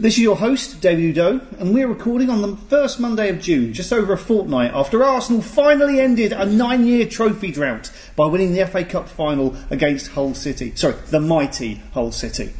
This 0.00 0.14
is 0.14 0.20
your 0.20 0.36
host, 0.36 0.80
David 0.80 1.14
Oudot, 1.14 1.60
and 1.60 1.74
we're 1.74 1.86
recording 1.86 2.30
on 2.30 2.40
the 2.40 2.56
first 2.56 2.98
Monday 2.98 3.28
of 3.28 3.38
June, 3.38 3.74
just 3.74 3.92
over 3.92 4.14
a 4.14 4.16
fortnight 4.16 4.72
after 4.72 5.04
Arsenal 5.04 5.42
finally 5.42 6.00
ended 6.00 6.32
a 6.32 6.46
nine 6.46 6.86
year 6.86 7.04
trophy 7.04 7.52
drought 7.52 7.92
by 8.16 8.24
winning 8.24 8.54
the 8.54 8.66
FA 8.66 8.82
Cup 8.82 9.10
final 9.10 9.54
against 9.68 10.12
Hull 10.12 10.32
City. 10.32 10.72
Sorry, 10.74 10.94
the 11.10 11.20
mighty 11.20 11.82
Hull 11.92 12.12
City. 12.12 12.50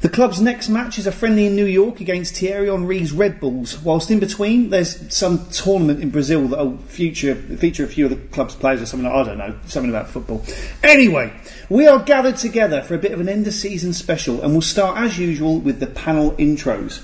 The 0.00 0.08
club's 0.08 0.40
next 0.40 0.68
match 0.68 0.96
is 0.96 1.08
a 1.08 1.12
friendly 1.12 1.46
in 1.46 1.56
New 1.56 1.66
York 1.66 2.00
against 2.00 2.36
Thierry 2.36 2.68
Henry's 2.68 3.10
Red 3.10 3.40
Bulls, 3.40 3.82
whilst 3.82 4.12
in 4.12 4.20
between 4.20 4.70
there's 4.70 5.12
some 5.12 5.48
tournament 5.50 6.00
in 6.00 6.10
Brazil 6.10 6.46
that 6.48 6.58
will 6.58 6.78
feature, 6.78 7.34
feature 7.34 7.82
a 7.82 7.88
few 7.88 8.04
of 8.04 8.12
the 8.12 8.16
club's 8.28 8.54
players 8.54 8.80
or 8.80 8.86
something, 8.86 9.10
like, 9.10 9.16
I 9.16 9.24
don't 9.24 9.38
know, 9.38 9.56
something 9.66 9.90
about 9.90 10.08
football. 10.08 10.44
Anyway, 10.84 11.32
we 11.68 11.88
are 11.88 11.98
gathered 11.98 12.36
together 12.36 12.80
for 12.80 12.94
a 12.94 12.98
bit 12.98 13.10
of 13.10 13.18
an 13.18 13.28
end 13.28 13.48
of 13.48 13.54
season 13.54 13.92
special 13.92 14.40
and 14.40 14.52
we'll 14.52 14.60
start 14.60 14.98
as 14.98 15.18
usual 15.18 15.58
with 15.58 15.80
the 15.80 15.88
panel 15.88 16.30
intros. 16.34 17.00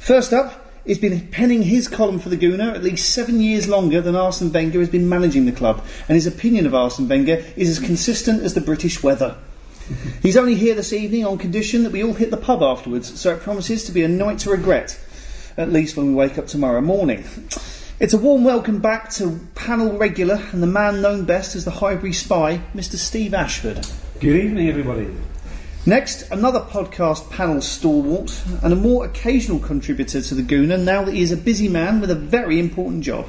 First 0.00 0.32
up, 0.32 0.72
he's 0.84 0.98
been 0.98 1.28
penning 1.28 1.62
his 1.62 1.86
column 1.86 2.18
for 2.18 2.30
the 2.30 2.36
Gooner 2.36 2.74
at 2.74 2.82
least 2.82 3.14
seven 3.14 3.40
years 3.40 3.68
longer 3.68 4.00
than 4.00 4.16
Arsene 4.16 4.50
Wenger 4.50 4.80
has 4.80 4.88
been 4.88 5.08
managing 5.08 5.46
the 5.46 5.52
club, 5.52 5.84
and 6.08 6.16
his 6.16 6.26
opinion 6.26 6.66
of 6.66 6.74
Arsene 6.74 7.06
Wenger 7.08 7.44
is 7.54 7.68
as 7.68 7.78
consistent 7.78 8.42
as 8.42 8.54
the 8.54 8.60
British 8.60 9.04
weather. 9.04 9.36
He's 10.22 10.36
only 10.36 10.54
here 10.54 10.74
this 10.74 10.92
evening 10.92 11.24
on 11.24 11.38
condition 11.38 11.82
that 11.84 11.92
we 11.92 12.02
all 12.02 12.14
hit 12.14 12.30
the 12.30 12.36
pub 12.36 12.62
afterwards, 12.62 13.18
so 13.18 13.34
it 13.34 13.40
promises 13.40 13.84
to 13.84 13.92
be 13.92 14.02
a 14.02 14.08
night 14.08 14.38
to 14.40 14.50
regret, 14.50 14.98
at 15.56 15.72
least 15.72 15.96
when 15.96 16.08
we 16.08 16.14
wake 16.14 16.38
up 16.38 16.46
tomorrow 16.46 16.80
morning. 16.80 17.24
It's 18.00 18.14
a 18.14 18.18
warm 18.18 18.44
welcome 18.44 18.80
back 18.80 19.10
to 19.14 19.40
panel 19.54 19.96
regular 19.96 20.42
and 20.52 20.62
the 20.62 20.66
man 20.66 21.00
known 21.00 21.24
best 21.24 21.56
as 21.56 21.64
the 21.64 21.70
Highbury 21.70 22.12
Spy, 22.12 22.60
Mr. 22.74 22.96
Steve 22.96 23.34
Ashford. 23.34 23.86
Good 24.20 24.44
evening, 24.44 24.68
everybody. 24.68 25.08
Next, 25.86 26.30
another 26.30 26.60
podcast 26.60 27.30
panel 27.30 27.62
stalwart 27.62 28.42
and 28.62 28.72
a 28.72 28.76
more 28.76 29.06
occasional 29.06 29.58
contributor 29.58 30.20
to 30.20 30.34
the 30.34 30.42
Gooner 30.42 30.78
now 30.78 31.02
that 31.04 31.14
he 31.14 31.22
is 31.22 31.32
a 31.32 31.36
busy 31.36 31.68
man 31.68 32.00
with 32.00 32.10
a 32.10 32.14
very 32.14 32.60
important 32.60 33.04
job. 33.04 33.26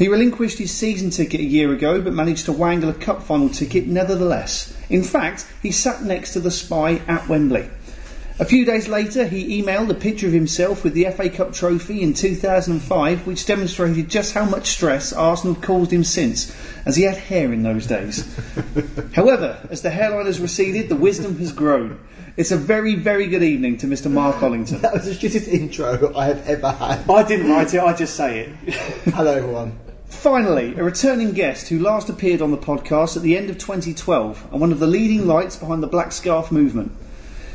He 0.00 0.08
relinquished 0.08 0.56
his 0.56 0.70
season 0.70 1.10
ticket 1.10 1.40
a 1.40 1.44
year 1.44 1.74
ago 1.74 2.00
but 2.00 2.14
managed 2.14 2.46
to 2.46 2.52
wangle 2.52 2.88
a 2.88 2.94
cup 2.94 3.22
final 3.22 3.50
ticket 3.50 3.86
nevertheless. 3.86 4.74
In 4.88 5.02
fact, 5.02 5.46
he 5.62 5.70
sat 5.70 6.02
next 6.02 6.32
to 6.32 6.40
the 6.40 6.50
spy 6.50 7.02
at 7.06 7.28
Wembley. 7.28 7.68
A 8.38 8.46
few 8.46 8.64
days 8.64 8.88
later, 8.88 9.26
he 9.26 9.62
emailed 9.62 9.90
a 9.90 9.94
picture 9.94 10.26
of 10.26 10.32
himself 10.32 10.84
with 10.84 10.94
the 10.94 11.04
FA 11.10 11.28
Cup 11.28 11.52
trophy 11.52 12.00
in 12.00 12.14
2005, 12.14 13.26
which 13.26 13.44
demonstrated 13.44 14.08
just 14.08 14.32
how 14.32 14.46
much 14.46 14.68
stress 14.68 15.12
Arsenal 15.12 15.54
caused 15.54 15.92
him 15.92 16.02
since, 16.02 16.50
as 16.86 16.96
he 16.96 17.02
had 17.02 17.18
hair 17.18 17.52
in 17.52 17.62
those 17.62 17.86
days. 17.86 18.24
However, 19.14 19.58
as 19.68 19.82
the 19.82 19.90
hairline 19.90 20.24
has 20.24 20.40
receded, 20.40 20.88
the 20.88 20.96
wisdom 20.96 21.36
has 21.40 21.52
grown. 21.52 22.00
It's 22.38 22.52
a 22.52 22.56
very, 22.56 22.94
very 22.94 23.26
good 23.26 23.42
evening 23.42 23.76
to 23.76 23.86
Mr. 23.86 24.10
Mark 24.10 24.36
Ollington. 24.36 24.80
That 24.80 24.94
was 24.94 25.04
the 25.04 25.10
shittest 25.10 25.46
intro 25.46 26.16
I 26.16 26.24
have 26.24 26.48
ever 26.48 26.70
had. 26.70 27.10
I 27.10 27.22
didn't 27.22 27.50
write 27.50 27.74
it, 27.74 27.80
I 27.80 27.94
just 27.94 28.16
say 28.16 28.40
it. 28.40 28.74
Hello, 29.12 29.34
everyone. 29.34 29.78
Finally, 30.10 30.74
a 30.74 30.84
returning 30.84 31.32
guest 31.32 31.68
who 31.68 31.78
last 31.78 32.10
appeared 32.10 32.42
on 32.42 32.50
the 32.50 32.58
podcast 32.58 33.16
at 33.16 33.22
the 33.22 33.36
end 33.36 33.48
of 33.48 33.56
2012 33.56 34.48
and 34.52 34.60
one 34.60 34.72
of 34.72 34.80
the 34.80 34.86
leading 34.86 35.26
lights 35.26 35.56
behind 35.56 35.82
the 35.82 35.86
Black 35.86 36.12
Scarf 36.12 36.52
movement. 36.52 36.92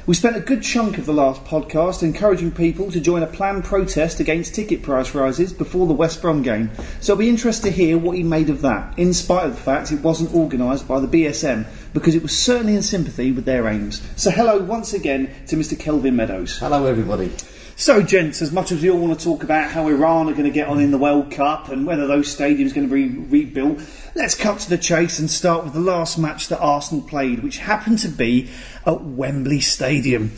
We 0.07 0.16
spent 0.16 0.38
a 0.38 0.39
good 0.39 0.63
chunk 0.63 0.97
of 0.97 1.05
the 1.05 1.13
last 1.13 1.44
podcast 1.44 2.01
encouraging 2.01 2.51
people 2.51 2.91
to 2.91 2.99
join 2.99 3.23
a 3.23 3.27
planned 3.27 3.65
protest 3.65 4.19
against 4.19 4.55
ticket 4.55 4.81
price 4.81 5.13
rises 5.13 5.51
before 5.51 5.85
the 5.85 5.94
West 5.94 6.21
Brom 6.21 6.41
game, 6.44 6.71
so 7.01 7.13
I'll 7.13 7.19
be 7.19 7.29
interested 7.29 7.69
to 7.69 7.75
hear 7.75 7.97
what 7.97 8.15
he 8.15 8.23
made 8.23 8.49
of 8.49 8.61
that, 8.61 8.97
in 8.97 9.13
spite 9.13 9.45
of 9.45 9.55
the 9.55 9.61
fact 9.61 9.91
it 9.91 10.01
wasn't 10.01 10.33
organised 10.33 10.88
by 10.88 10.99
the 10.99 11.07
BSM, 11.07 11.65
because 11.94 12.15
it 12.15 12.23
was 12.23 12.35
certainly 12.35 12.75
in 12.75 12.81
sympathy 12.83 13.31
with 13.31 13.45
their 13.45 13.67
aims. 13.67 14.01
So, 14.15 14.31
hello 14.31 14.59
once 14.59 14.94
again 14.94 15.29
to 15.47 15.55
Mr. 15.55 15.77
Kelvin 15.77 16.15
Meadows. 16.15 16.57
Hello, 16.59 16.85
everybody. 16.85 17.31
So, 17.78 18.02
gents, 18.02 18.41
as 18.41 18.53
much 18.53 18.72
as 18.72 18.81
we 18.81 18.90
all 18.90 19.00
want 19.00 19.19
to 19.19 19.24
talk 19.25 19.44
about 19.44 19.69
how 19.69 19.90
Iran 19.90 20.30
are 20.30 20.31
going 20.31 20.46
to 20.46 20.50
get 20.50 20.69
on 20.69 20.80
in 20.80 20.91
the 20.91 20.97
World 20.97 21.30
Cup 21.30 21.68
and 21.68 21.86
whether 21.86 22.08
those 22.08 22.34
stadiums 22.34 22.72
are 22.72 22.75
going 22.75 22.88
to 22.88 22.94
be 22.94 23.09
rebuilt, 23.09 23.81
let's 24.16 24.34
cut 24.34 24.59
to 24.59 24.69
the 24.69 24.78
chase 24.78 25.19
and 25.19 25.30
start 25.30 25.66
with 25.66 25.74
the 25.74 25.81
last 25.81 26.18
match 26.18 26.47
that 26.47 26.59
Arsenal 26.59 27.03
played, 27.03 27.44
which 27.44 27.58
happened 27.58 28.00
to 28.00 28.08
be 28.08 28.50
at 28.86 29.02
Wembley 29.02 29.59
Stadium. 29.59 30.31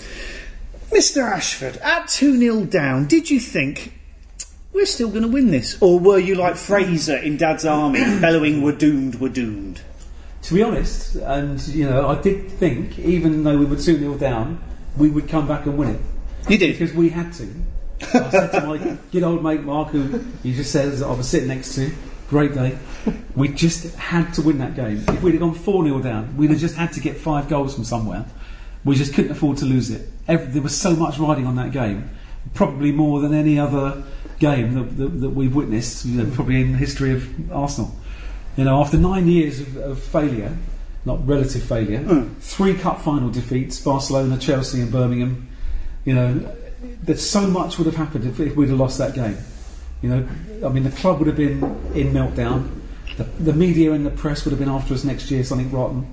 Mr. 0.89 1.21
Ashford, 1.21 1.77
at 1.77 2.07
2 2.07 2.39
0 2.39 2.63
down, 2.65 3.05
did 3.05 3.29
you 3.29 3.39
think 3.39 3.93
we're 4.73 4.87
still 4.87 5.09
going 5.09 5.21
to 5.21 5.27
win 5.27 5.51
this? 5.51 5.79
Or 5.79 5.99
were 5.99 6.17
you 6.17 6.33
like 6.33 6.55
Frazer 6.55 7.17
in 7.17 7.37
Dad's 7.37 7.65
Army, 7.65 7.99
bellowing, 8.19 8.63
We're 8.63 8.71
doomed, 8.71 9.15
we're 9.15 9.29
doomed? 9.29 9.81
To 10.41 10.53
be 10.55 10.63
honest, 10.63 11.15
and 11.17 11.61
you 11.67 11.87
know, 11.87 12.07
I 12.09 12.19
did 12.19 12.49
think, 12.49 12.97
even 12.97 13.43
though 13.43 13.59
we 13.59 13.65
were 13.65 13.75
2 13.75 13.99
0 13.99 14.17
down, 14.17 14.59
we 14.97 15.11
would 15.11 15.29
come 15.29 15.47
back 15.47 15.67
and 15.67 15.77
win 15.77 15.89
it. 15.89 16.01
You 16.49 16.57
did? 16.57 16.77
Because 16.77 16.93
we 16.93 17.09
had 17.09 17.33
to. 17.33 17.47
I 18.01 18.29
said 18.29 18.51
to 18.51 18.61
my 18.65 18.77
good 19.11 19.23
old 19.23 19.43
mate 19.43 19.63
Mark, 19.63 19.89
who 19.89 20.19
he 20.43 20.53
just 20.53 20.71
says 20.71 21.01
I 21.01 21.11
was 21.11 21.27
sitting 21.27 21.49
next 21.49 21.75
to, 21.75 21.91
great 22.29 22.53
day, 22.53 22.77
we 23.35 23.49
just 23.49 23.95
had 23.95 24.33
to 24.35 24.41
win 24.41 24.57
that 24.59 24.75
game. 24.75 25.03
If 25.07 25.21
we'd 25.21 25.31
have 25.31 25.41
gone 25.41 25.53
4 25.53 25.83
0 25.83 25.99
down, 25.99 26.37
we'd 26.37 26.49
have 26.51 26.59
just 26.59 26.75
had 26.75 26.93
to 26.93 26.99
get 26.99 27.17
five 27.17 27.49
goals 27.49 27.75
from 27.75 27.83
somewhere. 27.83 28.25
We 28.85 28.95
just 28.95 29.13
couldn't 29.13 29.31
afford 29.31 29.57
to 29.57 29.65
lose 29.65 29.89
it. 29.89 30.09
Every, 30.27 30.47
there 30.47 30.61
was 30.61 30.79
so 30.79 30.95
much 30.95 31.17
riding 31.17 31.45
on 31.45 31.55
that 31.55 31.71
game, 31.71 32.09
probably 32.53 32.91
more 32.91 33.19
than 33.19 33.33
any 33.33 33.59
other 33.59 34.03
game 34.39 34.75
that, 34.75 34.97
that, 34.97 35.07
that 35.21 35.29
we've 35.31 35.55
witnessed, 35.55 36.05
you 36.05 36.23
know, 36.23 36.35
probably 36.35 36.61
in 36.61 36.73
the 36.73 36.77
history 36.77 37.11
of 37.11 37.51
Arsenal. 37.51 37.93
You 38.55 38.63
know, 38.63 38.79
after 38.81 38.97
nine 38.97 39.27
years 39.27 39.59
of, 39.59 39.77
of 39.77 40.01
failure, 40.01 40.55
not 41.05 41.25
relative 41.27 41.63
failure, 41.63 41.99
hmm. 41.99 42.33
three 42.39 42.75
cup 42.75 43.01
final 43.01 43.29
defeats, 43.29 43.81
Barcelona, 43.81 44.37
Chelsea, 44.37 44.81
and 44.81 44.91
Birmingham. 44.91 45.49
You 46.07 46.13
know, 46.15 46.55
that 47.03 47.19
so 47.19 47.41
much 47.47 47.77
would 47.77 47.85
have 47.85 47.97
happened 47.97 48.23
if, 48.25 48.39
if 48.39 48.55
we'd 48.55 48.69
have 48.69 48.79
lost 48.79 48.97
that 48.99 49.13
game. 49.13 49.37
You 50.01 50.09
know, 50.09 50.27
I 50.65 50.69
mean, 50.71 50.83
the 50.83 50.91
club 50.91 51.19
would 51.19 51.27
have 51.27 51.35
been 51.35 51.61
in 51.93 52.13
meltdown. 52.13 52.69
The, 53.17 53.23
the 53.23 53.51
media 53.51 53.91
and 53.91 54.05
the 54.05 54.11
press 54.11 54.45
would 54.45 54.51
have 54.51 54.59
been 54.59 54.69
after 54.69 54.93
us 54.93 55.03
next 55.03 55.29
year, 55.29 55.43
something 55.43 55.69
rotten. 55.69 56.07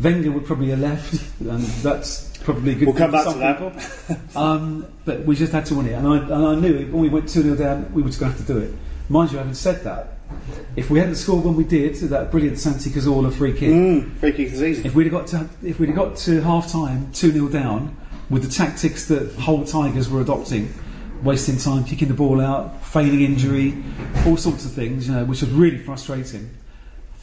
Wenger 0.00 0.32
would 0.32 0.44
probably 0.44 0.68
have 0.68 0.80
left, 0.80 1.40
and 1.40 1.62
that's 1.82 2.36
probably 2.44 2.74
good. 2.74 2.88
We'll 2.88 2.96
come 2.96 3.10
back 3.10 3.24
to 3.32 3.38
that. 3.38 4.36
um, 4.36 4.86
but 5.06 5.24
we 5.24 5.34
just 5.34 5.52
had 5.52 5.64
to 5.66 5.74
win 5.76 5.86
it, 5.86 5.92
and 5.92 6.06
I, 6.06 6.18
and 6.18 6.46
I 6.46 6.54
knew 6.54 6.86
when 6.92 7.00
we 7.00 7.08
went 7.08 7.26
2 7.28 7.40
0 7.40 7.56
down, 7.56 7.90
we 7.94 8.02
were 8.02 8.08
just 8.08 8.20
going 8.20 8.30
to 8.32 8.36
have 8.38 8.46
to 8.46 8.52
do 8.52 8.58
it. 8.58 8.74
Mind 9.08 9.32
you, 9.32 9.38
having 9.38 9.54
said 9.54 9.82
that, 9.84 10.18
if 10.76 10.90
we 10.90 10.98
hadn't 10.98 11.14
scored 11.14 11.42
when 11.42 11.56
we 11.56 11.64
did, 11.64 11.94
that 11.94 12.30
brilliant 12.30 12.58
Santi 12.58 12.90
Cazorla 12.90 13.32
free 13.32 13.54
kick, 13.54 13.70
Mm, 13.70 14.14
free 14.18 14.32
kick 14.32 14.50
the 14.50 14.56
season. 14.58 14.84
if 14.84 14.94
we'd 14.94 15.04
have 15.04 15.12
got 15.12 15.26
to 15.28 15.48
if 15.66 15.80
we'd 15.80 15.86
have 15.88 15.96
got 15.96 16.16
to 16.18 16.42
half 16.42 16.70
time 16.70 17.10
two 17.14 17.32
0 17.32 17.48
down 17.48 17.96
with 18.30 18.42
the 18.44 18.50
tactics 18.50 19.06
that 19.06 19.34
Hull 19.36 19.64
Tigers 19.64 20.08
were 20.10 20.20
adopting, 20.20 20.72
wasting 21.22 21.56
time, 21.56 21.84
kicking 21.84 22.08
the 22.08 22.14
ball 22.14 22.40
out, 22.40 22.84
feigning 22.84 23.22
injury, 23.22 23.74
all 24.26 24.36
sorts 24.36 24.64
of 24.64 24.72
things, 24.72 25.08
you 25.08 25.14
know, 25.14 25.24
which 25.24 25.40
was 25.40 25.50
really 25.50 25.78
frustrating. 25.78 26.50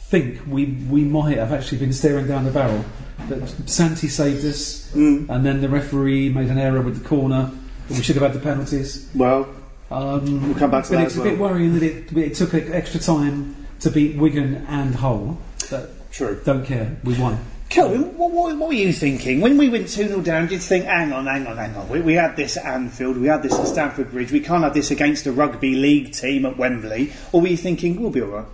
Think 0.08 0.40
we 0.46 0.66
we 0.88 1.02
might 1.02 1.36
have 1.38 1.52
actually 1.52 1.78
been 1.78 1.92
staring 1.92 2.26
down 2.28 2.44
the 2.44 2.50
barrel, 2.52 2.84
but 3.28 3.48
Santi 3.68 4.06
saved 4.08 4.44
us, 4.44 4.92
Mm. 4.94 5.28
and 5.28 5.44
then 5.44 5.60
the 5.60 5.68
referee 5.68 6.28
made 6.30 6.48
an 6.48 6.58
error 6.58 6.80
with 6.80 7.02
the 7.02 7.08
corner. 7.08 7.50
We 7.90 8.02
should 8.02 8.14
have 8.16 8.22
had 8.22 8.32
the 8.32 8.38
penalties. 8.40 9.08
Well, 9.14 9.48
Um, 9.90 10.42
We'll 10.48 10.58
come 10.58 10.70
back 10.72 10.84
to 10.84 10.90
but 10.90 10.96
that 10.98 11.04
it's 11.06 11.14
as 11.14 11.20
a 11.20 11.22
bit 11.24 11.38
worrying 11.38 11.74
that 11.74 11.82
it, 11.84 12.16
it 12.16 12.34
took 12.34 12.54
extra 12.54 12.98
time 13.00 13.54
to 13.80 13.90
beat 13.90 14.16
Wigan 14.16 14.64
and 14.68 14.96
Hull. 14.96 15.38
But 15.70 16.10
true. 16.10 16.40
don't 16.44 16.64
care, 16.64 16.96
we 17.04 17.14
won. 17.14 17.38
Kelvin, 17.68 18.16
what, 18.16 18.30
what, 18.30 18.56
what 18.56 18.68
were 18.68 18.74
you 18.74 18.92
thinking? 18.92 19.40
When 19.40 19.58
we 19.58 19.68
went 19.68 19.88
2 19.88 20.08
0 20.08 20.20
down, 20.20 20.42
did 20.42 20.52
you 20.52 20.58
think, 20.58 20.84
hang 20.84 21.12
on, 21.12 21.26
hang 21.26 21.46
on, 21.46 21.56
hang 21.56 21.74
on, 21.76 21.88
we, 21.88 22.00
we 22.00 22.14
had 22.14 22.36
this 22.36 22.56
at 22.56 22.64
Anfield, 22.64 23.16
we 23.16 23.26
had 23.26 23.42
this 23.42 23.54
at 23.54 23.66
Stamford 23.66 24.10
Bridge, 24.10 24.30
we 24.30 24.40
can't 24.40 24.62
have 24.62 24.74
this 24.74 24.90
against 24.90 25.26
a 25.26 25.32
rugby 25.32 25.74
league 25.74 26.12
team 26.12 26.46
at 26.46 26.56
Wembley? 26.56 27.12
Or 27.32 27.40
were 27.40 27.48
you 27.48 27.56
thinking, 27.56 28.00
we'll 28.00 28.10
be 28.10 28.22
alright? 28.22 28.46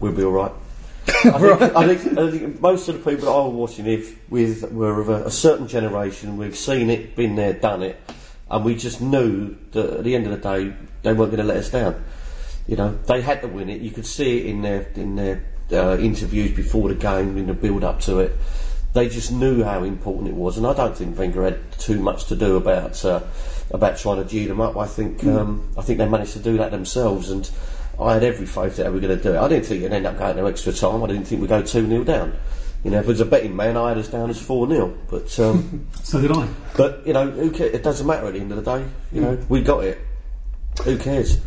We'll 0.00 0.12
be 0.12 0.22
all 0.22 0.32
right. 0.32 0.52
I, 1.08 1.38
think, 1.38 1.76
I, 1.76 1.94
think, 1.94 2.18
I 2.18 2.30
think 2.30 2.60
most 2.60 2.88
of 2.88 3.02
the 3.02 3.10
people 3.10 3.26
that 3.26 3.32
I 3.32 3.46
was 3.46 3.54
watching 3.54 3.86
it 3.86 4.04
with 4.28 4.70
were 4.72 5.00
of 5.00 5.08
a, 5.08 5.26
a 5.26 5.30
certain 5.30 5.68
generation. 5.68 6.36
We've 6.36 6.56
seen 6.56 6.90
it, 6.90 7.14
been 7.14 7.36
there, 7.36 7.52
done 7.52 7.82
it, 7.82 7.98
and 8.50 8.64
we 8.64 8.74
just 8.74 9.00
knew 9.00 9.56
that 9.70 9.98
at 9.98 10.04
the 10.04 10.14
end 10.16 10.26
of 10.26 10.32
the 10.32 10.38
day 10.38 10.76
they 11.02 11.12
weren't 11.12 11.30
going 11.30 11.36
to 11.36 11.44
let 11.44 11.58
us 11.58 11.70
down. 11.70 12.04
You 12.66 12.76
know, 12.76 12.98
they 13.06 13.22
had 13.22 13.40
to 13.42 13.48
win 13.48 13.70
it. 13.70 13.80
You 13.80 13.92
could 13.92 14.04
see 14.04 14.40
it 14.40 14.46
in 14.46 14.62
their 14.62 14.82
in 14.96 15.14
their 15.14 15.44
uh, 15.72 15.96
interviews 15.98 16.52
before 16.52 16.88
the 16.88 16.94
game, 16.94 17.36
in 17.36 17.46
the 17.46 17.54
build 17.54 17.84
up 17.84 18.00
to 18.00 18.20
it. 18.20 18.36
They 18.92 19.08
just 19.08 19.30
knew 19.30 19.62
how 19.62 19.84
important 19.84 20.28
it 20.28 20.34
was, 20.34 20.56
and 20.56 20.66
I 20.66 20.72
don't 20.72 20.96
think 20.96 21.18
Wenger 21.18 21.44
had 21.44 21.72
too 21.72 22.00
much 22.00 22.24
to 22.26 22.36
do 22.36 22.56
about 22.56 23.04
uh, 23.04 23.20
about 23.70 23.98
trying 23.98 24.22
to 24.22 24.28
G 24.28 24.46
them 24.46 24.60
up. 24.60 24.76
I 24.76 24.86
think 24.86 25.22
um, 25.24 25.68
I 25.76 25.82
think 25.82 25.98
they 25.98 26.08
managed 26.08 26.32
to 26.32 26.38
do 26.38 26.56
that 26.58 26.70
themselves, 26.70 27.30
and 27.30 27.50
I 28.00 28.14
had 28.14 28.22
every 28.24 28.46
faith 28.46 28.76
that 28.76 28.84
they 28.84 28.90
were 28.90 29.00
going 29.00 29.16
to 29.16 29.22
do 29.22 29.34
it. 29.34 29.38
I 29.38 29.48
didn't 29.48 29.66
think 29.66 29.82
it'd 29.82 29.92
end 29.92 30.06
up 30.06 30.18
going 30.18 30.36
to 30.36 30.46
extra 30.46 30.72
time. 30.72 31.02
I 31.02 31.08
didn't 31.08 31.24
think 31.24 31.42
we'd 31.42 31.48
go 31.48 31.60
two 31.62 31.86
0 31.86 32.04
down. 32.04 32.34
You 32.84 32.90
know, 32.92 32.98
if 32.98 33.04
it 33.04 33.08
was 33.08 33.20
a 33.20 33.26
betting 33.26 33.56
man, 33.56 33.76
I 33.76 33.88
had 33.90 33.98
us 33.98 34.08
down 34.08 34.30
as 34.30 34.40
four 34.40 34.68
0 34.68 34.96
But 35.10 35.38
um, 35.40 35.86
So 36.02 36.20
did 36.20 36.30
I. 36.32 36.48
but 36.76 37.06
you 37.06 37.12
know, 37.12 37.28
it 37.38 37.82
doesn't 37.82 38.06
matter 38.06 38.26
at 38.28 38.34
the 38.34 38.40
end 38.40 38.52
of 38.52 38.64
the 38.64 38.78
day. 38.78 38.86
You 39.12 39.20
know, 39.22 39.38
we 39.48 39.60
got 39.60 39.84
it. 39.84 39.98
Who 40.84 40.98
cares? 40.98 41.38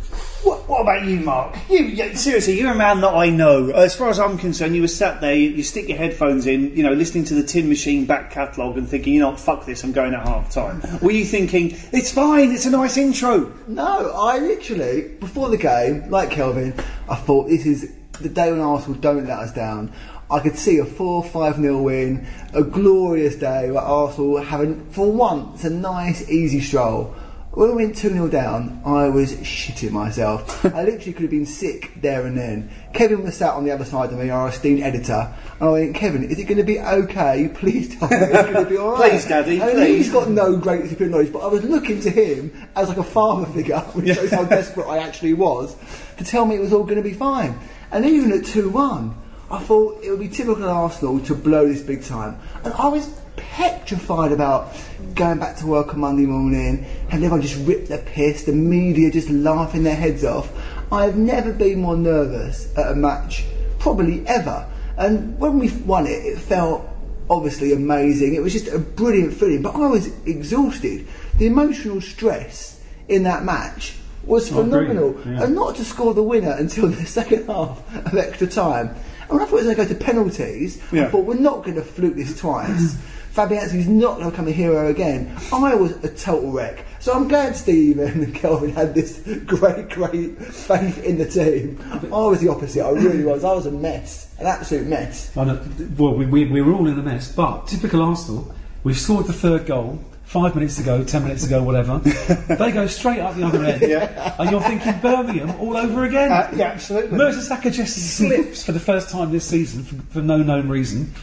What, 0.44 0.70
what 0.70 0.81
about 0.81 1.06
you, 1.06 1.20
Mark? 1.20 1.58
You, 1.70 1.80
yeah, 1.80 2.14
seriously, 2.14 2.58
you're 2.58 2.72
a 2.72 2.76
man 2.76 3.02
that 3.02 3.14
I 3.14 3.30
know. 3.30 3.72
As 3.72 3.94
far 3.94 4.10
as 4.10 4.20
I'm 4.20 4.38
concerned, 4.38 4.74
you 4.74 4.81
were 4.81 4.88
sat 4.88 5.20
there, 5.20 5.36
you, 5.36 5.50
you 5.50 5.64
stick 5.64 5.90
your 5.90 5.98
headphones 5.98 6.48
in, 6.48 6.76
you 6.78 6.81
know, 6.81 6.94
listening 6.94 7.26
to 7.26 7.34
the 7.34 7.44
Tin 7.44 7.68
Machine 7.68 8.06
back 8.06 8.31
catalogue 8.31 8.78
and 8.78 8.88
thinking, 8.88 9.14
you 9.14 9.20
know, 9.20 9.31
what, 9.31 9.40
fuck 9.40 9.66
this, 9.66 9.84
I'm 9.84 9.92
going 9.92 10.14
at 10.14 10.26
half 10.26 10.50
time. 10.50 10.81
Were 11.02 11.12
you 11.12 11.26
thinking, 11.26 11.78
it's 11.92 12.12
fine, 12.12 12.52
it's 12.52 12.66
a 12.66 12.70
nice 12.70 12.96
intro? 12.96 13.54
No, 13.68 14.12
I 14.16 14.40
literally, 14.40 15.10
before 15.20 15.50
the 15.50 15.58
game, 15.58 16.10
like 16.10 16.32
Kelvin, 16.32 16.74
I 17.10 17.16
thought 17.16 17.50
this 17.50 17.66
is 17.66 17.94
the 18.22 18.30
day 18.30 18.50
when 18.50 18.62
Arsenal 18.62 18.98
don't 19.00 19.25
let 19.25 19.40
us 19.40 19.54
down. 19.54 19.92
I 20.32 20.40
could 20.40 20.56
see 20.56 20.78
a 20.78 20.86
4 20.86 21.24
5 21.24 21.56
0 21.56 21.82
win, 21.82 22.28
a 22.54 22.64
glorious 22.64 23.36
day 23.36 23.72
where 23.72 23.82
Arsenal 23.82 24.38
having, 24.38 24.90
for 24.92 25.12
once, 25.12 25.64
a 25.64 25.70
nice, 25.70 26.30
easy 26.30 26.62
stroll. 26.62 27.16
When 27.60 27.76
we 27.76 27.84
went 27.84 27.98
2 27.98 28.12
0 28.12 28.30
down, 28.30 28.82
I 28.86 29.10
was 29.10 29.34
shitting 29.34 29.92
myself. 29.92 30.66
I 30.74 30.86
literally 30.86 31.12
could 31.12 31.24
have 31.24 31.30
been 31.30 31.46
sick 31.46 31.92
there 32.00 32.26
and 32.26 32.38
then. 32.38 32.72
Kevin 32.94 33.22
was 33.22 33.36
sat 33.36 33.54
on 33.54 33.66
the 33.66 33.72
other 33.72 33.84
side 33.84 34.14
of 34.14 34.18
me, 34.18 34.30
our 34.30 34.48
esteemed 34.48 34.82
editor, 34.82 35.36
and 35.60 35.64
I 35.64 35.70
went, 35.70 35.94
Kevin, 35.94 36.24
is 36.24 36.40
it 36.40 36.46
going 36.46 36.60
to 36.60 36.64
be 36.64 36.80
okay? 36.80 37.50
Please 37.54 38.00
tell 38.00 38.08
me 38.08 38.16
it's 38.16 38.32
going 38.32 38.64
to 38.64 38.70
be 38.70 38.78
alright. 38.78 39.12
Please, 39.12 39.26
Daddy, 39.26 39.62
I 39.62 39.66
mean, 39.66 39.76
please. 39.76 40.06
He's 40.06 40.14
got 40.14 40.30
no 40.30 40.56
great 40.56 40.84
disciplinary 40.84 41.12
knowledge, 41.12 41.34
but 41.34 41.40
I 41.40 41.48
was 41.48 41.66
looking 41.66 42.00
to 42.00 42.10
him 42.10 42.70
as 42.78 42.88
like 42.88 42.98
a 42.98 43.04
father 43.04 43.46
figure, 43.52 43.80
which 43.92 44.16
shows 44.16 44.32
how 44.32 44.46
desperate 44.46 44.88
I 44.88 45.00
actually 45.00 45.34
was, 45.34 45.76
to 46.16 46.24
tell 46.24 46.46
me 46.46 46.56
it 46.56 46.62
was 46.62 46.72
all 46.72 46.84
going 46.84 46.96
to 46.96 47.02
be 47.02 47.14
fine. 47.14 47.60
And 47.92 48.06
even 48.06 48.32
at 48.32 48.46
2 48.46 48.70
1, 48.70 49.18
I 49.52 49.60
thought 49.60 50.02
it 50.02 50.10
would 50.12 50.22
be 50.22 50.30
typical 50.30 50.64
of 50.64 50.70
Arsenal 50.70 51.20
to 51.26 51.36
blow 51.36 51.68
this 51.68 51.82
big 51.82 52.06
time. 52.06 52.40
And 52.64 52.74
I 52.76 52.88
was 52.88 53.20
petrified 53.39 54.31
about 54.31 54.74
going 55.15 55.39
back 55.39 55.57
to 55.57 55.65
work 55.68 55.94
on 55.94 56.00
Monday 56.00 56.25
morning 56.25 56.86
and 57.09 57.13
everyone 57.24 57.41
just 57.41 57.57
ripped 57.68 57.89
the 57.89 57.97
piss, 57.97 58.44
the 58.44 58.51
media 58.51 59.12
just 59.12 59.30
laughing 59.30 59.83
their 59.83 59.95
heads 59.95 60.24
off. 60.24 60.51
I've 60.91 61.18
never 61.18 61.53
been 61.53 61.80
more 61.80 61.97
nervous 61.97 62.75
at 62.77 62.91
a 62.91 62.95
match, 62.95 63.45
probably 63.80 64.25
ever. 64.27 64.68
And 64.97 65.38
when 65.39 65.59
we 65.59 65.69
won 65.86 66.07
it, 66.07 66.25
it 66.25 66.39
felt 66.39 66.88
obviously 67.30 67.74
amazing. 67.74 68.33
It 68.36 68.41
was 68.41 68.53
just 68.53 68.68
a 68.68 68.80
brilliant 68.80 69.33
feeling, 69.33 69.62
but 69.62 69.75
I 69.75 69.88
was 69.88 70.07
exhausted. 70.25 71.07
The 71.38 71.45
emotional 71.47 72.01
stress 72.01 72.81
in 73.07 73.24
that 73.24 73.44
match 73.44 73.95
was 74.24 74.51
Oh, 74.51 74.63
phenomenal. 74.63 75.12
brilliant, 75.12 75.39
yeah. 75.39 75.45
And 75.45 75.56
not 75.56 75.75
to 75.77 75.86
score 75.86 76.13
the 76.13 76.24
winner 76.24 76.51
until 76.51 76.88
the 76.88 77.06
second 77.19 77.45
half 77.47 77.80
of 78.06 78.18
extra 78.18 78.47
time. 78.47 78.89
And 79.21 79.30
when 79.30 79.41
I 79.41 79.45
thought 79.45 79.59
it 79.62 79.65
was 79.68 79.75
going 79.75 79.88
to 79.88 79.94
go 79.94 80.00
to 80.00 80.06
penalties, 80.06 80.81
I 80.91 81.06
thought 81.06 81.25
we're 81.25 81.36
not 81.36 81.63
going 81.63 81.75
to 81.75 81.83
fluke 81.83 82.15
this 82.15 82.38
twice. 82.39 82.97
Fabianski's 83.34 83.88
not 83.88 84.16
going 84.16 84.26
to 84.26 84.31
become 84.31 84.48
a 84.48 84.52
hero 84.52 84.90
again. 84.90 85.36
I 85.54 85.76
was 85.76 85.92
a 86.04 86.14
total 86.14 86.52
wreck. 86.52 86.86
So 87.00 87.14
I'm 87.14 87.28
glad 87.28 87.56
Steve 87.56 88.00
and 88.00 88.34
Kelvin 88.42 88.72
had 88.72 88.94
this 88.94 89.22
great, 89.46 89.90
great 89.90 90.38
faith 90.38 91.04
in 91.04 91.18
the 91.18 91.26
team. 91.26 91.80
I 92.12 92.26
was 92.26 92.42
the 92.42 92.50
opposite. 92.50 92.84
I 92.84 92.90
really 92.92 93.24
was. 93.24 93.44
I 93.44 93.54
was 93.54 93.66
a 93.66 93.72
mess, 93.72 94.34
an 94.40 94.48
absolute 94.48 94.88
mess. 94.88 95.36
I 95.38 95.46
know, 95.46 95.62
well, 95.98 96.14
we, 96.16 96.26
we, 96.26 96.46
we 96.46 96.62
were 96.62 96.74
all 96.74 96.88
in 96.88 97.00
a 97.00 97.04
mess, 97.04 97.31
but 97.31 97.68
typical 97.68 98.02
Arsenal, 98.02 98.54
we've 98.84 99.00
scored 99.00 99.28
the 99.28 99.34
third 99.34 99.66
goal, 99.66 100.04
five 100.24 100.54
minutes 100.56 100.78
ago, 100.78 101.04
ten 101.04 101.24
minutes 101.24 101.46
ago, 101.46 101.64
whatever. 101.64 102.00
they 102.50 102.72
go 102.72 102.86
straight 102.88 103.20
up 103.20 103.36
the 103.36 103.44
other 103.44 103.64
end. 103.64 103.82
And 103.82 104.52
you're 104.52 104.62
thinking 104.62 105.00
Birmingham 105.00 105.52
all 105.60 105.78
over 105.78 106.04
again. 106.04 106.32
Uh, 106.32 106.52
yeah, 106.56 106.66
absolutely. 106.68 107.18
Mertesacker 107.18 107.72
just 107.72 108.18
slips 108.18 108.64
for 108.64 108.74
the 108.74 108.80
first 108.80 109.10
time 109.10 109.32
this 109.32 109.46
season 109.46 109.84
for, 109.84 109.96
for 110.14 110.22
no 110.22 110.38
known 110.38 110.68
reason. 110.68 111.14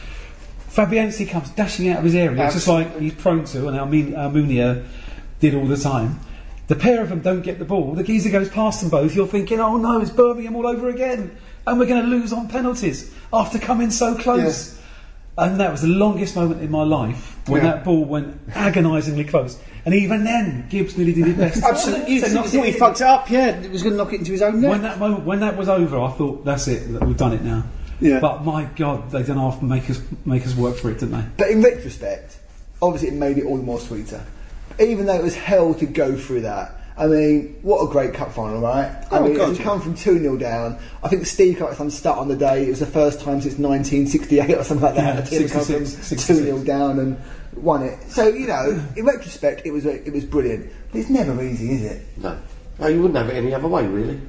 Fabianski 0.77 1.27
comes 1.27 1.49
dashing 1.49 1.89
out 1.89 1.97
of 1.97 2.03
his 2.03 2.13
area, 2.13 2.37
just 2.51 2.67
like 2.67 2.99
he's 2.99 3.15
prone 3.15 3.43
to, 3.45 3.67
and 3.67 3.75
Almin- 3.77 4.13
Almunia 4.13 4.85
did 5.39 5.55
all 5.55 5.65
the 5.65 5.75
time. 5.75 6.19
The 6.67 6.75
pair 6.75 7.01
of 7.01 7.09
them 7.09 7.21
don't 7.21 7.41
get 7.41 7.57
the 7.57 7.65
ball. 7.65 7.93
The 7.95 8.03
geezer 8.03 8.29
goes 8.29 8.47
past 8.47 8.81
them 8.81 8.89
both. 8.91 9.15
You're 9.15 9.25
thinking, 9.25 9.59
oh 9.59 9.77
no, 9.77 9.99
it's 10.01 10.11
Birmingham 10.11 10.55
all 10.55 10.67
over 10.67 10.87
again. 10.89 11.35
And 11.65 11.79
we're 11.79 11.87
going 11.87 12.03
to 12.03 12.07
lose 12.07 12.31
on 12.31 12.47
penalties 12.47 13.11
after 13.33 13.57
coming 13.57 13.89
so 13.89 14.15
close. 14.15 14.79
And 15.37 15.59
that 15.59 15.71
was 15.71 15.81
the 15.81 15.87
longest 15.87 16.35
moment 16.35 16.61
in 16.61 16.69
my 16.69 16.83
life 16.83 17.37
when 17.47 17.63
Yeah. 17.63 17.71
that 17.71 17.83
ball 17.83 18.05
went 18.05 18.39
agonisingly 18.53 19.23
close. 19.23 19.59
And 19.85 19.95
even 19.95 20.25
then, 20.25 20.67
Gibbs 20.69 20.95
nearly 20.97 21.13
did 21.13 21.25
his 21.27 21.37
best. 21.37 21.63
Absolutely. 21.67 22.13
You 22.15 22.21
to 22.21 22.33
knock 22.33 22.45
thought 22.47 22.65
he 22.65 22.71
fucked 22.71 23.01
it 23.01 23.07
up, 23.07 23.29
yeah. 23.31 23.49
It 23.61 23.71
was 23.71 23.81
going 23.81 23.93
to 23.93 23.97
knock 23.97 24.13
it 24.13 24.19
into 24.19 24.31
his 24.31 24.41
own 24.41 24.61
net. 24.61 24.69
When 24.69 24.81
that 24.83 24.99
moment, 24.99 25.23
when 25.25 25.39
that 25.39 25.55
was 25.57 25.69
over, 25.69 25.99
I 25.99 26.11
thought 26.11 26.43
that's 26.45 26.67
it. 26.67 26.87
We've 27.01 27.17
done 27.17 27.33
it 27.33 27.43
now. 27.43 27.63
Yeah. 27.99 28.19
But 28.19 28.43
my 28.45 28.65
God, 28.75 29.09
they 29.11 29.23
don't 29.23 29.37
have 29.37 29.59
to 29.59 29.65
make 29.65 29.89
us 29.89 30.01
make 30.25 30.45
us 30.45 30.55
work 30.55 30.75
for 30.77 30.89
it, 30.91 30.99
didn't 30.99 31.11
they? 31.19 31.25
But 31.37 31.49
in 31.49 31.61
retrospect, 31.61 32.37
obviously 32.81 33.09
it 33.09 33.15
made 33.15 33.37
it 33.37 33.45
all 33.45 33.57
the 33.57 33.63
more 33.63 33.79
sweeter. 33.79 34.23
Even 34.79 35.05
though 35.07 35.15
it 35.15 35.23
was 35.23 35.35
hell 35.35 35.73
to 35.75 35.85
go 35.85 36.15
through 36.15 36.41
that. 36.41 36.73
I 36.99 37.05
mean, 37.05 37.55
what 37.61 37.83
a 37.87 37.91
great 37.91 38.15
cup 38.15 38.31
final, 38.31 38.59
right? 38.59 38.91
Oh, 39.11 39.15
I 39.15 39.19
Oh, 39.19 39.23
mean, 39.27 39.37
God, 39.37 39.49
it's 39.51 39.59
yeah. 39.59 39.65
come 39.65 39.79
from 39.81 39.93
2 39.93 40.17
0 40.19 40.37
down. 40.37 40.79
I 41.03 41.07
think 41.09 41.27
Steve 41.27 41.57
Clarkson 41.57 41.91
stat 41.91 42.17
on 42.17 42.27
the 42.27 42.35
day, 42.35 42.65
it 42.65 42.69
was 42.69 42.79
the 42.79 42.87
first 42.87 43.19
time 43.19 43.39
since 43.39 43.59
1968 43.59 44.57
or 44.57 44.63
something 44.63 44.83
like 44.83 44.95
that. 44.95 45.15
Yeah, 45.31 45.37
a 45.37 45.39
team 45.41 45.47
come 45.49 45.63
from 45.63 45.85
66, 45.85 46.27
2 46.27 46.33
0 46.43 46.57
down 46.63 46.97
and 46.99 47.17
won 47.55 47.83
it. 47.83 47.99
So, 48.09 48.27
you 48.27 48.47
know, 48.47 48.83
in 48.95 49.05
retrospect, 49.05 49.61
it 49.65 49.71
was, 49.71 49.85
it 49.85 50.11
was 50.11 50.25
brilliant. 50.25 50.71
But 50.91 50.99
it's 51.01 51.09
never 51.11 51.39
easy, 51.43 51.71
is 51.73 51.83
it? 51.83 52.01
No. 52.17 52.35
No, 52.79 52.87
you 52.87 52.99
wouldn't 53.01 53.17
have 53.17 53.29
it 53.29 53.35
any 53.37 53.53
other 53.53 53.67
way, 53.67 53.85
really. 53.85 54.19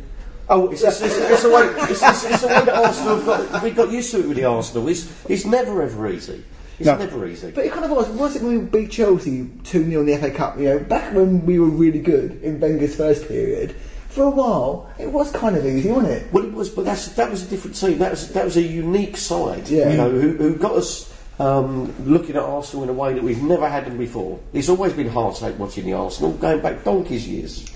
Oh, 0.50 0.68
It's, 0.70 0.82
it's, 0.82 1.00
it's, 1.02 1.16
it's 1.16 1.42
the 1.42 1.50
way, 1.50 1.62
it's, 1.90 2.02
it's, 2.02 2.24
it's 2.24 2.40
the 2.40 2.46
way 2.48 2.64
that 2.64 2.68
Arsenal 2.74 3.16
have 3.20 3.26
got, 3.52 3.62
we 3.62 3.70
got 3.70 3.90
used 3.90 4.10
to 4.12 4.20
it 4.20 4.28
with 4.28 4.36
the 4.36 4.44
Arsenal. 4.44 4.88
It's, 4.88 5.12
it's 5.28 5.44
never 5.44 5.82
ever 5.82 6.08
easy. 6.10 6.42
It's 6.78 6.86
No. 6.86 6.96
never 6.96 7.26
easy. 7.26 7.50
But 7.50 7.66
it 7.66 7.72
kind 7.72 7.84
of 7.84 7.90
was, 7.90 8.08
was 8.10 8.36
it 8.36 8.42
when 8.42 8.58
we 8.58 8.64
beat 8.64 8.90
Chelsea 8.90 9.50
2 9.64 9.84
0 9.90 10.00
in 10.00 10.06
the 10.06 10.16
FA 10.16 10.30
Cup? 10.30 10.58
You 10.58 10.64
know, 10.64 10.78
back 10.78 11.12
when 11.14 11.44
we 11.44 11.58
were 11.58 11.66
really 11.68 12.00
good 12.00 12.42
in 12.42 12.60
Wenger's 12.60 12.96
first 12.96 13.28
period, 13.28 13.74
for 14.08 14.24
a 14.24 14.30
while, 14.30 14.90
it 14.98 15.10
was 15.12 15.30
kind 15.32 15.54
of 15.56 15.66
easy, 15.66 15.90
wasn't 15.90 16.12
it? 16.14 16.32
Well, 16.32 16.44
it 16.44 16.52
was, 16.54 16.70
but 16.70 16.84
that's, 16.86 17.08
that 17.08 17.30
was 17.30 17.42
a 17.42 17.46
different 17.46 17.76
team. 17.76 17.98
That 17.98 18.10
was 18.12 18.32
that 18.32 18.44
was 18.44 18.56
a 18.56 18.62
unique 18.62 19.16
side. 19.18 19.68
Yeah. 19.68 19.90
You 19.90 19.96
know, 19.98 20.10
who, 20.10 20.32
who 20.32 20.56
got 20.56 20.72
us 20.72 21.12
um, 21.38 21.92
looking 22.06 22.36
at 22.36 22.42
Arsenal 22.42 22.84
in 22.84 22.88
a 22.88 22.92
way 22.94 23.12
that 23.14 23.22
we've 23.22 23.42
never 23.42 23.68
had 23.68 23.84
them 23.84 23.98
before. 23.98 24.40
It's 24.52 24.68
always 24.68 24.92
been 24.92 25.08
heartache 25.08 25.58
watching 25.58 25.84
the 25.84 25.92
Arsenal 25.92 26.32
going 26.32 26.60
back 26.62 26.84
donkeys 26.84 27.28
years, 27.28 27.66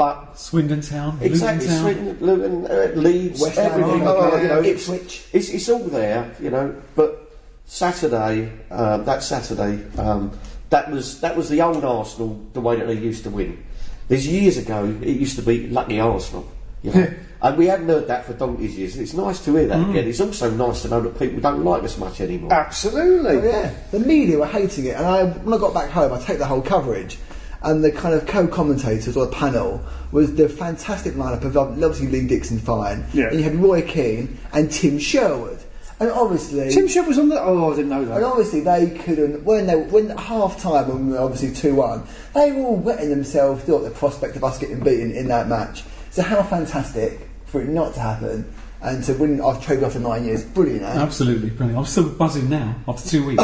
but 0.00 0.38
Swindon 0.38 0.80
Town, 0.80 1.18
exactly 1.20 1.66
Luton 1.66 1.82
Town. 1.82 1.94
Swindon, 1.94 2.26
Luton, 2.26 2.66
uh, 2.66 2.92
Leeds, 2.98 3.38
West 3.38 3.56
Ham, 3.58 3.70
everything. 3.72 4.08
oh, 4.08 4.36
you 4.40 4.48
know, 4.48 4.60
it's, 4.60 4.88
Ipswich. 4.88 5.26
it's 5.34 5.50
it's 5.50 5.68
all 5.68 5.84
there. 5.84 6.34
You 6.40 6.48
know, 6.48 6.74
but 6.96 7.30
Saturday, 7.66 8.50
uh, 8.70 8.96
that 8.96 9.22
Saturday, 9.22 9.84
um, 9.98 10.30
that 10.70 10.90
was 10.90 11.20
that 11.20 11.36
was 11.36 11.50
the 11.50 11.60
old 11.60 11.84
Arsenal, 11.84 12.40
the 12.54 12.62
way 12.62 12.76
that 12.76 12.86
they 12.86 12.94
used 12.94 13.24
to 13.24 13.30
win. 13.30 13.62
There's 14.08 14.26
years 14.26 14.56
ago, 14.56 14.86
it 15.02 15.18
used 15.18 15.36
to 15.36 15.42
be 15.42 15.68
lucky 15.68 16.00
Arsenal. 16.00 16.50
You 16.82 16.94
know? 16.94 17.14
and 17.42 17.58
we 17.58 17.66
hadn't 17.66 17.88
heard 17.88 18.08
that 18.08 18.24
for 18.24 18.32
donkey's 18.32 18.78
years. 18.78 18.96
It's 18.96 19.12
nice 19.12 19.44
to 19.44 19.54
hear 19.54 19.66
that 19.66 19.90
again. 19.90 20.08
It's 20.08 20.22
also 20.22 20.50
nice 20.50 20.80
to 20.80 20.88
know 20.88 21.02
that 21.02 21.18
people 21.18 21.40
don't 21.40 21.62
like 21.62 21.82
us 21.82 21.98
much 21.98 22.22
anymore. 22.22 22.54
absolutely. 22.54 23.36
Oh, 23.36 23.42
yeah, 23.42 23.74
the 23.90 24.00
media 24.00 24.38
were 24.38 24.46
hating 24.46 24.86
it, 24.86 24.96
and 24.96 25.04
I, 25.04 25.24
when 25.24 25.52
I 25.52 25.58
got 25.58 25.74
back 25.74 25.90
home, 25.90 26.14
I 26.14 26.18
take 26.20 26.38
the 26.38 26.46
whole 26.46 26.62
coverage, 26.62 27.18
and 27.62 27.84
the 27.84 27.92
kind 27.92 28.14
of 28.14 28.26
co-commentators 28.26 29.16
or 29.16 29.26
the 29.26 29.32
panel 29.32 29.80
was 30.12 30.34
the 30.34 30.48
fantastic 30.48 31.14
lineup 31.14 31.44
of 31.44 31.56
obviously 31.56 32.08
Lee 32.08 32.26
Dixon 32.26 32.58
fine, 32.58 33.04
Yeah. 33.12 33.28
and 33.28 33.38
you 33.38 33.42
had 33.44 33.54
Roy 33.56 33.82
Keane 33.82 34.38
and 34.52 34.70
Tim 34.70 34.98
Sherwood, 34.98 35.58
and 36.00 36.10
obviously. 36.10 36.70
Tim 36.70 36.88
Sherwood 36.88 37.08
was 37.08 37.18
on 37.18 37.28
the. 37.28 37.40
Oh, 37.40 37.72
I 37.72 37.76
didn't 37.76 37.90
know 37.90 38.04
that. 38.06 38.16
and 38.16 38.24
obviously 38.24 38.60
they 38.60 38.90
couldn't 39.04 39.44
when 39.44 39.66
they 39.66 39.76
when 39.76 40.10
at 40.10 40.18
half 40.18 40.60
time 40.60 40.88
when 40.88 41.06
we 41.08 41.12
were 41.12 41.18
obviously 41.20 41.52
two 41.52 41.74
one, 41.74 42.02
they 42.34 42.50
were 42.52 42.62
all 42.62 42.76
wetting 42.76 43.10
themselves 43.10 43.62
still 43.62 43.78
at 43.78 43.84
the 43.84 43.98
prospect 43.98 44.36
of 44.36 44.42
us 44.44 44.58
getting 44.58 44.80
beaten 44.80 45.12
in 45.12 45.28
that 45.28 45.46
match. 45.48 45.84
So 46.10 46.22
how 46.22 46.42
fantastic 46.42 47.28
for 47.46 47.60
it 47.60 47.68
not 47.68 47.94
to 47.94 48.00
happen 48.00 48.52
and 48.82 49.04
to 49.04 49.12
win 49.14 49.40
I've 49.42 49.62
traded 49.62 49.84
after 49.84 49.98
nine 50.00 50.24
years. 50.24 50.42
Brilliant, 50.42 50.82
eh? 50.82 50.86
Absolutely 50.86 51.50
brilliant. 51.50 51.78
I'm 51.78 51.84
still 51.84 52.08
buzzing 52.08 52.48
now 52.48 52.76
after 52.88 53.06
two 53.08 53.26
weeks. 53.26 53.42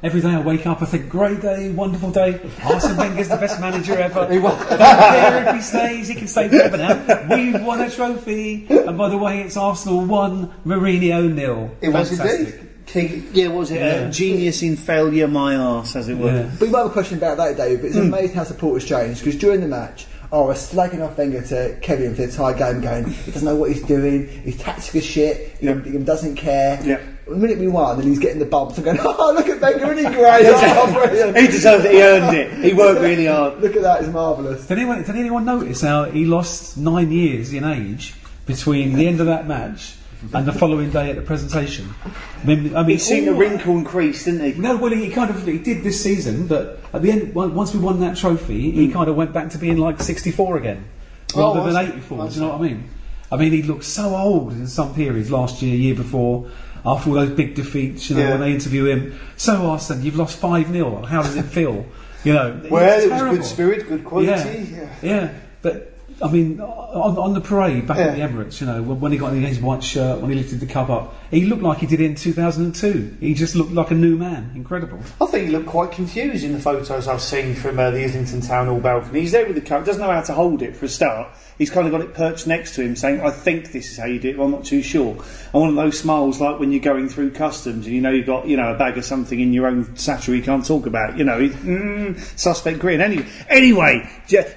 Every 0.00 0.20
day 0.20 0.28
I 0.28 0.40
wake 0.40 0.64
up, 0.64 0.80
I 0.80 0.84
think, 0.86 1.08
great 1.08 1.40
day, 1.40 1.70
wonderful 1.70 2.12
day. 2.12 2.40
Arsene 2.64 2.96
Wenger's 2.96 3.28
the 3.28 3.36
best 3.36 3.60
manager 3.60 3.98
ever. 3.98 4.20
I 4.20 4.26
don't 4.28 4.68
care 4.78 5.48
if 5.48 5.54
he 5.56 5.60
stays, 5.60 6.06
he 6.08 6.14
can 6.14 6.28
stay 6.28 6.48
forever 6.48 6.76
now. 6.76 7.26
We've 7.34 7.60
won 7.64 7.80
a 7.80 7.90
trophy. 7.90 8.66
And 8.68 8.96
by 8.96 9.08
the 9.08 9.18
way, 9.18 9.40
it's 9.40 9.56
Arsenal 9.56 10.04
1, 10.04 10.54
Mourinho 10.64 11.32
nil. 11.34 11.76
It 11.80 11.88
was 11.88 12.10
Fantastic. 12.16 12.46
indeed. 12.54 12.64
King, 12.86 13.28
yeah, 13.32 13.48
what 13.48 13.58
was 13.58 13.70
it? 13.72 13.80
Yeah. 13.80 14.06
Uh, 14.06 14.10
genius 14.12 14.62
in 14.62 14.76
failure, 14.76 15.26
my 15.28 15.56
arse, 15.56 15.94
as 15.96 16.08
it 16.08 16.16
were. 16.16 16.30
Yeah. 16.32 16.50
But 16.58 16.66
you 16.66 16.70
might 16.70 16.78
have 16.78 16.86
a 16.86 16.92
question 16.92 17.18
about 17.18 17.36
that, 17.38 17.56
Dave. 17.56 17.80
But 17.80 17.88
it's 17.88 17.96
amazing 17.96 18.36
how 18.36 18.44
supporters 18.44 18.88
change 18.88 19.18
because 19.18 19.36
during 19.36 19.60
the 19.60 19.68
match, 19.68 20.06
I 20.32 20.38
was 20.38 20.72
slagging 20.72 21.04
off 21.04 21.18
Wenger 21.18 21.42
to 21.48 21.76
Kevin 21.82 22.14
for 22.14 22.22
the 22.22 22.28
entire 22.28 22.54
game, 22.54 22.80
going, 22.82 23.04
he 23.10 23.30
doesn't 23.32 23.44
know 23.46 23.56
what 23.56 23.72
he's 23.72 23.82
doing, 23.82 24.28
he's 24.42 24.58
tactic 24.58 24.94
as 24.96 25.04
shit, 25.04 25.56
he, 25.58 25.66
Yeah. 25.66 25.82
he 25.82 25.98
doesn't 25.98 26.36
care. 26.36 26.80
Yeah. 26.84 27.00
The 27.28 27.36
minute 27.36 27.58
we 27.58 27.68
won, 27.68 27.98
and 27.98 28.08
he's 28.08 28.18
getting 28.18 28.38
the 28.38 28.46
bumps, 28.46 28.78
I'm 28.78 28.84
going, 28.84 28.98
oh, 29.02 29.32
look 29.34 29.48
at 29.48 29.60
Wenger, 29.60 29.92
isn't 29.92 30.12
he 30.12 30.16
great? 30.16 30.42
oh. 30.46 31.32
He 31.34 31.46
deserves 31.46 31.84
it. 31.84 31.92
He 31.92 32.02
earned 32.02 32.36
it. 32.36 32.64
He 32.64 32.72
worked 32.72 33.00
really 33.00 33.26
hard. 33.26 33.60
Look 33.60 33.76
at 33.76 33.82
that, 33.82 34.00
it's 34.00 34.12
marvellous. 34.12 34.66
Did 34.66 34.78
anyone, 34.78 35.02
did 35.02 35.16
anyone 35.16 35.44
notice 35.44 35.82
how 35.82 36.04
he 36.04 36.24
lost 36.24 36.76
nine 36.78 37.12
years 37.12 37.52
in 37.52 37.64
age 37.64 38.14
between 38.46 38.94
the 38.94 39.06
end 39.06 39.20
of 39.20 39.26
that 39.26 39.46
match 39.46 39.96
and 40.32 40.46
the 40.46 40.52
following 40.52 40.90
day 40.90 41.10
at 41.10 41.16
the 41.16 41.22
presentation? 41.22 41.94
I 42.42 42.46
mean, 42.46 42.74
I 42.74 42.80
mean 42.80 42.90
He'd 42.90 42.98
seen 43.00 43.24
the 43.26 43.32
all- 43.32 43.38
wrinkle 43.38 43.76
and 43.76 43.86
crease, 43.86 44.24
didn't 44.24 44.54
he? 44.54 44.60
No, 44.60 44.76
well, 44.76 44.92
he 44.92 45.10
kind 45.10 45.30
of 45.30 45.46
he 45.46 45.58
did 45.58 45.82
this 45.82 46.02
season, 46.02 46.46
but 46.46 46.80
at 46.92 47.02
the 47.02 47.10
end, 47.10 47.34
once 47.34 47.74
we 47.74 47.80
won 47.80 48.00
that 48.00 48.16
trophy, 48.16 48.70
he 48.70 48.86
hmm. 48.86 48.92
kind 48.92 49.10
of 49.10 49.16
went 49.16 49.32
back 49.32 49.50
to 49.50 49.58
being 49.58 49.76
like 49.76 50.00
64 50.00 50.56
again. 50.56 50.88
Oh, 51.34 51.54
rather 51.54 51.70
than 51.70 51.92
84. 51.92 52.28
Do 52.28 52.34
you 52.34 52.40
know 52.40 52.48
what 52.48 52.60
I 52.60 52.62
mean? 52.62 52.90
I 53.30 53.36
mean, 53.36 53.52
he 53.52 53.62
looked 53.62 53.84
so 53.84 54.16
old 54.16 54.52
in 54.52 54.66
some 54.66 54.94
periods 54.94 55.30
last 55.30 55.60
year, 55.60 55.76
year 55.76 55.94
before, 55.94 56.50
after 56.84 57.10
all 57.10 57.16
those 57.16 57.30
big 57.30 57.54
defeats. 57.54 58.08
You 58.10 58.16
know, 58.16 58.22
Yeah. 58.22 58.30
when 58.30 58.40
they 58.40 58.52
interview 58.52 58.84
him, 58.86 59.18
so 59.36 59.70
Arsene, 59.70 60.02
you've 60.02 60.16
lost 60.16 60.38
five 60.38 60.68
0 60.68 61.02
How 61.02 61.22
does 61.22 61.36
it 61.36 61.44
feel? 61.44 61.86
You 62.24 62.32
know, 62.34 62.60
Well, 62.70 63.00
it 63.00 63.10
was 63.10 63.22
good 63.38 63.44
spirit, 63.44 63.88
good 63.88 64.04
quality. 64.04 64.68
Yeah, 64.72 64.88
yeah. 65.02 65.30
But 65.62 65.94
I 66.20 66.28
mean, 66.28 66.60
on, 66.60 67.16
on 67.16 67.34
the 67.34 67.40
parade 67.40 67.86
back 67.86 67.98
at 67.98 68.16
the 68.16 68.22
Emirates, 68.22 68.60
you 68.60 68.66
know, 68.66 68.82
when, 68.82 68.98
when 68.98 69.12
he 69.12 69.18
got 69.18 69.34
in 69.34 69.42
his 69.42 69.60
white 69.60 69.84
shirt, 69.84 70.20
when 70.20 70.30
he 70.30 70.36
lifted 70.36 70.58
the 70.58 70.66
cup 70.66 70.90
up, 70.90 71.14
he 71.30 71.44
looked 71.44 71.62
like 71.62 71.78
he 71.78 71.86
did 71.86 72.00
in 72.00 72.16
2002. 72.16 73.18
He 73.20 73.34
just 73.34 73.54
looked 73.54 73.70
like 73.70 73.92
a 73.92 73.94
new 73.94 74.16
man. 74.16 74.50
Incredible. 74.56 74.98
I 75.20 75.26
think 75.26 75.46
he 75.46 75.52
looked 75.52 75.66
quite 75.68 75.92
confused 75.92 76.42
in 76.42 76.52
the 76.54 76.58
photos 76.60 77.06
I've 77.06 77.22
seen 77.22 77.54
from 77.54 77.78
uh, 77.78 77.90
the 77.92 78.02
Islington 78.02 78.40
Town 78.40 78.66
Hall 78.66 78.80
balcony. 78.80 79.20
He's 79.20 79.32
there 79.32 79.46
with 79.46 79.54
the 79.54 79.60
cup, 79.60 79.84
doesn't 79.84 80.02
know 80.02 80.10
how 80.10 80.22
to 80.22 80.32
hold 80.32 80.60
it 80.62 80.74
for 80.74 80.86
a 80.86 80.88
start. 80.88 81.28
He's 81.58 81.70
kind 81.70 81.86
of 81.86 81.92
got 81.92 82.00
it 82.00 82.14
perched 82.14 82.46
next 82.46 82.74
to 82.76 82.82
him, 82.82 82.96
saying, 82.96 83.20
"I 83.20 83.30
think 83.30 83.72
this 83.72 83.90
is 83.90 83.98
how 83.98 84.06
you 84.06 84.18
do 84.18 84.30
it. 84.30 84.36
but 84.36 84.44
I'm 84.44 84.52
not 84.52 84.64
too 84.64 84.80
sure." 84.80 85.16
And 85.52 85.60
one 85.60 85.70
of 85.70 85.74
those 85.74 85.98
smiles, 85.98 86.40
like 86.40 86.58
when 86.60 86.70
you're 86.72 86.80
going 86.80 87.08
through 87.08 87.32
customs 87.32 87.86
and 87.86 87.94
you 87.94 88.00
know 88.00 88.10
you've 88.10 88.26
got 88.26 88.46
you 88.46 88.56
know 88.56 88.72
a 88.72 88.78
bag 88.78 88.96
of 88.96 89.04
something 89.04 89.40
in 89.40 89.52
your 89.52 89.66
own 89.66 89.96
satchel 89.96 90.34
you 90.34 90.42
can't 90.42 90.64
talk 90.64 90.86
about. 90.86 91.18
You 91.18 91.24
know, 91.24 91.40
mm, 91.40 92.38
suspect 92.38 92.78
grin. 92.78 93.00
Anyway, 93.00 93.26
anyway, 93.48 94.08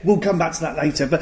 we'll 0.04 0.20
come 0.20 0.38
back 0.38 0.54
to 0.54 0.62
that 0.62 0.78
later. 0.78 1.08
But 1.08 1.22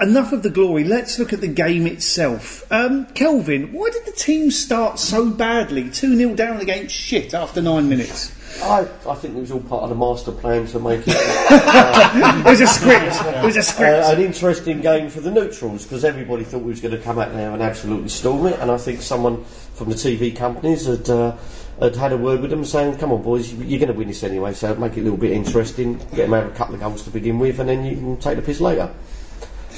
enough 0.00 0.32
of 0.32 0.42
the 0.42 0.50
glory. 0.50 0.84
Let's 0.84 1.18
look 1.18 1.32
at 1.32 1.40
the 1.40 1.48
game 1.48 1.86
itself. 1.86 2.70
Um, 2.70 3.06
Kelvin, 3.06 3.72
why 3.72 3.90
did 3.90 4.06
the 4.06 4.12
team 4.12 4.50
start 4.50 4.98
so 4.98 5.30
badly? 5.30 5.90
Two 5.90 6.16
0 6.16 6.34
down 6.34 6.60
against 6.60 6.94
shit 6.94 7.34
after 7.34 7.60
nine 7.60 7.88
minutes. 7.88 8.37
I, 8.62 8.88
I 9.08 9.14
think 9.14 9.36
it 9.36 9.40
was 9.40 9.50
all 9.52 9.60
part 9.60 9.82
of 9.84 9.90
the 9.90 9.94
master 9.94 10.32
plan 10.32 10.66
to 10.68 10.78
make 10.78 11.02
it 11.06 11.14
It 11.16 12.44
was 12.44 12.60
a 12.60 12.66
script. 12.66 13.14
It 13.24 13.44
was 13.44 13.56
a 13.56 13.62
script. 13.62 14.04
uh, 14.06 14.12
an 14.12 14.20
interesting 14.20 14.80
game 14.80 15.10
for 15.10 15.20
the 15.20 15.30
neutrals 15.30 15.84
because 15.84 16.04
everybody 16.04 16.44
thought 16.44 16.62
we 16.62 16.70
was 16.70 16.80
going 16.80 16.96
to 16.96 17.00
come 17.02 17.18
out 17.18 17.32
there 17.32 17.50
and 17.52 17.62
absolutely 17.62 18.08
storm 18.08 18.46
it. 18.46 18.58
And 18.60 18.70
I 18.70 18.78
think 18.78 19.02
someone 19.02 19.44
from 19.44 19.90
the 19.90 19.94
TV 19.94 20.34
companies 20.34 20.86
had 20.86 21.08
uh, 21.10 21.36
had 21.78 21.94
had 21.96 22.12
a 22.12 22.16
word 22.16 22.40
with 22.40 22.50
them 22.50 22.64
saying, 22.64 22.96
"Come 22.98 23.12
on, 23.12 23.22
boys, 23.22 23.52
you- 23.52 23.64
you're 23.64 23.78
going 23.78 23.92
to 23.92 23.98
win 23.98 24.08
this 24.08 24.24
anyway, 24.24 24.54
so 24.54 24.74
make 24.76 24.96
it 24.96 25.00
a 25.00 25.04
little 25.04 25.18
bit 25.18 25.32
interesting. 25.32 25.98
Get 25.98 26.16
them 26.16 26.34
out 26.34 26.46
of 26.46 26.52
a 26.52 26.54
couple 26.56 26.74
of 26.74 26.80
goals 26.80 27.02
to 27.04 27.10
begin 27.10 27.38
with, 27.38 27.60
and 27.60 27.68
then 27.68 27.84
you 27.84 27.96
can 27.96 28.16
take 28.16 28.36
the 28.36 28.42
piss 28.42 28.60
later." 28.60 28.90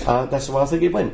Uh, 0.07 0.25
that's 0.27 0.47
the 0.47 0.53
way 0.53 0.63
I 0.63 0.67
think 0.67 0.83
it 0.83 0.93
went. 0.93 1.13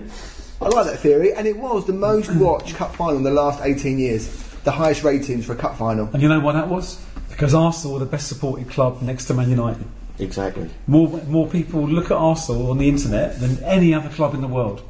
I 0.61 0.69
like 0.69 0.87
that 0.87 1.01
theory, 1.01 1.33
and 1.33 1.47
it 1.47 1.57
was 1.59 1.87
the 1.87 1.93
most 1.93 2.31
watched 2.37 2.77
cup 2.77 2.95
final 2.95 3.17
in 3.17 3.23
the 3.25 3.31
last 3.33 3.61
18 3.65 3.99
years. 3.99 4.29
The 4.65 4.71
highest 4.71 5.03
ratings 5.05 5.45
for 5.47 5.53
a 5.53 5.57
cup 5.57 5.77
final. 5.77 6.09
And 6.13 6.23
you 6.23 6.29
know 6.29 6.41
why 6.41 6.53
that 6.53 6.69
was? 6.69 6.99
Because 7.37 7.55
Arsenal 7.55 7.97
are 7.97 8.00
the 8.00 8.07
best 8.07 8.28
supported 8.28 8.71
club 8.71 9.02
next 9.02 9.26
to 9.26 9.35
Man 9.35 9.50
United. 9.50 9.85
Exactly. 10.19 10.71
More 10.87 11.21
more 11.28 11.47
people 11.47 11.87
look 11.87 12.07
at 12.07 12.16
Arsenal 12.16 12.71
on 12.71 12.78
the 12.78 12.88
internet 12.88 13.38
than 13.40 13.62
any 13.62 13.93
other 13.93 14.09
club 14.09 14.33
in 14.33 14.40
the 14.40 14.49
world, 14.49 14.83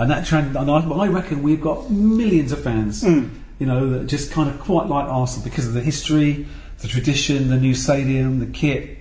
and 0.00 0.10
that 0.10 0.26
trend. 0.26 0.56
And 0.56 0.68
I, 0.68 0.80
I 0.80 1.06
reckon 1.06 1.44
we've 1.44 1.60
got 1.60 1.90
millions 1.90 2.50
of 2.50 2.64
fans. 2.64 3.04
You 3.04 3.66
know, 3.66 3.88
that 3.90 4.08
just 4.08 4.32
kind 4.32 4.50
of 4.50 4.58
quite 4.58 4.88
like 4.88 5.06
Arsenal 5.06 5.44
because 5.44 5.68
of 5.68 5.74
the 5.74 5.80
history, 5.80 6.48
the 6.80 6.88
tradition, 6.88 7.50
the 7.50 7.56
new 7.56 7.74
stadium, 7.74 8.40
the 8.40 8.46
kit. 8.46 8.98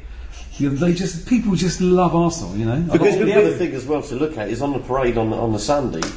You 0.57 0.69
know, 0.69 0.75
they 0.75 0.93
just 0.93 1.27
people 1.27 1.55
just 1.55 1.81
love 1.81 2.15
Arsenal. 2.15 2.55
You 2.55 2.65
know, 2.65 2.81
Because 2.91 3.17
the 3.17 3.33
other 3.33 3.53
thing 3.53 3.73
as 3.73 3.87
well 3.87 4.03
to 4.03 4.15
look 4.15 4.37
at 4.37 4.49
is 4.49 4.61
on 4.61 4.73
the 4.73 4.79
parade 4.79 5.17
on 5.17 5.31
the, 5.31 5.37
on 5.37 5.53
the 5.53 5.59
Sunday. 5.59 6.07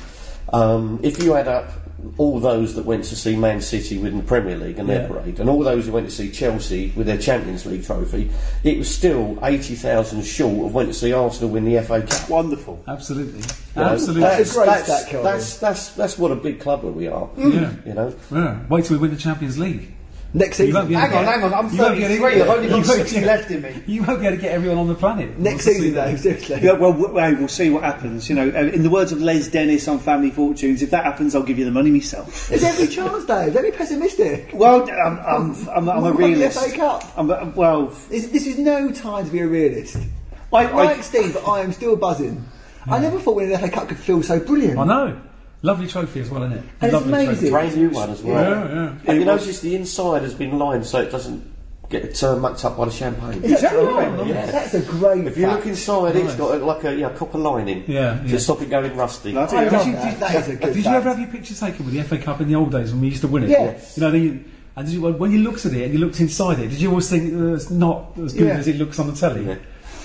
Um, 0.52 1.00
if 1.02 1.22
you 1.22 1.34
add 1.34 1.48
up 1.48 1.83
all 2.18 2.40
those 2.40 2.74
that 2.74 2.84
went 2.84 3.04
to 3.04 3.16
see 3.16 3.36
Man 3.36 3.60
City 3.60 3.98
win 3.98 4.16
the 4.18 4.22
Premier 4.22 4.56
League 4.56 4.78
and 4.78 4.88
their 4.88 5.02
Yeah. 5.02 5.08
parade, 5.08 5.40
and 5.40 5.48
all 5.48 5.60
those 5.62 5.86
who 5.86 5.92
went 5.92 6.08
to 6.08 6.14
see 6.14 6.30
Chelsea 6.30 6.92
with 6.96 7.06
their 7.06 7.18
Champions 7.18 7.66
League 7.66 7.84
trophy, 7.84 8.30
it 8.62 8.78
was 8.78 8.88
still 8.88 9.38
eighty 9.42 9.74
thousand 9.74 10.22
short 10.24 10.66
of 10.66 10.74
went 10.74 10.88
to 10.88 10.94
see 10.94 11.12
Arsenal 11.12 11.50
win 11.50 11.64
the 11.64 11.76
FA 11.82 12.02
Cup. 12.02 12.28
Wonderful. 12.30 12.82
absolutely, 12.88 13.40
You 13.40 13.46
know, 13.76 13.82
absolutely. 13.84 14.22
That's 14.22 14.50
a 14.50 14.54
great 14.54 14.66
that's, 14.66 15.12
that's, 15.22 15.56
that's, 15.58 15.88
that's 15.90 16.18
what 16.18 16.30
a 16.30 16.36
big 16.36 16.60
club 16.60 16.84
we 16.84 17.06
are. 17.08 17.28
Yeah. 17.36 17.72
You 17.84 17.94
know, 17.94 18.14
Yeah. 18.32 18.58
Wait 18.68 18.84
till 18.84 18.96
we 18.96 19.02
win 19.02 19.10
the 19.10 19.20
Champions 19.20 19.58
League. 19.58 19.92
Next 20.36 20.56
season, 20.56 20.74
won't 20.74 20.88
be 20.88 20.94
able 20.96 21.06
Hang 21.06 21.16
on, 21.16 21.24
hang 21.24 21.42
on. 21.44 21.54
I'm 21.54 21.72
you 21.72 21.78
won't 21.80 21.96
get 21.96 22.08
33. 22.08 22.40
I've 22.42 22.48
only 22.48 22.68
got 22.68 22.70
you 22.70 22.74
won't 22.74 22.86
60 22.86 23.20
left 23.24 23.50
in 23.52 23.62
me. 23.62 23.82
You 23.86 24.02
won't 24.02 24.18
be 24.20 24.26
able 24.26 24.36
to 24.36 24.42
get 24.42 24.50
everyone 24.50 24.78
on 24.78 24.88
the 24.88 24.94
planet. 24.96 25.38
next 25.38 25.64
We'll 25.64 25.74
season 25.76 25.94
though, 25.94 26.16
seriously. 26.16 26.58
Yeah, 26.60 26.72
well, 26.72 26.90
w- 26.92 27.12
well, 27.14 27.34
we'll 27.36 27.46
see 27.46 27.70
what 27.70 27.84
happens. 27.84 28.28
You 28.28 28.34
know, 28.34 28.48
uh, 28.48 28.62
in 28.64 28.82
the 28.82 28.90
words 28.90 29.12
of 29.12 29.22
Les 29.22 29.46
Dennis 29.46 29.86
on 29.86 30.00
Family 30.00 30.32
Fortunes, 30.32 30.82
if 30.82 30.90
that 30.90 31.04
happens, 31.04 31.36
I'll 31.36 31.44
give 31.44 31.56
you 31.58 31.64
the 31.64 31.70
money 31.70 31.90
myself. 31.92 32.48
There's 32.48 32.64
every 32.64 32.88
chance, 32.88 33.24
Dave. 33.26 33.54
Don't 33.54 33.62
be 33.62 33.70
pessimistic. 33.70 34.50
Well, 34.52 34.82
I'm, 34.90 35.18
I'm, 35.20 35.68
I'm, 35.68 35.88
I'm 35.88 35.88
a 35.88 36.00
What 36.02 36.16
the 36.16 36.24
realist. 36.24 36.58
FA 36.68 36.76
Cup? 36.76 37.04
I'm, 37.16 37.30
a- 37.30 37.52
well, 37.54 37.86
This, 38.10 38.26
this 38.26 38.48
is 38.48 38.58
no 38.58 38.90
time 38.90 39.24
to 39.26 39.30
be 39.30 39.38
a 39.38 39.46
realist. 39.46 39.96
I, 40.52 40.66
Like 40.70 40.98
I, 40.98 41.00
Steve, 41.00 41.36
I 41.46 41.60
am 41.60 41.72
still 41.72 41.94
buzzing. 41.94 42.44
I 42.88 42.98
never 42.98 43.20
thought 43.20 43.36
winning 43.36 43.52
the 43.52 43.58
FA 43.60 43.70
Cup 43.70 43.88
could 43.88 43.98
feel 43.98 44.20
so 44.22 44.40
brilliant. 44.40 44.78
I 44.80 44.84
know. 44.84 45.20
Lovely 45.64 45.86
trophy 45.88 46.20
as 46.20 46.30
well, 46.30 46.42
isn't 46.44 46.58
it? 46.58 46.64
And 46.80 46.82
it's 46.82 46.92
Lovely 46.92 47.12
trophy. 47.12 47.26
amazing. 47.26 47.50
brand 47.50 47.76
new 47.76 47.90
one 47.90 48.10
as 48.10 48.22
well. 48.22 48.34
Yeah, 48.50 48.74
yeah. 48.74 48.94
And 49.06 49.16
you 49.16 49.22
It 49.22 49.24
notice 49.24 49.60
the 49.60 49.74
inside 49.74 50.22
has 50.22 50.34
been 50.34 50.58
lined 50.58 50.84
so 50.84 51.00
it 51.00 51.10
doesn't 51.10 51.42
get 51.88 52.22
uh, 52.22 52.36
mucked 52.36 52.64
up 52.66 52.76
by 52.76 52.84
the 52.84 52.90
champagne. 52.90 53.42
Is 53.42 53.62
that 53.62 53.72
Exactly 53.72 53.84
right? 53.84 54.08
right, 54.18 54.26
yeah. 54.26 54.46
That's 54.46 54.74
a 54.74 54.82
great 54.82 55.26
If 55.26 55.38
you 55.38 55.46
look 55.46 55.56
fact. 55.60 55.66
inside, 55.68 56.16
it's 56.16 56.34
got 56.34 56.60
a, 56.60 56.64
like 56.64 56.84
a 56.84 56.94
yeah, 56.94 57.10
copper 57.16 57.38
lining 57.38 57.84
Yeah, 57.86 58.20
to 58.20 58.28
yeah. 58.28 58.38
stop 58.38 58.60
it 58.60 58.68
going 58.68 58.94
rusty. 58.94 59.32
Bloody 59.32 59.56
I 59.56 59.62
hell. 59.64 59.72
love 59.72 59.86
you- 59.86 59.92
that. 59.94 60.10
did- 60.10 60.20
That 60.20 60.34
is 60.34 60.48
a 60.48 60.52
good 60.56 60.60
Did 60.66 60.76
you 60.76 60.82
fact. 60.84 60.96
ever 60.96 61.08
have 61.10 61.18
your 61.18 61.28
picture 61.28 61.54
taken 61.54 61.86
with 61.86 61.94
the 61.94 62.02
FA 62.04 62.18
Cup 62.18 62.40
in 62.42 62.48
the 62.48 62.54
old 62.56 62.70
days 62.70 62.92
when 62.92 63.00
we 63.00 63.08
used 63.08 63.22
to 63.22 63.28
win 63.28 63.44
it? 63.44 63.50
Yes. 63.50 63.96
You 63.96 64.02
know, 64.02 64.10
then 64.10 64.22
you, 64.22 64.44
and 64.76 64.86
did 64.86 64.92
you, 64.94 65.00
when 65.12 65.30
you 65.32 65.38
looked 65.38 65.64
at 65.64 65.72
it 65.72 65.82
and 65.84 65.94
you 65.94 66.00
looked 66.00 66.20
inside 66.20 66.58
it, 66.58 66.68
did 66.68 66.80
you 66.80 66.90
always 66.90 67.08
think 67.08 67.32
uh, 67.32 67.54
it's 67.54 67.70
not 67.70 68.12
as 68.22 68.34
good 68.34 68.48
Yeah. 68.48 68.54
as 68.58 68.68
it 68.68 68.76
looks 68.76 68.98
on 68.98 69.06
the 69.06 69.14
telly? 69.14 69.46
Yeah. 69.46 69.56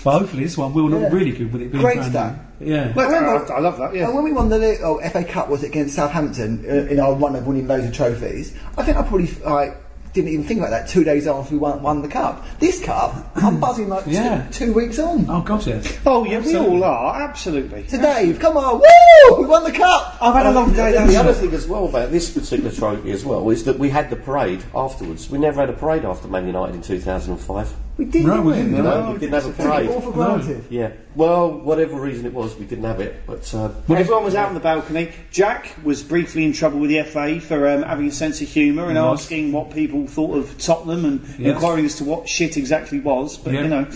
But 0.04 0.20
hopefully 0.20 0.44
this 0.44 0.58
one 0.58 0.74
will 0.74 0.90
look 0.90 1.02
Yeah. 1.02 1.10
really 1.18 1.32
good 1.32 1.52
with 1.52 1.62
it 1.62 1.72
being 1.72 1.84
Great 1.84 1.98
brand 1.98 2.12
stat. 2.12 2.36
new. 2.60 2.74
Yeah. 2.74 2.94
Well, 2.94 3.10
I 3.10 3.18
remember- 3.20 3.54
I, 3.54 3.58
I 3.58 3.60
love 3.60 3.78
that, 3.78 3.94
yeah. 3.96 4.06
And 4.06 4.16
when 4.16 4.24
we 4.24 4.32
won 4.34 4.50
the 4.50 4.58
li- 4.58 4.78
oh, 4.84 5.00
FA 5.00 5.24
Cup, 5.24 5.50
was 5.50 5.64
it 5.64 5.68
against 5.68 5.96
Southampton 5.96 6.64
uh, 6.70 6.74
in 6.92 7.00
our 7.00 7.14
run 7.16 7.36
of 7.36 7.46
winning 7.48 7.68
loads 7.68 7.86
of 7.86 7.94
trophies? 7.94 8.54
I 8.78 8.84
think 8.84 8.98
I 8.98 9.02
probably 9.04 9.28
like 9.46 9.78
didn't 10.14 10.30
even 10.32 10.44
think 10.46 10.60
about 10.60 10.72
that 10.72 10.88
two 10.88 11.04
days 11.04 11.28
after 11.28 11.54
we 11.54 11.60
won, 11.60 11.82
won 11.84 12.02
the 12.02 12.08
cup. 12.08 12.44
This 12.60 12.84
cup, 12.84 13.32
I'm 13.36 13.60
buzzing 13.60 13.90
like 13.90 14.06
Yeah. 14.08 14.48
two, 14.52 14.68
two 14.68 14.74
weeks 14.74 14.98
on. 15.00 15.26
Oh 15.30 15.42
God, 15.42 15.66
yes. 15.68 15.98
Oh, 16.06 16.26
yeah, 16.26 16.40
we 16.40 16.56
all 16.58 16.84
are, 16.84 17.22
absolutely. 17.22 17.88
So 17.88 18.02
Dave, 18.02 18.40
come 18.40 18.58
on, 18.58 18.80
woo! 18.80 19.40
We 19.42 19.46
won 19.46 19.64
the 19.64 19.72
cup. 19.72 20.18
I've 20.22 20.34
had 20.34 20.46
a 20.48 20.52
long 20.52 20.74
day. 20.74 20.96
And 20.98 21.10
the 21.10 21.18
other 21.18 21.34
thing 21.34 21.54
as 21.54 21.68
well 21.68 21.88
about 21.88 22.12
this 22.12 22.32
particular 22.32 22.72
trophy 22.72 23.12
as 23.12 23.24
well 23.26 23.50
is 23.50 23.64
that 23.66 23.78
we 23.78 23.90
had 23.90 24.10
the 24.10 24.16
parade 24.16 24.64
afterwards. 24.76 25.30
We 25.30 25.38
never 25.38 25.62
had 25.62 25.70
a 25.70 25.74
parade 25.74 26.06
after 26.06 26.28
Man 26.28 26.48
United 26.48 26.76
in 26.76 26.82
2005. 26.82 27.74
We 27.98 28.06
did, 28.06 28.26
No, 28.26 28.32
didn't 28.36 28.46
we 28.46 28.52
we? 28.54 28.58
didn't, 28.60 28.76
You 28.78 28.82
no. 28.84 29.12
we 29.12 29.20
didn't 29.20 29.34
have 29.34 29.46
a 29.46 29.48
Took 29.50 29.60
it 29.60 29.64
parade. 29.64 29.90
all 29.90 30.00
for 30.02 30.12
granted. 30.14 30.64
Yeah. 30.70 30.92
Well, 31.16 31.52
whatever 31.52 32.00
reason 32.00 32.26
it 32.26 32.34
was, 32.34 32.56
we 32.56 32.66
didn't 32.66 32.86
have 32.86 33.02
it. 33.02 33.22
But 33.28 33.54
uh, 33.54 33.72
Everyone 33.90 34.24
was 34.24 34.36
out 34.36 34.48
on 34.48 34.54
the 34.54 34.62
balcony. 34.62 35.12
Jack 35.32 35.76
was 35.84 36.02
briefly 36.02 36.46
in 36.46 36.54
trouble 36.54 36.80
with 36.80 36.92
the 36.92 37.04
FA 37.04 37.42
for 37.42 37.68
um, 37.68 37.84
having 37.84 38.08
a 38.08 38.12
sense 38.12 38.40
of 38.42 38.48
humour 38.48 38.84
and 38.86 38.94
He 38.94 38.98
asking 38.98 39.52
what 39.52 39.72
people 39.72 39.99
thought 40.08 40.36
of 40.38 40.58
Tottenham 40.58 41.06
and 41.06 41.22
Yes. 41.38 41.54
inquiring 41.56 41.86
as 41.86 41.96
to 41.96 42.04
what 42.04 42.28
shit 42.28 42.58
exactly 42.58 43.00
was. 43.00 43.38
But 43.38 43.54
Yeah. 43.54 43.62
you 43.64 43.68
know, 43.70 43.88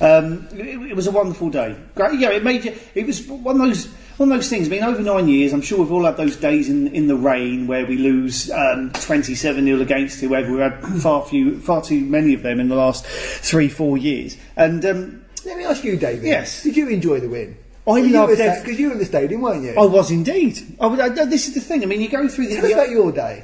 um, 0.00 0.48
it, 0.56 0.90
it 0.90 0.96
was 0.96 1.06
a 1.06 1.10
wonderful 1.10 1.50
day. 1.50 1.76
Great, 1.94 2.18
yeah. 2.18 2.30
It 2.30 2.44
made 2.44 2.64
you. 2.64 2.74
It 2.94 3.06
was 3.06 3.26
one 3.26 3.60
of 3.60 3.66
those. 3.66 3.88
One 4.18 4.30
of 4.30 4.38
those 4.38 4.50
things. 4.50 4.68
I 4.68 4.70
mean, 4.70 4.82
over 4.84 5.00
nine 5.00 5.26
years, 5.26 5.54
I'm 5.54 5.62
sure 5.62 5.78
we've 5.78 5.90
all 5.90 6.04
had 6.04 6.18
those 6.18 6.36
days 6.36 6.68
in, 6.68 6.88
in 6.88 7.06
the 7.08 7.16
rain 7.16 7.66
where 7.66 7.86
we 7.86 7.96
lose 7.96 8.50
um, 8.50 8.90
27 8.92 9.64
0 9.64 9.80
against 9.80 10.20
whoever. 10.20 10.50
We've 10.52 10.60
had 10.60 10.84
far 11.00 11.24
few, 11.24 11.58
far 11.58 11.82
too 11.82 12.00
many 12.04 12.34
of 12.34 12.42
them 12.42 12.60
in 12.60 12.68
the 12.68 12.76
last 12.76 13.06
three, 13.06 13.68
four 13.68 13.96
years. 13.96 14.36
And 14.54 14.84
um, 14.84 15.24
Let 15.46 15.56
me 15.56 15.64
ask 15.64 15.82
you, 15.82 15.96
David. 15.96 16.24
Yes. 16.24 16.62
Did 16.62 16.76
you 16.76 16.88
enjoy 16.88 17.20
the 17.20 17.28
win? 17.30 17.56
I 17.86 18.00
loved 18.02 18.38
it. 18.38 18.62
because 18.62 18.78
you 18.78 18.88
were 18.88 18.92
in 18.92 18.98
the 18.98 19.06
stadium, 19.06 19.40
weren't 19.40 19.64
you? 19.64 19.72
I 19.76 19.86
was 19.86 20.10
indeed. 20.10 20.58
I 20.78 20.86
was, 20.86 21.00
I, 21.00 21.08
this 21.08 21.48
is 21.48 21.54
the 21.54 21.60
thing. 21.60 21.82
I 21.82 21.86
mean, 21.86 22.00
you 22.02 22.08
go 22.08 22.28
through 22.28 22.48
the. 22.48 22.56
Tell 22.56 22.66
us 22.66 22.72
about 22.72 22.90
your 22.90 23.10
day. 23.10 23.42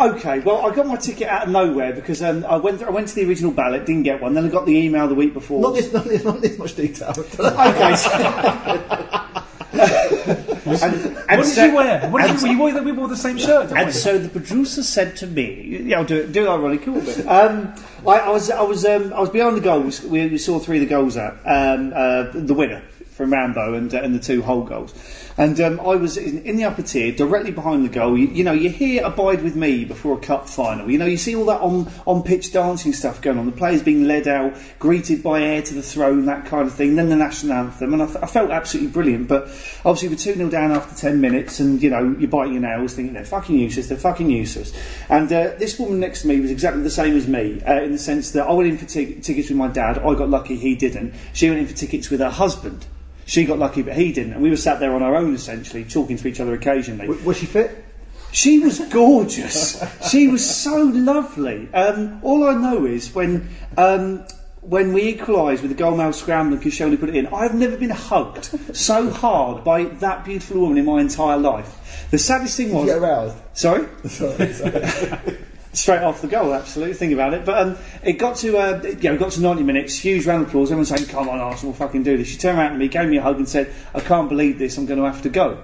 Okay, 0.00 0.38
well, 0.40 0.64
I 0.66 0.74
got 0.74 0.86
my 0.86 0.96
ticket 0.96 1.28
out 1.28 1.42
of 1.44 1.50
nowhere 1.50 1.92
because 1.92 2.22
um, 2.22 2.44
I 2.48 2.56
went. 2.56 2.82
I 2.82 2.88
went 2.88 3.08
to 3.08 3.14
the 3.14 3.28
original 3.28 3.52
ballot, 3.52 3.84
didn't 3.84 4.04
get 4.04 4.22
one. 4.22 4.32
Then 4.32 4.46
I 4.46 4.48
got 4.48 4.64
the 4.64 4.74
email 4.74 5.06
the 5.06 5.14
week 5.14 5.34
before. 5.34 5.60
Not 5.60 5.74
this, 5.74 5.92
not 5.92 6.04
this, 6.04 6.24
not 6.24 6.40
this 6.40 6.58
much 6.58 6.74
detail. 6.74 7.12
Okay. 7.40 7.96
so- 7.96 9.26
and, 9.72 10.94
and 10.94 11.38
What 11.38 11.44
did 11.44 11.46
so, 11.46 11.64
you 11.64 11.74
wear? 11.74 12.10
What 12.10 12.22
did 12.22 12.30
and- 12.30 12.42
you, 12.42 12.48
we, 12.50 12.56
wore, 12.72 12.82
we 12.82 12.92
wore 12.92 13.08
the 13.08 13.16
same 13.16 13.38
shirt, 13.38 13.68
didn't 13.68 13.78
And 13.78 13.86
we? 13.86 13.92
so 13.92 14.18
the 14.18 14.28
producer 14.28 14.82
said 14.82 15.16
to 15.18 15.26
me, 15.26 15.80
"Yeah, 15.84 15.98
I'll 15.98 16.04
do 16.04 16.16
it. 16.16 16.32
Do 16.32 16.44
it 16.46 16.48
ironically." 16.48 16.92
cool 16.92 17.00
bit. 17.02 17.26
Um, 17.26 17.74
I, 18.06 18.18
I 18.20 18.28
was, 18.30 18.50
I 18.50 18.62
was, 18.62 18.84
um, 18.86 19.12
I 19.12 19.20
was 19.20 19.30
behind 19.30 19.56
the 19.56 19.60
goals. 19.60 20.02
We, 20.02 20.26
we 20.28 20.38
saw 20.38 20.58
three 20.58 20.78
of 20.78 20.80
the 20.80 20.88
goals 20.88 21.16
out. 21.16 21.34
Um, 21.44 21.92
uh, 21.94 22.24
the 22.32 22.54
winner 22.54 22.82
from 23.10 23.32
Rambo 23.32 23.74
and, 23.74 23.94
uh, 23.94 23.98
and 23.98 24.14
the 24.14 24.18
two 24.18 24.40
Hull 24.42 24.62
goals. 24.62 24.94
And 25.40 25.58
um, 25.62 25.80
I 25.80 25.96
was 25.96 26.18
in, 26.18 26.42
in 26.42 26.56
the 26.56 26.64
upper 26.64 26.82
tier, 26.82 27.12
directly 27.12 27.50
behind 27.50 27.82
the 27.82 27.88
goal. 27.88 28.18
You, 28.18 28.26
you 28.26 28.44
know, 28.44 28.52
you 28.52 28.68
hear 28.68 29.02
"Abide 29.02 29.42
with 29.42 29.56
Me" 29.56 29.86
before 29.86 30.18
a 30.18 30.20
cup 30.20 30.46
final. 30.46 30.90
You 30.90 30.98
know, 30.98 31.06
you 31.06 31.16
see 31.16 31.34
all 31.34 31.46
that 31.46 31.62
on 31.62 31.90
on 32.06 32.22
pitch 32.22 32.52
dancing 32.52 32.92
stuff 32.92 33.22
going 33.22 33.38
on. 33.38 33.46
The 33.46 33.52
players 33.52 33.82
being 33.82 34.04
led 34.04 34.28
out, 34.28 34.54
greeted 34.78 35.22
by 35.22 35.40
"Heir 35.40 35.62
to 35.62 35.72
the 35.72 35.82
Throne," 35.82 36.26
that 36.26 36.44
kind 36.44 36.66
of 36.66 36.74
thing. 36.74 36.94
Then 36.96 37.08
the 37.08 37.16
national 37.16 37.54
anthem, 37.54 37.94
and 37.94 38.02
I, 38.02 38.06
th- 38.06 38.18
I 38.22 38.26
felt 38.26 38.50
absolutely 38.50 38.92
brilliant. 38.92 39.28
But 39.28 39.44
obviously, 39.82 40.10
we're 40.10 40.16
two 40.16 40.34
0 40.34 40.50
down 40.50 40.72
after 40.72 40.94
ten 40.94 41.22
minutes, 41.22 41.58
and 41.58 41.82
you 41.82 41.88
know, 41.88 42.14
you're 42.18 42.28
biting 42.28 42.52
your 42.52 42.62
nails, 42.62 42.92
thinking 42.92 43.14
they're 43.14 43.24
fucking 43.24 43.58
useless. 43.58 43.86
They're 43.86 43.96
fucking 43.96 44.28
useless. 44.28 44.74
And 45.08 45.32
uh, 45.32 45.54
this 45.56 45.78
woman 45.78 46.00
next 46.00 46.20
to 46.20 46.28
me 46.28 46.38
was 46.40 46.50
exactly 46.50 46.82
the 46.82 46.90
same 46.90 47.16
as 47.16 47.26
me, 47.26 47.62
uh, 47.62 47.80
in 47.80 47.92
the 47.92 47.98
sense 47.98 48.32
that 48.32 48.46
I 48.46 48.52
went 48.52 48.68
in 48.68 48.76
for 48.76 48.84
tic- 48.84 49.22
tickets 49.22 49.48
with 49.48 49.56
my 49.56 49.68
dad. 49.68 50.00
I 50.00 50.14
got 50.14 50.28
lucky, 50.28 50.56
he 50.56 50.74
didn't. 50.74 51.14
She 51.32 51.48
went 51.48 51.60
in 51.62 51.66
for 51.66 51.74
tickets 51.74 52.10
with 52.10 52.20
her 52.20 52.28
husband. 52.28 52.84
She 53.30 53.44
got 53.44 53.60
lucky, 53.60 53.82
but 53.82 53.94
he 53.94 54.10
didn't. 54.10 54.32
And 54.32 54.42
we 54.42 54.50
were 54.50 54.56
sat 54.56 54.80
there 54.80 54.92
on 54.92 55.04
our 55.04 55.14
own, 55.14 55.36
essentially, 55.36 55.84
talking 55.84 56.16
to 56.16 56.26
each 56.26 56.40
other 56.40 56.52
occasionally. 56.52 57.06
W- 57.06 57.24
was 57.24 57.36
she 57.36 57.46
fit? 57.46 57.84
She 58.32 58.58
was 58.58 58.80
gorgeous. 58.88 59.80
she 60.10 60.26
was 60.26 60.44
so 60.44 60.82
lovely. 60.92 61.72
Um, 61.72 62.18
all 62.24 62.42
I 62.42 62.54
know 62.54 62.86
is 62.86 63.14
when 63.14 63.48
um, 63.78 64.24
when 64.62 64.92
we 64.92 65.02
equalised 65.04 65.62
with 65.62 65.70
the 65.70 65.76
goal 65.76 65.96
mail 65.96 66.12
scramble 66.12 66.54
and 66.56 66.62
Koscielny 66.64 66.98
put 66.98 67.08
it 67.08 67.14
in, 67.14 67.28
I've 67.28 67.54
never 67.54 67.76
been 67.76 67.90
hugged 67.90 68.46
so 68.76 69.10
hard 69.10 69.62
by 69.62 69.84
that 69.84 70.24
beautiful 70.24 70.62
woman 70.62 70.78
in 70.78 70.84
my 70.84 71.00
entire 71.00 71.38
life. 71.38 72.08
The 72.10 72.18
saddest 72.18 72.56
thing 72.56 72.66
Did 72.66 72.72
you 72.72 72.78
was, 72.80 72.86
get 72.86 72.98
aroused? 72.98 73.36
sorry, 73.52 73.86
Sorry, 74.08 74.52
sorry. 74.54 75.38
straight 75.72 76.02
off 76.02 76.20
the 76.22 76.28
goal. 76.28 76.52
Absolutely, 76.54 76.94
think 76.94 77.12
about 77.12 77.34
it. 77.34 77.44
But 77.44 77.58
um, 77.58 77.76
it 78.02 78.14
got 78.14 78.36
to 78.38 78.56
uh, 78.58 78.80
yeah, 79.00 79.12
it 79.12 79.18
got 79.18 79.32
to 79.32 79.40
ninety 79.40 79.62
minutes. 79.62 79.96
Huge 79.98 80.26
round 80.26 80.42
of 80.42 80.48
applause. 80.48 80.70
Everyone 80.70 80.84
saying, 80.86 81.06
"Come 81.08 81.28
on, 81.28 81.38
Arsenal, 81.38 81.72
fucking 81.74 82.02
do 82.02 82.16
this." 82.16 82.28
She 82.28 82.38
turned 82.38 82.58
around 82.58 82.72
to 82.72 82.78
me, 82.78 82.88
gave 82.88 83.08
me 83.08 83.16
a 83.18 83.22
hug, 83.22 83.36
and 83.36 83.48
said, 83.48 83.72
"I 83.94 84.00
can't 84.00 84.28
believe 84.28 84.58
this. 84.58 84.76
I'm 84.78 84.86
going 84.86 84.98
to 85.00 85.06
have 85.06 85.22
to 85.22 85.28
go." 85.28 85.58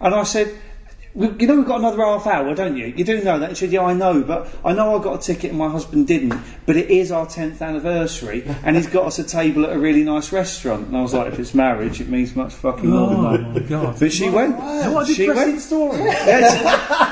And 0.00 0.14
I 0.14 0.22
said. 0.24 0.48
"We- 1.14 1.28
You 1.38 1.46
know 1.46 1.56
we've 1.56 1.66
got 1.66 1.80
another 1.80 1.98
half 2.02 2.26
hour, 2.26 2.54
don't 2.54 2.74
you? 2.78 2.86
You 2.86 3.04
do 3.04 3.22
know 3.22 3.38
that. 3.38 3.50
And 3.50 3.56
she 3.58 3.66
said, 3.66 3.72
"Yeah, 3.72 3.82
I 3.84 3.92
know, 3.92 4.22
but 4.22 4.48
I 4.64 4.72
know 4.72 4.98
I 4.98 5.02
got 5.02 5.20
a 5.20 5.22
ticket 5.22 5.50
and 5.50 5.58
my 5.58 5.68
husband 5.68 6.06
didn't. 6.08 6.34
But 6.64 6.76
it 6.78 6.90
is 6.90 7.12
our 7.12 7.26
tenth 7.26 7.60
anniversary, 7.60 8.44
and 8.64 8.76
he's 8.76 8.86
got 8.86 9.04
us 9.04 9.18
a 9.18 9.24
table 9.24 9.66
at 9.66 9.76
a 9.76 9.78
really 9.78 10.04
nice 10.04 10.32
restaurant." 10.32 10.86
And 10.88 10.96
I 10.96 11.02
was 11.02 11.12
like, 11.12 11.30
"If 11.30 11.38
it's 11.38 11.52
marriage, 11.52 12.00
it 12.00 12.08
means 12.08 12.34
much 12.34 12.54
fucking 12.54 12.88
more 12.88 13.08
than 13.10 13.18
Oh 13.18 13.32
that." 13.52 13.52
my 13.62 13.68
god! 13.68 14.00
But 14.00 14.10
she 14.10 14.30
went. 14.30 14.56
what 14.56 15.02
a 15.10 15.12
she 15.12 15.26
depressing 15.26 15.50
went. 15.52 15.60
story. 15.60 15.98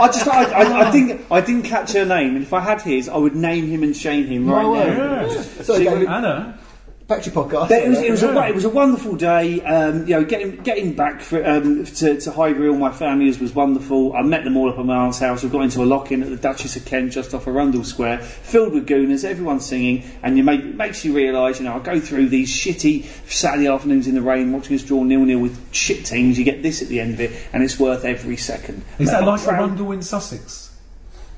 I 0.00 0.06
just, 0.06 0.26
I, 0.26 0.44
I, 0.44 0.88
I 0.88 0.90
didn't, 0.90 1.20
I 1.30 1.40
didn't 1.40 1.62
catch 1.64 1.92
her 1.92 2.04
name, 2.04 2.36
and 2.36 2.44
if 2.44 2.52
I 2.52 2.60
had 2.60 2.82
his, 2.82 3.08
I 3.08 3.16
would 3.16 3.34
name 3.34 3.66
him 3.66 3.82
and 3.82 3.96
shame 3.96 4.26
him 4.26 4.48
right 4.48 4.62
No 4.62 4.74
now. 4.74 5.26
Yeah. 5.26 5.42
Sorry, 5.62 5.84
She 5.84 5.88
Anna, 5.88 6.58
back 7.08 7.22
to 7.22 7.30
your 7.30 7.42
podcast. 7.44 7.70
But 7.70 7.82
it 7.82 7.88
was, 7.88 7.98
it 8.00 8.10
was, 8.10 8.22
Yeah. 8.22 8.34
a, 8.44 8.48
it 8.50 8.54
was 8.54 8.64
a 8.66 8.68
wonderful 8.68 9.16
day. 9.16 9.62
Um, 9.62 10.00
you 10.06 10.14
know, 10.14 10.24
getting 10.24 10.56
getting 10.56 10.92
back 10.94 11.20
for, 11.22 11.44
um, 11.44 11.84
to, 11.84 12.20
to 12.20 12.30
Highbury, 12.30 12.68
all 12.68 12.76
my 12.76 12.92
families 12.92 13.40
was 13.40 13.54
wonderful. 13.54 14.14
I 14.14 14.22
met 14.22 14.44
them 14.44 14.56
all 14.58 14.68
up 14.70 14.78
at 14.78 14.84
my 14.84 14.94
aunt's 14.96 15.18
house. 15.18 15.42
We 15.42 15.48
got 15.48 15.62
into 15.62 15.82
a 15.82 15.86
lock-in 15.86 16.22
at 16.22 16.28
the 16.28 16.36
Duchess 16.36 16.76
of 16.76 16.84
Kent, 16.84 17.12
just 17.12 17.32
off 17.34 17.48
Arundel 17.48 17.82
Square, 17.82 18.18
filled 18.18 18.74
with 18.74 18.86
gooners, 18.86 19.24
everyone 19.24 19.60
singing, 19.60 20.04
and 20.22 20.36
you 20.36 20.44
make, 20.44 20.60
it 20.60 20.74
makes 20.76 21.04
you 21.04 21.14
realise, 21.14 21.58
you 21.58 21.64
know, 21.64 21.74
I 21.74 21.78
go 21.78 21.98
through 21.98 22.28
these 22.28 22.50
shitty 22.50 23.04
Saturday 23.30 23.68
afternoons 23.68 24.06
in 24.06 24.14
the 24.14 24.22
rain, 24.22 24.52
watching 24.52 24.76
us 24.76 24.82
draw 24.84 25.02
nil-nil 25.02 25.38
with 25.40 25.72
shit 25.74 26.04
teams. 26.04 26.38
You 26.38 26.44
get 26.44 26.62
this 26.62 26.82
at 26.82 26.88
the 26.88 27.00
end 27.00 27.14
of 27.14 27.20
it, 27.20 27.32
and 27.54 27.62
it's 27.62 27.78
worth 27.80 28.04
every 28.04 28.36
second. 28.36 28.84
is 28.98 29.10
that 29.10 29.22
I'm 29.22 29.26
like 29.28 29.42
proud- 29.42 29.60
Arundel 29.60 29.92
in 29.92 30.02
Sussex? 30.02 30.66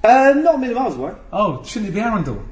Uh, 0.03 0.33
not 0.37 0.55
a 0.57 0.59
million 0.59 0.75
miles 0.79 0.97
away. 0.97 1.13
Oh, 1.33 1.63
shouldn't 1.63 1.91
it 1.91 1.95
be 1.95 2.01
Arundel? 2.01 2.43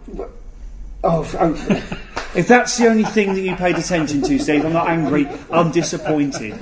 Oh, 1.03 1.23
f- 1.23 1.35
oh, 1.39 1.99
if 2.39 2.49
that's 2.49 2.77
the 2.79 2.87
only 2.89 3.05
thing 3.05 3.35
that 3.35 3.41
you 3.41 3.57
paid 3.57 3.77
attention 3.77 4.23
to, 4.23 4.39
Steve, 4.39 4.65
I'm 4.65 4.73
not 4.73 4.89
angry. 4.89 5.27
I'm 5.51 5.71
disappointed. 5.73 6.55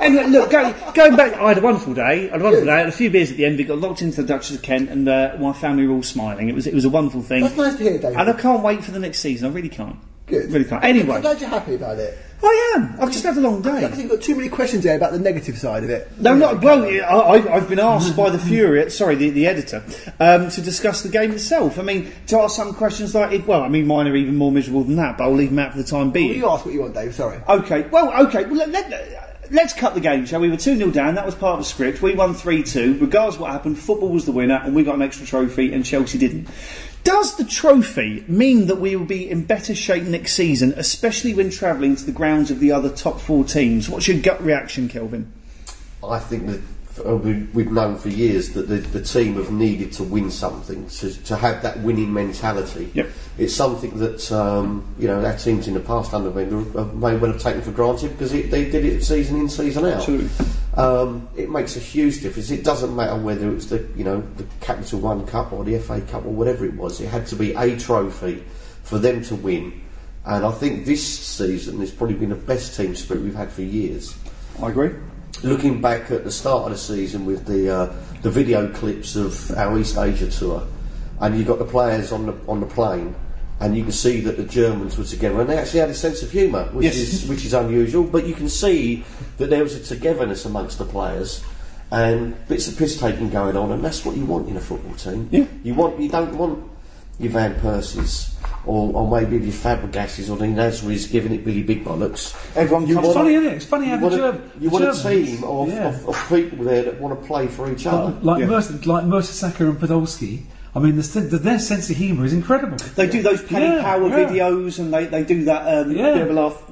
Anyway, 0.00 0.24
look, 0.26 0.50
go, 0.50 0.72
going 0.94 1.16
back, 1.16 1.34
I 1.34 1.48
had 1.48 1.58
a 1.58 1.60
wonderful 1.60 1.92
day. 1.94 2.28
I 2.28 2.32
had 2.32 2.40
a 2.40 2.44
wonderful 2.44 2.66
day. 2.66 2.72
I 2.72 2.78
had 2.78 2.88
a 2.88 2.92
few 2.92 3.10
beers 3.10 3.30
at 3.30 3.36
the 3.36 3.44
end. 3.44 3.58
We 3.58 3.64
got 3.64 3.78
locked 3.78 4.00
into 4.00 4.22
the 4.22 4.26
Duchess 4.28 4.56
of 4.56 4.62
Kent, 4.62 4.88
and 4.90 5.08
uh, 5.08 5.36
my 5.38 5.52
family 5.52 5.86
were 5.86 5.94
all 5.94 6.02
smiling. 6.02 6.48
It 6.48 6.54
was 6.54 6.66
it 6.66 6.74
was 6.74 6.84
a 6.84 6.90
wonderful 6.90 7.22
thing, 7.22 7.42
That's 7.42 7.56
nice 7.56 7.76
to 7.76 7.82
hear, 7.82 7.98
David. 7.98 8.16
and 8.18 8.28
I 8.30 8.32
can't 8.32 8.62
wait 8.62 8.82
for 8.82 8.90
the 8.90 8.98
next 9.00 9.20
season. 9.20 9.50
I 9.50 9.52
really 9.54 9.68
can't. 9.68 9.96
Good. 10.28 10.52
Really 10.52 10.64
can't. 10.64 10.84
I'm 10.84 11.20
glad 11.20 11.40
you're 11.40 11.50
happy 11.50 11.74
about 11.74 11.98
it. 11.98 12.18
I 12.42 12.74
am. 12.76 12.96
I've 13.00 13.10
just 13.10 13.24
had 13.24 13.36
a 13.36 13.40
long 13.40 13.62
day. 13.62 13.84
I 13.84 13.88
think 13.88 14.02
you've 14.02 14.10
got 14.10 14.22
too 14.22 14.36
many 14.36 14.48
questions 14.48 14.84
there 14.84 14.96
about 14.96 15.10
the 15.10 15.18
negative 15.18 15.58
side 15.58 15.82
of 15.82 15.90
it. 15.90 16.08
No, 16.20 16.36
not 16.36 16.62
well. 16.62 16.84
I, 16.84 17.52
I've 17.52 17.68
been 17.68 17.80
asked 17.80 18.16
by 18.16 18.30
the 18.30 18.38
Fury, 18.38 18.88
sorry, 18.92 19.16
the, 19.16 19.30
the 19.30 19.46
editor, 19.46 19.82
um, 20.20 20.48
to 20.50 20.60
discuss 20.60 21.02
the 21.02 21.08
game 21.08 21.32
itself. 21.32 21.78
I 21.80 21.82
mean, 21.82 22.12
to 22.28 22.38
ask 22.38 22.54
some 22.54 22.74
questions 22.74 23.14
like, 23.14 23.46
well, 23.46 23.62
I 23.62 23.68
mean, 23.68 23.88
mine 23.88 24.06
are 24.06 24.14
even 24.14 24.36
more 24.36 24.52
miserable 24.52 24.84
than 24.84 24.96
that, 24.96 25.18
but 25.18 25.24
I'll 25.24 25.34
leave 25.34 25.50
them 25.50 25.58
out 25.58 25.72
for 25.72 25.78
the 25.78 25.84
time 25.84 26.12
being. 26.12 26.28
Well, 26.28 26.36
you 26.36 26.48
ask 26.48 26.64
what 26.64 26.74
you 26.74 26.82
want, 26.82 26.94
Dave. 26.94 27.14
Sorry. 27.14 27.40
Okay, 27.48 27.82
well, 27.88 28.26
okay. 28.28 28.44
Well, 28.44 28.68
let, 28.68 28.70
let, 28.70 29.50
let's 29.50 29.72
cut 29.72 29.94
the 29.94 30.00
game, 30.00 30.24
shall 30.24 30.40
we? 30.40 30.48
We're 30.48 30.56
2 30.56 30.76
0 30.76 30.90
down. 30.90 31.16
That 31.16 31.26
was 31.26 31.34
part 31.34 31.54
of 31.54 31.60
the 31.60 31.64
script. 31.64 32.02
We 32.02 32.14
won 32.14 32.34
3 32.34 32.62
2. 32.62 32.98
Regardless 33.00 33.36
of 33.36 33.40
what 33.40 33.50
happened, 33.50 33.78
football 33.78 34.10
was 34.10 34.26
the 34.26 34.32
winner, 34.32 34.60
and 34.62 34.74
we 34.74 34.84
got 34.84 34.94
an 34.94 35.02
extra 35.02 35.26
trophy, 35.26 35.72
and 35.72 35.84
Chelsea 35.84 36.18
didn't. 36.18 36.48
Does 37.04 37.36
the 37.36 37.44
trophy 37.44 38.24
mean 38.28 38.66
that 38.66 38.76
we 38.76 38.94
will 38.96 39.06
be 39.06 39.30
in 39.30 39.44
better 39.44 39.74
shape 39.74 40.04
next 40.04 40.34
season, 40.34 40.74
especially 40.76 41.34
when 41.34 41.50
travelling 41.50 41.96
to 41.96 42.04
the 42.04 42.12
grounds 42.12 42.50
of 42.50 42.60
the 42.60 42.72
other 42.72 42.90
top 42.90 43.20
four 43.20 43.44
teams? 43.44 43.88
What's 43.88 44.08
your 44.08 44.20
gut 44.20 44.42
reaction, 44.42 44.88
Kelvin? 44.88 45.32
I 46.02 46.18
think 46.18 46.46
that 46.46 46.60
uh, 47.06 47.16
we, 47.16 47.44
we've 47.54 47.70
known 47.70 47.96
for 47.96 48.08
years 48.08 48.52
that 48.54 48.68
the, 48.68 48.76
the 48.76 49.02
team 49.02 49.34
have 49.36 49.50
needed 49.50 49.92
to 49.92 50.04
win 50.04 50.30
something, 50.30 50.88
to, 50.88 51.24
to 51.24 51.36
have 51.36 51.62
that 51.62 51.78
winning 51.80 52.12
mentality. 52.12 52.90
Yep. 52.94 53.08
It's 53.38 53.54
something 53.54 53.98
that 53.98 54.30
um, 54.32 54.84
you 54.98 55.08
know 55.08 55.24
our 55.24 55.36
teams 55.36 55.68
in 55.68 55.74
the 55.74 55.80
past 55.80 56.14
under 56.14 56.30
have- 56.30 56.94
may 56.94 57.16
well 57.16 57.32
have 57.32 57.40
taken 57.40 57.62
for 57.62 57.72
granted 57.72 58.10
because 58.10 58.32
it, 58.32 58.50
they 58.50 58.70
did 58.70 58.84
it 58.84 59.02
season 59.04 59.38
in, 59.40 59.48
season 59.48 59.84
out. 59.86 59.98
Absolutely. 59.98 60.46
Um, 60.78 61.28
it 61.36 61.50
makes 61.50 61.74
a 61.76 61.80
huge 61.80 62.22
difference. 62.22 62.52
It 62.52 62.62
doesn't 62.62 62.94
matter 62.94 63.16
whether 63.20 63.52
it's 63.52 63.66
the 63.66 63.86
you 63.96 64.04
know 64.04 64.20
the 64.36 64.44
Capital 64.60 65.00
One 65.00 65.26
Cup 65.26 65.52
or 65.52 65.64
the 65.64 65.76
FA 65.80 66.00
Cup 66.02 66.24
or 66.24 66.32
whatever 66.32 66.64
it 66.64 66.74
was. 66.74 67.00
It 67.00 67.08
had 67.08 67.26
to 67.26 67.36
be 67.36 67.52
a 67.54 67.76
trophy 67.76 68.44
for 68.84 68.98
them 68.98 69.22
to 69.24 69.34
win. 69.34 69.82
And 70.24 70.46
I 70.46 70.52
think 70.52 70.86
this 70.86 71.04
season 71.04 71.80
has 71.80 71.90
probably 71.90 72.14
been 72.14 72.28
the 72.28 72.36
best 72.36 72.76
team 72.76 72.94
spirit 72.94 73.22
we've 73.22 73.34
had 73.34 73.50
for 73.50 73.62
years 73.62 74.16
I 74.62 74.68
agree. 74.68 74.90
looking 75.42 75.80
back 75.80 76.10
at 76.10 76.24
the 76.24 76.30
start 76.30 76.66
of 76.66 76.70
the 76.70 76.78
season 76.78 77.26
with 77.26 77.46
the 77.46 77.70
uh, 77.74 77.92
the 78.22 78.30
video 78.30 78.68
clips 78.72 79.16
of 79.16 79.50
our 79.52 79.78
East 79.78 79.96
Asia 79.98 80.30
tour, 80.30 80.66
and 81.20 81.36
you've 81.36 81.48
got 81.48 81.58
the 81.58 81.64
players 81.64 82.12
on 82.12 82.26
the 82.26 82.34
on 82.46 82.60
the 82.60 82.66
plane, 82.66 83.16
and 83.60 83.76
you 83.76 83.82
can 83.82 83.92
see 83.92 84.20
that 84.20 84.36
the 84.36 84.44
Germans 84.44 84.96
were 84.96 85.04
together, 85.04 85.40
and 85.40 85.48
they 85.50 85.58
actually 85.58 85.80
had 85.80 85.90
a 85.90 85.94
sense 85.94 86.22
of 86.22 86.30
humour, 86.30 86.64
which 86.72 86.84
Yes. 86.86 86.96
is 86.96 87.28
which 87.28 87.44
is 87.44 87.54
unusual. 87.54 88.04
But 88.04 88.26
you 88.26 88.34
can 88.34 88.48
see 88.48 89.04
that 89.38 89.50
there 89.50 89.62
was 89.62 89.74
a 89.74 89.80
togetherness 89.80 90.44
amongst 90.44 90.78
the 90.78 90.84
players. 90.84 91.42
And 91.90 92.34
bits 92.48 92.68
of 92.68 92.76
piss 92.76 93.00
taking 93.00 93.30
going 93.30 93.56
on, 93.56 93.72
and 93.72 93.82
that's 93.82 94.04
what 94.04 94.14
you 94.14 94.26
want 94.26 94.46
in 94.46 94.58
a 94.58 94.60
football 94.60 94.94
team. 94.94 95.26
Yeah. 95.32 95.46
You 95.64 95.72
want 95.74 95.98
you 95.98 96.10
don't 96.10 96.34
want 96.36 96.62
your 97.18 97.32
Van 97.32 97.54
Persies 97.60 98.34
or, 98.66 98.92
or 98.94 99.10
maybe 99.10 99.38
your 99.42 99.54
Fabregases 99.54 100.30
or 100.30 100.36
the 100.36 100.44
Nasris 100.44 101.10
giving 101.10 101.32
it 101.32 101.44
Billy 101.46 101.62
Big 101.62 101.84
Bollocks. 101.86 102.34
Everyone 102.54 102.86
You 102.86 102.94
comes 102.96 103.06
It's 103.08 103.14
want- 103.16 103.24
funny, 103.26 103.34
isn't 103.36 103.52
it? 103.52 103.56
It's 103.56 103.64
funny 103.64 103.86
how 103.86 103.94
You 103.94 104.10
the 104.10 104.22
want, 104.22 104.36
a, 104.36 104.40
you 104.60 104.70
want 104.70 104.84
a 104.84 105.02
team 105.02 105.44
of, 105.44 105.68
yeah. 105.68 105.88
of, 105.88 106.08
of 106.10 106.28
people 106.28 106.64
there 106.64 106.82
that 106.82 107.00
want 107.00 107.18
to 107.20 107.26
play 107.26 107.46
for 107.48 107.72
each 107.72 107.86
other. 107.86 108.14
like 108.20 108.40
Yeah. 108.40 108.46
Mercer, 108.46 108.74
like 108.84 109.04
Mertesacker 109.04 109.70
and 109.70 109.80
Podolski. 109.80 110.42
I 110.74 110.80
mean, 110.80 110.96
the, 110.96 111.02
the, 111.02 111.38
their 111.38 111.58
sense 111.58 111.88
of 111.90 111.96
humour 111.96 112.24
is 112.24 112.32
incredible. 112.32 112.76
They 112.94 113.08
do 113.08 113.22
those 113.22 113.42
Paddy 113.42 113.64
Yeah, 113.64 113.82
Power 113.82 114.08
yeah. 114.08 114.28
videos, 114.28 114.78
and 114.78 114.92
they, 114.92 115.06
they 115.06 115.24
do 115.24 115.44
that 115.44 115.62
um, 115.86 115.90
Yeah. 115.92 116.12
bit 116.14 116.22
of 116.22 116.30
a 116.30 116.32
laugh 116.34 116.62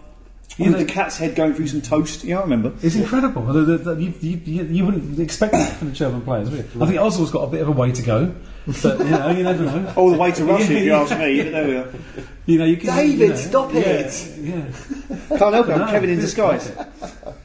You 0.59 0.67
with 0.67 0.73
know- 0.75 0.79
the 0.81 0.85
cat's 0.93 1.17
head 1.17 1.35
going 1.35 1.55
through 1.55 1.69
some 1.69 1.81
toast. 1.81 2.23
Yeah, 2.23 2.39
I 2.39 2.43
remember. 2.43 2.73
It's 2.83 2.95
incredible. 2.95 3.43
The- 3.47 3.63
the- 3.63 3.79
the- 3.79 4.03
you, 4.03 4.13
you, 4.21 4.37
you, 4.45 4.65
you 4.65 4.85
wouldn't 4.87 5.19
expect 5.19 5.53
that 5.53 5.73
from 5.77 5.89
the 5.89 5.95
German 5.95 6.21
players, 6.23 6.51
would 6.51 6.59
you? 6.75 6.83
I 6.83 6.87
think 6.87 6.99
Oswald's 7.01 7.31
got 7.33 7.43
a 7.45 7.51
bit 7.51 7.63
of 7.63 7.69
a 7.69 7.73
way 7.73 7.91
to 7.91 8.03
go, 8.03 8.35
but 8.83 8.99
you 8.99 9.05
know, 9.11 9.31
you 9.31 9.43
never 9.43 9.65
know. 9.65 9.93
All 9.97 10.11
the 10.11 10.19
way 10.19 10.31
to 10.33 10.45
Russia, 10.45 10.73
if 10.77 10.85
you 10.85 10.93
ask 10.93 11.17
me. 11.19 11.43
But 11.43 11.53
there 11.53 11.67
we 11.67 11.77
are. 11.77 11.89
You 12.47 12.59
know, 12.59 12.65
you 12.65 12.77
can. 12.77 12.95
David, 12.95 13.19
you 13.21 13.29
know, 13.31 13.35
stop 13.37 13.73
yeah, 13.75 13.81
it. 13.81 14.33
Yeah, 14.41 15.37
Can't 15.39 15.55
help 15.55 15.69
it. 15.69 15.73
I'm 15.73 15.79
No, 15.81 15.87
Kevin 15.91 16.11
in 16.11 16.21
disguise. 16.21 16.71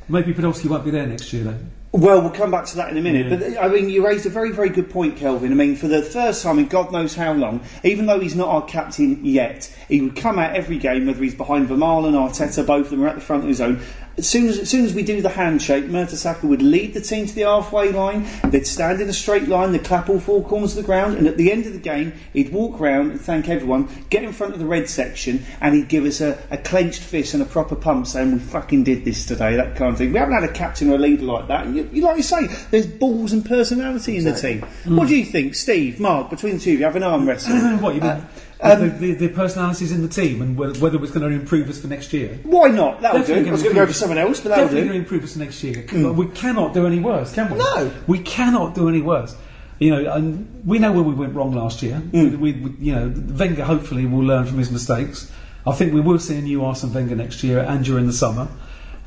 maybe 0.09 0.33
Podolski 0.33 0.69
won't 0.69 0.83
be 0.85 0.91
there 0.91 1.07
next 1.07 1.31
year, 1.33 1.43
though. 1.45 1.57
Well, 1.93 2.21
we'll 2.21 2.31
come 2.31 2.51
back 2.51 2.65
to 2.67 2.77
that 2.77 2.89
in 2.89 2.97
a 2.97 3.01
minute. 3.01 3.29
But 3.29 3.61
I 3.61 3.67
mean, 3.67 3.89
you 3.89 4.05
raised 4.05 4.25
a 4.25 4.29
very, 4.29 4.53
very 4.53 4.69
good 4.69 4.89
point, 4.89 5.17
Kelvin. 5.17 5.51
I 5.51 5.55
mean, 5.55 5.75
for 5.75 5.89
the 5.89 6.01
first 6.01 6.41
time 6.41 6.57
in 6.57 6.67
God 6.67 6.89
knows 6.93 7.15
how 7.15 7.33
long, 7.33 7.59
even 7.83 8.05
though 8.05 8.19
he's 8.19 8.35
not 8.35 8.47
our 8.47 8.63
captain 8.63 9.25
yet, 9.25 9.65
he 9.89 9.99
would 9.99 10.15
come 10.15 10.39
out 10.39 10.55
every 10.55 10.77
game, 10.77 11.05
whether 11.05 11.21
he's 11.21 11.35
behind 11.35 11.67
Vermaelen 11.67 12.07
and 12.07 12.15
Arteta, 12.15 12.65
both 12.65 12.85
of 12.85 12.91
them 12.91 13.03
are 13.03 13.09
at 13.09 13.15
the 13.15 13.21
front 13.21 13.43
of 13.43 13.49
his 13.49 13.59
own. 13.59 13.81
As 14.17 14.27
soon 14.27 14.47
as, 14.47 14.59
as 14.59 14.69
soon 14.69 14.85
as 14.85 14.93
we 14.93 15.03
do 15.03 15.21
the 15.21 15.29
handshake, 15.29 15.85
Mertesacker 15.85 16.43
would 16.43 16.61
lead 16.61 16.93
the 16.93 17.01
team 17.01 17.25
to 17.27 17.33
the 17.33 17.43
halfway 17.43 17.91
line. 17.91 18.27
They'd 18.45 18.67
stand 18.67 18.99
in 18.99 19.09
a 19.09 19.13
straight 19.13 19.47
line, 19.47 19.71
they'd 19.71 19.83
clap 19.83 20.09
all 20.09 20.19
four 20.19 20.43
corners 20.43 20.71
of 20.71 20.83
the 20.83 20.85
ground, 20.85 21.17
and 21.17 21.27
at 21.27 21.37
the 21.37 21.51
end 21.51 21.65
of 21.65 21.73
the 21.73 21.79
game, 21.79 22.13
he'd 22.33 22.51
walk 22.51 22.79
round 22.79 23.11
and 23.11 23.21
thank 23.21 23.47
everyone, 23.47 23.87
get 24.09 24.23
in 24.23 24.33
front 24.33 24.53
of 24.53 24.59
the 24.59 24.65
red 24.65 24.89
section, 24.89 25.45
and 25.61 25.75
he'd 25.75 25.87
give 25.87 26.05
us 26.05 26.19
a, 26.19 26.37
a 26.51 26.57
clenched 26.57 27.01
fist 27.01 27.33
and 27.33 27.41
a 27.41 27.45
proper 27.45 27.75
pump 27.75 28.05
saying, 28.05 28.33
We 28.33 28.39
fucking 28.39 28.83
did 28.83 29.05
this 29.05 29.25
today, 29.25 29.55
that 29.55 29.75
kind 29.75 29.93
of 29.93 29.97
thing. 29.97 30.11
We 30.11 30.19
haven't 30.19 30.35
had 30.35 30.43
a 30.43 30.53
captain 30.53 30.89
or 30.89 30.95
a 30.95 30.99
leader 30.99 31.23
like 31.23 31.47
that. 31.47 31.65
And 31.65 31.75
you, 31.75 31.89
you 31.93 32.01
like 32.01 32.17
you 32.17 32.23
say, 32.23 32.47
there's 32.69 32.87
balls 32.87 33.31
and 33.31 33.45
personality 33.45 34.17
in 34.17 34.25
the 34.25 34.33
team. 34.33 34.61
What 34.85 35.07
do 35.07 35.15
you 35.15 35.25
think, 35.25 35.55
Steve, 35.55 35.99
Mark, 35.99 36.29
between 36.29 36.55
the 36.55 36.59
two 36.59 36.73
of 36.73 36.79
you, 36.79 36.85
have 36.85 36.95
an 36.97 37.03
arm 37.03 37.27
wrestle? 37.27 37.55
what 37.79 37.95
you 37.95 38.01
mean? 38.01 38.09
Uh, 38.09 38.27
um, 38.61 38.79
the, 38.79 38.87
the, 38.87 39.13
the 39.13 39.27
personalities 39.29 39.91
in 39.91 40.01
the 40.01 40.07
team 40.07 40.41
and 40.41 40.57
whether, 40.57 40.79
whether 40.79 41.01
it's 41.01 41.11
going 41.11 41.29
to 41.29 41.35
improve 41.35 41.69
us 41.69 41.79
for 41.81 41.87
next 41.87 42.13
year. 42.13 42.39
Why 42.43 42.69
not? 42.69 43.01
That'll 43.01 43.19
Definitely 43.19 43.43
do. 43.45 43.49
I 43.49 43.51
was 43.53 43.63
going 43.63 43.75
to 43.75 43.81
go 43.81 43.87
for 43.87 43.93
someone 43.93 44.17
else, 44.17 44.39
but 44.39 44.49
that'll 44.49 44.65
Definitely 44.65 44.81
do. 44.81 44.87
going 44.87 44.99
to 44.99 45.03
improve 45.03 45.23
us 45.23 45.35
next 45.35 45.63
year. 45.63 45.85
We 46.13 46.27
cannot 46.27 46.73
do 46.73 46.85
any 46.85 46.99
worse, 46.99 47.33
can 47.33 47.51
we? 47.51 47.57
No. 47.57 47.91
we 48.07 48.19
cannot 48.19 48.75
do 48.75 48.87
any 48.87 49.01
worse. 49.01 49.35
You 49.79 49.89
know, 49.89 50.13
and 50.13 50.63
we 50.63 50.77
know 50.77 50.91
where 50.91 51.01
we 51.01 51.15
went 51.15 51.33
wrong 51.33 51.53
last 51.53 51.81
year. 51.81 51.95
Hmm. 51.95 52.39
We, 52.39 52.51
we, 52.51 52.71
you 52.79 52.93
know, 52.93 53.11
Wenger 53.35 53.63
hopefully 53.63 54.05
will 54.05 54.23
learn 54.23 54.45
from 54.45 54.59
his 54.59 54.69
mistakes. 54.69 55.31
I 55.65 55.73
think 55.73 55.93
we 55.93 56.01
will 56.01 56.19
see 56.19 56.37
a 56.37 56.41
new 56.41 56.63
Arsene 56.63 56.93
Wenger 56.93 57.15
next 57.15 57.43
year 57.43 57.59
and 57.59 57.83
during 57.83 58.05
the 58.05 58.13
summer. 58.13 58.47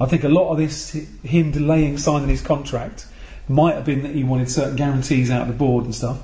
I 0.01 0.07
think 0.07 0.25
a 0.25 0.29
lot 0.29 0.51
of 0.51 0.59
this, 0.59 0.90
him 1.23 1.53
delaying 1.53 1.99
signing 1.99 2.29
his 2.29 2.43
contract, 2.43 3.07
might 3.49 3.77
have 3.77 3.85
been 3.85 4.03
that 4.03 4.14
he 4.14 4.25
wanted 4.25 4.51
certain 4.51 4.75
guarantees 4.75 5.31
out 5.31 5.43
of 5.43 5.49
the 5.49 5.55
board 5.55 5.85
and 5.85 5.95
stuff. 5.95 6.19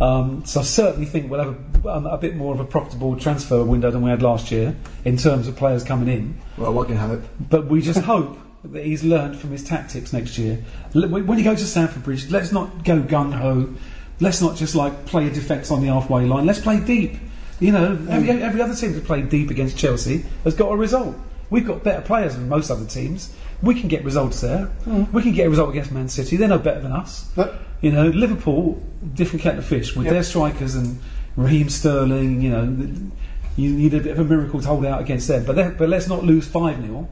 Um, 0.00 0.44
so 0.44 0.60
I 0.60 0.62
certainly 0.62 1.06
think 1.06 1.30
we'll 1.30 1.42
have 1.42 1.84
a, 1.84 1.88
um, 1.88 2.06
a 2.06 2.18
bit 2.18 2.36
more 2.36 2.54
of 2.54 2.60
a 2.60 2.64
profitable 2.64 3.16
transfer 3.16 3.64
window 3.64 3.90
than 3.90 4.02
we 4.02 4.10
had 4.10 4.22
last 4.22 4.50
year 4.50 4.76
in 5.04 5.16
terms 5.16 5.48
of 5.48 5.56
players 5.56 5.82
coming 5.82 6.08
in. 6.08 6.38
Well, 6.56 6.72
what 6.72 6.88
can 6.88 6.96
hope? 6.96 7.22
But 7.40 7.66
we 7.66 7.82
just 7.82 8.00
hope 8.04 8.38
that 8.64 8.84
he's 8.84 9.02
learned 9.02 9.38
from 9.38 9.50
his 9.50 9.64
tactics 9.64 10.12
next 10.12 10.38
year. 10.38 10.64
When 10.92 11.38
he 11.38 11.44
goes 11.44 11.60
to 11.60 11.66
Stamford 11.66 12.04
Bridge, 12.04 12.30
let's 12.30 12.52
not 12.52 12.84
go 12.84 13.00
gung 13.00 13.32
ho. 13.32 13.74
Let's 14.20 14.40
not 14.40 14.56
just 14.56 14.74
like 14.74 15.06
play 15.06 15.26
a 15.26 15.30
defence 15.30 15.70
on 15.70 15.80
the 15.80 15.88
halfway 15.88 16.26
line. 16.26 16.46
Let's 16.46 16.60
play 16.60 16.80
deep. 16.80 17.16
You 17.60 17.72
know, 17.72 17.98
every, 18.08 18.30
every 18.30 18.62
other 18.62 18.74
team 18.74 18.92
that 18.92 19.04
played 19.04 19.30
deep 19.30 19.50
against 19.50 19.76
Chelsea 19.76 20.24
has 20.44 20.54
got 20.54 20.70
a 20.70 20.76
result. 20.76 21.16
We've 21.50 21.66
got 21.66 21.82
better 21.82 22.02
players 22.02 22.34
than 22.34 22.48
most 22.48 22.70
other 22.70 22.84
teams. 22.84 23.34
We 23.62 23.78
can 23.78 23.88
get 23.88 24.04
results 24.04 24.40
there. 24.40 24.70
We 25.12 25.22
can 25.22 25.32
get 25.32 25.46
a 25.46 25.50
result 25.50 25.70
against 25.70 25.90
Man 25.90 26.08
City. 26.08 26.36
They're 26.36 26.48
no 26.48 26.58
better 26.58 26.80
than 26.80 26.92
us. 26.92 27.24
But 27.34 27.60
You 27.80 27.92
know, 27.92 28.08
Liverpool, 28.08 28.82
different 29.14 29.42
kettle 29.42 29.60
of 29.60 29.66
fish 29.66 29.94
with 29.94 30.06
Yep. 30.06 30.12
their 30.12 30.22
strikers 30.22 30.74
and 30.74 30.98
Raheem 31.36 31.68
Sterling. 31.68 32.40
You 32.42 32.50
know, 32.50 32.76
you 33.56 33.70
need 33.70 33.94
a 33.94 34.00
bit 34.00 34.12
of 34.12 34.18
a 34.18 34.24
miracle 34.24 34.60
to 34.60 34.66
hold 34.66 34.84
out 34.84 35.00
against 35.00 35.28
them. 35.28 35.44
But 35.44 35.56
let- 35.56 35.78
but 35.78 35.88
let's 35.88 36.08
not 36.08 36.24
lose 36.24 36.46
five 36.46 36.80
0 36.80 37.08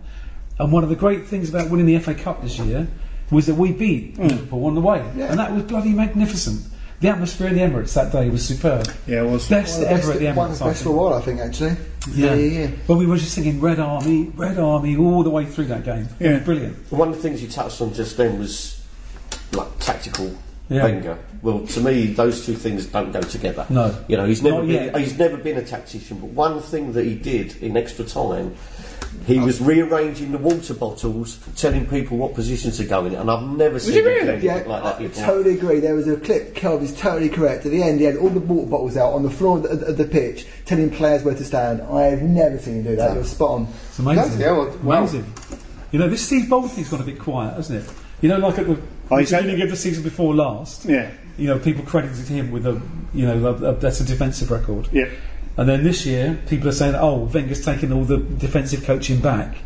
And 0.59 0.73
one 0.73 0.83
of 0.83 0.89
the 0.89 0.97
great 0.97 1.27
things 1.27 1.51
about 1.51 1.69
winning 1.71 1.85
the 1.87 1.97
FA 1.97 2.15
Cup 2.15 2.43
this 2.43 2.59
year 2.59 2.89
was 3.31 3.45
that 3.47 3.57
we 3.57 3.73
beat 3.73 4.17
mm. 4.17 4.31
Liverpool 4.31 4.65
on 4.67 4.75
the 4.75 4.81
way, 4.81 5.03
Yeah. 5.17 5.27
and 5.27 5.39
that 5.39 5.53
was 5.53 5.65
bloody 5.65 5.91
magnificent. 5.91 6.63
The 7.01 7.09
atmosphere 7.09 7.49
in 7.49 7.57
the 7.57 7.61
Emirates 7.61 7.93
that 7.93 8.11
day 8.11 8.31
was 8.31 8.43
superb. 8.43 8.89
yeah, 9.07 9.21
it 9.23 9.27
was. 9.29 9.47
Best 9.49 9.75
One 9.75 9.83
of 9.83 9.89
the 9.89 9.95
ever 9.95 10.13
at 10.13 10.19
the 10.19 10.25
best, 10.25 10.37
one 10.39 10.49
Emirates. 10.49 10.53
of 10.53 10.59
the 10.61 10.65
best 10.65 10.83
for 10.83 10.89
a 10.89 10.93
while, 10.93 11.13
I 11.13 11.21
think, 11.21 11.41
actually. 11.41 11.77
Yeah. 12.15 12.35
yeah, 12.35 12.61
yeah. 12.61 12.67
But 12.87 12.97
we 12.97 13.05
were 13.07 13.19
just 13.19 13.33
singing 13.35 13.61
Red 13.61 13.79
Army, 13.81 14.33
Red 14.35 14.59
Army 14.59 14.97
all 14.97 15.23
the 15.23 15.29
way 15.31 15.45
through 15.45 15.67
that 15.67 15.85
game. 15.85 16.09
Yeah. 16.19 16.39
Brilliant. 16.39 16.77
One 16.91 17.09
of 17.09 17.17
the 17.17 17.21
things 17.23 17.43
you 17.43 17.49
touched 17.49 17.83
on 17.83 17.93
just 17.93 18.17
then 18.17 18.39
was 18.39 18.81
like 19.53 19.69
tactical 19.79 20.33
Yeah. 20.69 20.83
Wenger. 20.85 21.19
Well, 21.43 21.67
to 21.67 21.81
me, 21.81 22.07
those 22.07 22.45
two 22.45 22.55
things 22.55 22.87
don't 22.87 23.13
go 23.13 23.21
together. 23.21 23.65
No. 23.71 23.97
you 24.09 24.17
know, 24.17 24.27
he's 24.27 24.43
never 24.43 24.57
Not 24.59 24.67
been, 24.67 24.85
yet. 24.87 24.97
he's 24.99 25.17
never 25.19 25.37
been 25.37 25.57
a 25.59 25.63
tactician. 25.65 26.19
But 26.19 26.31
one 26.31 26.61
thing 26.61 26.93
that 26.95 27.05
he 27.05 27.15
did 27.15 27.57
in 27.63 27.77
extra 27.77 28.05
time, 28.05 28.55
he 29.27 29.39
was 29.39 29.61
rearranging 29.61 30.33
the 30.33 30.39
water 30.39 30.75
bottles, 30.75 31.39
telling 31.57 31.87
people 31.87 32.17
what 32.17 32.35
positions 32.35 32.79
to 32.79 32.85
go 32.85 33.07
in, 33.07 33.15
and 33.15 33.31
I've 33.31 33.47
never 33.47 33.79
seen 33.79 33.93
he 33.95 33.99
him 34.01 34.05
really? 34.07 34.21
do 34.25 34.29
anything 34.31 34.47
Yeah, 34.49 34.55
like 34.67 34.83
that 34.83 34.97
I 34.97 34.99
before. 35.03 35.25
totally 35.25 35.55
agree. 35.55 35.79
There 35.81 35.95
was 35.95 36.09
a 36.09 36.17
clip, 36.17 36.55
Kelv 36.57 36.83
is 36.83 36.99
totally 37.01 37.29
correct. 37.29 37.65
At 37.65 37.71
the 37.71 37.83
end, 37.83 38.01
he 38.01 38.07
had 38.07 38.17
all 38.17 38.29
the 38.29 38.41
water 38.41 38.69
bottles 38.69 38.97
out 38.97 39.13
on 39.13 39.23
the 39.23 39.31
floor 39.31 39.59
of 39.59 39.63
the, 39.63 39.87
of 39.87 39.97
the 39.97 40.05
pitch, 40.05 40.47
telling 40.65 40.91
players 40.91 41.23
where 41.23 41.35
to 41.37 41.45
stand. 41.45 41.81
I 41.83 42.03
have 42.07 42.23
never 42.23 42.59
seen 42.59 42.79
him 42.79 42.83
do 42.85 42.97
that. 42.97 43.15
You're 43.15 43.25
spot 43.25 43.51
on. 43.51 43.69
It's 43.89 43.99
amazing. 44.01 44.41
Yeah, 44.41 44.53
well, 44.53 44.77
wow. 44.83 44.99
amazing. 44.99 45.33
You 45.93 46.01
know, 46.01 46.09
this 46.09 46.27
Steve 46.27 46.51
Bould's 46.51 46.89
gone 46.89 47.01
a 47.01 47.05
bit 47.05 47.19
quiet, 47.21 47.55
hasn't 47.55 47.85
it? 47.85 47.93
You 48.21 48.29
know, 48.29 48.39
like 48.39 48.59
at 48.59 48.67
the 48.67 48.79
Oh, 49.11 49.17
he's 49.19 49.31
beginning 49.31 49.57
had- 49.59 49.65
of 49.67 49.71
the 49.71 49.77
season 49.77 50.03
before 50.03 50.35
last, 50.35 50.85
Yeah, 50.85 51.11
you 51.39 51.47
know, 51.49 51.59
people 51.59 51.85
credited 51.85 52.27
him 52.29 52.51
with 52.51 52.67
a, 52.67 52.81
you 53.15 53.27
know, 53.27 53.47
a, 53.49 53.53
a, 53.71 53.75
that's 53.75 54.01
a 54.01 54.05
defensive 54.05 54.51
record. 54.51 54.89
yeah. 54.93 55.09
And 55.59 55.67
then 55.69 55.85
this 55.85 56.05
year, 56.05 56.39
people 56.49 56.69
are 56.69 56.73
saying, 56.73 56.95
oh, 56.97 57.31
Wenger's 57.33 57.65
taken 57.65 57.91
all 57.93 58.05
the 58.05 58.19
defensive 58.19 58.85
coaching 58.85 59.21
back. 59.21 59.57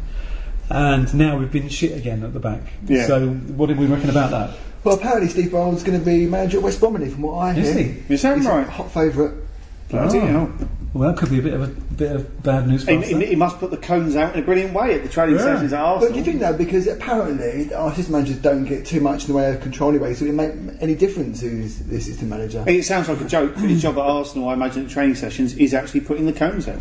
And 0.69 1.13
now 1.15 1.37
we've 1.37 1.51
been 1.51 1.69
shit 1.69 1.97
again 1.97 2.23
at 2.23 2.33
the 2.33 2.39
back. 2.39 2.61
Yeah. 2.87 3.07
So, 3.09 3.29
what 3.31 3.67
did 3.67 3.77
we 3.79 3.87
reckon 3.87 4.09
about 4.09 4.31
that? 4.31 4.57
Well, 4.85 4.95
apparently 4.95 5.29
Steve 5.29 5.51
Bould's 5.51 5.83
going 5.83 5.99
to 5.99 6.05
be 6.05 6.27
manager 6.27 6.59
at 6.59 6.63
West 6.63 6.79
Bromley, 6.79 7.11
from 7.11 7.23
what 7.23 7.35
I 7.39 7.55
Is 7.59 7.75
hear. 7.75 7.83
he? 7.85 8.15
Is 8.15 8.23
that 8.23 8.37
He's 8.37 8.47
right? 8.47 8.67
a 8.67 8.71
hot 8.71 8.93
favourite. 8.93 9.35
Oh. 9.35 9.89
Bloody 9.89 10.19
Oh. 10.21 10.27
hell. 10.27 10.53
Well, 10.93 11.09
that 11.13 11.19
could 11.21 11.31
be 11.31 11.39
a 11.39 11.43
bit 11.43 11.55
of 11.55 11.63
a 11.63 11.69
bit 11.69 12.11
of 12.17 12.43
bad 12.43 12.67
news 12.67 12.85
for 12.85 12.91
He, 12.91 12.97
us. 12.99 13.09
he, 13.09 13.27
he 13.27 13.37
must 13.37 13.61
put 13.61 13.71
the 13.71 13.77
cones 13.77 14.17
out 14.17 14.35
in 14.35 14.43
a 14.43 14.45
brilliant 14.45 14.75
way 14.75 14.95
at 14.97 15.05
the 15.05 15.09
training 15.09 15.37
Yeah. 15.37 15.43
sessions 15.43 15.73
at 15.73 15.81
Arsenal. 15.81 16.09
But 16.09 16.13
do 16.15 16.19
you 16.19 16.25
think 16.25 16.41
that 16.41 16.59
because 16.59 16.89
apparently 16.89 17.65
the 17.65 17.81
assistant 17.87 18.11
managers 18.11 18.37
don't 18.39 18.65
get 18.65 18.85
too 18.87 19.01
much 19.01 19.23
in 19.23 19.29
the 19.29 19.35
way 19.35 19.55
of 19.55 19.61
control 19.61 19.91
anyway, 19.91 20.15
so 20.15 20.25
it 20.25 20.33
didn't 20.37 20.67
make 20.67 20.83
any 20.83 20.97
difference 20.97 21.41
who's 21.43 21.79
the 21.79 21.97
assistant 21.97 22.29
manager? 22.29 22.65
It 22.67 22.83
sounds 22.85 23.09
like 23.09 23.21
a 23.21 23.25
joke. 23.25 23.55
but 23.55 23.63
His 23.71 23.83
job 23.83 23.99
at 23.99 24.01
Arsenal, 24.05 24.49
I 24.49 24.55
imagine, 24.55 24.85
at 24.87 24.91
training 24.91 25.15
sessions, 25.15 25.55
is 25.55 25.75
actually 25.75 26.01
putting 26.01 26.27
the 26.27 26.33
cones 26.33 26.67
out. 26.67 26.81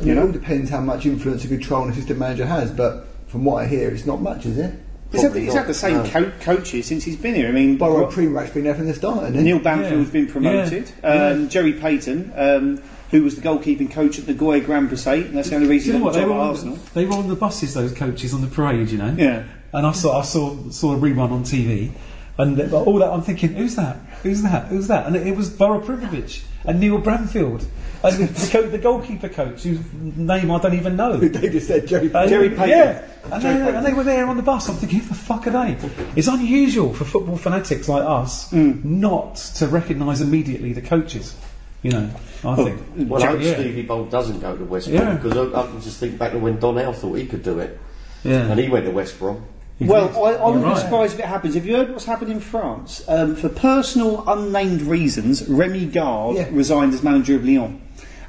I 0.00 0.02
mean, 0.02 0.08
you 0.08 0.14
know? 0.16 0.22
It 0.22 0.26
all 0.26 0.32
depends 0.32 0.70
how 0.70 0.80
much 0.80 1.06
influence 1.06 1.44
and 1.44 1.52
control 1.52 1.84
an 1.84 1.90
assistant 1.90 2.18
manager 2.18 2.44
has, 2.46 2.72
but 2.72 3.06
from 3.28 3.44
what 3.44 3.62
I 3.62 3.68
hear, 3.68 3.88
it's 3.90 4.04
not 4.06 4.20
much, 4.20 4.46
is 4.46 4.58
it? 4.58 4.74
He's 5.12 5.22
had, 5.22 5.34
he's 5.36 5.54
had 5.54 5.66
the 5.68 5.74
same 5.74 5.98
no. 5.98 6.10
co- 6.10 6.32
coaches 6.40 6.86
since 6.86 7.04
he's 7.04 7.16
been 7.16 7.34
here. 7.36 7.48
I 7.48 7.52
mean, 7.52 7.78
Borrow 7.78 8.00
Ro- 8.00 8.06
Primorac's 8.08 8.50
been 8.50 8.64
there 8.64 8.74
from 8.74 8.86
the 8.86 8.94
start, 8.94 9.20
hasn't? 9.26 9.42
Neil 9.44 9.58
Banfield's 9.60 10.08
Yeah. 10.08 10.12
been 10.12 10.26
promoted. 10.26 10.90
Yeah. 11.04 11.08
Um, 11.28 11.42
Yeah. 11.44 11.48
Gerry 11.48 11.72
Peyton, 11.74 12.32
um, 12.36 12.82
who 13.10 13.22
was 13.22 13.36
the 13.36 13.42
goalkeeping 13.42 13.90
coach 13.90 14.18
at 14.18 14.26
the 14.26 14.34
Goya 14.34 14.60
Grand 14.60 14.90
and 14.90 15.36
that's 15.36 15.50
the 15.50 15.56
only 15.56 15.68
reason 15.68 15.88
you 15.88 15.92
he 15.94 15.98
know 15.98 16.04
got 16.04 16.04
what? 16.04 16.12
the 16.14 16.18
They 16.20 16.24
job 16.26 16.30
were, 16.30 16.34
at 16.34 16.40
on, 16.40 16.48
Arsenal. 16.48 16.78
they 16.94 17.04
were 17.06 17.14
on 17.14 17.28
the 17.28 17.36
buses, 17.36 17.74
those 17.74 17.92
coaches, 17.92 18.34
on 18.34 18.40
the 18.42 18.46
parade, 18.46 18.90
you 18.90 18.98
know? 18.98 19.14
Yeah. 19.16 19.44
And 19.72 19.86
I 19.86 19.92
saw, 19.92 20.20
I 20.20 20.22
saw, 20.22 20.68
saw 20.70 20.94
a 20.94 20.98
rerun 20.98 21.30
on 21.30 21.42
TV, 21.44 21.92
and 22.38 22.60
uh, 22.60 22.82
all 22.84 22.98
that 22.98 23.10
I'm 23.10 23.22
thinking, 23.22 23.54
who's 23.54 23.76
that? 23.76 23.96
Who's 24.22 24.42
that? 24.42 24.66
Who's 24.68 24.88
that? 24.88 25.06
And 25.06 25.16
it, 25.16 25.26
it 25.26 25.36
was 25.36 25.50
Boro 25.50 25.80
Primorac 25.80 26.42
and 26.64 26.80
Neil 26.80 27.00
Bramfield, 27.00 27.66
and 28.02 28.28
the, 28.28 28.50
co- 28.50 28.68
the 28.68 28.78
goalkeeper 28.78 29.28
coach, 29.28 29.62
whose 29.64 29.80
name 29.92 30.50
I 30.50 30.58
don't 30.58 30.74
even 30.74 30.96
know. 30.96 31.16
they 31.18 31.48
just 31.50 31.66
said 31.66 31.86
Gerry. 31.86 32.10
And- 32.12 32.28
Gerry 32.28 32.50
Peyton. 32.50 32.68
Yeah, 32.68 33.06
and 33.30 33.42
Gerry 33.42 33.54
they, 33.58 33.60
Peyton. 33.64 33.76
and 33.76 33.86
they 33.86 33.92
were 33.92 34.04
there 34.04 34.26
on 34.26 34.36
the 34.36 34.42
bus. 34.42 34.68
I'm 34.68 34.76
thinking, 34.76 35.00
who 35.00 35.08
the 35.08 35.14
fuck 35.14 35.46
are 35.46 35.50
they? 35.50 35.76
It's 36.16 36.28
unusual 36.28 36.94
for 36.94 37.04
football 37.04 37.36
fanatics 37.36 37.88
like 37.88 38.04
us 38.04 38.50
hmm. 38.50 38.80
not 38.82 39.36
to 39.56 39.66
recognise 39.66 40.20
immediately 40.20 40.72
the 40.72 40.82
coaches. 40.82 41.34
You 41.82 41.92
know, 41.92 42.10
I 42.44 42.56
think. 42.56 42.80
Well, 42.96 43.22
I 43.22 43.26
hope 43.26 43.40
yeah. 43.40 43.54
Stevie 43.54 43.82
Bould 43.82 44.10
doesn't 44.10 44.40
go 44.40 44.56
to 44.56 44.64
West 44.64 44.88
Yeah. 44.88 45.04
Brom 45.04 45.16
because 45.16 45.36
I, 45.54 45.60
I 45.62 45.66
can 45.66 45.80
just 45.80 45.98
think 46.00 46.18
back 46.18 46.32
to 46.32 46.38
when 46.38 46.58
Don 46.58 46.76
Howe 46.76 46.92
thought 46.92 47.14
he 47.14 47.26
could 47.26 47.42
do 47.42 47.58
it, 47.60 47.78
Yeah. 48.24 48.50
and 48.50 48.58
he 48.58 48.68
went 48.68 48.84
to 48.86 48.90
West 48.90 49.18
Brom. 49.18 49.44
Well, 49.80 50.08
I, 50.24 50.32
I 50.32 50.48
wouldn't 50.50 50.74
be 50.74 50.80
surprised 50.80 51.14
if 51.14 51.20
it 51.20 51.26
happens. 51.26 51.54
Have 51.54 51.64
you 51.64 51.76
heard 51.76 51.90
what's 51.90 52.04
happened 52.04 52.32
in 52.32 52.40
France? 52.40 53.04
Um, 53.06 53.36
for 53.36 53.48
personal, 53.48 54.24
unnamed 54.28 54.82
reasons, 54.82 55.42
Rémi 55.42 55.92
Garde 55.92 56.36
Yeah. 56.36 56.48
resigned 56.50 56.94
as 56.94 57.04
manager 57.04 57.36
of 57.36 57.44
Lyon. 57.44 57.80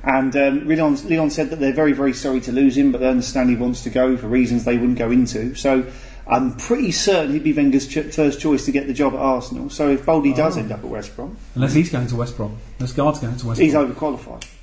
And 0.03 0.35
um, 0.37 0.67
Leon, 0.67 0.97
Leon 1.07 1.31
said 1.31 1.49
that 1.49 1.59
they're 1.59 1.73
very, 1.73 1.91
very 1.91 2.13
sorry 2.13 2.39
to 2.41 2.51
lose 2.51 2.77
him, 2.77 2.91
but 2.91 3.01
they 3.01 3.09
understand 3.09 3.49
he 3.49 3.55
wants 3.55 3.81
to 3.83 3.89
go 3.89 4.15
for 4.15 4.27
reasons 4.27 4.63
they 4.63 4.77
wouldn't 4.77 4.99
go 4.99 5.09
into. 5.09 5.55
So 5.55 5.87
I'm 6.29 6.55
pretty 6.55 6.91
certain 6.91 7.33
he'd 7.33 7.43
be 7.43 7.53
Wenger's 7.53 7.87
ch- 7.87 8.13
first 8.13 8.39
choice 8.39 8.65
to 8.65 8.71
get 8.71 8.87
the 8.87 8.93
job 8.93 9.13
at 9.13 9.19
Arsenal. 9.19 9.69
So 9.69 9.89
if 9.89 10.05
Boldy 10.05 10.35
does 10.35 10.57
Oh. 10.57 10.59
end 10.59 10.71
up 10.71 10.79
at 10.79 10.85
West 10.89 11.15
Brom, 11.15 11.35
Unless 11.55 11.73
he's 11.73 11.89
going 11.91 12.07
to 12.07 12.15
West 12.15 12.37
Brom. 12.37 12.55
Unless 12.79 12.93
Garde's 12.93 13.19
going 13.19 13.35
to 13.35 13.47
West 13.47 13.59
he's 13.59 13.73
Brom. 13.73 13.91
overqualified. 13.93 14.43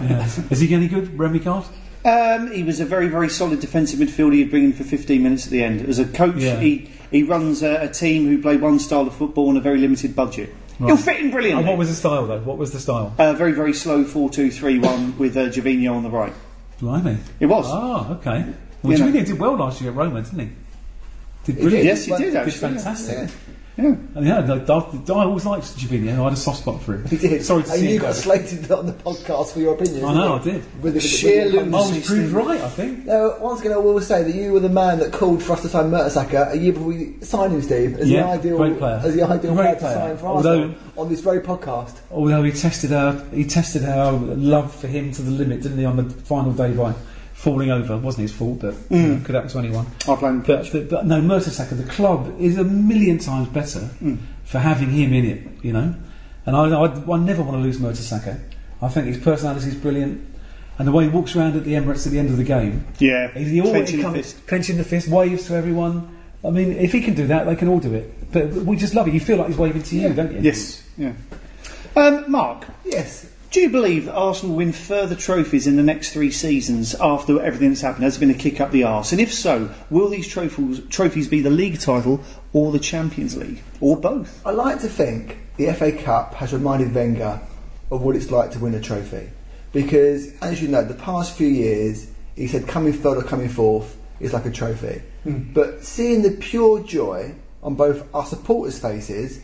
Yeah. 0.00 0.28
Is 0.50 0.60
he 0.60 0.72
any 0.74 0.86
good, 0.86 1.16
Rémi 1.18 1.42
Garde? 1.42 1.66
Um, 2.04 2.50
he 2.52 2.62
was 2.62 2.78
a 2.80 2.84
very, 2.84 3.08
very 3.08 3.28
solid 3.28 3.58
defensive 3.60 3.98
midfielder 3.98 4.36
you'd 4.36 4.50
bring 4.50 4.64
in 4.64 4.72
for 4.72 4.84
15 4.84 5.22
minutes 5.22 5.46
at 5.46 5.50
the 5.52 5.62
end. 5.64 5.82
As 5.86 5.98
a 5.98 6.04
coach, 6.06 6.36
Yeah. 6.36 6.58
he, 6.60 6.88
he 7.10 7.24
runs 7.24 7.62
a, 7.62 7.82
a 7.82 7.88
team 7.88 8.26
who 8.28 8.40
play 8.40 8.56
one 8.56 8.78
style 8.78 9.06
of 9.06 9.14
football 9.14 9.48
on 9.48 9.56
a 9.56 9.60
very 9.60 9.78
limited 9.78 10.14
budget. 10.16 10.54
Right. 10.78 10.86
He'll 10.86 10.96
fit 10.96 11.16
in 11.18 11.24
And 11.24 11.32
brilliantly. 11.32 11.64
what 11.68 11.76
was 11.76 11.88
the 11.90 11.94
style, 11.96 12.26
though? 12.26 12.38
What 12.38 12.56
was 12.56 12.70
the 12.70 12.78
style? 12.80 13.12
uh, 13.18 13.32
very, 13.34 13.52
very 13.52 13.74
slow 13.74 14.04
4 14.04 14.30
2 14.30 14.50
3 14.50 14.78
1 14.78 15.18
with 15.18 15.36
uh, 15.36 15.48
Gervinho 15.48 15.92
on 15.94 16.02
the 16.04 16.08
right. 16.10 16.32
Blimey. 16.80 17.18
It 17.40 17.46
was. 17.46 17.66
Oh, 17.68 18.16
okay. 18.20 18.46
Well, 18.82 18.96
You 18.96 19.04
know. 19.04 19.10
Did 19.12 19.38
well 19.38 19.56
last 19.56 19.80
year 19.82 19.90
at 19.90 19.96
Roma, 19.96 20.22
didn't 20.22 20.38
he? 20.38 20.48
Did 21.52 21.60
brilliant. 21.62 21.84
yes, 21.84 22.04
he 22.04 22.12
did 22.16 22.18
Did 22.18 22.36
actually. 22.36 22.52
fantastic. 22.58 23.16
Yeah. 23.18 23.28
Yeah. 23.76 23.86
And 24.14 24.26
yeah, 24.26 24.40
no, 24.40 24.56
I, 24.56 25.12
I 25.20 25.24
always 25.24 25.46
liked 25.46 25.64
Gervinho. 25.78 26.20
I 26.20 26.24
had 26.24 26.32
a 26.34 26.36
soft 26.36 26.58
spot 26.58 26.82
for 26.82 26.94
him. 26.96 27.04
He 27.06 27.16
did. 27.16 27.42
Sorry 27.42 27.62
to 27.62 27.70
and 27.70 27.80
see 27.80 27.92
you 27.94 28.00
got 28.00 28.14
slated 28.14 28.70
on 28.70 28.84
the 28.84 28.92
podcast 28.92 29.52
for 29.52 29.60
your 29.60 29.72
opinion. 29.74 30.04
I 30.04 30.12
know, 30.12 30.34
I 30.34 30.42
did. 30.42 30.82
With 30.82 30.94
the, 30.94 31.00
Sheer 31.00 31.48
the- 31.50 31.60
I 31.60 31.64
was 31.64 32.06
proved 32.06 32.32
right, 32.32 32.60
I 32.60 32.68
think. 32.68 33.06
Now, 33.06 33.38
once 33.38 33.60
again, 33.60 33.72
I 33.72 33.78
will 33.78 33.98
say 34.02 34.22
that 34.22 34.34
you 34.34 34.52
were 34.52 34.60
the 34.60 34.68
man 34.68 34.98
that 34.98 35.12
called 35.14 35.42
for 35.42 35.54
us 35.54 35.62
to 35.62 35.68
sign 35.68 35.86
Mertesacker 35.90 36.52
a 36.52 36.58
year 36.58 36.74
before 36.74 36.88
we 36.88 37.14
signed 37.22 37.54
him, 37.54 37.62
Steve, 37.62 37.96
as 37.98 38.10
Yeah, 38.10 38.24
the 38.24 38.28
ideal, 38.40 38.56
great 38.58 38.76
player. 38.78 39.00
as 39.02 39.14
the 39.14 39.22
ideal 39.22 39.54
Great 39.54 39.64
player, 39.64 39.76
player. 39.78 39.94
to 39.94 40.00
sign 40.08 40.16
for 40.18 40.26
Although- 40.26 40.60
Arsenal 40.62 40.74
on 40.98 41.08
this 41.08 41.20
very 41.20 41.40
podcast. 41.40 42.00
Although 42.10 42.42
he 42.42 42.52
tested 42.52 42.92
our 42.92 43.14
he 43.32 43.44
tested 43.46 43.84
our 43.86 44.12
love 44.12 44.74
for 44.74 44.88
him 44.88 45.10
to 45.12 45.22
the 45.22 45.30
limit, 45.30 45.62
didn't 45.62 45.78
he, 45.78 45.86
on 45.86 45.96
the 45.96 46.04
final 46.10 46.52
day 46.52 46.72
by 46.72 46.92
falling 47.40 47.70
over? 47.70 47.94
It 47.94 48.02
wasn't 48.02 48.22
his 48.28 48.32
fault, 48.32 48.60
but 48.60 48.74
you 48.90 48.96
Mm. 48.96 49.08
know, 49.18 49.24
could 49.24 49.34
happen 49.34 49.50
to 49.50 49.58
anyone. 49.58 49.86
I 50.08 50.14
blame 50.14 50.40
But, 50.46 50.70
but, 50.72 50.88
but 50.90 51.06
no, 51.06 51.20
Mertesacker, 51.22 51.76
the 51.76 51.84
club 51.84 52.34
is 52.38 52.58
a 52.58 52.64
million 52.64 53.18
times 53.18 53.48
better 53.48 53.88
Mm. 54.02 54.18
for 54.44 54.58
having 54.58 54.90
him 54.90 55.12
in 55.12 55.24
it, 55.24 55.40
you 55.62 55.72
know. 55.72 55.94
And 56.46 56.56
I, 56.56 56.62
I, 56.68 56.86
I 56.86 57.18
never 57.18 57.42
want 57.42 57.56
to 57.56 57.62
lose 57.62 57.78
Mertesacker. 57.78 58.36
I 58.82 58.88
think 58.88 59.06
his 59.06 59.18
personality 59.18 59.68
is 59.68 59.74
brilliant, 59.74 60.20
and 60.78 60.88
the 60.88 60.92
way 60.92 61.04
he 61.04 61.10
walks 61.10 61.34
around 61.36 61.56
at 61.56 61.64
the 61.64 61.72
Emirates 61.74 62.06
at 62.06 62.12
the 62.12 62.18
end 62.18 62.30
of 62.30 62.36
the 62.36 62.44
game, 62.44 62.84
Yeah. 62.98 63.28
he 63.36 63.60
always 63.60 63.72
Clenching 63.72 63.96
the 63.98 64.02
comes, 64.04 64.16
fist. 64.16 64.46
clenching 64.46 64.76
the 64.76 64.84
fist, 64.84 65.08
waves 65.08 65.46
to 65.46 65.54
everyone. 65.54 66.08
I 66.44 66.50
mean, 66.50 66.72
if 66.72 66.92
he 66.92 67.00
can 67.02 67.14
do 67.14 67.26
that, 67.26 67.44
they 67.46 67.54
can 67.56 67.68
all 67.68 67.80
do 67.80 67.92
it. 67.94 68.32
But 68.32 68.52
we 68.52 68.76
just 68.76 68.94
love 68.94 69.06
it. 69.08 69.12
You 69.14 69.20
feel 69.20 69.36
like 69.36 69.48
he's 69.48 69.58
waving 69.58 69.82
to 69.82 69.94
you, 69.96 70.02
Yeah. 70.08 70.12
don't 70.14 70.32
you? 70.32 70.40
Yes. 70.40 70.82
Yeah. 70.96 71.12
Um, 71.96 72.24
Mark, 72.28 72.64
Yes. 72.84 73.26
Do 73.50 73.60
you 73.60 73.68
believe 73.68 74.04
that 74.04 74.14
Arsenal 74.14 74.50
will 74.50 74.58
win 74.58 74.72
further 74.72 75.16
trophies 75.16 75.66
in 75.66 75.76
the 75.76 75.82
next 75.82 76.12
three 76.12 76.30
seasons 76.30 76.94
after 76.94 77.40
everything 77.42 77.70
that's 77.70 77.80
happened? 77.80 78.04
Has 78.04 78.16
it 78.16 78.20
been 78.20 78.30
a 78.30 78.34
kick 78.34 78.60
up 78.60 78.70
the 78.70 78.84
arse? 78.84 79.10
And 79.10 79.20
if 79.20 79.34
so, 79.34 79.74
will 79.90 80.08
these 80.08 80.28
trophies, 80.28 80.80
trophies 80.88 81.26
be 81.26 81.40
the 81.40 81.50
league 81.50 81.80
title 81.80 82.20
or 82.52 82.70
the 82.70 82.78
Champions 82.78 83.36
League? 83.36 83.60
Or 83.80 83.96
both? 83.96 84.40
I 84.46 84.52
like 84.52 84.80
to 84.82 84.88
think 84.88 85.38
the 85.56 85.72
FA 85.72 85.90
Cup 85.90 86.34
has 86.34 86.52
reminded 86.52 86.94
Wenger 86.94 87.40
of 87.90 88.02
what 88.02 88.14
it's 88.14 88.30
like 88.30 88.52
to 88.52 88.60
win 88.60 88.74
a 88.74 88.80
trophy. 88.80 89.28
Because, 89.72 90.32
as 90.40 90.62
you 90.62 90.68
know, 90.68 90.84
the 90.84 90.94
past 90.94 91.36
few 91.36 91.48
years, 91.48 92.08
he 92.36 92.46
said 92.46 92.68
coming 92.68 92.92
third 92.92 93.18
or 93.18 93.22
coming 93.22 93.48
fourth 93.48 93.96
is 94.20 94.32
like 94.32 94.46
a 94.46 94.50
trophy. 94.50 95.02
Hmm. 95.24 95.52
But 95.52 95.84
seeing 95.84 96.22
the 96.22 96.30
pure 96.30 96.84
joy 96.84 97.34
on 97.64 97.74
both 97.74 98.06
our 98.14 98.24
supporters' 98.24 98.78
faces 98.78 99.40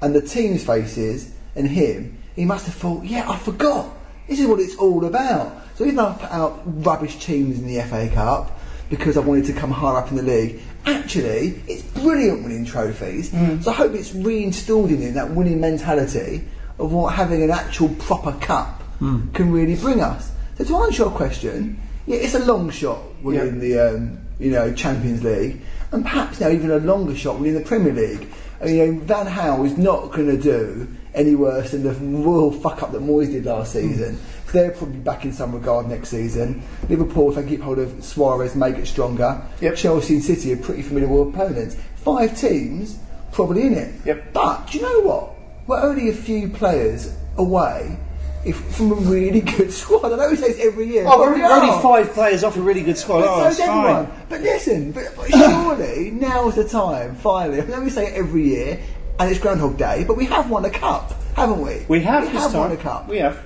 and 0.00 0.14
the 0.14 0.22
team's 0.22 0.64
faces 0.64 1.34
and 1.56 1.66
him, 1.66 2.18
he 2.38 2.44
must 2.44 2.66
have 2.66 2.74
thought, 2.74 3.04
yeah, 3.04 3.28
I 3.28 3.36
forgot. 3.36 3.88
This 4.28 4.38
is 4.38 4.46
what 4.46 4.60
it's 4.60 4.76
all 4.76 5.04
about. 5.04 5.60
So 5.74 5.84
even 5.84 5.96
though 5.96 6.08
I 6.08 6.12
put 6.12 6.30
out 6.30 6.62
rubbish 6.64 7.16
teams 7.16 7.58
in 7.58 7.66
the 7.66 7.82
FA 7.82 8.08
Cup 8.08 8.60
because 8.90 9.16
I 9.16 9.20
wanted 9.20 9.46
to 9.46 9.52
come 9.52 9.72
higher 9.72 9.96
up 9.96 10.10
in 10.10 10.16
the 10.16 10.22
league, 10.22 10.60
actually, 10.86 11.60
it's 11.66 11.82
brilliant 11.82 12.44
winning 12.44 12.64
trophies. 12.64 13.32
So 13.62 13.70
I 13.72 13.74
hope 13.74 13.92
it's 13.94 14.10
reinstilled 14.10 14.90
in 14.90 15.00
him 15.00 15.14
that 15.14 15.30
winning 15.30 15.60
mentality 15.60 16.44
of 16.78 16.92
what 16.92 17.14
having 17.14 17.42
an 17.42 17.50
actual 17.50 17.88
proper 17.96 18.32
cup 18.32 18.82
can 19.34 19.50
really 19.50 19.74
bring 19.74 20.00
us. 20.00 20.30
So 20.58 20.64
to 20.64 20.76
answer 20.84 21.02
your 21.04 21.10
question, 21.10 21.80
yeah, 22.06 22.18
it's 22.18 22.34
a 22.34 22.44
long 22.44 22.70
shot 22.70 23.00
winning 23.22 23.58
the 23.60 23.78
um, 23.78 24.18
you 24.38 24.50
know 24.52 24.72
Champions 24.72 25.24
League, 25.24 25.60
and 25.90 26.04
perhaps 26.04 26.40
now 26.40 26.50
even 26.50 26.70
a 26.70 26.78
longer 26.78 27.16
shot 27.16 27.38
winning 27.38 27.54
the 27.54 27.62
Premier 27.62 27.92
League. 27.92 28.28
And, 28.60 28.70
you 28.70 28.86
know, 28.86 29.00
Van 29.00 29.26
Gaal 29.26 29.66
is 29.66 29.76
not 29.76 30.12
going 30.12 30.26
to 30.26 30.36
do 30.40 30.88
any 31.18 31.34
worse 31.34 31.72
than 31.72 31.82
the 31.82 31.92
real 31.92 32.50
fuck 32.50 32.82
up 32.82 32.92
that 32.92 33.02
Moyes 33.02 33.30
did 33.30 33.44
last 33.44 33.72
hmm. 33.72 33.80
season. 33.80 34.18
So 34.46 34.52
they're 34.52 34.70
probably 34.70 34.98
back 34.98 35.26
in 35.26 35.32
some 35.34 35.52
regard 35.52 35.88
next 35.88 36.08
season. 36.08 36.62
Liverpool, 36.88 37.28
if 37.30 37.36
they 37.36 37.46
keep 37.46 37.60
hold 37.60 37.78
of 37.78 38.02
Suarez, 38.02 38.54
make 38.54 38.76
it 38.76 38.86
stronger. 38.86 39.42
Yep. 39.60 39.76
Chelsea 39.76 40.14
and 40.14 40.24
City 40.24 40.54
are 40.54 40.56
pretty 40.56 40.80
familiar 40.80 41.08
with 41.08 41.34
opponents. 41.34 41.76
Five 41.96 42.38
teams, 42.38 42.98
probably 43.32 43.66
in 43.66 43.74
it. 43.74 43.94
Yep. 44.06 44.32
But 44.32 44.70
do 44.70 44.78
you 44.78 44.84
know 44.84 45.00
what? 45.00 45.34
We're 45.66 45.82
only 45.82 46.08
a 46.08 46.14
few 46.14 46.48
players 46.48 47.14
away 47.36 47.98
if, 48.44 48.56
from 48.74 48.92
a 48.92 48.94
really 48.94 49.42
good 49.42 49.70
squad. 49.82 50.12
I 50.12 50.16
know 50.16 50.30
we 50.30 50.36
say 50.36 50.52
this 50.52 50.64
every 50.64 50.86
year. 50.86 51.04
Oh, 51.06 51.18
we're, 51.18 51.34
we 51.34 51.42
we're 51.42 51.52
only 51.52 51.82
five 51.82 52.14
players 52.14 52.42
off 52.42 52.56
a 52.56 52.60
really 52.60 52.82
good 52.82 52.96
squad. 52.96 53.20
But 53.20 53.28
Oh, 53.28 53.48
it's 53.48 53.60
everyone. 53.60 54.10
But 54.30 54.40
listen, 54.40 54.92
but, 54.92 55.14
but 55.14 55.28
surely 55.28 56.10
now's 56.12 56.56
the 56.56 56.66
time, 56.66 57.16
finally. 57.16 57.60
I 57.60 57.66
know 57.66 57.82
we 57.82 57.90
say 57.90 58.06
it 58.06 58.14
every 58.14 58.44
year, 58.44 58.80
and 59.18 59.30
it's 59.30 59.40
Groundhog 59.40 59.76
Day, 59.76 60.04
but 60.06 60.16
we 60.16 60.26
have 60.26 60.48
won 60.50 60.64
a 60.64 60.70
cup, 60.70 61.12
haven't 61.34 61.60
we? 61.60 61.84
We 61.88 62.00
have 62.02 62.24
We 62.24 62.30
have 62.30 62.54
won 62.54 62.72
a 62.72 62.76
cup. 62.76 63.08
We 63.08 63.18
have. 63.18 63.42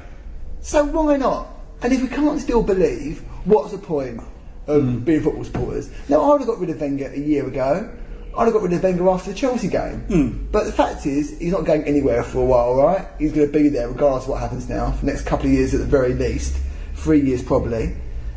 So 0.61 0.85
why 0.85 1.17
not? 1.17 1.49
And 1.83 1.93
if 1.93 2.03
we 2.03 2.09
can't 2.09 2.41
still 2.41 2.63
believe, 2.63 3.21
what's 3.45 3.73
the 3.73 3.79
point 3.79 4.21
of 4.67 4.83
Hmm. 4.83 4.99
being 5.01 5.23
football 5.23 5.45
supporters? 5.45 5.91
Now, 6.09 6.21
I 6.23 6.29
would 6.29 6.41
have 6.43 6.49
got 6.49 6.59
rid 6.61 6.71
of 6.71 6.81
Wenger 6.81 7.11
a 7.15 7.19
year 7.19 7.47
ago. 7.47 7.89
I'd 8.37 8.45
have 8.45 8.53
got 8.53 8.63
rid 8.63 8.73
of 8.73 8.83
Wenger 8.83 9.09
after 9.11 9.31
the 9.31 9.37
Chelsea 9.37 9.69
game. 9.69 10.01
Hmm. 10.09 10.29
But 10.53 10.65
the 10.65 10.73
fact 10.73 11.05
is, 11.07 11.37
he's 11.39 11.53
not 11.53 11.65
going 11.65 11.85
anywhere 11.85 12.23
for 12.23 12.39
a 12.39 12.45
while, 12.45 12.77
right? 12.77 13.07
He's 13.19 13.33
going 13.33 13.47
to 13.47 13.53
be 13.53 13.69
there 13.69 13.89
regardless 13.89 14.25
of 14.25 14.31
what 14.31 14.41
happens 14.41 14.69
now, 14.69 14.93
for 14.93 15.05
the 15.05 15.11
next 15.13 15.27
couple 15.27 15.47
of 15.47 15.53
years 15.53 15.75
at 15.75 15.81
the 15.81 15.87
very 15.87 16.15
least. 16.15 16.57
Three 16.95 17.21
years 17.21 17.43
probably. 17.43 17.97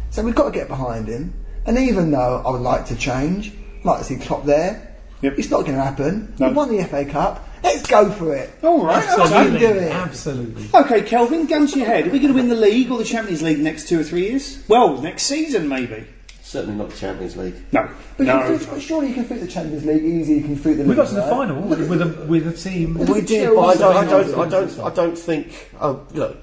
So 0.09 0.23
we've 0.23 0.33
got 0.35 0.45
to 0.45 0.51
get 0.51 0.67
behind 0.67 1.07
him. 1.07 1.33
And 1.67 1.77
even 1.77 2.11
though 2.11 2.41
I 2.45 2.49
would 2.51 2.61
like 2.61 2.85
to 2.87 2.95
change, 2.95 3.53
I'd 3.79 3.85
like 3.85 3.99
to 3.99 4.03
see 4.05 4.15
Klopp 4.17 4.45
there, 4.45 4.94
Yep. 5.25 5.39
it's 5.39 5.49
not 5.49 5.61
going 5.61 5.75
to 5.75 5.83
happen. 5.83 6.33
No. 6.37 6.49
We 6.49 6.53
won 6.53 6.75
the 6.75 6.83
FA 6.83 7.03
Cup. 7.03 7.47
Let's 7.63 7.87
go 7.87 8.11
for 8.11 8.35
it. 8.35 8.51
All 8.61 8.85
right. 8.85 9.03
Let's 9.17 9.31
okay. 9.31 9.57
do 9.57 9.65
it. 9.65 9.91
Absolutely. 9.91 10.69
Okay, 10.71 11.01
Kelvin, 11.01 11.47
gun 11.47 11.65
to 11.65 11.79
your 11.79 11.87
head. 11.87 12.05
Are 12.05 12.11
we 12.11 12.19
going 12.19 12.31
to 12.31 12.35
win 12.39 12.47
the 12.47 12.55
league 12.55 12.91
or 12.91 12.99
the 12.99 13.03
Champions 13.03 13.41
League 13.41 13.57
next 13.57 13.89
two 13.89 13.99
or 13.99 14.03
three 14.03 14.29
years? 14.29 14.63
Well, 14.67 15.01
next 15.01 15.23
season 15.23 15.67
maybe. 15.67 16.05
Certainly 16.43 16.75
not 16.75 16.91
the 16.91 16.97
Champions 16.97 17.35
League. 17.35 17.55
No. 17.71 17.89
But, 18.17 18.27
no. 18.27 18.47
you 18.47 18.59
can, 18.59 18.69
but 18.69 18.81
surely 18.81 19.07
you 19.07 19.13
can 19.15 19.25
fit 19.25 19.39
the 19.39 19.47
Champions 19.47 19.83
League 19.83 20.03
easy. 20.03 20.35
You 20.35 20.43
can 20.43 20.55
fit 20.55 20.77
the. 20.77 20.83
We 20.83 20.89
league, 20.89 20.97
got 20.97 21.07
to 21.07 21.15
the 21.15 21.21
right? 21.21 21.29
final 21.31 21.61
with 21.63 22.01
a, 22.01 22.25
with 22.27 22.47
a 22.47 22.53
team. 22.53 22.99
Look 22.99 23.09
We 23.09 23.21
did, 23.21 23.49
but 23.55 23.61
I 23.61 23.73
don't, 23.73 23.95
I 23.97 24.05
don't, 24.05 24.39
I 24.39 24.49
don't, 24.49 24.79
I 24.79 24.93
don't 24.93 25.17
think. 25.17 25.71
Oh, 25.81 26.05
look, 26.11 26.37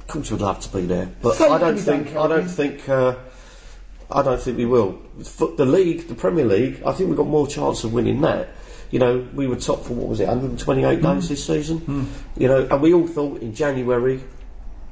of 0.00 0.06
course 0.06 0.30
we'd 0.30 0.42
love 0.42 0.60
to 0.60 0.76
be 0.76 0.84
there, 0.84 1.10
but 1.22 1.34
So 1.34 1.50
I 1.50 1.58
don't 1.58 1.76
many 1.76 1.86
don't, 1.86 2.04
think. 2.04 2.16
I 2.16 2.26
don't 2.28 2.46
think. 2.46 2.88
Uh, 2.88 3.16
I 4.10 4.22
don't 4.22 4.40
think 4.40 4.56
we 4.56 4.64
will. 4.64 4.98
The 5.56 5.66
league, 5.66 6.08
the 6.08 6.14
Premier 6.14 6.44
League, 6.44 6.82
I 6.84 6.92
think 6.92 7.08
we've 7.08 7.16
got 7.16 7.26
more 7.26 7.46
chance 7.46 7.84
of 7.84 7.92
winning 7.92 8.20
that. 8.22 8.48
You 8.90 8.98
know, 8.98 9.28
we 9.34 9.46
were 9.46 9.56
top 9.56 9.84
for 9.84 9.92
what 9.92 10.08
was 10.08 10.20
it, 10.20 10.28
128 10.28 10.96
days 10.96 11.04
mm. 11.04 11.28
this 11.28 11.44
season. 11.44 11.80
Mm. 11.80 12.06
You 12.38 12.48
know, 12.48 12.68
and 12.70 12.80
we 12.80 12.94
all 12.94 13.06
thought 13.06 13.42
in 13.42 13.54
January, 13.54 14.22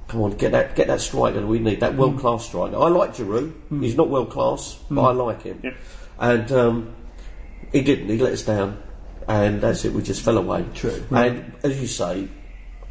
come 0.09 0.21
on, 0.21 0.33
get 0.33 0.53
that, 0.53 0.77
get 0.77 0.89
that 0.89 1.01
striker 1.01 1.41
that 1.41 1.47
we 1.47 1.59
need, 1.61 1.81
that 1.81 1.95
mm. 1.95 1.97
world 1.97 2.19
class 2.19 2.45
striker. 2.45 2.77
I 2.77 2.89
like 2.89 3.15
Giroud. 3.15 3.55
He's 3.81 3.97
not 3.97 4.11
world 4.11 4.31
class, 4.31 4.79
but 4.91 5.03
I 5.03 5.13
like 5.13 5.43
him. 5.43 5.61
Yep. 5.65 5.77
And 6.19 6.53
um, 6.53 6.95
he 7.73 7.81
didn't. 7.81 8.09
He 8.09 8.19
let 8.19 8.35
us 8.35 8.43
down, 8.43 8.83
and 9.27 9.63
that's 9.63 9.87
it. 9.87 9.93
We 9.93 10.03
just 10.03 10.23
fell 10.23 10.37
away. 10.37 10.67
True. 10.75 11.03
And 11.11 11.55
as 11.63 11.81
you 11.81 11.87
say, 11.87 12.29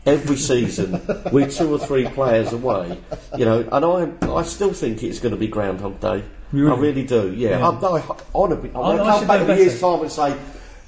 every 0.05 0.35
season 0.37 1.01
we're 1.31 1.49
two 1.49 1.73
or 1.73 1.79
three 1.79 2.07
players 2.07 2.53
away. 2.53 2.97
You 3.37 3.45
know, 3.45 3.67
and 3.71 3.85
I 4.23 4.33
I 4.35 4.43
still 4.43 4.73
think 4.73 5.03
it's 5.03 5.19
going 5.19 5.33
to 5.33 5.39
be 5.39 5.47
Groundhog 5.47 5.99
Day. 5.99 6.23
Really? 6.51 6.71
I 6.71 6.79
really 6.79 7.03
do. 7.03 7.33
Yeah. 7.33 7.49
Yeah. 7.59 7.67
I'm, 7.67 7.83
I, 7.83 7.97
I 8.33 8.37
want 8.37 8.51
to 8.51 8.55
be. 8.57 8.69
I 8.73 8.77
want 8.79 8.99
I- 9.01 9.03
to 9.03 9.09
I 9.09 9.17
come 9.19 9.27
back 9.27 9.41
in 9.41 9.49
a 9.49 9.55
year's 9.55 9.81
time 9.81 10.01
and 10.01 10.11
say, 10.11 10.35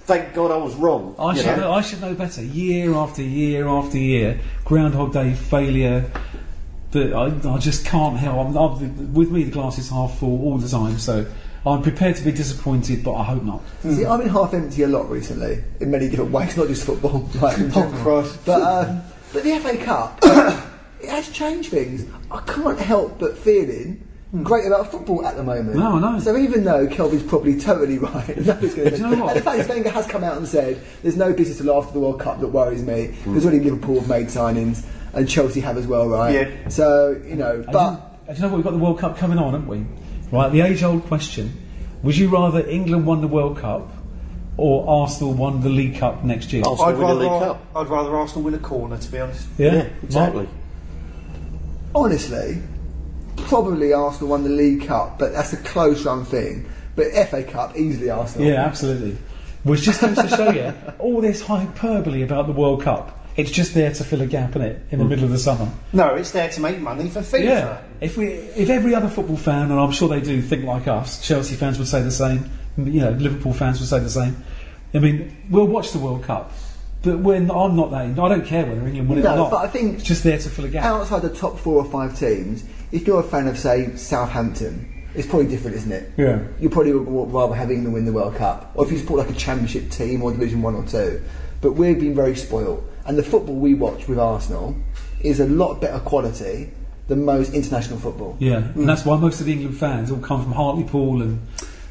"Thank 0.03 0.33
God 0.33 0.51
I 0.51 0.57
was 0.57 0.75
wrong." 0.75 1.15
I 1.19 1.35
should, 1.35 1.45
know? 1.47 1.55
know, 1.57 1.71
I 1.73 1.81
should 1.81 2.01
know 2.01 2.13
better. 2.13 2.43
Year 2.43 2.93
after 2.93 3.21
year 3.23 3.67
after 3.67 3.97
year, 3.97 4.39
Groundhog 4.65 5.13
Day 5.13 5.33
failure. 5.33 6.09
That 6.91 7.11
I, 7.11 7.53
I 7.53 7.57
just 7.57 7.85
can't 7.85 8.17
help. 8.17 8.47
I'm, 8.47 8.57
I'm, 8.57 9.13
with 9.13 9.29
me, 9.29 9.43
the 9.43 9.51
glass 9.51 9.77
is 9.77 9.89
half 9.89 10.19
full 10.19 10.41
all 10.45 10.57
the 10.57 10.69
time. 10.69 10.97
So 10.99 11.25
I'm 11.65 11.81
prepared 11.81 12.15
to 12.15 12.23
be 12.23 12.31
disappointed, 12.31 13.03
but 13.03 13.13
I 13.15 13.23
hope 13.25 13.43
not. 13.43 13.61
See, 13.81 14.05
I've 14.05 14.21
been 14.21 14.29
half 14.29 14.53
empty 14.53 14.83
a 14.83 14.87
lot 14.87 15.09
recently 15.09 15.63
in 15.81 15.91
many 15.91 16.07
different 16.07 16.31
ways, 16.31 16.55
not 16.55 16.67
just 16.69 16.85
football. 16.85 17.29
Like 17.41 17.57
in 17.57 17.71
general. 17.71 17.91
Christ. 18.03 18.39
But 18.45 18.61
um, 18.61 19.01
but 19.33 19.43
the 19.43 19.57
FA 19.59 19.77
Cup, 19.77 20.19
it 21.01 21.09
has 21.09 21.29
changed 21.31 21.69
things. 21.69 22.05
I 22.31 22.39
can't 22.41 22.79
help 22.79 23.19
but 23.19 23.37
feeling. 23.37 24.03
Great 24.43 24.67
about 24.67 24.91
football 24.91 25.25
at 25.25 25.37
the 25.37 25.43
moment. 25.43 25.77
No, 25.77 25.95
I 25.95 25.99
know. 25.99 26.19
So 26.19 26.35
even 26.35 26.65
though 26.65 26.85
Kelvin's 26.87 27.23
probably 27.23 27.57
totally 27.57 27.97
right, 27.97 28.27
going 28.27 28.45
to. 28.45 28.89
Do 28.89 28.95
you 28.97 28.97
know 28.97 29.23
what? 29.23 29.29
And 29.29 29.39
the 29.39 29.41
fact 29.41 29.59
is, 29.59 29.67
Wenger 29.69 29.89
has 29.89 30.05
come 30.05 30.23
out 30.23 30.35
and 30.35 30.45
said 30.45 30.81
there's 31.01 31.15
no 31.15 31.31
business 31.31 31.57
to 31.57 31.63
till 31.63 31.77
after 31.77 31.93
the 31.93 32.01
World 32.01 32.19
Cup 32.19 32.41
that 32.41 32.47
worries 32.47 32.83
me. 32.83 33.07
Hmm. 33.07 33.31
Because 33.31 33.45
already 33.45 33.63
Liverpool 33.63 34.01
have 34.01 34.09
made 34.09 34.27
signings 34.27 34.85
and 35.13 35.29
Chelsea 35.29 35.61
have 35.61 35.77
as 35.77 35.87
well, 35.87 36.09
right? 36.09 36.33
Yeah. 36.33 36.69
So 36.69 37.21
you 37.25 37.35
know, 37.35 37.63
but 37.71 38.19
and 38.27 38.37
you 38.37 38.43
know 38.43 38.49
what? 38.49 38.57
We've 38.57 38.65
got 38.65 38.71
the 38.71 38.77
World 38.79 38.99
Cup 38.99 39.17
coming 39.17 39.37
on, 39.37 39.53
haven't 39.53 39.67
we? 39.67 39.85
Right. 40.29 40.51
The 40.51 40.61
age-old 40.61 41.05
question: 41.05 41.53
Would 42.03 42.17
you 42.17 42.27
rather 42.27 42.67
England 42.67 43.05
won 43.05 43.21
the 43.21 43.27
World 43.27 43.57
Cup 43.57 43.89
or 44.57 45.03
Arsenal 45.03 45.33
won 45.33 45.61
the 45.61 45.69
League 45.69 45.97
Cup 45.97 46.23
next 46.23 46.51
year? 46.51 46.63
Arsenal 46.65 46.89
I'd 46.89 46.97
win 46.97 47.07
the 47.07 47.13
rather, 47.13 47.19
League 47.19 47.41
Cup. 47.41 47.65
I'd 47.75 47.87
rather 47.87 48.15
Arsenal 48.15 48.43
win 48.43 48.53
a 48.55 48.59
corner, 48.59 48.97
to 48.97 49.11
be 49.11 49.19
honest. 49.19 49.47
Yeah, 49.57 49.87
exactly. 50.03 50.49
honestly, 51.93 52.61
probably 53.37 53.93
Arsenal 53.93 54.29
won 54.29 54.43
the 54.43 54.49
League 54.49 54.87
Cup, 54.87 55.19
but 55.19 55.31
that's 55.31 55.53
a 55.53 55.57
close 55.57 56.05
run 56.05 56.25
thing. 56.25 56.67
But 56.95 57.11
FA 57.29 57.43
Cup, 57.43 57.77
easily 57.77 58.09
Arsenal. 58.09 58.47
Yeah, 58.47 58.65
absolutely. 58.65 59.17
Which 59.63 59.81
just 59.81 60.01
goes 60.01 60.17
to 60.17 60.27
show 60.27 60.49
you 60.49 60.73
all 60.99 61.21
this 61.21 61.41
hyperbole 61.41 62.23
about 62.23 62.47
the 62.47 62.53
World 62.53 62.81
Cup. 62.81 63.13
It's 63.35 63.51
just 63.51 63.75
there 63.75 63.93
to 63.93 64.03
fill 64.03 64.21
a 64.21 64.25
gap 64.25 64.55
in 64.55 64.63
it 64.63 64.81
in 64.89 64.97
the 64.97 65.05
mm. 65.05 65.09
middle 65.09 65.25
of 65.25 65.31
the 65.31 65.37
summer. 65.37 65.71
No, 65.93 66.15
it's 66.15 66.31
there 66.31 66.49
to 66.49 66.59
make 66.59 66.79
money 66.79 67.07
for 67.07 67.19
FIFA. 67.19 67.43
Yeah. 67.43 67.81
If 68.01 68.17
we, 68.17 68.29
if 68.29 68.69
every 68.69 68.95
other 68.95 69.09
football 69.09 69.37
fan, 69.37 69.69
and 69.69 69.79
I'm 69.79 69.91
sure 69.91 70.09
they 70.09 70.21
do, 70.21 70.41
think 70.41 70.65
like 70.65 70.87
us, 70.87 71.21
Chelsea 71.25 71.55
fans 71.55 71.77
would 71.77 71.87
say 71.87 72.01
the 72.01 72.09
same. 72.09 72.49
You 72.77 73.01
know, 73.01 73.09
Liverpool 73.11 73.53
fans 73.53 73.79
would 73.79 73.89
say 73.89 73.99
the 73.99 74.09
same. 74.09 74.43
I 74.93 74.99
mean, 74.99 75.35
we'll 75.49 75.67
watch 75.67 75.91
the 75.91 75.99
World 75.99 76.23
Cup, 76.23 76.51
but 77.03 77.19
when 77.19 77.49
I'm 77.51 77.75
not 77.75 77.91
that, 77.91 78.01
I 78.19 78.29
don't 78.29 78.45
care 78.45 78.65
whether 78.65 78.85
England 78.85 79.09
win 79.09 79.19
it 79.19 79.23
No, 79.23 79.33
or 79.33 79.37
not. 79.37 79.51
but 79.51 79.57
I 79.57 79.67
think- 79.67 79.95
it's 79.95 80.03
just 80.03 80.23
there 80.23 80.37
to 80.37 80.49
fill 80.49 80.65
a 80.65 80.69
gap. 80.69 80.85
Outside 80.85 81.21
the 81.23 81.29
top 81.29 81.57
four 81.59 81.75
or 81.83 81.85
five 81.85 82.17
teams, 82.17 82.63
if 82.91 83.05
you're 83.05 83.19
a 83.19 83.23
fan 83.23 83.47
of, 83.47 83.57
say, 83.57 83.89
Southampton, 83.95 84.87
it's 85.15 85.27
probably 85.27 85.47
different, 85.47 85.75
isn't 85.77 85.91
it? 85.91 86.11
Yeah. 86.17 86.39
You 86.59 86.69
probably 86.69 86.93
would 86.93 87.33
rather 87.33 87.55
have 87.55 87.71
England 87.71 87.93
win 87.93 88.05
the 88.05 88.13
World 88.13 88.35
Cup, 88.35 88.71
or 88.75 88.85
if 88.85 88.91
you 88.91 88.97
support 88.99 89.19
like 89.19 89.29
a 89.29 89.39
Championship 89.39 89.89
team 89.89 90.21
or 90.23 90.31
Division 90.31 90.61
One 90.61 90.75
or 90.75 90.83
two. 90.85 91.21
But 91.61 91.73
we've 91.73 91.99
been 91.99 92.15
very 92.15 92.35
spoilt, 92.35 92.83
and 93.05 93.17
the 93.17 93.23
football 93.23 93.55
we 93.55 93.73
watch 93.73 94.07
with 94.07 94.19
Arsenal 94.19 94.75
is 95.21 95.39
a 95.39 95.47
lot 95.47 95.81
better 95.81 95.99
quality 95.99 96.69
than 97.07 97.25
most 97.25 97.53
international 97.53 97.97
football. 97.99 98.35
Yeah, 98.39 98.57
and 98.75 98.87
that's 98.87 99.05
why 99.05 99.17
most 99.17 99.39
of 99.39 99.47
the 99.47 99.53
England 99.53 99.77
fans 99.77 100.11
all 100.11 100.17
come 100.19 100.43
from 100.43 100.51
Hartlepool 100.53 101.21
and 101.21 101.39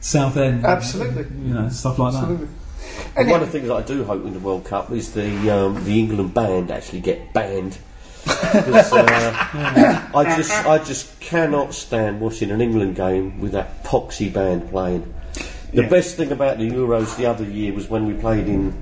Southend. 0.07 0.64
Absolutely. 0.64 1.25
You 1.25 1.55
know, 1.55 1.69
stuff 1.69 1.99
like 1.99 2.14
Absolutely. 2.14 2.47
that. 2.47 2.53
And 3.16 3.29
one 3.29 3.42
of 3.42 3.51
the 3.51 3.59
things 3.59 3.71
I 3.71 3.83
do 3.83 4.05
hope 4.05 4.25
in 4.25 4.35
the 4.35 4.38
World 4.38 4.64
Cup 4.64 4.92
is 4.92 5.12
the 5.14 5.51
um, 5.51 5.85
the 5.85 5.99
England 5.99 6.33
band 6.33 6.71
actually 6.71 7.01
get 7.01 7.33
banned. 7.33 7.79
Because, 8.27 8.92
uh, 8.92 10.11
I 10.14 10.37
just 10.37 10.53
I 10.66 10.79
just 10.79 11.21
cannot 11.21 11.75
stand 11.75 12.21
watching 12.21 12.51
an 12.51 12.61
England 12.61 12.97
game 12.97 13.40
with 13.40 13.53
that 13.53 13.85
poxy 13.85 14.33
band 14.33 14.71
playing. 14.71 15.12
The 15.72 15.83
Yeah. 15.83 15.88
best 15.88 16.16
thing 16.16 16.31
about 16.33 16.59
the 16.59 16.70
Euros 16.70 17.16
the 17.16 17.26
other 17.26 17.44
year 17.44 17.72
was 17.72 17.90
when 17.90 18.07
we 18.07 18.14
played 18.14 18.46
in 18.48 18.72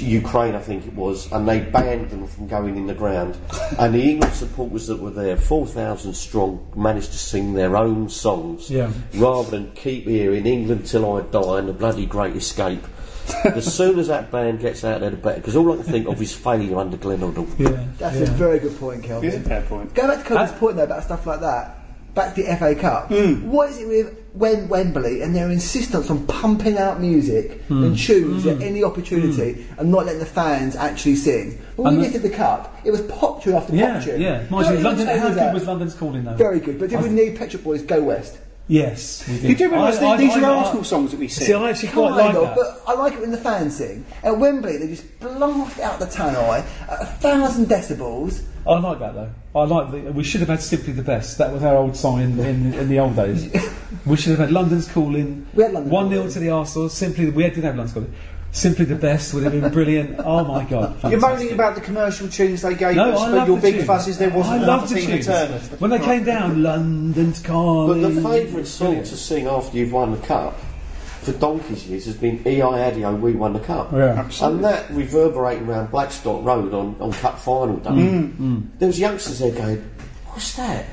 Ukraine, 0.00 0.54
I 0.54 0.60
think 0.60 0.86
it 0.86 0.94
was, 0.94 1.30
and 1.32 1.48
they 1.48 1.60
banned 1.60 2.10
them 2.10 2.26
from 2.26 2.46
going 2.48 2.76
in 2.76 2.86
the 2.86 2.94
ground. 2.94 3.36
And 3.78 3.94
the 3.94 4.10
England 4.10 4.34
supporters 4.34 4.86
that 4.88 5.00
were 5.00 5.10
there, 5.10 5.36
4,000 5.36 6.14
strong, 6.14 6.60
managed 6.76 7.12
to 7.12 7.18
sing 7.18 7.54
their 7.54 7.76
own 7.76 8.08
songs 8.08 8.70
Yeah. 8.70 8.90
rather 9.16 9.50
than 9.50 9.72
keep 9.74 10.06
here 10.06 10.32
in 10.34 10.46
England 10.46 10.86
till 10.86 11.04
I 11.16 11.22
die 11.22 11.58
and 11.58 11.68
the 11.68 11.72
bloody 11.72 12.06
Great 12.06 12.36
Escape. 12.36 12.84
as 13.44 13.64
soon 13.74 13.98
as 13.98 14.08
that 14.08 14.30
band 14.30 14.60
gets 14.60 14.84
out 14.84 15.00
there, 15.00 15.08
the 15.08 15.16
better. 15.16 15.36
Because 15.36 15.56
all 15.56 15.72
I 15.72 15.76
can 15.76 15.84
think 15.84 16.06
of 16.08 16.20
is 16.20 16.34
failure 16.34 16.76
under 16.76 16.98
Glenn 16.98 17.20
Hoddle. 17.20 17.46
Yeah, 17.58 17.70
That's 17.98 18.16
yeah. 18.16 18.24
a 18.24 18.26
very 18.26 18.58
good 18.58 18.78
point, 18.78 19.02
Kelvin. 19.02 19.30
It's 19.30 19.38
a 19.38 19.48
fair 19.48 19.62
point. 19.62 19.94
Go 19.94 20.06
back 20.08 20.18
to 20.18 20.24
Kelvin's 20.24 20.50
Uh, 20.50 20.56
point 20.58 20.76
though 20.76 20.84
about 20.84 21.04
stuff 21.04 21.26
like 21.26 21.40
that. 21.40 21.78
Back 22.14 22.34
to 22.34 22.42
the 22.42 22.56
FA 22.56 22.74
Cup. 22.74 23.08
Hmm. 23.08 23.50
What 23.50 23.70
is 23.70 23.78
it 23.80 23.88
with 23.88 24.16
when 24.34 24.68
Wembley 24.68 25.22
and 25.22 25.34
their 25.34 25.48
insistence 25.50 26.10
on 26.10 26.26
pumping 26.26 26.76
out 26.78 27.00
music 27.00 27.62
Hmm. 27.68 27.84
and 27.84 27.98
tunes 27.98 28.46
at 28.46 28.60
any 28.62 28.82
opportunity 28.82 29.64
and 29.78 29.90
not 29.90 30.06
letting 30.06 30.20
the 30.20 30.26
fans 30.26 30.76
actually 30.76 31.16
sing? 31.16 31.58
When 31.76 31.88
And 31.88 31.96
we 31.98 32.02
lifted 32.04 32.22
the 32.22 32.30
cup, 32.30 32.76
it 32.84 32.90
was 32.90 33.00
pop 33.02 33.42
tune 33.42 33.54
after 33.54 33.74
Yeah, 33.74 33.94
pop 33.94 34.04
tune. 34.04 34.20
yeah. 34.20 34.42
Mind 34.50 34.78
you, 34.78 34.84
London, 34.84 35.06
how 35.06 35.28
good 35.30 35.54
was 35.54 35.66
London's 35.66 35.94
calling 35.94 36.24
though? 36.24 36.34
Very 36.34 36.60
good, 36.60 36.78
but 36.78 36.90
did 36.90 36.98
I 36.98 37.02
we 37.02 37.08
th- 37.08 37.30
need 37.30 37.38
Pet 37.38 37.52
Shop 37.52 37.62
Boys 37.62 37.82
Go 37.82 38.02
West? 38.02 38.38
Yes, 38.66 39.26
we 39.28 39.34
did. 39.40 39.50
You 39.50 39.56
do 39.56 39.70
realise 39.70 39.98
I- 39.98 40.16
these 40.16 40.34
are 40.36 40.44
I- 40.44 40.48
Arsenal 40.56 40.84
songs 40.84 41.10
that 41.10 41.20
we 41.20 41.28
sing. 41.28 41.46
See, 41.46 41.52
I 41.52 41.68
actually 41.70 41.90
quite 41.90 42.08
Kind 42.10 42.16
like 42.16 42.34
of, 42.34 42.42
that. 42.44 42.56
but 42.56 42.82
I 42.86 42.94
like 42.94 43.12
it 43.12 43.20
when 43.20 43.30
the 43.30 43.36
fans 43.36 43.76
sing. 43.76 44.06
At 44.22 44.38
Wembley, 44.38 44.78
they 44.78 44.86
just 44.88 45.20
blast 45.20 45.80
out 45.80 45.98
the 45.98 46.06
tannoy 46.06 46.64
at 46.88 47.02
a 47.02 47.04
thousand 47.04 47.66
decibels. 47.66 48.42
I 48.66 48.78
like 48.78 48.98
that 49.00 49.14
though. 49.14 49.30
I 49.54 49.64
like 49.64 49.90
the, 49.90 50.12
we 50.12 50.24
should 50.24 50.40
have 50.40 50.48
had 50.48 50.62
simply 50.62 50.94
the 50.94 51.02
best. 51.02 51.36
That 51.36 51.52
was 51.52 51.62
our 51.62 51.76
old 51.76 51.94
song 51.94 52.22
in, 52.22 52.38
in, 52.40 52.72
in 52.72 52.88
the 52.88 52.98
old 53.00 53.14
days. 53.16 53.52
we 54.06 54.16
should 54.16 54.30
have 54.30 54.38
had 54.38 54.50
London's 54.52 54.88
calling. 54.90 55.46
We 55.52 55.64
had 55.64 55.72
London 55.74 55.92
one 55.92 56.08
0 56.08 56.20
Calling. 56.22 56.32
to 56.32 56.38
the 56.40 56.50
Arsenal. 56.50 56.88
Simply 56.88 57.28
we 57.28 57.42
didn't 57.42 57.64
have 57.64 57.76
London's 57.76 57.92
calling. 57.92 58.14
Simply 58.54 58.84
the 58.84 58.94
best 58.94 59.34
would 59.34 59.42
have 59.42 59.52
been 59.52 59.68
brilliant. 59.72 60.20
Oh 60.20 60.44
my 60.44 60.64
god! 60.64 60.96
You're 61.10 61.18
moaning 61.18 61.52
about 61.52 61.74
the 61.74 61.80
commercial 61.80 62.28
tunes 62.28 62.62
they 62.62 62.76
gave 62.76 62.94
No, 62.94 63.10
us, 63.10 63.20
I 63.20 63.26
but 63.30 63.34
love 63.38 63.48
your 63.48 63.56
the 63.56 63.62
big 63.62 63.74
tunes. 63.74 63.86
fuss 63.86 64.06
is 64.08 64.16
there 64.16 64.30
wasn't 64.30 64.62
I 64.62 64.66
love 64.66 64.88
the 64.88 65.00
tunes. 65.00 65.26
When 65.80 65.90
they 65.90 65.98
came 65.98 66.22
down, 66.24 66.62
London's 66.62 67.42
calling. 67.42 68.00
But 68.00 68.08
the 68.14 68.20
favourite 68.22 68.66
song 68.68 68.98
to 69.02 69.16
sing 69.16 69.48
after 69.48 69.76
you've 69.76 69.92
won 69.92 70.12
the 70.12 70.24
cup 70.26 70.56
for 71.22 71.32
donkey's 71.32 71.88
years 71.88 72.04
has 72.04 72.16
been 72.16 72.46
E.I. 72.46 72.86
Adio, 72.86 73.16
We 73.16 73.32
Won 73.32 73.54
the 73.54 73.58
Cup. 73.60 73.90
Yeah. 73.92 74.28
And 74.42 74.62
that 74.62 74.88
reverberating 74.90 75.66
around 75.66 75.90
Blackstock 75.90 76.44
Road 76.44 76.72
on, 76.74 76.94
on 77.00 77.12
Cup 77.14 77.38
final 77.38 77.78
day. 77.78 77.88
Mm, 77.90 78.68
There 78.78 78.86
was 78.88 79.00
youngsters 79.00 79.38
there 79.40 79.50
going, 79.50 79.78
what's 80.26 80.54
that? 80.56 80.84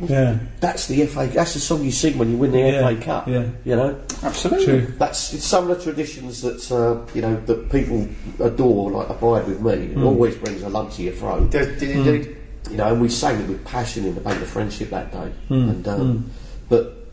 Yeah, 0.00 0.38
That's 0.60 0.86
the 0.86 1.06
FA. 1.06 1.26
That's 1.26 1.54
the 1.54 1.60
song 1.60 1.82
you 1.84 1.90
sing 1.90 2.18
when 2.18 2.30
you 2.30 2.36
win 2.36 2.52
the 2.52 2.60
Yeah, 2.60 2.88
FA 2.88 2.96
Cup. 3.04 3.26
yeah. 3.28 3.46
You 3.64 3.76
know, 3.76 4.00
Absolutely. 4.22 4.64
true. 4.64 4.94
that's 4.98 5.34
it's 5.34 5.44
some 5.44 5.68
of 5.70 5.76
the 5.76 5.82
traditions 5.82 6.42
that 6.42 6.70
uh, 6.70 7.04
you 7.14 7.22
know 7.22 7.36
that 7.46 7.70
people 7.70 8.06
adore, 8.40 8.90
like 8.92 9.08
Abide 9.10 9.46
with 9.48 9.60
Me. 9.60 9.72
It 9.72 9.96
Mm. 9.96 10.04
always 10.06 10.36
brings 10.36 10.62
a 10.62 10.68
lump 10.68 10.92
to 10.92 11.02
your 11.02 11.14
throat. 11.14 11.50
Did, 11.50 11.78
did 11.78 11.90
indeed. 11.90 12.36
You 12.70 12.76
know, 12.76 12.92
and 12.92 13.00
we 13.00 13.08
sang 13.08 13.40
it 13.40 13.48
with 13.48 13.64
passion 13.64 14.04
in 14.04 14.14
the 14.14 14.20
Bank 14.20 14.40
of 14.42 14.48
Friendship 14.48 14.90
that 14.90 15.10
day. 15.10 15.32
Mm. 15.50 15.70
And 15.70 15.88
um, 15.88 16.30
but 16.68 17.06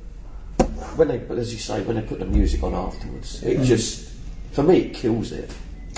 when 0.96 1.08
they, 1.08 1.18
but 1.18 1.38
as 1.38 1.52
you 1.54 1.60
say, 1.60 1.82
when 1.82 1.96
they 1.96 2.02
put 2.02 2.20
the 2.20 2.26
music 2.26 2.62
on 2.64 2.74
afterwards, 2.74 3.42
it 3.44 3.64
just 3.64 4.10
for 4.52 4.64
me 4.64 4.78
it 4.80 4.94
kills 4.94 5.32
it. 5.32 5.54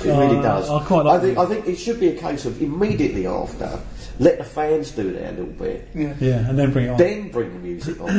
It 0.06 0.10
Uh, 0.12 0.20
really 0.20 0.42
does. 0.42 0.70
I 0.70 0.84
quite 0.84 1.06
like 1.06 1.20
I 1.20 1.22
think 1.24 1.38
it. 1.38 1.42
I 1.42 1.46
think 1.48 1.68
it 1.68 1.76
should 1.76 2.00
be 2.00 2.10
a 2.10 2.16
case 2.18 2.46
of 2.46 2.62
immediately 2.62 3.26
after, 3.28 3.80
let 4.20 4.38
the 4.40 4.44
fans 4.44 4.92
do 4.92 5.12
their 5.14 5.32
little 5.32 5.46
bit, 5.46 5.88
Yeah. 5.94 6.14
Yeah, 6.20 6.50
and 6.50 6.58
then 6.58 6.72
bring 6.72 6.88
it 6.88 6.90
on. 6.90 6.98
then 6.98 7.30
bring 7.30 7.54
the 7.54 7.60
music 7.60 8.00
on. 8.02 8.10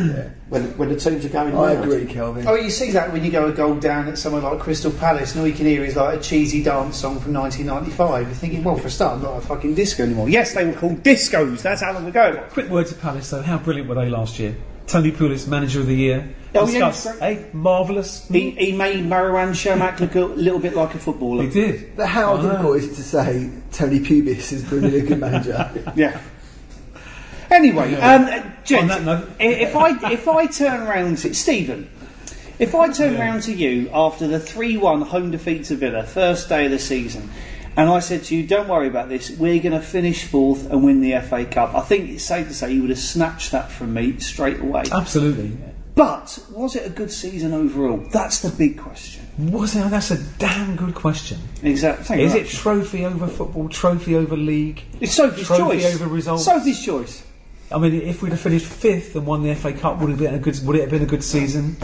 When 0.48 0.62
when 0.78 0.88
the 0.88 0.96
teams 0.96 1.24
are 1.24 1.28
going 1.28 1.54
I 1.56 1.74
round. 1.74 1.84
agree, 1.92 2.06
Kelvin. 2.06 2.46
Oh, 2.46 2.54
you 2.54 2.70
see 2.70 2.90
that 2.92 3.12
when 3.12 3.24
you 3.24 3.30
go 3.30 3.46
a 3.48 3.52
goal 3.52 3.74
down 3.74 4.08
at 4.08 4.16
somewhere 4.18 4.42
like 4.42 4.61
Crystal 4.61 4.90
Palace, 4.92 5.32
and 5.32 5.40
all 5.42 5.46
you 5.48 5.54
can 5.54 5.66
hear 5.66 5.84
is 5.84 5.96
like 5.96 6.18
a 6.18 6.22
cheesy 6.22 6.62
dance 6.62 6.96
song 6.96 7.18
from 7.20 7.32
1995. 7.34 8.26
You're 8.26 8.34
thinking, 8.34 8.64
well, 8.64 8.76
for 8.76 8.87
a 8.87 8.90
start, 8.90 9.14
I'm 9.16 9.22
not 9.22 9.38
a 9.38 9.40
fucking 9.40 9.74
disco 9.74 10.04
anymore. 10.04 10.28
Yes, 10.28 10.54
they 10.54 10.64
were 10.64 10.72
called 10.72 11.02
discos. 11.02 11.62
That's 11.62 11.82
how 11.82 11.92
long 11.92 12.06
ago. 12.06 12.44
Quick 12.50 12.68
word 12.70 12.87
to 12.87 12.94
Palace 12.94 13.30
though. 13.30 13.42
How 13.42 13.58
brilliant 13.58 13.88
were 13.88 13.94
they 13.96 14.08
last 14.08 14.38
year? 14.38 14.54
Tony 14.87 15.12
Pulis, 15.12 15.46
manager 15.46 15.80
of 15.80 15.87
the 15.87 15.94
year. 15.96 16.28
Oh, 16.54 16.66
yeah, 16.66 16.88
Discuss. 16.88 17.18
great. 17.18 17.37
Hey, 17.38 17.46
marvellous. 17.52 18.26
He, 18.28 18.50
he 18.52 18.72
made 18.72 19.04
Marouane 19.04 19.50
Chamakh 19.50 20.00
look 20.00 20.14
a 20.14 20.20
little 20.20 20.58
bit 20.58 20.74
like 20.74 20.94
a 20.94 20.98
footballer. 20.98 21.42
He 21.44 21.50
did. 21.50 21.94
But 21.96 22.06
how 22.08 22.34
I 22.37 22.42
know. 22.42 22.48
difficult 22.50 22.76
is 22.78 22.84
it 22.87 22.94
to 22.94 23.02
say 23.02 23.50
Tony 23.72 24.00
Pubis 24.00 24.52
is 24.52 24.62
going 24.64 24.82
to 24.82 24.88
be 24.90 24.98
a 24.98 25.02
good 25.02 25.20
manager? 25.20 25.92
Yeah. 25.96 26.20
Anyway, 27.50 27.94
um, 27.94 28.26
gents, 28.64 28.82
On 28.82 28.88
that 28.88 29.02
note- 29.04 29.28
if 29.40 29.74
I 29.74 30.12
if 30.12 30.28
I 30.28 30.46
turn 30.46 30.87
around 30.87 31.18
to 31.18 31.34
Stephen, 31.34 31.88
if 32.58 32.74
I 32.74 32.90
turn 32.92 33.18
round 33.18 33.42
to 33.44 33.54
you 33.54 33.88
after 33.92 34.26
the 34.26 34.38
three-one 34.38 35.00
home 35.02 35.30
defeat 35.30 35.64
to 35.66 35.74
Villa, 35.76 36.02
first 36.04 36.50
day 36.50 36.66
of 36.66 36.70
the 36.72 36.78
season, 36.78 37.30
and 37.74 37.88
I 37.88 38.00
said 38.00 38.24
to 38.24 38.37
you, 38.37 38.46
"Don't 38.46 38.68
worry 38.68 38.87
about 38.87 39.08
this. 39.08 39.30
We're 39.30 39.62
going 39.62 39.72
to 39.72 39.80
finish 39.80 40.24
fourth 40.24 40.70
and 40.70 40.84
win 40.84 41.00
the 41.00 41.18
FA 41.22 41.46
Cup," 41.46 41.74
I 41.74 41.80
think 41.80 42.11
it's 42.11 42.24
safe 42.24 42.48
to 42.48 42.54
say 42.54 42.72
you 42.72 42.82
would 42.82 42.90
have 42.90 42.98
snatched 42.98 43.52
that 43.52 43.70
from 43.70 43.94
me 43.94 44.18
straight 44.18 44.61
away. 44.61 44.82
Absolutely. 44.92 45.56
But 45.98 46.38
was 46.52 46.76
it 46.76 46.87
a 46.87 46.90
good 46.90 47.11
season 47.11 47.52
overall? 47.52 47.96
That's 48.12 48.38
the 48.38 48.50
big 48.50 48.78
question. 48.78 49.26
Was 49.50 49.74
it? 49.74 49.90
That's 49.90 50.12
a 50.12 50.22
damn 50.38 50.76
good 50.76 50.94
question. 50.94 51.40
Exactly. 51.64 52.22
Is 52.22 52.37
it 52.37 52.46
trophy 52.46 53.04
over 53.04 53.26
football, 53.26 53.68
trophy 53.68 54.14
over 54.14 54.37
league? 54.37 54.84
It's 55.00 55.14
Sophie's 55.14 55.48
trophy 55.48 55.80
choice. 55.80 55.96
over 55.96 56.06
results? 56.06 56.44
Sophie's 56.44 56.84
choice. 56.84 57.24
I 57.72 57.78
mean, 57.78 57.94
if 57.94 58.22
we'd 58.22 58.30
have 58.30 58.40
finished 58.40 58.66
fifth 58.66 59.16
and 59.16 59.26
won 59.26 59.42
the 59.42 59.52
FA 59.56 59.72
Cup, 59.72 59.98
would 59.98 60.11
it 60.11 60.12
have 60.12 60.18
been 60.20 60.34
a 60.34 60.38
good? 60.38 60.64
Would 60.64 60.76
it 60.76 60.82
have 60.82 60.90
been 60.90 61.02
a 61.02 61.06
good 61.06 61.24
season? 61.24 61.76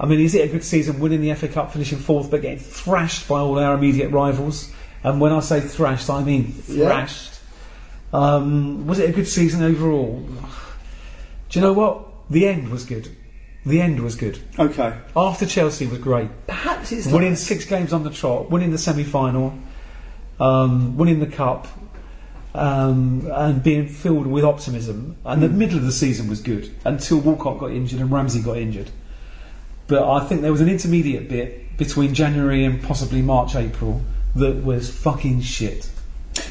I 0.00 0.06
mean, 0.06 0.18
is 0.18 0.34
it 0.34 0.48
a 0.48 0.52
good 0.52 0.64
season 0.64 0.98
winning 0.98 1.20
the 1.20 1.32
FA 1.34 1.46
Cup, 1.46 1.70
finishing 1.72 1.98
fourth, 1.98 2.32
but 2.32 2.42
getting 2.42 2.58
thrashed 2.58 3.28
by 3.28 3.38
all 3.38 3.56
our 3.60 3.74
immediate 3.74 4.10
rivals? 4.10 4.72
And 5.04 5.20
when 5.20 5.32
I 5.32 5.38
say 5.38 5.60
thrashed, 5.60 6.10
I 6.10 6.24
mean 6.24 6.54
Yeah. 6.66 6.86
thrashed. 6.88 7.38
Um, 8.12 8.88
was 8.88 8.98
it 8.98 9.08
a 9.08 9.12
good 9.12 9.28
season 9.28 9.62
overall? 9.62 10.26
Do 11.50 11.58
you 11.60 11.64
know 11.64 11.72
what? 11.72 12.04
The 12.30 12.48
end 12.48 12.70
was 12.70 12.84
good. 12.84 13.08
The 13.66 13.80
end 13.80 14.00
was 14.00 14.14
good. 14.14 14.38
Okay. 14.58 14.96
After 15.16 15.44
Chelsea 15.44 15.86
was 15.86 15.98
great. 15.98 16.30
Perhaps 16.46 16.92
it's 16.92 17.06
winning 17.06 17.30
like, 17.30 17.38
six 17.38 17.64
games 17.64 17.92
on 17.92 18.04
the 18.04 18.10
trot, 18.10 18.50
winning 18.50 18.70
the 18.70 18.78
semi-final, 18.78 19.58
um, 20.40 20.96
winning 20.96 21.20
the 21.20 21.26
cup, 21.26 21.66
um, 22.54 23.28
and 23.30 23.62
being 23.62 23.88
filled 23.88 24.26
with 24.26 24.44
optimism. 24.44 25.16
And 25.24 25.42
the 25.42 25.48
middle 25.48 25.78
of 25.78 25.84
the 25.84 25.92
season 25.92 26.28
was 26.28 26.40
good 26.40 26.74
until 26.84 27.18
Walcott 27.18 27.58
got 27.58 27.72
injured 27.72 28.00
and 28.00 28.10
Ramsey 28.10 28.40
got 28.40 28.56
injured. 28.56 28.90
But 29.86 30.08
I 30.08 30.24
think 30.26 30.42
there 30.42 30.52
was 30.52 30.60
an 30.60 30.68
intermediate 30.68 31.28
bit 31.28 31.76
between 31.76 32.14
January 32.14 32.64
and 32.64 32.82
possibly 32.82 33.22
March, 33.22 33.54
April 33.54 34.02
that 34.36 34.62
was 34.64 34.90
fucking 34.90 35.40
shit. 35.40 35.90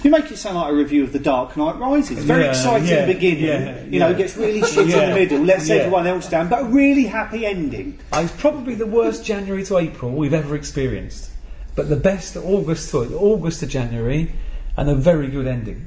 You 0.04 0.12
make 0.12 0.32
it 0.32 0.38
sound 0.38 0.56
like 0.58 0.72
a 0.72 0.76
review 0.76 1.04
of 1.04 1.12
The 1.12 1.20
Dark 1.20 1.58
Knight 1.58 1.78
Rises. 1.80 2.24
Very 2.24 2.44
Yeah, 2.44 2.50
exciting 2.50 2.88
yeah, 2.88 3.06
beginning, 3.06 3.44
yeah, 3.46 3.84
you 3.86 4.00
know, 4.00 4.10
yeah. 4.10 4.18
gets 4.18 4.38
really 4.38 4.62
shit 4.62 4.90
in 4.90 5.10
the 5.10 5.16
middle, 5.16 5.40
lets 5.40 5.70
everyone 5.70 6.08
else 6.08 6.30
down, 6.30 6.50
but 6.50 6.62
a 6.62 6.66
really 6.66 7.06
happy 7.06 7.46
ending. 7.46 8.00
Uh, 8.12 8.22
It's 8.24 8.34
probably 8.42 8.76
the 8.76 8.86
worst 8.86 9.26
January 9.26 9.64
to 9.66 9.78
April 9.78 10.12
we've 10.12 10.34
ever 10.34 10.56
experienced, 10.56 11.32
but 11.76 11.90
the 11.90 11.96
best 11.96 12.38
August 12.38 12.92
to 12.92 13.00
August 13.18 13.60
to 13.62 13.68
January, 13.68 14.32
and 14.78 14.90
a 14.90 14.96
very 14.96 15.28
good 15.28 15.48
ending. 15.48 15.86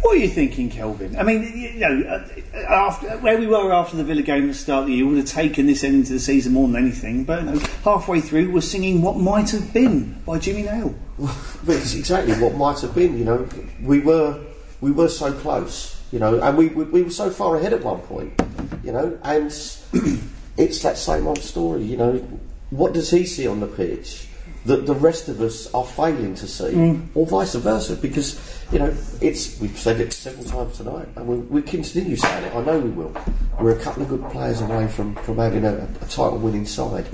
What 0.00 0.16
are 0.16 0.18
you 0.18 0.28
thinking, 0.28 0.70
Kelvin? 0.70 1.16
I 1.16 1.22
mean, 1.22 1.42
you 1.56 1.80
know, 1.80 2.08
uh, 2.08 2.58
after 2.68 3.08
where 3.18 3.38
we 3.38 3.46
were 3.46 3.72
after 3.72 3.96
the 3.96 4.04
Villa 4.04 4.22
game 4.22 4.44
at 4.44 4.48
the 4.48 4.54
start 4.54 4.82
of 4.82 4.86
the 4.88 4.94
year 4.94 5.06
would 5.06 5.16
have 5.16 5.26
taken 5.26 5.66
this 5.66 5.82
ending 5.82 6.04
to 6.04 6.12
the 6.14 6.20
season 6.20 6.52
more 6.52 6.68
than 6.68 6.76
anything, 6.76 7.24
but 7.24 7.42
you 7.42 7.50
know, 7.52 7.58
halfway 7.84 8.20
through 8.20 8.52
we're 8.52 8.60
singing 8.60 9.02
What 9.02 9.16
Might 9.16 9.50
Have 9.50 9.72
Been 9.72 10.20
by 10.26 10.38
Jimmy 10.38 10.62
Nail. 10.62 10.94
But 11.64 11.76
it's 11.76 11.94
exactly 11.94 12.34
what 12.34 12.54
might 12.54 12.78
have 12.80 12.94
been. 12.94 13.18
You 13.18 13.24
know, 13.24 13.48
we 13.82 14.00
were 14.00 14.40
we 14.80 14.92
were 14.92 15.08
so 15.08 15.32
close. 15.32 16.00
You 16.12 16.20
know, 16.20 16.40
and 16.40 16.56
we 16.56 16.68
we, 16.68 16.84
we 16.84 17.02
were 17.02 17.10
so 17.10 17.30
far 17.30 17.56
ahead 17.56 17.72
at 17.72 17.82
one 17.82 18.00
point. 18.00 18.40
You 18.84 18.92
know, 18.92 19.18
and 19.24 19.46
it's 20.56 20.82
that 20.82 20.98
same 20.98 21.26
old 21.26 21.42
story. 21.42 21.82
You 21.82 21.96
know, 21.96 22.40
what 22.70 22.92
does 22.92 23.10
he 23.10 23.26
see 23.26 23.46
on 23.46 23.60
the 23.60 23.66
pitch 23.66 24.28
that 24.66 24.86
the 24.86 24.94
rest 24.94 25.28
of 25.28 25.40
us 25.40 25.72
are 25.74 25.84
failing 25.84 26.34
to 26.36 26.46
see, 26.46 27.00
or 27.14 27.26
vice 27.26 27.54
versa? 27.54 27.96
Because 27.96 28.55
you 28.72 28.78
know, 28.80 28.94
it's 29.20 29.60
we've 29.60 29.78
said 29.78 30.00
it 30.00 30.12
several 30.12 30.44
times 30.44 30.78
tonight, 30.78 31.08
and 31.16 31.26
we, 31.26 31.36
we 31.36 31.62
continue 31.62 32.16
saying 32.16 32.44
it. 32.44 32.54
I 32.54 32.62
know 32.64 32.78
we 32.80 32.90
will. 32.90 33.14
We're 33.60 33.78
a 33.78 33.80
couple 33.80 34.02
of 34.02 34.08
good 34.08 34.24
players 34.30 34.60
away 34.60 34.88
from 34.88 35.14
from 35.16 35.36
having 35.38 35.64
a, 35.64 35.88
a 36.00 36.06
title-winning 36.06 36.66
side. 36.66 37.06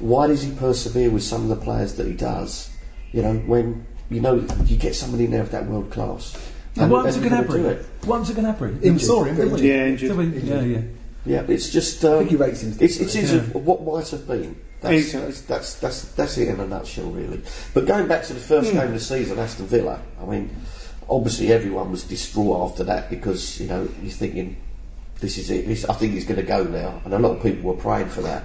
Why 0.00 0.26
does 0.26 0.42
he 0.42 0.52
persevere 0.54 1.10
with 1.10 1.22
some 1.22 1.42
of 1.42 1.48
the 1.48 1.56
players 1.62 1.94
that 1.94 2.06
he 2.06 2.14
does? 2.14 2.70
You 3.12 3.22
know, 3.22 3.34
when 3.34 3.86
you 4.10 4.20
know 4.20 4.46
you 4.64 4.76
get 4.76 4.94
somebody 4.94 5.24
in 5.26 5.32
there 5.32 5.42
of 5.42 5.50
that 5.50 5.66
world 5.66 5.90
class. 5.90 6.36
And 6.76 6.90
what 6.90 7.06
happened 7.06 7.24
to 7.24 7.36
and 7.36 7.48
you're 7.48 7.54
gonna 7.54 7.62
do 7.62 7.64
Gnabry? 7.64 7.80
it. 7.80 8.06
What 8.06 8.18
happened 8.26 8.36
to 8.36 8.42
Gnabry? 8.42 8.84
Injured. 8.84 9.06
Saw 9.06 9.24
him, 9.24 9.36
didn't 9.36 9.52
we? 9.52 9.68
Yeah, 9.68 9.86
injured. 9.86 10.08
Did 10.08 10.18
we? 10.18 10.40
Yeah, 10.40 10.60
yeah. 10.60 10.80
Yeah, 11.24 11.42
it's 11.48 11.70
just. 11.70 12.04
Um, 12.04 12.14
I 12.14 12.18
think 12.18 12.30
he 12.30 12.36
rates 12.36 12.62
him. 12.62 12.76
It's, 12.80 12.98
it's 12.98 13.14
is 13.14 13.32
Yeah. 13.32 13.38
of 13.40 13.54
what 13.54 13.82
might 13.82 14.08
have 14.10 14.26
been. 14.26 14.60
That's, 14.80 14.94
Exactly. 14.94 15.26
that's, 15.26 15.40
that's, 15.42 15.74
that's, 15.80 16.02
that's 16.12 16.38
it 16.38 16.48
in 16.48 16.60
a 16.60 16.66
nutshell, 16.66 17.10
really. 17.10 17.42
But 17.72 17.86
going 17.86 18.06
back 18.06 18.24
to 18.24 18.34
the 18.34 18.40
first 18.40 18.72
game 18.72 18.82
of 18.82 18.92
the 18.92 19.00
season, 19.00 19.38
Aston 19.38 19.66
Villa, 19.66 20.00
I 20.20 20.24
mean, 20.26 20.54
obviously 21.08 21.52
everyone 21.52 21.90
was 21.90 22.04
distraught 22.04 22.70
after 22.70 22.84
that 22.84 23.10
because, 23.10 23.60
you 23.60 23.68
know, 23.68 23.88
you're 24.02 24.10
thinking, 24.12 24.56
this 25.20 25.38
is 25.38 25.50
it, 25.50 25.66
this, 25.66 25.84
I 25.84 25.94
think 25.94 26.12
he's 26.14 26.24
going 26.26 26.40
to 26.40 26.46
go 26.46 26.64
now. 26.64 27.00
And 27.04 27.14
a 27.14 27.18
lot 27.18 27.36
of 27.36 27.42
people 27.42 27.70
were 27.72 27.80
praying 27.80 28.08
for 28.08 28.22
that. 28.22 28.44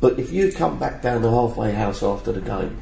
But 0.00 0.18
if 0.18 0.30
you'd 0.32 0.54
come 0.54 0.78
back 0.78 1.00
down 1.02 1.22
the 1.22 1.30
halfway 1.30 1.72
house 1.72 2.02
after 2.02 2.32
the 2.32 2.40
game, 2.42 2.80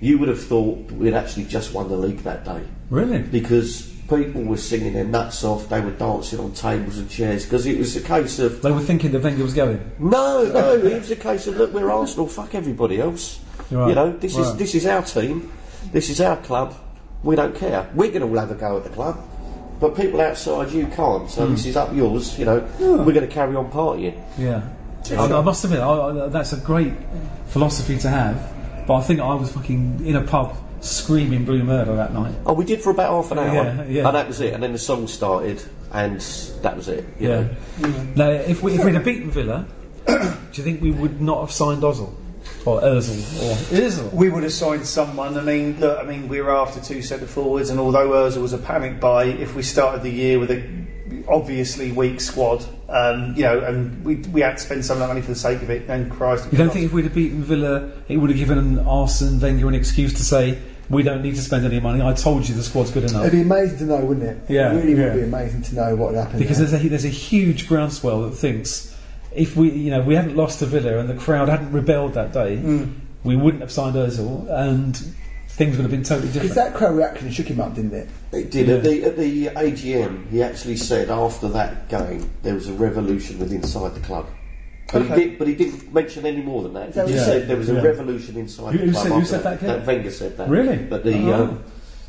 you 0.00 0.18
would 0.18 0.28
have 0.28 0.42
thought 0.42 0.90
we'd 0.92 1.14
actually 1.14 1.44
just 1.44 1.72
won 1.72 1.88
the 1.88 1.96
league 1.96 2.18
that 2.18 2.44
day 2.44 2.60
Really? 2.90 3.20
because 3.20 3.88
people 4.10 4.42
were 4.42 4.56
singing 4.56 4.94
their 4.94 5.04
nuts 5.04 5.44
off, 5.44 5.68
they 5.68 5.80
were 5.80 5.92
dancing 5.92 6.40
on 6.40 6.52
tables 6.52 6.98
and 6.98 7.08
chairs 7.08 7.44
because 7.44 7.66
it 7.66 7.78
was 7.78 7.94
a 7.94 8.00
case 8.00 8.40
of 8.40 8.60
They 8.62 8.72
were 8.72 8.80
thinking 8.80 9.12
the 9.12 9.20
Wenger 9.20 9.44
was 9.44 9.54
going. 9.54 9.78
no, 10.00 10.42
no, 10.52 10.74
it 10.74 10.98
was 10.98 11.10
a 11.12 11.16
case 11.16 11.46
of 11.46 11.56
look, 11.56 11.72
we're 11.72 11.88
Arsenal, 11.90 12.26
fuck 12.26 12.54
everybody 12.56 13.00
else. 13.00 13.38
Right, 13.70 13.90
You 13.90 13.94
know, 13.94 14.12
this 14.12 14.36
is 14.36 14.56
this 14.56 14.74
is 14.74 14.86
our 14.86 15.02
team, 15.02 15.52
this 15.92 16.10
is 16.10 16.20
our 16.20 16.36
club. 16.38 16.74
We 17.22 17.36
don't 17.36 17.54
care. 17.54 17.88
We're 17.94 18.08
going 18.10 18.22
to 18.22 18.26
all 18.28 18.38
have 18.38 18.50
a 18.50 18.54
go 18.54 18.76
at 18.78 18.84
the 18.84 18.90
club, 18.90 19.20
but 19.80 19.94
people 19.96 20.20
outside 20.20 20.70
you 20.72 20.86
can't. 20.88 21.30
So 21.30 21.46
Hmm. 21.46 21.52
this 21.52 21.66
is 21.66 21.76
up 21.76 21.94
yours. 21.94 22.38
You 22.38 22.44
know, 22.46 22.68
we're 22.80 23.12
going 23.12 23.26
to 23.26 23.32
carry 23.32 23.54
on 23.56 23.70
partying. 23.70 24.20
Yeah. 24.36 24.62
I, 25.10 25.24
I 25.26 25.40
must 25.42 25.64
admit, 25.64 25.80
I, 25.80 26.24
I, 26.24 26.28
that's 26.28 26.52
a 26.52 26.56
great 26.58 26.92
philosophy 27.46 27.98
to 27.98 28.08
have. 28.08 28.52
But 28.86 28.94
I 28.96 29.02
think 29.02 29.20
I 29.20 29.34
was 29.34 29.52
fucking 29.52 30.04
in 30.04 30.16
a 30.16 30.22
pub 30.22 30.56
screaming 30.80 31.44
blue 31.44 31.62
murder 31.62 31.94
that 31.96 32.12
night. 32.12 32.34
Oh, 32.46 32.52
we 32.54 32.64
did 32.64 32.80
for 32.80 32.90
about 32.90 33.10
half 33.10 33.30
an 33.32 33.38
hour, 33.38 33.54
Yeah, 33.54 33.84
yeah. 33.84 34.06
and 34.08 34.16
that 34.16 34.26
was 34.26 34.40
it. 34.40 34.52
And 34.54 34.62
then 34.62 34.72
the 34.72 34.78
song 34.78 35.06
started, 35.06 35.62
and 35.92 36.20
that 36.62 36.76
was 36.76 36.88
it. 36.88 37.04
you 37.20 37.28
Yeah. 37.28 37.48
know. 37.80 37.88
Now, 38.16 38.30
if, 38.30 38.62
we, 38.62 38.74
if 38.74 38.84
we'd 38.84 38.94
have 38.94 39.04
beaten 39.04 39.30
Villa, 39.30 39.66
do 40.06 40.14
you 40.54 40.64
think 40.64 40.82
we 40.82 40.90
would 40.90 41.20
not 41.20 41.40
have 41.40 41.52
signed 41.52 41.82
Ozil? 41.82 42.12
Or 42.64 42.80
Ozil? 42.80 43.42
Or 43.42 43.54
Ozil? 43.74 44.12
We 44.12 44.30
would 44.30 44.42
have 44.42 44.52
signed 44.52 44.86
someone. 44.86 45.36
I 45.36 45.42
mean, 45.42 45.80
look, 45.80 45.98
I 45.98 46.04
mean, 46.04 46.28
we 46.28 46.40
were 46.40 46.54
after 46.54 46.80
two 46.80 47.02
centre 47.02 47.26
forwards, 47.26 47.70
and 47.70 47.80
although 47.80 48.10
Ozil 48.10 48.42
was 48.42 48.52
a 48.52 48.58
panic 48.58 49.00
buy, 49.00 49.24
if 49.24 49.54
we 49.54 49.62
started 49.62 50.02
the 50.02 50.10
year 50.10 50.38
with 50.38 50.50
a 50.50 50.62
obviously 51.28 51.92
weak 51.92 52.20
squad, 52.20 52.64
um, 52.88 53.34
you 53.36 53.42
know, 53.42 53.60
and 53.60 54.04
we, 54.04 54.16
we 54.16 54.40
had 54.40 54.56
to 54.56 54.62
spend 54.62 54.84
some 54.84 54.96
of 54.96 55.00
that 55.00 55.08
money 55.08 55.20
for 55.20 55.28
the 55.28 55.34
sake 55.34 55.62
of 55.62 55.70
it, 55.70 55.88
and 55.88 56.10
Christ, 56.10 56.48
You 56.52 56.58
don't 56.58 56.70
think 56.70 56.86
if 56.86 56.92
we'd 56.92 57.04
have 57.04 57.14
beaten 57.14 57.42
Villa, 57.42 57.90
it 58.08 58.16
would 58.16 58.30
have 58.30 58.38
given 58.38 58.78
Arsene 58.80 59.40
Wenger 59.40 59.68
an 59.68 59.74
excuse 59.74 60.12
to 60.14 60.22
say, 60.22 60.58
we 60.90 61.02
don't 61.02 61.22
need 61.22 61.34
to 61.36 61.40
spend 61.40 61.64
any 61.64 61.80
money, 61.80 62.02
I 62.02 62.12
told 62.12 62.48
you 62.48 62.54
the 62.54 62.62
squad's 62.62 62.90
good 62.90 63.04
enough? 63.04 63.22
It'd 63.22 63.32
be 63.32 63.42
amazing 63.42 63.78
to 63.78 63.84
know, 63.84 64.04
wouldn't 64.04 64.26
it? 64.26 64.50
Yeah, 64.50 64.72
it 64.72 64.76
really 64.76 64.94
yeah. 64.94 65.04
would 65.04 65.14
be 65.14 65.22
amazing 65.22 65.62
to 65.62 65.74
know 65.74 65.96
what 65.96 66.12
would 66.12 66.18
happen. 66.18 66.38
Because 66.38 66.58
there. 66.58 66.68
there's 66.68 66.84
a, 66.84 66.88
there's 66.88 67.04
a 67.04 67.08
huge 67.08 67.68
groundswell 67.68 68.22
that 68.22 68.32
thinks 68.32 68.91
if 69.34 69.56
we, 69.56 69.70
you 69.70 69.90
know, 69.90 70.02
we 70.02 70.14
hadn't 70.14 70.36
lost 70.36 70.58
to 70.60 70.66
Villa 70.66 70.98
and 70.98 71.08
the 71.08 71.14
crowd 71.14 71.48
hadn't 71.48 71.72
rebelled 71.72 72.14
that 72.14 72.32
day, 72.32 72.56
Mm. 72.56 72.92
we 73.24 73.36
wouldn't 73.36 73.60
have 73.62 73.70
signed 73.72 73.96
Ozil 73.96 74.48
and 74.50 74.96
things 75.48 75.76
would 75.76 75.82
have 75.82 75.90
been 75.90 76.02
totally 76.02 76.28
different. 76.28 76.42
Because 76.50 76.56
that 76.56 76.74
crowd 76.74 76.96
reaction 76.96 77.30
shook 77.30 77.46
him 77.46 77.60
up, 77.60 77.74
didn't 77.74 77.94
it? 77.94 78.08
It 78.32 78.50
did 78.50 78.68
at 78.68 78.82
the 78.82 79.04
at 79.04 79.16
the 79.16 79.46
AGM. 79.48 80.28
He 80.30 80.42
actually 80.42 80.76
said 80.76 81.10
after 81.10 81.48
that 81.50 81.88
game 81.88 82.30
there 82.42 82.54
was 82.54 82.68
a 82.68 82.72
revolution 82.72 83.38
within 83.38 83.58
inside 83.62 83.94
the 83.94 84.00
club. 84.00 84.26
But 84.92 85.02
Okay. 85.02 85.14
he 85.14 85.20
did, 85.30 85.38
but 85.38 85.48
he 85.48 85.54
didn't 85.54 85.94
mention 85.94 86.26
any 86.26 86.42
more 86.42 86.62
than 86.62 86.74
that. 86.74 86.90
Is 86.90 86.94
that 86.96 87.06
He 87.06 87.12
what 87.12 87.16
just 87.16 87.26
said 87.26 87.40
said? 87.42 87.48
there 87.48 87.56
was 87.56 87.68
a 87.70 87.74
Yeah. 87.74 87.82
revolution 87.82 88.36
inside 88.36 88.72
Who- 88.72 88.78
the 88.78 88.84
who 88.86 88.92
club. 88.92 89.02
said- 89.04 89.12
who 89.12 89.24
said 89.24 89.42
that, 89.44 89.60
Kev? 89.60 89.66
That 89.66 89.86
Wenger 89.86 90.10
said 90.10 90.36
that. 90.36 90.48
Really? 90.50 90.78
At 90.90 91.04
the 91.04 91.14
Oh. 91.32 91.42
um, 91.44 91.58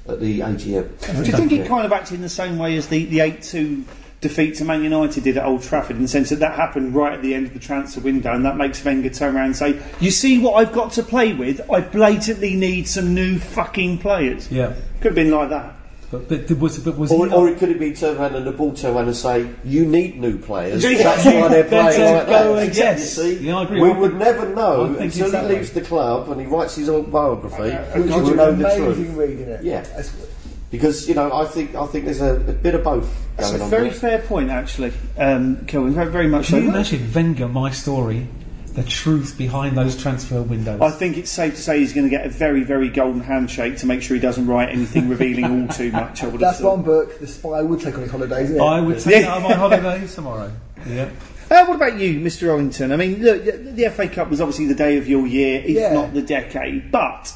at 0.09 0.19
the 0.19 0.41
AGM. 0.43 0.89
Do 0.99 1.23
you 1.23 1.31
think 1.31 1.51
it 1.53 1.65
kind 1.67 1.85
of 1.85 1.93
acted 1.93 2.15
in 2.15 2.21
the 2.21 2.27
same 2.29 2.57
way 2.57 2.75
as 2.75 2.87
the, 2.87 3.05
the 3.05 3.21
8 3.21 3.41
2 3.41 3.85
defeat 4.23 4.55
to 4.55 4.65
Man 4.65 4.83
United 4.83 5.23
did 5.23 5.37
at 5.37 5.45
Old 5.45 5.61
Trafford, 5.61 5.97
in 5.97 6.01
the 6.01 6.07
sense 6.07 6.29
that 6.31 6.39
that 6.39 6.55
happened 6.55 6.95
right 6.95 7.13
at 7.13 7.21
the 7.21 7.35
end 7.35 7.45
of 7.45 7.53
the 7.53 7.59
transfer 7.59 8.01
window, 8.01 8.33
and 8.33 8.43
that 8.45 8.57
makes 8.57 8.83
Wenger 8.83 9.09
turn 9.09 9.35
around 9.35 9.45
and 9.45 9.55
say, 9.55 9.79
You 9.99 10.09
see 10.09 10.39
what 10.39 10.53
I've 10.53 10.73
got 10.73 10.91
to 10.93 11.03
play 11.03 11.33
with? 11.33 11.61
I 11.71 11.81
blatantly 11.81 12.55
need 12.55 12.87
some 12.87 13.13
new 13.13 13.37
fucking 13.37 13.99
players. 13.99 14.51
Yeah. 14.51 14.73
Could 15.01 15.09
have 15.11 15.15
been 15.15 15.29
like 15.31 15.49
that. 15.49 15.75
But, 16.11 16.29
but, 16.29 16.51
was, 16.59 16.77
but 16.77 16.95
was 16.95 17.11
Or, 17.11 17.25
he 17.27 17.33
or 17.33 17.49
it 17.49 17.57
could 17.57 17.69
have 17.69 17.79
been 17.79 17.95
turned 17.95 18.19
around 18.19 18.35
and 18.35 18.45
the 18.45 18.51
ball 18.51 18.71
turned 18.75 18.95
around 18.95 19.07
and 19.07 19.15
say, 19.15 19.49
"You 19.65 19.83
need 19.83 20.19
new 20.19 20.37
players." 20.37 20.83
That's 20.83 21.25
why 21.25 21.47
they're 21.47 21.63
playing 21.63 21.69
Better 21.87 22.13
like 22.17 22.27
go 22.27 22.55
that. 22.55 22.67
and 22.67 22.75
yes. 22.77 23.17
You 23.17 23.23
see, 23.35 23.45
Yeah, 23.47 23.57
I 23.57 23.63
agree. 23.63 23.81
We 23.81 23.89
I 23.89 23.97
would 23.97 24.11
think- 24.11 24.19
never 24.23 24.49
know 24.53 24.83
until 24.83 25.01
it's 25.01 25.15
he 25.15 25.23
leaves 25.55 25.73
way. 25.73 25.81
the 25.81 25.87
club 25.87 26.29
and 26.29 26.39
he 26.39 26.45
writes 26.45 26.75
his 26.75 26.87
autobiography. 26.87 27.71
Which 27.99 28.11
we'll 28.11 28.29
is 28.29 28.35
know 28.35 28.51
the 28.51 28.75
truth. 28.75 29.15
read, 29.17 29.29
isn't 29.39 29.49
it? 29.53 29.63
Yeah. 29.63 29.81
That's- 29.81 30.15
Because 30.73 31.07
you 31.07 31.13
know, 31.13 31.31
I 31.31 31.45
think 31.45 31.75
I 31.75 31.85
think 31.85 32.05
there's 32.05 32.19
a, 32.19 32.33
a 32.35 32.51
bit 32.51 32.73
of 32.73 32.83
both 32.83 33.07
That's 33.37 33.51
going 33.51 33.61
a 33.61 33.63
on 33.65 33.69
very 33.69 33.89
there. 33.89 33.99
fair 33.99 34.19
point, 34.23 34.49
actually, 34.49 34.91
um, 35.19 35.65
Kelvin. 35.67 35.93
Very, 35.93 36.09
very 36.11 36.27
much 36.27 36.47
so. 36.47 36.55
Can 36.57 36.63
you 36.63 36.69
imagine 36.71 37.11
Wenger, 37.13 37.47
my 37.47 37.69
story, 37.69 38.27
the 38.73 38.81
truth 38.81 39.37
behind 39.37 39.77
those 39.77 39.95
transfer 39.95 40.41
windows? 40.41 40.81
I 40.81 40.89
think 40.89 41.17
it's 41.19 41.29
safe 41.29 41.53
to 41.53 41.61
say 41.61 41.77
he's 41.77 41.93
going 41.93 42.07
to 42.07 42.09
get 42.09 42.25
a 42.25 42.29
very, 42.29 42.63
very 42.63 42.89
golden 42.89 43.21
handshake 43.21 43.77
to 43.77 43.85
make 43.85 44.01
sure 44.01 44.15
he 44.15 44.19
doesn't 44.21 44.47
write 44.47 44.69
anything 44.69 45.09
revealing 45.09 45.45
all 45.45 45.67
too 45.67 45.91
much. 45.91 46.23
I 46.23 46.27
would 46.29 46.41
That's 46.41 46.59
one 46.59 46.81
book 46.81 47.19
the 47.19 47.27
spy 47.27 47.61
would 47.61 47.79
take 47.79 47.93
on 47.93 48.01
his 48.01 48.09
holidays, 48.11 48.49
isn't 48.49 48.57
it? 48.59 48.63
I 48.65 48.81
would 48.81 48.97
take 48.99 49.25
Yeah. 49.25 49.35
on 49.35 49.43
my 49.43 49.53
holidays 49.53 50.15
tomorrow. 50.15 50.51
Yeah. 50.87 51.09
Uh, 51.51 51.65
what 51.65 51.75
about 51.75 51.99
you, 51.99 52.19
Mr. 52.19 52.47
Ollington? 52.47 52.91
I 52.91 52.95
mean, 52.95 53.21
look, 53.21 53.45
the 53.45 53.51
the 53.51 53.85
FA 53.91 54.07
Cup 54.07 54.31
was 54.31 54.41
obviously 54.41 54.65
the 54.65 54.73
day 54.73 54.97
of 54.97 55.07
your 55.07 55.27
year, 55.27 55.59
if 55.63 55.69
Yeah. 55.69 55.93
not 55.93 56.15
the 56.15 56.23
decade. 56.23 56.91
But 56.91 57.31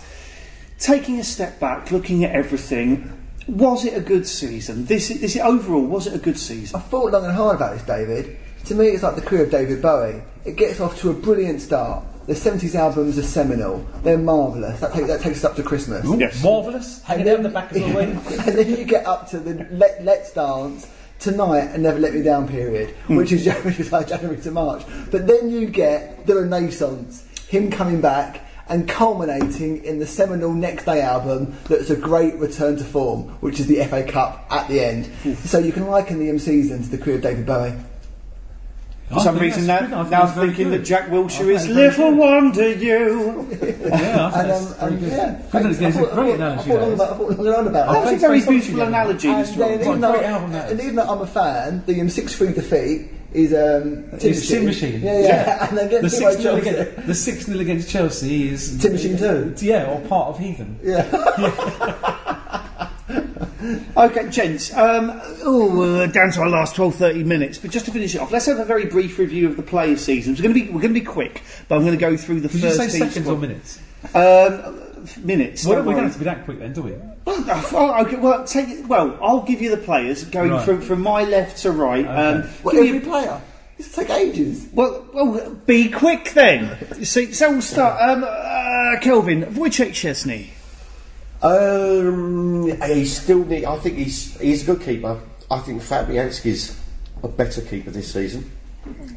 taking 0.80 1.20
a 1.20 1.24
step 1.24 1.60
back, 1.60 1.92
looking 1.92 2.24
at 2.24 2.32
everything, 2.32 3.12
was 3.48 3.86
it 3.86 3.98
a 3.98 4.02
good 4.02 4.28
season? 4.28 4.86
This, 4.86 5.10
this 5.10 5.38
overall, 5.38 5.86
was 5.86 6.08
it 6.08 6.14
a 6.14 6.20
good 6.20 6.38
season? 6.38 6.76
I 6.76 6.80
thought 6.80 7.12
long 7.12 7.26
and 7.26 7.34
hard 7.34 7.56
about 7.56 7.74
this, 7.74 7.84
David. 7.84 8.38
To 8.66 8.76
me, 8.76 8.88
it's 8.88 9.04
like 9.04 9.16
the 9.16 9.22
career 9.22 9.45
of 9.45 9.52
David 9.52 9.82
Bowie. 9.82 10.22
It 10.43 10.58
gets 10.58 10.80
off 10.80 11.00
to 11.02 11.10
a 11.10 11.14
brilliant 11.14 11.62
start. 11.62 12.04
The 12.26 12.34
70s 12.34 12.76
albums 12.76 13.18
are 13.18 13.24
seminal. 13.24 13.88
They're 14.04 14.18
marvellous. 14.18 14.82
That, 14.82 14.91
take, 14.93 15.08
that 15.08 15.22
takes 15.22 15.38
us 15.38 15.45
up 15.45 15.56
to 15.56 15.64
Christmas. 15.64 16.06
Yes. 16.20 16.43
Marvellous. 16.43 17.02
Hanging 17.04 17.26
down 17.26 17.43
the 17.43 17.50
back 17.50 17.72
of 17.72 17.76
the 17.76 17.93
wing. 17.93 18.10
and 18.28 18.58
then 18.58 18.70
you 18.70 18.84
get 18.84 19.06
up 19.06 19.30
to 19.30 19.39
the 19.39 19.66
Let, 19.72 20.04
Let's 20.04 20.34
Dance, 20.34 20.91
Tonight, 21.20 21.70
and 21.74 21.84
Never 21.84 22.00
Let 22.00 22.14
Me 22.14 22.22
Down 22.22 22.45
period, 22.50 22.89
hmm. 23.08 23.16
which 23.16 23.32
is 23.32 23.48
which 23.64 23.80
is 23.80 23.93
like 23.93 24.10
January 24.10 24.41
to 24.41 24.52
March. 24.52 24.84
But 25.10 25.26
then 25.26 25.50
you 25.50 25.68
get 25.68 26.28
the 26.28 26.36
Renaissance, 26.36 27.26
him 27.48 27.72
coming 27.72 28.02
back, 28.02 28.47
and 28.70 28.88
culminating 28.88 29.84
in 29.84 29.99
the 29.99 30.05
seminal 30.05 30.53
Next 30.53 30.86
Day 30.86 31.01
album 31.01 31.55
that's 31.70 31.89
a 31.89 31.95
great 31.95 32.36
return 32.36 32.78
to 32.78 32.84
form, 32.84 33.24
which 33.41 33.59
is 33.59 33.68
the 33.68 33.84
FA 33.86 34.03
Cup 34.03 34.45
at 34.49 34.68
the 34.68 34.80
end. 34.82 35.09
So 35.45 35.57
you 35.59 35.72
can 35.72 35.88
liken 35.88 36.20
the 36.20 36.30
M 36.30 36.39
season 36.39 36.84
to 36.84 36.89
the 36.89 36.97
career 36.97 37.15
of 37.18 37.22
David 37.22 37.45
Bowie. 37.45 37.74
For 39.09 39.22
some 39.22 39.39
reason, 39.39 39.65
now, 39.65 39.80
now 39.88 40.03
now 40.03 40.22
I'm 40.24 40.34
thinking 40.34 40.70
that 40.72 40.80
Jack 40.80 41.07
Wilshere 41.07 41.30
is 41.30 41.38
think 41.38 41.49
it's 41.55 41.65
very 41.68 41.76
Little 41.88 42.09
good. 42.11 42.18
Wonder 42.20 42.72
You. 42.74 43.47
Yeah, 43.88 44.26
I 44.28 44.32
think 44.32 44.36
And, 44.36 44.49
that's 44.49 44.72
um, 44.72 44.78
very 44.80 44.91
and 44.91 44.99
good. 44.99 45.11
yeah, 45.13 45.41
I 45.53 45.59
it's 45.70 45.97
I 45.97 46.01
a 46.01 46.13
great 46.13 46.36
analogy. 46.36 46.70
thought 46.70 46.82
long 46.82 46.93
I 46.93 46.97
thought 46.97 47.20
long 47.20 47.39
and 47.39 47.55
on 47.55 47.68
about 47.68 47.88
That 47.88 47.93
that. 47.93 48.11
was 48.11 48.13
a 48.24 48.28
very 48.28 48.39
very 48.41 48.57
beautiful 48.59 48.82
analogy, 48.82 49.28
And, 49.30 49.45
Mr. 49.47 49.55
then, 49.55 49.80
even 49.80 50.01
though, 50.01 50.11
great 50.11 50.26
album 50.26 50.51
that 50.51 50.72
and 50.72 50.82
even 50.82 50.95
though 50.97 51.03
I'm 51.03 51.22
a 51.22 51.28
fan, 51.28 51.84
the 51.86 52.01
um, 52.01 52.09
6 52.09 52.36
3 52.36 52.51
defeat 52.51 53.09
is 53.38 53.54
um, 53.54 54.10
Tin 54.20 54.34
Tin 54.34 54.66
Machine. 54.66 55.02
Yeah, 55.02 55.20
yeah. 55.20 55.68
and 55.70 55.78
then 55.78 55.90
The 55.90 55.98
against 55.98 56.18
six, 56.18 56.44
Chelsea. 56.44 56.44
nil 56.44 56.58
against, 56.58 57.08
the 57.08 57.16
six 57.16 57.46
0 57.46 57.60
against 57.60 57.90
Chelsea 57.90 58.50
is 58.50 58.82
Tin 58.82 58.94
Machine 58.94 59.18
too. 59.18 59.54
Yeah, 59.60 59.92
or 59.92 60.02
part 60.08 60.30
of 60.30 60.40
Heathen. 60.40 60.80
Yeah. 60.84 62.14
Okay, 63.98 64.30
gents. 64.30 64.74
Um, 64.74 65.20
oh, 65.44 65.82
uh, 65.82 66.06
down 66.08 66.32
to 66.32 66.42
our 66.42 66.50
last 66.50 66.76
12, 66.76 66.96
30 66.96 67.24
minutes. 67.24 67.58
But 67.58 67.72
just 67.72 67.86
to 67.86 67.92
finish 67.92 68.16
it 68.16 68.20
off, 68.22 68.32
let's 68.32 68.46
have 68.46 68.60
a 68.60 68.66
very 68.66 68.86
brief 68.86 69.18
review 69.18 69.48
of 69.50 69.58
the 69.58 69.64
player 69.64 69.98
seasons. 69.98 70.40
We're 70.40 70.44
going 70.44 70.56
to 70.56 70.66
be 70.66 70.72
we're 70.72 70.82
going 70.82 70.94
to 70.94 71.00
be 71.00 71.06
quick, 71.06 71.42
but 71.68 71.76
I'm 71.76 71.82
going 71.82 71.98
to 71.98 72.00
go 72.00 72.16
through 72.16 72.42
the 72.42 72.48
Did 72.48 72.62
you 72.62 72.70
first 72.70 72.78
say 72.78 73.00
team 73.00 73.10
seconds 73.10 73.28
or 73.28 73.38
minutes? 73.38 73.80
Um, 74.14 74.80
minutes. 75.24 75.66
Well, 75.66 75.84
we 75.84 75.93
don't 75.93 76.04
have 76.04 76.14
to 76.14 76.20
be 76.20 76.26
that 76.26 76.45
quick 76.45 76.60
then, 76.60 76.74
do 76.74 76.82
we? 76.84 76.93
Oh, 77.26 78.04
okay, 78.06 78.16
well, 78.18 78.43
take 78.45 78.88
well, 78.88 79.18
I'll 79.22 79.41
give 79.41 79.62
you 79.62 79.70
the 79.70 79.78
players 79.78 80.24
going 80.26 80.52
Right. 80.52 80.66
from, 80.66 80.82
from 80.82 81.02
my 81.02 81.24
left 81.24 81.58
to 81.64 81.72
right. 81.72 82.06
Um, 82.06 82.38
Okay. 82.41 82.50
Well, 82.64 82.76
give 82.76 82.86
every 82.86 82.98
a- 83.00 83.02
player. 83.02 83.41
This 83.78 83.93
take 83.93 84.10
ages. 84.10 84.68
well, 84.74 85.06
well, 85.14 85.52
be 85.68 85.89
quick 85.89 86.32
then. 86.34 86.76
See, 87.04 87.32
so 87.34 87.52
we'll 87.52 87.62
start. 87.62 88.02
Um, 88.02 88.24
uh, 88.28 89.00
Kelvin, 89.02 89.43
Wojciech 89.54 89.91
Szczesny. 89.91 90.48
Um, 91.43 92.72
he 92.82 93.06
still 93.06 93.45
need. 93.45 93.66
I 93.66 93.78
think 93.78 93.98
he's 93.98 94.39
he's 94.39 94.64
a 94.64 94.66
good 94.74 94.82
keeper. 94.84 95.20
I 95.52 95.60
think 95.60 95.82
Fabianski's 95.82 96.76
a 97.24 97.28
better 97.28 97.62
keeper 97.62 97.91
this 97.91 98.12
season, 98.12 98.52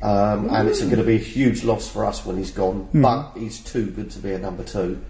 um, 0.03 0.49
and 0.51 0.69
it's 0.69 0.81
going 0.83 0.97
to 0.97 1.03
be 1.05 1.17
a 1.17 1.19
huge 1.19 1.65
loss 1.65 1.89
for 1.91 2.05
us 2.05 2.25
when 2.27 2.37
he's 2.37 2.51
gone. 2.51 2.89
But 2.93 3.33
he's 3.39 3.61
too 3.61 3.87
good 3.91 4.11
to 4.11 4.19
be 4.19 4.33
a 4.33 4.39
number 4.39 4.63
two. 4.63 5.01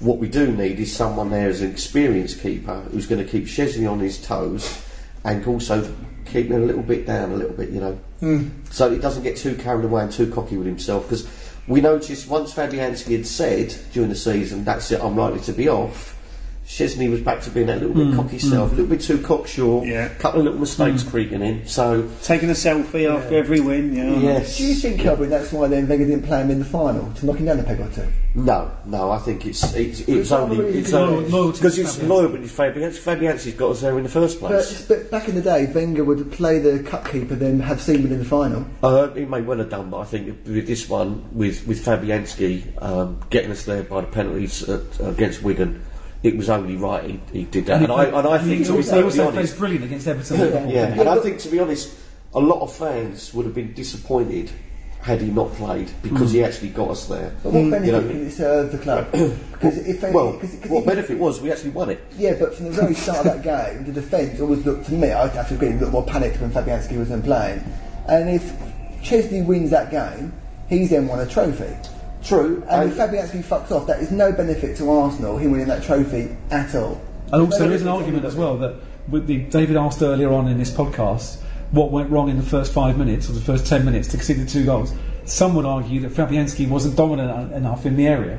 What 0.00 0.18
we 0.18 0.28
do 0.28 0.50
need 0.50 0.80
is 0.80 0.94
someone 0.94 1.30
there 1.30 1.48
as 1.48 1.60
an 1.60 1.70
experienced 1.70 2.40
keeper 2.40 2.80
who's 2.90 3.06
going 3.06 3.22
to 3.24 3.30
keep 3.30 3.44
Szczesny 3.44 3.90
on 3.90 4.00
his 4.00 4.20
toes 4.20 4.82
and 5.24 5.46
also 5.46 5.94
keep 6.24 6.46
him 6.46 6.62
a 6.62 6.64
little 6.64 6.82
bit 6.82 7.06
down, 7.06 7.32
a 7.32 7.36
little 7.36 7.54
bit, 7.54 7.68
you 7.68 7.80
know, 7.80 7.92
hmm. 8.20 8.48
so 8.70 8.90
he 8.90 8.98
doesn't 8.98 9.22
get 9.22 9.36
too 9.36 9.54
carried 9.56 9.84
away 9.84 10.02
and 10.02 10.12
too 10.12 10.30
cocky 10.32 10.56
with 10.56 10.66
himself. 10.66 11.04
Because 11.04 11.28
we 11.68 11.82
noticed 11.82 12.28
once 12.28 12.54
Fabianski 12.54 13.16
had 13.16 13.26
said 13.26 13.74
during 13.92 14.08
the 14.08 14.16
season, 14.16 14.64
"That's 14.64 14.90
it, 14.90 15.02
I'm 15.02 15.16
likely 15.16 15.40
to 15.40 15.52
be 15.52 15.68
off." 15.68 16.16
Szczesny 16.70 17.10
was 17.10 17.20
back 17.20 17.40
to 17.42 17.50
being 17.50 17.66
that 17.66 17.80
little 17.82 17.96
bit 17.96 18.14
cocky 18.14 18.38
self, 18.38 18.70
a 18.70 18.74
little 18.76 18.86
bit 18.86 19.00
too 19.00 19.18
cocksure, 19.18 19.84
Yeah. 19.84 20.06
a 20.06 20.10
couple 20.10 20.38
of 20.38 20.44
little 20.44 20.60
mistakes 20.60 21.02
creeping 21.02 21.42
in. 21.42 21.66
So, 21.66 22.08
Taking 22.22 22.48
a 22.48 22.52
selfie 22.52 23.10
after 23.10 23.34
every 23.36 23.58
win. 23.58 23.92
Yeah. 23.92 24.16
yes. 24.20 24.56
Do 24.56 24.64
you 24.64 24.74
think, 24.74 25.00
Kelvin, 25.00 25.30
that's 25.30 25.52
why 25.52 25.66
then 25.66 25.88
Wenger 25.88 26.06
didn't 26.06 26.26
play 26.26 26.40
him 26.42 26.50
in 26.52 26.60
the 26.60 26.64
final 26.64 27.10
to 27.14 27.26
knock 27.26 27.38
him 27.38 27.46
down 27.46 27.58
a 27.58 27.64
peg 27.64 27.80
or 27.80 27.88
two? 27.88 28.06
No, 28.36 28.70
no, 28.86 29.10
I 29.10 29.18
think 29.18 29.44
it's 29.46 29.64
it's, 29.74 29.98
it's 30.00 30.08
It's 30.08 30.30
only 30.30 30.58
really 30.58 30.78
it's 30.78 30.92
loyal- 30.92 31.34
only 31.34 31.52
to 31.52 31.58
because 31.58 31.76
it's 31.76 31.96
Fabianski. 31.96 32.08
loyal, 32.08 32.28
but 32.28 32.40
it's 32.42 32.52
Fabianski. 32.52 33.00
Fabianski's 33.00 33.54
got 33.54 33.70
us 33.72 33.80
there 33.80 33.96
in 33.98 34.04
the 34.04 34.08
first 34.08 34.38
place. 34.38 34.82
But, 34.86 34.88
but 35.00 35.10
back 35.10 35.28
in 35.28 35.34
the 35.34 35.42
day, 35.42 35.66
Wenger 35.74 36.04
would 36.04 36.30
play 36.30 36.60
the 36.60 36.78
cup 36.84 37.08
keeper, 37.10 37.34
then 37.34 37.58
have 37.58 37.80
Seaman 37.80 38.12
in 38.12 38.20
the 38.20 38.24
final. 38.24 38.64
Uh, 38.84 39.08
he 39.14 39.24
may 39.24 39.40
well 39.40 39.58
have 39.58 39.70
done, 39.70 39.90
but 39.90 39.98
I 39.98 40.04
think 40.04 40.26
with 40.46 40.68
this 40.68 40.88
one, 40.88 41.24
with 41.32 41.66
with 41.66 41.84
Fabianski 41.84 42.62
um, 42.80 43.18
getting 43.30 43.50
us 43.50 43.64
there 43.64 43.82
by 43.82 44.02
the 44.02 44.06
penalties 44.06 44.62
at, 44.68 44.82
against 45.00 45.42
Wigan, 45.42 45.82
it 46.22 46.36
was 46.36 46.50
only 46.50 46.76
right 46.76 47.04
he, 47.04 47.20
he 47.32 47.44
did 47.44 47.66
that. 47.66 47.82
And, 47.82 47.92
I 47.92 48.04
and 48.04 48.26
I 48.26 48.38
think 48.38 48.58
he 48.58 48.64
to 48.64 48.72
be 48.72 48.76
also, 48.78 48.96
he 48.96 49.16
totally 49.16 49.38
honest, 49.38 49.58
brilliant 49.58 49.84
against 49.84 50.06
Everton. 50.06 50.68
yeah, 50.68 50.68
Yeah, 50.68 51.00
and 51.00 51.08
I 51.08 51.18
think 51.18 51.38
to 51.40 51.48
be 51.48 51.58
honest, 51.58 51.96
a 52.34 52.40
lot 52.40 52.60
of 52.60 52.74
fans 52.74 53.32
would 53.34 53.46
have 53.46 53.54
been 53.54 53.72
disappointed 53.72 54.50
had 55.00 55.20
he 55.22 55.30
not 55.30 55.50
played 55.54 55.90
because 56.02 56.32
he 56.32 56.40
hmm. 56.40 56.44
actually 56.44 56.68
got 56.68 56.90
us 56.90 57.06
there. 57.06 57.34
But 57.42 57.52
what 57.52 57.60
hmm. 57.60 57.64
You 57.66 57.70
benefit 57.70 57.92
know, 57.92 58.08
can 58.12 58.26
it 58.26 58.30
serve 58.32 58.72
the 58.72 58.78
club? 58.78 59.10
Because 59.60 59.76
if 59.86 60.00
they, 60.00 60.10
well, 60.10 60.38
cause, 60.38 60.56
'cause 60.58 60.70
what 60.70 60.80
if- 60.80 60.86
benefit 60.86 61.18
was 61.18 61.38
we 61.42 61.52
actually 61.52 61.70
won 61.70 61.90
it. 61.90 62.02
Yeah, 62.16 62.32
but 62.40 62.54
from 62.54 62.64
the 62.66 62.70
very 62.70 62.94
start 62.94 63.26
of 63.26 63.42
that 63.42 63.42
game, 63.74 63.84
the 63.84 63.92
defence 63.92 64.40
always 64.40 64.64
looked 64.64 64.86
to 64.86 64.92
me. 64.92 65.12
I 65.12 65.28
have 65.28 65.48
to 65.48 65.54
agree, 65.54 65.74
looked 65.74 65.92
more 65.92 66.06
panicked 66.06 66.40
when 66.40 66.50
Fabianski 66.50 66.96
wasn't 66.96 67.26
playing. 67.26 67.62
And 68.08 68.30
if 68.30 68.42
Szczesny 69.02 69.44
wins 69.44 69.68
that 69.70 69.90
game, 69.90 70.32
he's 70.70 70.88
then 70.88 71.06
won 71.06 71.20
a 71.20 71.26
trophy. 71.26 71.76
True, 72.22 72.62
And 72.68 72.90
if 72.90 72.96
Fabianski 72.96 73.42
fucks 73.42 73.70
off, 73.70 73.86
that 73.86 74.00
is 74.00 74.10
no 74.10 74.30
benefit 74.30 74.76
to 74.76 74.90
Arsenal, 74.90 75.38
him 75.38 75.52
winning 75.52 75.68
that 75.68 75.82
trophy 75.82 76.36
at 76.50 76.74
all. 76.74 77.00
And 77.32 77.42
also, 77.42 77.60
there 77.60 77.72
is 77.72 77.82
an 77.82 77.88
argument 77.88 78.24
as 78.24 78.36
well 78.36 78.58
that 78.58 78.76
with 79.08 79.26
the, 79.26 79.38
David 79.38 79.76
asked 79.76 80.02
earlier 80.02 80.32
on 80.32 80.48
in 80.48 80.58
this 80.58 80.70
podcast 80.70 81.40
what 81.70 81.90
went 81.90 82.10
wrong 82.10 82.28
in 82.28 82.36
the 82.36 82.42
first 82.42 82.72
five 82.72 82.98
minutes 82.98 83.30
or 83.30 83.32
the 83.32 83.40
first 83.40 83.66
ten 83.66 83.84
minutes 83.84 84.08
to 84.08 84.16
concede 84.16 84.38
the 84.38 84.46
two 84.46 84.64
goals. 84.64 84.92
Some 85.24 85.54
would 85.54 85.64
argue 85.64 86.00
that 86.00 86.12
Fabianski 86.12 86.68
wasn't 86.68 86.96
dominant 86.96 87.52
enough 87.52 87.86
in 87.86 87.96
the 87.96 88.06
area, 88.06 88.38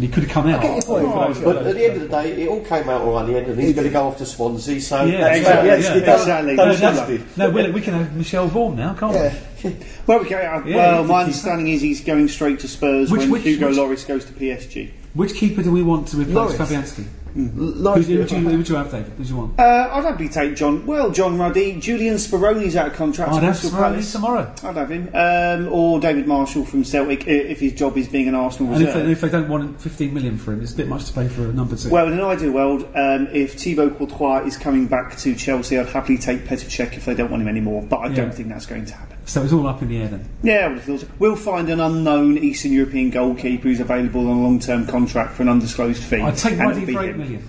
and 0.00 0.08
he 0.08 0.14
could 0.14 0.22
have 0.22 0.32
come 0.32 0.46
out. 0.48 0.62
get 0.62 0.72
your 0.72 0.82
point. 0.82 1.12
for 1.12 1.34
those- 1.34 1.38
But 1.44 1.66
at 1.66 1.74
the 1.74 1.84
end 1.84 1.96
of 1.96 2.08
the 2.08 2.08
day, 2.08 2.42
it 2.42 2.48
all 2.48 2.60
came 2.60 2.88
out 2.88 3.02
all 3.02 3.12
right 3.12 3.26
in 3.26 3.32
the 3.34 3.38
end, 3.38 3.48
and 3.48 3.60
he's 3.60 3.74
going 3.74 3.86
to 3.86 3.92
go 3.92 4.04
off 4.06 4.16
to 4.16 4.24
Swansea. 4.24 4.80
So 4.80 5.04
Yeah, 5.04 5.20
that's 5.20 5.36
exactly, 5.38 5.68
that's- 5.68 5.84
yeah. 5.84 6.00
that's- 6.00 6.20
Exactly. 6.22 6.56
that's 6.56 6.80
No, 6.80 6.90
nasty. 6.92 7.22
no, 7.36 7.50
Will, 7.50 7.72
we 7.72 7.80
can 7.82 7.92
have 7.94 8.16
Michel 8.16 8.48
Vorm 8.48 8.76
now, 8.76 8.94
can't 8.94 9.12
Yeah. 9.14 9.34
we? 9.64 9.76
Well, 10.06 10.20
okay, 10.20 10.46
uh, 10.46 10.62
Yeah, 10.64 10.76
well, 10.76 11.04
my 11.04 11.18
a 11.20 11.24
understanding 11.24 11.68
is 11.68 11.82
he's 11.82 12.00
going 12.00 12.28
straight 12.28 12.60
to 12.60 12.68
Spurs 12.68 13.10
Which- 13.10 13.20
when 13.20 13.30
which- 13.30 13.42
Hugo 13.42 13.68
which- 13.68 13.76
Lloris 13.76 14.08
goes 14.08 14.24
to 14.24 14.32
PSG. 14.32 14.90
Which 15.12 15.34
keeper 15.34 15.62
do 15.62 15.70
we 15.70 15.82
want 15.82 16.08
to 16.08 16.16
replace 16.16 16.52
Lloris. 16.52 16.56
Fabianski? 16.56 17.04
Who, 17.34 17.82
would 17.82 18.08
you, 18.08 18.22
who 18.24 18.56
would 18.58 18.68
you 18.68 18.74
have, 18.74 18.90
David? 18.90 19.12
Who 19.12 19.24
do 19.24 19.28
you 19.28 19.36
want? 19.36 19.58
Uh, 19.58 19.88
I'd 19.92 20.04
happily 20.04 20.28
take 20.28 20.56
John. 20.56 20.86
Well, 20.86 21.10
John 21.10 21.38
Ruddy, 21.38 21.78
Julian 21.80 22.14
Speroni's 22.16 22.76
out 22.76 22.88
of 22.88 22.92
contract. 22.94 23.32
I'd 23.32 23.42
have 23.42 23.56
Speroni 23.56 24.12
tomorrow. 24.12 24.52
I'd 24.62 24.76
have 24.76 24.90
him, 24.90 25.10
um, 25.14 25.72
or 25.72 26.00
David 26.00 26.26
Marshall 26.26 26.64
from 26.64 26.84
Celtic 26.84 27.26
if 27.26 27.60
his 27.60 27.72
job 27.72 27.96
is 27.96 28.08
being 28.08 28.28
an 28.28 28.34
Arsenal 28.34 28.74
And 28.74 28.82
if 28.82 28.94
they, 28.94 29.12
if 29.12 29.20
they 29.20 29.28
don't 29.28 29.48
want 29.48 29.80
15 29.80 30.12
million 30.12 30.38
for 30.38 30.52
him, 30.52 30.62
it's 30.62 30.72
a 30.72 30.76
bit 30.76 30.88
much 30.88 31.06
to 31.06 31.12
pay 31.12 31.28
for 31.28 31.42
a 31.48 31.52
number 31.52 31.76
two. 31.76 31.90
Well, 31.90 32.06
in 32.08 32.14
an 32.14 32.20
ideal 32.20 32.52
world, 32.52 32.82
um, 32.94 33.28
if 33.32 33.54
Thibaut 33.54 33.98
Courtois 33.98 34.44
is 34.44 34.56
coming 34.56 34.86
back 34.86 35.16
to 35.18 35.34
Chelsea, 35.34 35.78
I'd 35.78 35.86
happily 35.88 36.18
take 36.18 36.44
Petr 36.44 36.66
Cech 36.66 36.96
if 36.96 37.04
they 37.04 37.14
don't 37.14 37.30
want 37.30 37.42
him 37.42 37.48
anymore. 37.48 37.82
But 37.82 37.96
I 37.98 38.06
Yeah. 38.08 38.16
don't 38.16 38.34
think 38.34 38.48
that's 38.48 38.66
going 38.66 38.84
to 38.86 38.94
happen. 38.94 39.16
So 39.30 39.44
it's 39.44 39.52
all 39.52 39.68
up 39.68 39.80
in 39.80 39.88
the 39.90 39.98
air 39.98 40.08
then. 40.08 40.28
Yeah, 40.42 40.64
I 40.64 40.68
would 40.68 40.78
have 40.78 40.84
thought 40.86 41.00
so. 41.02 41.06
we'll 41.20 41.36
find 41.36 41.68
an 41.70 41.78
unknown 41.78 42.36
Eastern 42.38 42.72
European 42.72 43.10
goalkeeper 43.10 43.68
who's 43.68 43.78
available 43.78 44.28
on 44.28 44.38
a 44.38 44.42
long-term 44.42 44.88
contract 44.88 45.34
for 45.34 45.42
an 45.44 45.48
undisclosed 45.48 46.02
fee. 46.02 46.16
I'd 46.20 46.36
take 46.36 46.54
and 46.54 46.62
Ruddy 46.62 46.82
it'll 46.82 46.86
be 46.86 46.92
for 46.94 47.02
8 47.04 47.10
him. 47.10 47.18
million. 47.18 47.48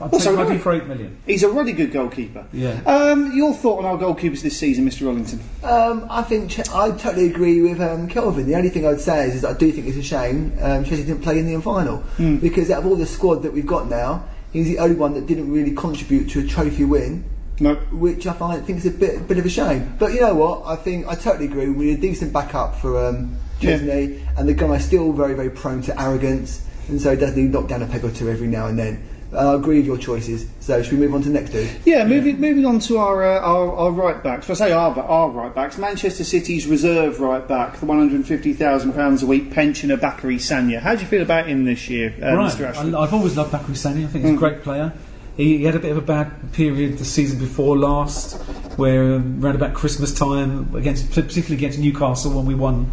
I'd 0.00 0.12
Also, 0.14 0.30
take 0.30 0.38
Ruddy 0.38 0.48
Ruddy- 0.52 0.60
for 0.62 0.72
8 0.72 0.86
million. 0.86 1.16
He's 1.26 1.42
a 1.42 1.50
really 1.50 1.74
good 1.74 1.92
goalkeeper. 1.92 2.46
Yeah. 2.54 2.80
Um, 2.86 3.32
your 3.36 3.52
thought 3.52 3.80
on 3.80 3.84
our 3.84 3.98
goalkeepers 3.98 4.40
this 4.40 4.56
season, 4.56 4.88
Mr. 4.88 5.02
Ollington? 5.02 5.40
Um, 5.62 6.06
I 6.08 6.22
think 6.22 6.52
Ch- 6.52 6.70
I 6.70 6.90
totally 6.92 7.26
agree 7.26 7.60
with 7.60 7.82
um, 7.82 8.08
Kelvin. 8.08 8.46
The 8.46 8.54
only 8.54 8.70
thing 8.70 8.86
I'd 8.86 9.02
say 9.02 9.28
is, 9.28 9.34
is 9.34 9.44
I 9.44 9.52
do 9.52 9.70
think 9.72 9.88
it's 9.88 9.98
a 9.98 10.02
shame 10.02 10.54
um, 10.62 10.84
Chelsea 10.84 11.04
didn't 11.04 11.20
play 11.20 11.38
in 11.38 11.52
the 11.52 11.60
final 11.60 12.02
because 12.40 12.70
out 12.70 12.78
of 12.78 12.86
all 12.86 12.96
the 12.96 13.04
squad 13.04 13.42
that 13.42 13.52
we've 13.52 13.66
got 13.66 13.90
now, 13.90 14.24
he's 14.54 14.68
the 14.68 14.78
only 14.78 14.96
one 14.96 15.12
that 15.12 15.26
didn't 15.26 15.52
really 15.52 15.72
contribute 15.74 16.30
to 16.30 16.40
a 16.40 16.46
trophy 16.46 16.86
win. 16.86 17.24
No. 17.60 17.74
Which 17.92 18.26
I 18.26 18.32
find 18.32 18.64
think 18.64 18.78
is 18.78 18.86
a 18.86 18.90
bit 18.90 19.28
bit 19.28 19.38
of 19.38 19.44
a 19.46 19.50
shame. 19.50 19.94
But 19.98 20.12
you 20.14 20.20
know 20.20 20.34
what? 20.34 20.62
I 20.66 20.76
think 20.76 21.06
I 21.06 21.14
totally 21.14 21.44
agree. 21.46 21.68
We 21.68 21.86
need 21.86 21.98
a 21.98 22.00
decent 22.00 22.32
backup 22.32 22.76
for 22.76 23.06
um, 23.06 23.36
Yeah. 23.60 23.74
And 23.76 24.48
the 24.48 24.54
guy's 24.54 24.84
still 24.84 25.12
very 25.12 25.34
very 25.34 25.50
prone 25.50 25.82
to 25.82 26.00
arrogance, 26.00 26.66
and 26.88 27.00
so 27.00 27.10
he 27.12 27.16
does 27.20 27.36
need 27.36 27.52
to 27.52 27.60
knock 27.60 27.68
down 27.68 27.82
a 27.82 27.86
peg 27.86 28.04
or 28.04 28.10
two 28.10 28.28
every 28.30 28.48
now 28.48 28.66
and 28.66 28.78
then. 28.78 29.06
I 29.32 29.54
agree 29.54 29.76
with 29.76 29.86
your 29.86 29.96
choices. 29.96 30.48
So 30.58 30.82
should 30.82 30.94
we 30.94 30.98
move 30.98 31.14
on 31.14 31.22
to 31.22 31.28
the 31.28 31.34
next 31.34 31.50
dude? 31.50 31.70
Yeah, 31.84 32.04
moving 32.04 32.40
moving 32.40 32.66
on 32.66 32.80
to 32.80 32.98
our 32.98 33.22
uh, 33.22 33.38
our, 33.40 33.72
our 33.76 33.90
right 33.92 34.20
backs. 34.24 34.46
If 34.46 34.50
I 34.50 34.54
say 34.54 34.72
our 34.72 34.98
our 34.98 35.30
right 35.30 35.54
backs, 35.54 35.78
Manchester 35.78 36.24
City's 36.24 36.66
reserve 36.66 37.20
right 37.20 37.46
back, 37.46 37.78
the 37.78 37.86
one 37.86 37.98
hundred 37.98 38.16
and 38.16 38.26
fifty 38.26 38.52
thousand 38.54 38.94
pounds 38.94 39.22
a 39.22 39.26
week 39.26 39.52
pensioner 39.52 39.96
Bakary 39.96 40.36
Sagna. 40.40 40.80
How 40.80 40.96
do 40.96 41.02
you 41.02 41.06
feel 41.06 41.22
about 41.22 41.46
him 41.46 41.64
this 41.64 41.88
year, 41.88 42.12
uh, 42.20 42.34
Right. 42.34 42.52
Mr. 42.52 42.64
Ashford? 42.68 42.92
I, 42.94 43.00
I've 43.02 43.14
always 43.14 43.36
loved 43.36 43.52
Bakary 43.52 43.76
Sagna. 43.76 44.04
I 44.04 44.08
think 44.08 44.24
he's 44.24 44.34
a 44.34 44.36
great 44.36 44.62
player. 44.62 44.92
He, 45.40 45.56
he 45.56 45.64
had 45.64 45.74
a 45.74 45.78
bit 45.78 45.90
of 45.90 45.96
a 45.96 46.02
bad 46.02 46.52
period 46.52 46.98
the 46.98 47.04
season 47.06 47.38
before 47.38 47.78
last, 47.78 48.36
where 48.76 49.14
um, 49.14 49.42
around 49.42 49.54
about 49.54 49.72
Christmas 49.72 50.12
time, 50.12 50.74
against 50.74 51.10
particularly 51.12 51.56
against 51.56 51.78
Newcastle 51.78 52.32
when 52.32 52.44
we 52.44 52.54
won 52.54 52.92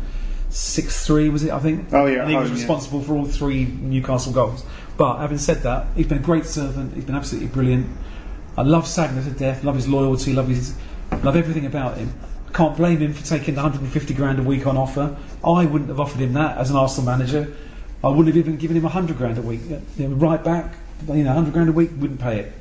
six 0.49 1.05
three, 1.05 1.27
was 1.27 1.43
it? 1.43 1.51
I 1.51 1.59
think. 1.59 1.89
Oh, 1.91 2.05
yeah, 2.05 2.21
And 2.21 2.29
he 2.29 2.37
was 2.37 2.49
yeah. 2.49 2.55
responsible 2.55 3.01
for 3.01 3.15
all 3.15 3.25
three 3.25 3.65
Newcastle 3.65 4.31
goals. 4.31 4.63
But 4.95 5.17
having 5.17 5.39
said 5.39 5.57
that, 5.63 5.87
he's 5.95 6.07
been 6.07 6.19
a 6.19 6.21
great 6.21 6.45
servant. 6.45 6.93
He's 6.93 7.03
been 7.03 7.15
absolutely 7.15 7.49
brilliant. 7.49 7.85
I 8.57 8.61
love 8.61 8.85
Sagna 8.85 9.23
to 9.25 9.31
death. 9.31 9.65
Love 9.65 9.75
his 9.75 9.89
loyalty. 9.89 10.31
Love 10.31 10.47
his 10.47 10.73
love 11.23 11.35
everything 11.35 11.65
about 11.65 11.97
him. 11.97 12.13
Can't 12.53 12.77
blame 12.77 12.99
him 12.99 13.13
for 13.13 13.25
taking 13.25 13.55
the 13.55 13.61
150 13.61 14.13
grand 14.13 14.39
a 14.39 14.43
week 14.43 14.65
on 14.65 14.77
offer. 14.77 15.17
I 15.43 15.65
wouldn't 15.65 15.89
have 15.89 15.99
offered 15.99 16.21
him 16.21 16.31
that 16.33 16.57
as 16.57 16.69
an 16.69 16.77
Arsenal 16.77 17.11
manager. 17.11 17.53
I 18.01 18.07
wouldn't 18.07 18.27
have 18.27 18.37
even 18.37 18.55
given 18.55 18.77
him 18.77 18.83
100 18.83 19.17
grand 19.17 19.37
a 19.37 19.41
week. 19.41 19.61
You 19.97 20.07
know, 20.07 20.15
right 20.15 20.41
back, 20.41 20.75
you 21.07 21.23
know, 21.23 21.35
100 21.35 21.53
grand 21.53 21.69
a 21.69 21.71
week, 21.71 21.91
wouldn't 21.97 22.19
pay 22.19 22.39
it. 22.39 22.53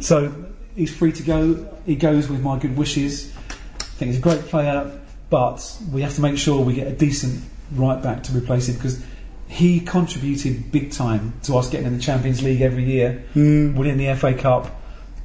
So 0.00 0.32
he's 0.74 0.94
free 0.94 1.12
to 1.12 1.22
go. 1.22 1.78
He 1.86 1.96
goes 1.96 2.28
with 2.28 2.42
my 2.42 2.58
good 2.58 2.76
wishes. 2.76 3.34
I 3.36 3.84
think 3.96 4.10
he's 4.10 4.18
a 4.18 4.22
great 4.22 4.40
player, 4.42 5.00
but 5.30 5.80
we 5.92 6.02
have 6.02 6.14
to 6.14 6.20
make 6.20 6.38
sure 6.38 6.60
we 6.60 6.74
get 6.74 6.86
a 6.86 6.92
decent 6.92 7.42
right 7.72 8.02
back 8.02 8.22
to 8.24 8.32
replace 8.32 8.68
him 8.68 8.76
because 8.76 9.02
he 9.48 9.80
contributed 9.80 10.72
big 10.72 10.90
time 10.90 11.34
to 11.44 11.56
us 11.56 11.70
getting 11.70 11.86
in 11.86 11.96
the 11.96 12.02
Champions 12.02 12.42
League 12.42 12.60
every 12.60 12.84
year, 12.84 13.24
hmm. 13.34 13.76
winning 13.76 13.98
the 13.98 14.14
FA 14.14 14.34
Cup, 14.34 14.66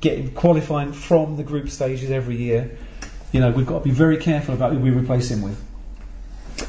getting 0.01 0.31
qualifying 0.33 0.93
from 0.93 1.37
the 1.37 1.43
group 1.43 1.69
stages 1.69 2.11
every 2.11 2.35
year. 2.35 2.77
You 3.31 3.39
know, 3.39 3.51
we've 3.51 3.65
got 3.65 3.79
to 3.79 3.83
be 3.83 3.91
very 3.91 4.17
careful 4.17 4.53
about 4.53 4.73
who 4.73 4.79
we 4.79 4.91
replace 4.91 5.31
him 5.31 5.41
with. 5.41 5.63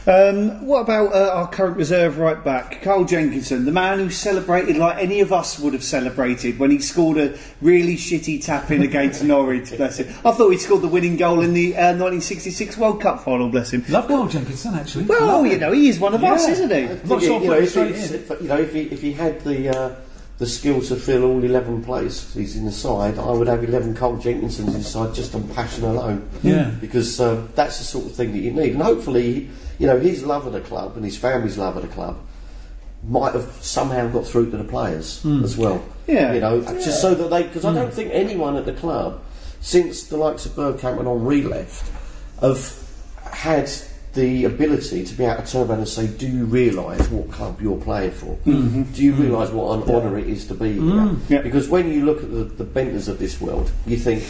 Um, 0.06 0.66
what 0.66 0.80
about 0.80 1.12
uh, 1.12 1.30
our 1.34 1.48
current 1.48 1.76
reserve 1.76 2.18
right 2.18 2.42
back, 2.42 2.82
Carl 2.82 3.04
Jenkinson, 3.04 3.64
the 3.64 3.72
man 3.72 3.98
who 3.98 4.10
celebrated 4.10 4.76
like 4.76 4.98
any 4.98 5.20
of 5.20 5.32
us 5.32 5.58
would 5.58 5.72
have 5.72 5.84
celebrated 5.84 6.58
when 6.58 6.70
he 6.70 6.78
scored 6.78 7.18
a 7.18 7.38
really 7.60 7.96
shitty 7.96 8.44
tap 8.44 8.70
in 8.70 8.82
against 8.82 9.22
Norwich? 9.24 9.76
Bless 9.76 9.98
him. 9.98 10.08
I 10.24 10.32
thought 10.32 10.50
he 10.50 10.58
scored 10.58 10.82
the 10.82 10.88
winning 10.88 11.16
goal 11.16 11.40
in 11.40 11.52
the 11.54 11.74
uh, 11.74 11.92
1966 11.96 12.76
World 12.76 13.00
Cup 13.00 13.20
final. 13.24 13.48
Bless 13.48 13.72
him. 13.72 13.84
Love 13.88 14.08
Carl 14.08 14.26
Jenkinson, 14.28 14.74
actually. 14.74 15.04
Well, 15.04 15.26
Love 15.26 15.46
you 15.46 15.52
him. 15.52 15.60
know, 15.60 15.72
he 15.72 15.88
is 15.88 15.98
one 15.98 16.14
of 16.14 16.24
us, 16.24 16.48
isn't 16.48 16.70
he? 16.70 16.84
I'm 16.88 17.08
not 17.08 17.22
sure 17.22 17.40
you 17.40 17.48
know, 17.48 17.54
I'll 17.54 17.60
put 17.60 17.74
him 17.88 17.94
if, 17.94 18.28
he, 18.28 18.34
you 18.42 18.48
know, 18.48 18.58
if 18.58 18.72
he, 18.72 18.80
if 18.82 19.00
he 19.02 19.12
had 19.12 19.40
the 19.42 19.68
uh, 19.68 19.94
the 20.40 20.46
skill 20.46 20.80
to 20.80 20.96
fill 20.96 21.24
all 21.24 21.44
eleven 21.44 21.84
places 21.84 22.56
in 22.56 22.64
the 22.64 22.72
side, 22.72 23.18
I 23.18 23.30
would 23.30 23.46
have 23.46 23.62
eleven 23.62 23.94
Carl 23.94 24.16
Jenkinsons 24.16 24.74
inside 24.74 25.14
just 25.14 25.34
on 25.34 25.46
passion 25.50 25.84
alone. 25.84 26.28
Yeah. 26.42 26.70
because 26.80 27.20
um, 27.20 27.50
that's 27.54 27.76
the 27.78 27.84
sort 27.84 28.06
of 28.06 28.14
thing 28.14 28.32
that 28.32 28.38
you 28.38 28.50
need, 28.50 28.72
and 28.72 28.82
hopefully, 28.82 29.50
you 29.78 29.86
know, 29.86 30.00
his 30.00 30.24
love 30.24 30.46
of 30.46 30.54
the 30.54 30.62
club 30.62 30.96
and 30.96 31.04
his 31.04 31.18
family's 31.18 31.58
love 31.58 31.76
of 31.76 31.82
the 31.82 31.88
club 31.88 32.18
might 33.06 33.34
have 33.34 33.50
somehow 33.60 34.08
got 34.08 34.26
through 34.26 34.50
to 34.50 34.56
the 34.56 34.64
players 34.64 35.24
as 35.44 35.58
well. 35.58 35.84
Yeah. 36.06 36.32
you 36.32 36.40
know, 36.40 36.62
just 36.62 37.02
so 37.02 37.14
that 37.14 37.28
they 37.28 37.42
because 37.42 37.66
I 37.66 37.74
don't 37.74 37.92
think 37.92 38.10
anyone 38.12 38.56
at 38.56 38.64
the 38.64 38.72
club 38.72 39.22
since 39.60 40.04
the 40.04 40.16
likes 40.16 40.46
of 40.46 40.52
Bergkamp 40.52 40.98
and 40.98 41.06
Henry 41.06 41.42
left 41.42 41.90
have 42.40 42.82
had 43.24 43.70
the 44.14 44.44
ability 44.44 45.04
to 45.04 45.14
be 45.14 45.24
able 45.24 45.42
to 45.42 45.50
turn 45.50 45.68
around 45.68 45.78
and 45.78 45.88
say, 45.88 46.06
"Do 46.06 46.26
you 46.26 46.44
realise 46.44 47.08
what 47.10 47.30
club 47.30 47.60
you're 47.60 47.80
playing 47.80 48.12
for? 48.12 48.36
Mm-hmm. 48.46 48.82
Do 48.82 49.04
you 49.04 49.12
realise 49.14 49.50
mm-hmm. 49.50 49.58
what 49.58 49.88
an 49.88 49.94
honour 49.94 50.18
it 50.18 50.26
is 50.26 50.46
to 50.48 50.54
be 50.54 50.72
here?" 50.72 50.82
Mm-hmm. 50.82 51.32
Yeah. 51.32 51.42
Because 51.42 51.68
when 51.68 51.92
you 51.92 52.04
look 52.04 52.22
at 52.22 52.30
the, 52.30 52.44
the 52.44 52.64
Bendtners 52.64 53.08
of 53.08 53.18
this 53.18 53.40
world, 53.40 53.70
you 53.86 53.96
think. 53.96 54.24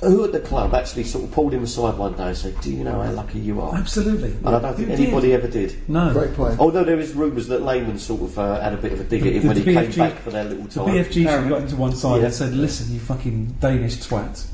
Who 0.00 0.22
at 0.22 0.32
the 0.32 0.40
club 0.40 0.74
actually 0.74 1.04
sort 1.04 1.24
of 1.24 1.32
pulled 1.32 1.54
him 1.54 1.62
aside 1.62 1.96
one 1.96 2.12
day 2.14 2.24
and 2.24 2.36
said, 2.36 2.60
"Do 2.60 2.70
you 2.70 2.84
know 2.84 3.00
how 3.00 3.10
lucky 3.12 3.38
you 3.38 3.58
are?" 3.62 3.74
Absolutely. 3.74 4.32
And 4.32 4.48
I 4.48 4.60
don't 4.60 4.74
think 4.74 4.88
Who 4.88 4.94
anybody 4.94 5.28
did? 5.28 5.34
ever 5.34 5.48
did. 5.48 5.88
No. 5.88 6.12
Great 6.12 6.34
point. 6.34 6.60
Although 6.60 6.84
there 6.84 7.00
is 7.00 7.14
rumours 7.14 7.48
that 7.48 7.62
Lehmann 7.62 7.98
sort 7.98 8.20
of 8.20 8.38
uh, 8.38 8.60
had 8.60 8.74
a 8.74 8.76
bit 8.76 8.92
of 8.92 9.00
a 9.00 9.04
dig 9.04 9.26
at 9.26 9.32
him 9.32 9.42
The- 9.42 9.48
when 9.48 9.56
the 9.56 9.62
he 9.62 9.72
came 9.72 9.86
BFG 9.86 9.96
back 9.96 10.18
for 10.18 10.30
their 10.30 10.44
little 10.44 10.64
The 10.64 10.70
time. 10.74 10.88
BFG 10.88 11.12
should 11.12 11.26
have 11.26 11.48
got 11.48 11.62
into 11.62 11.76
one 11.76 11.96
side 11.96 12.18
Yeah. 12.18 12.24
and 12.26 12.34
said, 12.34 12.52
"Listen, 12.54 12.92
you 12.92 13.00
fucking 13.00 13.56
Danish 13.60 13.96
twat. 13.96 14.44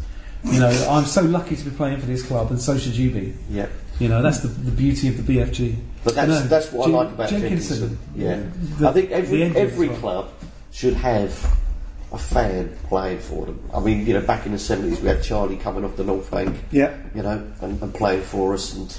You 0.45 0.61
know, 0.61 0.89
I'm 0.89 1.05
so 1.05 1.23
lucky 1.23 1.57
to 1.57 1.65
be 1.65 1.71
playing 1.71 1.99
for 1.99 2.07
this 2.07 2.23
club, 2.23 2.51
and 2.51 2.61
so 2.61 2.79
should 2.79 2.97
you 2.97 3.11
be. 3.11 3.35
Yeah. 3.51 3.67
You 4.01 4.09
know, 4.09 4.23
that's 4.23 4.41
the, 4.41 4.49
the 4.49 4.71
beauty 4.71 5.09
of 5.09 5.25
the 5.25 5.37
BFG. 5.37 5.77
But 6.03 6.15
that's 6.15 6.29
No, 6.29 6.41
that's 6.41 6.73
what 6.73 6.87
Jen- 6.87 6.95
I 6.95 6.99
like 6.99 7.09
about 7.11 7.29
Jenkinson. 7.29 7.79
Jenkinson. 7.79 7.99
Yeah, 8.17 8.43
The- 8.79 8.89
I 8.89 8.93
think 8.93 9.11
every 9.11 9.43
every 9.45 9.89
well. 9.89 9.99
club 9.99 10.29
should 10.73 10.95
have 10.95 11.31
a 12.13 12.19
fan 12.19 12.75
playing 12.85 13.19
for 13.21 13.47
them. 13.47 13.61
I 13.73 13.79
mean, 13.81 14.07
you 14.07 14.15
know, 14.15 14.23
back 14.23 14.47
in 14.47 14.53
the 14.53 14.59
seventies, 14.59 15.01
we 15.01 15.09
had 15.09 15.23
Charlie 15.23 15.57
coming 15.59 15.85
off 15.85 15.97
the 15.97 16.05
North 16.05 16.31
Bank, 16.31 16.57
Yeah. 16.73 16.97
you 17.15 17.23
know, 17.23 17.47
and, 17.61 17.81
and 17.83 17.95
playing 17.95 18.23
for 18.23 18.55
us, 18.55 18.75
and 18.75 18.99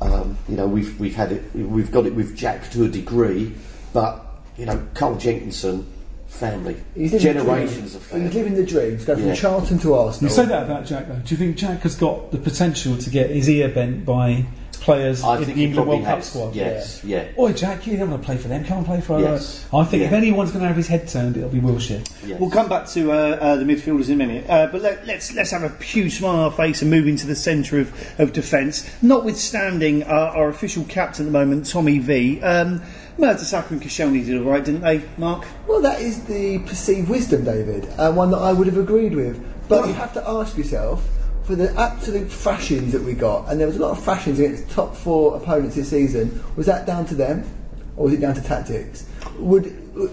um, 0.00 0.36
you 0.48 0.56
know, 0.56 0.66
we've 0.66 0.98
we've 1.00 1.16
had 1.16 1.32
it, 1.32 1.42
we've 1.54 1.90
got 1.90 2.04
it 2.06 2.14
with 2.14 2.36
Jack 2.36 2.70
to 2.72 2.84
a 2.84 2.88
degree, 2.88 3.52
but 3.94 4.24
you 4.58 4.66
know, 4.66 4.80
Carl 4.94 5.16
Jenkinson, 5.16 5.86
family, 6.34 6.76
He's 6.94 7.12
living 7.12 7.28
the 7.28 7.40
generations 7.44 7.94
of 7.94 8.02
family. 8.02 8.26
He's 8.26 8.34
living 8.34 8.54
the 8.54 8.66
dream. 8.66 8.92
He's 8.92 9.04
going 9.04 9.18
from 9.20 9.28
Yeah. 9.28 9.34
Charlton 9.34 9.78
to 9.80 9.94
Arsenal. 9.94 10.30
You 10.30 10.34
say 10.34 10.44
that 10.46 10.64
about 10.64 10.84
Jack, 10.86 11.08
though. 11.08 11.14
Do 11.24 11.34
you 11.34 11.36
think 11.36 11.56
Jack 11.56 11.80
has 11.82 11.94
got 11.94 12.32
the 12.32 12.38
potential 12.38 12.96
to 12.98 13.10
get 13.10 13.30
his 13.30 13.48
ear 13.48 13.68
bent 13.68 14.04
by 14.04 14.46
players 14.84 15.22
I 15.24 15.38
in 15.38 15.44
think 15.44 15.56
the 15.56 15.64
England 15.64 15.86
probably 15.86 16.04
World 16.04 16.06
Cup 16.16 16.22
squad. 16.22 16.54
Yes, 16.54 17.02
yeah. 17.02 17.28
Oi, 17.38 17.52
Jack, 17.54 17.86
you 17.86 17.96
don't 17.96 18.10
want 18.10 18.22
to 18.22 18.26
play 18.26 18.36
for 18.36 18.48
them. 18.48 18.64
Come 18.64 18.78
and 18.78 18.86
play 18.86 19.00
for 19.00 19.18
Yes. 19.18 19.64
us. 19.64 19.66
I 19.72 19.84
think 19.84 20.02
if 20.02 20.12
anyone's 20.12 20.50
going 20.50 20.60
to 20.62 20.68
have 20.68 20.76
his 20.76 20.88
head 20.88 21.08
turned, 21.08 21.36
it'll 21.36 21.48
be 21.48 21.58
Wilshere. 21.60 22.06
yes. 22.26 22.38
We'll 22.38 22.50
come 22.50 22.68
back 22.68 22.86
to 22.88 23.10
uh, 23.10 23.14
uh, 23.16 23.56
the 23.56 23.64
midfielders 23.64 24.08
in 24.08 24.20
a 24.20 24.26
minute, 24.26 24.44
uh, 24.48 24.66
but 24.70 24.82
let, 24.82 25.06
let's 25.06 25.32
let's 25.34 25.50
have 25.52 25.62
a 25.62 25.82
huge 25.82 26.18
smile 26.18 26.36
on 26.36 26.38
our 26.40 26.52
face 26.52 26.82
and 26.82 26.90
move 26.90 27.06
into 27.08 27.26
the 27.26 27.34
centre 27.34 27.80
of, 27.80 27.92
of 28.20 28.32
defence. 28.34 28.88
Notwithstanding 29.02 30.02
our, 30.04 30.36
our 30.36 30.48
official 30.50 30.84
captain 30.84 31.24
at 31.26 31.32
the 31.32 31.38
moment, 31.38 31.66
Tommy 31.66 31.98
V. 31.98 32.40
Um, 32.42 32.82
Mertesacker 33.18 33.70
and 33.70 33.80
Koscielny 33.80 34.26
did 34.26 34.36
all 34.38 34.50
right, 34.50 34.64
didn't 34.64 34.80
they, 34.82 35.00
Mark? 35.16 35.46
Well, 35.68 35.80
that 35.82 36.00
is 36.00 36.24
the 36.24 36.58
perceived 36.66 37.08
wisdom, 37.08 37.44
David, 37.44 37.84
and 37.96 38.16
one 38.16 38.30
that 38.32 38.38
I 38.38 38.52
would 38.52 38.66
have 38.66 38.76
agreed 38.76 39.14
with. 39.14 39.40
But 39.68 39.86
you 39.86 39.94
have 39.94 40.12
to 40.14 40.28
ask 40.28 40.58
yourself, 40.58 41.06
for 41.44 41.54
the 41.54 41.72
absolute 41.78 42.30
thrashings 42.30 42.92
that 42.92 43.02
we 43.02 43.12
got, 43.12 43.50
and 43.50 43.60
there 43.60 43.66
was 43.66 43.76
a 43.76 43.80
lot 43.80 43.90
of 43.90 44.02
thrashings 44.02 44.40
against 44.40 44.70
top 44.70 44.96
four 44.96 45.36
opponents 45.36 45.76
this 45.76 45.90
season, 45.90 46.42
was 46.56 46.66
that 46.66 46.86
down 46.86 47.04
to 47.06 47.14
them, 47.14 47.44
or 47.96 48.06
was 48.06 48.14
it 48.14 48.20
down 48.20 48.34
to 48.34 48.42
tactics? 48.42 49.06
Would 49.38 49.66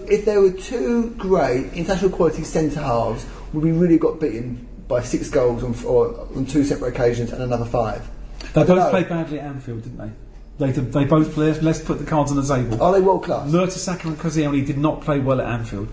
if 0.08 0.24
there 0.24 0.40
were 0.40 0.52
two 0.52 1.10
great 1.10 1.72
international 1.72 2.10
quality 2.10 2.44
centre 2.44 2.80
halves, 2.80 3.26
would 3.52 3.64
we 3.64 3.72
really 3.72 3.98
got 3.98 4.20
beaten 4.20 4.68
by 4.88 5.02
six 5.02 5.28
goals 5.28 5.64
on, 5.64 5.74
or 5.84 6.28
on 6.36 6.46
two 6.46 6.64
separate 6.64 6.94
occasions 6.94 7.32
and 7.32 7.42
another 7.42 7.64
five? 7.64 8.08
They 8.54 8.64
both 8.64 8.68
know. 8.68 8.90
played 8.90 9.08
badly 9.08 9.40
at 9.40 9.46
Anfield, 9.46 9.82
didn't 9.82 9.98
they? 9.98 10.10
They, 10.58 10.72
they 10.72 11.04
both 11.04 11.32
played. 11.32 11.62
Let's 11.62 11.80
put 11.80 11.98
the 11.98 12.04
cards 12.04 12.30
on 12.30 12.36
the 12.36 12.42
table. 12.42 12.82
Are 12.82 12.92
they 12.92 13.00
world 13.00 13.24
class? 13.24 13.50
Mertesacker 13.50 14.04
and 14.04 14.18
Koscielny 14.18 14.64
did 14.64 14.78
not 14.78 15.00
play 15.00 15.18
well 15.18 15.40
at 15.40 15.46
Anfield. 15.48 15.88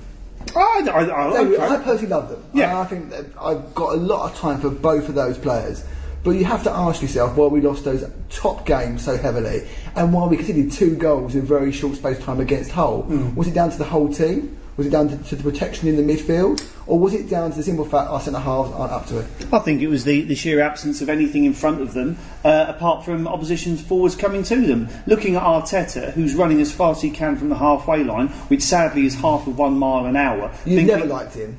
I, 0.56 0.90
I, 0.92 1.04
I, 1.04 1.40
okay. 1.40 1.62
I 1.62 1.78
personally 1.78 2.08
love 2.08 2.30
them. 2.30 2.44
Yeah. 2.54 2.80
I 2.80 2.86
think 2.86 3.10
that 3.12 3.26
I've 3.40 3.74
got 3.76 3.94
a 3.94 3.98
lot 3.98 4.32
of 4.32 4.38
time 4.38 4.60
for 4.60 4.70
both 4.70 5.10
of 5.10 5.16
those 5.16 5.38
players. 5.38 5.84
But 6.24 6.32
you 6.32 6.44
have 6.46 6.64
to 6.64 6.72
ask 6.72 7.02
yourself 7.02 7.38
why 7.38 7.48
we 7.48 7.62
lost 7.62 7.86
those 7.86 8.04
top 8.30 8.66
games 8.66 9.06
so 9.06 9.16
heavily 9.16 9.68
and 9.96 10.12
why 10.12 10.28
we 10.28 10.36
conceded 10.36 10.72
two 10.72 10.96
goals 10.96 11.34
in 11.34 11.42
a 11.42 11.46
very 11.46 11.72
short 11.72 11.96
space 11.96 12.18
of 12.18 12.26
time 12.26 12.40
against 12.42 12.72
Hull. 12.72 13.04
Hmm. 13.04 13.36
Was 13.36 13.48
it 13.48 13.54
down 13.54 13.72
to 13.72 13.78
the 13.78 13.86
whole 13.86 14.12
team? 14.12 14.58
Was 14.80 14.88
it 14.88 14.92
down 14.92 15.10
to, 15.10 15.18
to 15.18 15.36
the 15.36 15.44
protection 15.44 15.90
in 15.90 15.98
the 15.98 16.14
midfield? 16.14 16.66
Or 16.88 16.98
was 16.98 17.14
it 17.14 17.30
down 17.30 17.52
to 17.52 17.58
the 17.58 17.64
simple 17.64 17.84
fact 17.84 18.10
our 18.10 18.22
centre 18.22 18.40
halves 18.40 18.72
aren't 18.72 18.94
up 18.94 19.08
to 19.08 19.20
it? 19.20 19.26
I 19.52 19.60
think 19.60 19.82
it 19.82 19.88
was 19.88 20.06
the, 20.06 20.22
the 20.22 20.36
sheer 20.36 20.62
absence 20.62 21.02
of 21.02 21.10
anything 21.10 21.44
in 21.44 21.54
front 21.54 21.82
of 21.82 21.94
them, 21.94 22.18
uh, 22.46 22.68
apart 22.70 23.04
from 23.04 23.28
opposition's 23.28 23.82
forwards 23.82 24.16
coming 24.16 24.42
to 24.44 24.56
them. 24.56 24.88
Looking 25.06 25.36
at 25.36 25.44
Arteta, 25.44 26.14
who's 26.14 26.34
running 26.34 26.62
as 26.62 26.72
fast 26.72 27.00
as 27.00 27.02
he 27.04 27.12
can 27.12 27.36
from 27.36 27.50
the 27.50 27.58
halfway 27.58 28.06
line, 28.06 28.30
which 28.48 28.62
sadly 28.62 29.06
is 29.06 29.16
half 29.16 29.48
of 29.48 29.58
one 29.58 29.78
mile 29.78 30.06
an 30.06 30.16
hour. 30.16 30.50
You 30.64 30.78
thinking- 30.78 30.88
never 30.88 31.06
liked 31.06 31.34
him. 31.34 31.58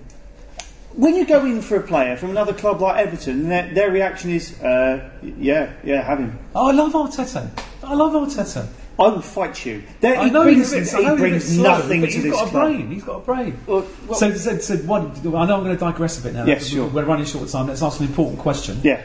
when 0.97 1.15
you 1.15 1.27
go 1.27 1.45
in 1.45 1.61
for 1.61 1.77
a 1.77 1.83
player 1.83 2.17
from 2.17 2.31
another 2.31 2.55
club 2.55 2.81
like 2.81 3.07
Everton, 3.07 3.51
their, 3.51 3.69
their 3.75 3.91
reaction 3.91 4.31
is, 4.31 4.59
uh, 4.63 5.11
yeah, 5.39 5.75
yeah, 5.85 6.01
have 6.03 6.21
him. 6.21 6.39
Oh, 6.55 6.69
I 6.69 6.73
love 6.73 6.95
Arteta. 6.95 7.51
I 7.85 7.93
love 7.93 8.13
Arteta. 8.15 8.67
I 9.01 9.09
will 9.09 9.23
fight 9.23 9.65
you. 9.65 9.83
There, 10.01 10.17
I 10.19 10.25
he 10.27 10.31
know 10.31 10.43
brings, 10.45 10.73
he's, 10.73 10.93
a 10.93 10.97
bit- 10.99 11.07
I 11.07 11.11
he 11.13 11.17
brings 11.17 11.45
slow, 11.45 11.63
nothing 11.63 12.01
but 12.03 12.07
to 12.09 12.13
he's 12.13 12.23
this 12.23 12.33
got 12.33 12.47
a 12.47 12.51
club. 12.51 12.67
brain. 12.73 12.91
He's 12.91 13.03
got 13.05 13.17
a 13.17 13.21
brain. 13.25 13.59
Well, 13.67 13.87
well- 14.07 14.19
so, 14.19 14.35
so, 14.35 14.59
so 14.59 14.77
one, 14.79 15.11
I 15.11 15.23
know 15.47 15.57
I'm 15.57 15.65
going 15.65 15.75
to 15.75 15.77
digress 15.77 16.19
a 16.21 16.23
bit 16.23 16.35
now. 16.35 16.45
Yes, 16.45 16.67
sure. 16.67 16.87
We're 16.87 17.05
running 17.05 17.25
short 17.25 17.45
of 17.45 17.51
time. 17.51 17.67
Let's 17.69 17.83
ask 17.83 17.99
an 18.01 18.07
important 18.07 18.39
question. 18.41 18.79
Yeah. 18.85 19.03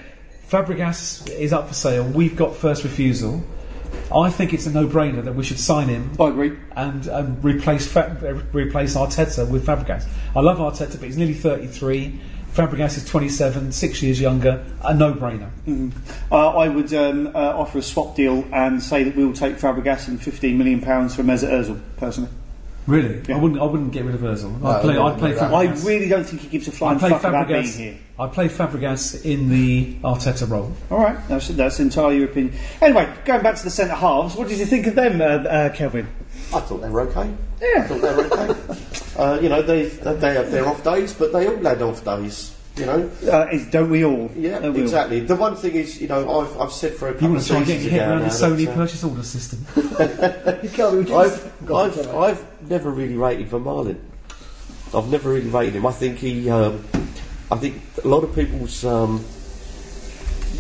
Fabregas 0.50 1.30
is 1.30 1.54
up 1.54 1.68
for 1.68 1.74
sale. 1.74 2.04
We've 2.04 2.36
got 2.36 2.56
first 2.56 2.84
refusal. 2.84 3.44
I 4.14 4.30
think 4.30 4.54
it's 4.54 4.66
a 4.68 4.72
no-brainer 4.72 5.24
that 5.24 5.34
we 5.34 5.44
should 5.44 5.60
sign 5.60 5.88
him 5.88 6.12
I 6.20 6.28
agree. 6.28 6.58
and 6.76 7.08
um, 7.10 7.38
replace 7.42 7.88
Fa- 7.88 8.16
uh, 8.22 8.34
replace 8.58 8.96
Arteta 8.96 9.50
with 9.50 9.66
Fabregas. 9.66 10.06
I 10.36 10.42
love 10.42 10.58
Arteta, 10.60 11.00
but 11.00 11.04
he's 11.06 11.18
nearly 11.18 11.34
33. 11.34 12.20
Fabregas 12.56 12.96
is 12.96 13.04
27, 13.04 13.74
six 13.74 14.02
years 14.02 14.22
younger. 14.22 14.64
A 14.82 14.94
no-brainer. 14.94 15.50
Uh, 16.32 16.52
I 16.52 16.70
would 16.70 16.94
um, 16.94 17.28
uh, 17.28 17.32
offer 17.32 17.80
a 17.80 17.82
swap 17.82 18.16
deal 18.16 18.48
and 18.54 18.82
say 18.82 19.04
that 19.04 19.14
we 19.14 19.26
will 19.26 19.34
take 19.34 19.58
Fabregas 19.58 20.08
and 20.08 20.22
£15 20.22 20.56
million 20.56 20.80
for 20.80 21.22
Mesut 21.22 21.50
Ozil, 21.50 21.82
personally. 21.98 22.30
Really, 22.88 23.22
Yeah. 23.28 23.38
I 23.38 23.40
wouldn't. 23.40 23.60
I 23.60 23.66
wouldn't 23.66 23.92
get 23.92 24.06
rid 24.06 24.14
of 24.16 24.22
Özil. 24.22 24.62
No, 24.62 24.70
I'd 24.70 24.82
play. 24.82 24.98
I'd 24.98 25.18
play 25.18 25.34
Fabregas. 25.34 25.84
I 25.84 25.88
really 25.88 26.08
don't 26.08 26.24
think 26.24 26.42
he 26.44 26.48
gives 26.50 26.68
a 26.68 26.72
flying 26.72 26.96
I'd 26.98 27.00
play 27.00 27.10
fuck 27.10 27.24
about 27.24 27.48
being 27.48 27.64
Fabregas. 27.64 27.78
here. 27.78 27.98
I'd 28.20 28.32
play 28.34 28.48
Fabregas 28.48 29.26
in 29.26 29.50
the 29.50 29.96
Arteta 30.04 30.50
role. 30.50 30.72
All 30.92 31.00
right, 31.00 31.18
that's, 31.28 31.48
that's 31.50 31.80
entirely 31.80 32.18
your 32.18 32.26
opinion. 32.26 32.56
Anyway, 32.82 33.12
going 33.26 33.42
back 33.44 33.56
to 33.58 33.64
the 33.64 33.70
centre 33.70 33.96
halves, 33.96 34.36
what 34.36 34.48
did 34.48 34.60
you 34.60 34.66
think 34.66 34.88
of 34.88 34.96
them, 34.96 35.20
uh, 35.20 35.26
uh, 35.50 35.70
Kelvin? 35.74 36.08
I 36.54 36.60
thought 36.62 36.78
they 36.78 36.90
were 36.90 37.02
okay. 37.02 37.34
Yeah. 37.60 37.82
I 37.82 37.88
thought 37.88 38.02
they 38.02 38.16
were 38.16 38.26
okay. 38.26 38.80
uh, 39.18 39.40
you 39.42 39.50
know, 39.50 39.62
they, 39.62 39.86
they, 39.88 40.14
they 40.14 40.34
have 40.36 40.52
their 40.52 40.66
off 40.68 40.82
days, 40.84 41.14
but 41.14 41.34
they 41.34 41.46
all 41.48 41.58
had 41.58 41.82
off 41.82 42.06
days. 42.06 42.55
You 42.78 42.86
know, 42.86 43.10
Uh, 43.32 43.48
is- 43.54 43.68
don't 43.68 43.90
we 43.90 44.04
all? 44.04 44.30
yeah, 44.36 44.60
Don't 44.60 44.74
we 44.74 44.80
all? 44.80 44.84
exactly. 44.86 45.22
The 45.22 45.36
one 45.36 45.56
thing 45.56 45.76
is, 45.76 46.02
you 46.02 46.10
know, 46.10 46.42
I've, 46.42 46.60
I've 46.60 46.72
said 46.74 46.94
for 46.94 47.08
a 47.08 47.12
You 47.12 47.14
couple 47.16 47.30
want 47.30 47.40
of 47.40 47.44
to 47.44 47.50
try 47.50 47.58
and 47.60 47.66
get 47.68 47.74
seasons 47.78 47.92
your 47.94 48.02
head 48.02 48.10
ago 48.10 48.12
around 48.16 48.24
the 48.24 48.36
Sony 48.36 48.66
that, 48.66 48.72
uh, 48.72 48.76
purchase 48.76 49.04
order 49.04 49.24
system? 49.24 49.60
You 50.64 50.70
can't 50.70 51.12
I've, 51.12 51.72
I've. 51.72 52.16
I've 52.16 52.70
never 52.70 52.90
really 52.92 53.16
rated 53.16 53.50
Vermaelen. 53.50 53.98
I've 54.94 55.08
never 55.10 55.30
really 55.30 55.50
rated 55.50 55.76
him. 55.78 55.86
I 55.86 55.92
think 55.92 56.18
he, 56.18 56.50
um, 56.50 56.84
I 57.52 57.56
think 57.58 57.82
a 58.04 58.08
lot 58.08 58.24
of 58.26 58.36
people's 58.36 58.84
um, 58.84 59.24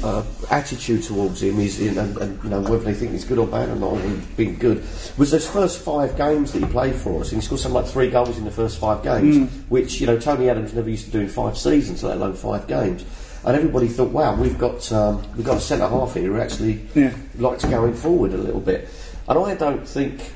uh, 0.03 0.23
attitude 0.49 1.03
towards 1.03 1.41
him 1.41 1.59
is, 1.59 1.79
in, 1.79 1.97
and, 1.97 2.17
and 2.17 2.43
you 2.43 2.49
know 2.49 2.61
whether 2.61 2.79
they 2.79 2.93
think 2.93 3.11
he's 3.11 3.23
good 3.25 3.37
or 3.37 3.47
bad 3.47 3.69
or 3.69 3.75
not, 3.75 3.99
he's 4.01 4.25
been 4.37 4.55
good. 4.55 4.83
Was 5.17 5.31
those 5.31 5.47
first 5.49 5.79
five 5.79 6.17
games 6.17 6.51
that 6.53 6.59
he 6.59 6.65
played 6.65 6.95
for 6.95 7.21
us, 7.21 7.31
and 7.31 7.41
he 7.41 7.45
scored 7.45 7.61
something 7.61 7.81
like 7.81 7.91
three 7.91 8.09
goals 8.09 8.37
in 8.37 8.45
the 8.45 8.51
first 8.51 8.77
five 8.79 9.03
games, 9.03 9.51
which 9.69 10.01
you 10.01 10.07
know 10.07 10.19
Tony 10.19 10.49
Adams 10.49 10.73
never 10.73 10.89
used 10.89 11.05
to 11.05 11.11
do 11.11 11.19
in 11.21 11.27
five 11.29 11.57
seasons, 11.57 12.03
let 12.03 12.17
alone 12.17 12.33
five 12.33 12.67
games. 12.67 13.05
And 13.43 13.55
everybody 13.55 13.87
thought, 13.87 14.09
wow, 14.09 14.35
we've 14.35 14.57
got 14.57 14.91
um, 14.91 15.21
we've 15.35 15.45
got 15.45 15.57
a 15.57 15.61
centre 15.61 15.87
half 15.87 16.15
here 16.15 16.33
who 16.33 16.39
actually 16.39 16.81
Yeah. 16.95 17.15
likes 17.37 17.63
going 17.63 17.93
forward 17.93 18.33
a 18.33 18.37
little 18.37 18.59
bit. 18.59 18.89
And 19.27 19.37
I 19.37 19.53
don't 19.55 19.87
think 19.87 20.31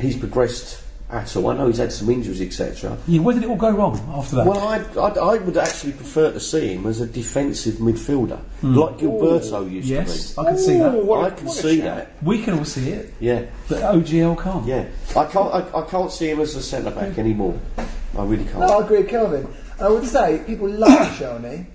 he's 0.00 0.16
progressed 0.16 0.81
at 1.12 1.36
all. 1.36 1.48
I 1.50 1.54
know 1.56 1.66
he's 1.68 1.78
had 1.78 1.92
some 1.92 2.08
injuries, 2.10 2.40
etc. 2.40 2.96
Yeah, 3.06 3.20
where 3.20 3.34
did 3.34 3.44
it 3.44 3.48
all 3.50 3.56
go 3.56 3.70
wrong 3.70 3.98
after 4.14 4.36
that? 4.36 4.46
Well, 4.46 4.58
I, 4.58 4.78
I, 4.98 5.34
I 5.34 5.38
would 5.38 5.56
actually 5.56 5.92
prefer 5.92 6.32
to 6.32 6.40
see 6.40 6.74
him 6.74 6.86
as 6.86 7.00
a 7.00 7.06
defensive 7.06 7.74
midfielder, 7.74 8.40
like 8.62 8.98
Gilberto 8.98 9.70
used 9.70 9.88
Hmm. 9.88 9.94
yes, 9.94 10.34
to 10.34 10.40
be. 10.40 10.46
I 10.46 10.50
can 10.50 10.58
see 10.58 10.78
that. 10.78 10.94
Ooh, 10.94 11.00
be. 11.00 11.06
what 11.06 11.18
a- 11.22 11.26
I 11.34 11.36
can 11.36 11.48
see 11.48 11.78
shout. 11.80 11.96
that. 11.96 12.22
We 12.22 12.42
can 12.42 12.58
all 12.58 12.64
see 12.64 12.88
it, 12.90 13.12
Yeah, 13.20 13.44
but 13.68 13.78
OGL 13.82 14.42
can't. 14.42 14.66
yeah. 14.66 14.86
I 15.16 15.24
can't. 15.26 15.54
I, 15.54 15.78
I 15.80 15.82
can't 15.88 16.10
see 16.10 16.30
him 16.30 16.40
as 16.40 16.54
a 16.56 16.62
centre 16.62 16.90
back 16.90 17.18
anymore. 17.18 17.58
I 17.78 18.24
really 18.24 18.44
can't. 18.44 18.60
No, 18.60 18.78
I 18.80 18.84
agree 18.84 18.98
with 18.98 19.08
Kelvin. 19.08 19.46
I 19.80 19.88
would 19.88 20.06
say 20.06 20.42
people 20.46 20.68
like 20.68 21.08
Shoney 21.18 21.66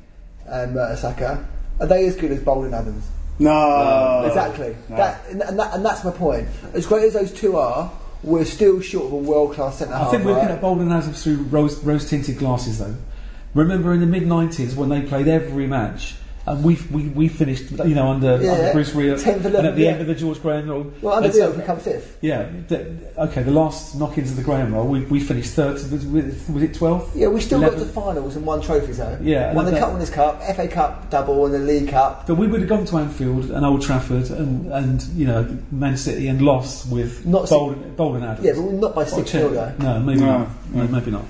and 0.45 0.75
Mertesacker. 0.75 1.45
Are 1.79 1.85
they 1.88 2.07
as 2.07 2.15
good 2.15 2.31
as 2.31 2.39
Bould 2.41 2.65
and 2.65 2.73
Adams? 2.75 3.05
No. 3.39 4.23
exactly. 4.25 4.75
no. 4.89 4.97
That, 4.97 5.21
and, 5.29 5.41
and, 5.43 5.59
that, 5.59 5.75
and 5.75 5.85
that's 5.85 6.03
my 6.03 6.09
point. 6.11 6.47
As 6.73 6.88
great 6.88 7.03
as 7.05 7.13
those 7.13 7.31
two 7.31 7.55
are, 7.57 7.91
we're 8.28 8.45
still 8.45 8.80
short 8.82 9.07
of 9.07 9.13
a 9.13 9.17
world 9.17 9.53
class 9.53 9.80
centre 9.80 9.95
half. 9.95 10.07
I 10.07 10.11
think 10.11 10.25
we're 10.25 10.34
looking 10.34 10.49
at 10.49 10.61
Bould 10.61 10.80
and 10.80 10.91
Adams 10.91 11.23
through 11.23 11.38
rose, 11.43 11.84
rose 11.84 12.09
tinted 12.09 12.38
glasses, 12.38 12.80
though. 12.80 12.95
Remember 13.53 13.93
in 13.93 14.01
the 14.01 14.05
mid 14.05 14.23
90s 14.23 14.75
when 14.75 14.89
they 14.89 15.01
played 15.01 15.28
every 15.28 15.65
match, 15.65 16.15
and 16.48 16.64
we 16.64 16.78
we, 16.91 17.10
we 17.10 17.28
finished, 17.28 17.72
you 17.72 17.93
know, 17.93 18.08
under, 18.08 18.41
Yeah, 18.41 18.54
under 18.54 18.72
Bruce 18.72 18.91
Rioch, 18.91 19.22
10th, 19.22 19.45
and 19.45 19.56
at 19.58 19.76
the 19.76 19.84
11th, 19.84 19.91
end 19.91 20.02
of 20.02 20.08
the 20.08 20.16
George 20.16 20.41
Graham 20.41 20.70
rule. 20.70 20.93
Well, 21.02 21.16
under 21.16 21.28
the 21.28 21.34
so- 21.34 21.52
we 21.52 21.62
come 21.64 21.80
fifth. 21.80 22.18
Yeah, 22.22 22.50
the, 22.70 23.14
okay, 23.18 23.43
the 23.43 23.52
last 23.52 23.95
knock 23.95 24.18
into 24.18 24.34
the 24.34 24.43
Graham 24.43 24.74
roll, 24.74 24.88
we, 24.88 25.02
we 25.02 25.20
finished 25.20 25.54
third, 25.54 25.74
was, 25.74 26.06
was 26.06 26.64
it 26.64 26.72
12th? 26.74 27.10
Yeah, 27.14 27.28
we 27.28 27.41
still 27.41 27.60
got 27.60 27.74
11th? 27.74 27.80
to 27.80 27.86
finals 27.86 28.36
and 28.38 28.45
won 28.45 28.62
trophies 28.62 28.98
though. 28.98 29.18
Yeah, 29.22 29.54
won 29.54 29.66
and 29.66 29.68
the 29.68 29.80
that- 29.80 29.86
Cup 29.86 29.93
Winners' 29.93 30.10
Cup, 30.10 30.41
FA 30.56 30.68
Cup 30.70 31.10
double, 31.10 31.45
and 31.45 31.54
the 31.54 31.60
League 31.60 31.89
Cup. 31.89 32.26
But 32.26 32.36
we 32.36 32.48
would 32.48 32.62
have 32.62 32.70
gone 32.70 32.86
to 32.86 32.98
Anfield 32.98 33.52
and 33.52 33.66
Old 33.66 33.82
Trafford 33.82 34.30
and, 34.32 34.72
and 34.72 35.04
you 35.10 35.28
know, 35.28 35.58
Man 35.72 35.98
City 35.98 36.30
and 36.30 36.41
lost 36.41 36.89
with 36.89 37.26
Not 37.26 37.50
Bolden, 37.50 37.93
Bould 37.95 38.16
and 38.16 38.24
Adams. 38.26 38.45
Yeah, 38.45 38.54
but 38.54 38.62
not 38.72 38.95
by 38.95 39.04
Or 39.04 39.06
six 39.06 39.34
nil 39.34 39.50
though. 39.50 39.74
No, 39.80 40.00
maybe 40.00 40.22
No, 40.22 40.38
not. 40.39 40.50
No, 40.74 40.88
maybe 40.88 41.12
not. 41.12 41.26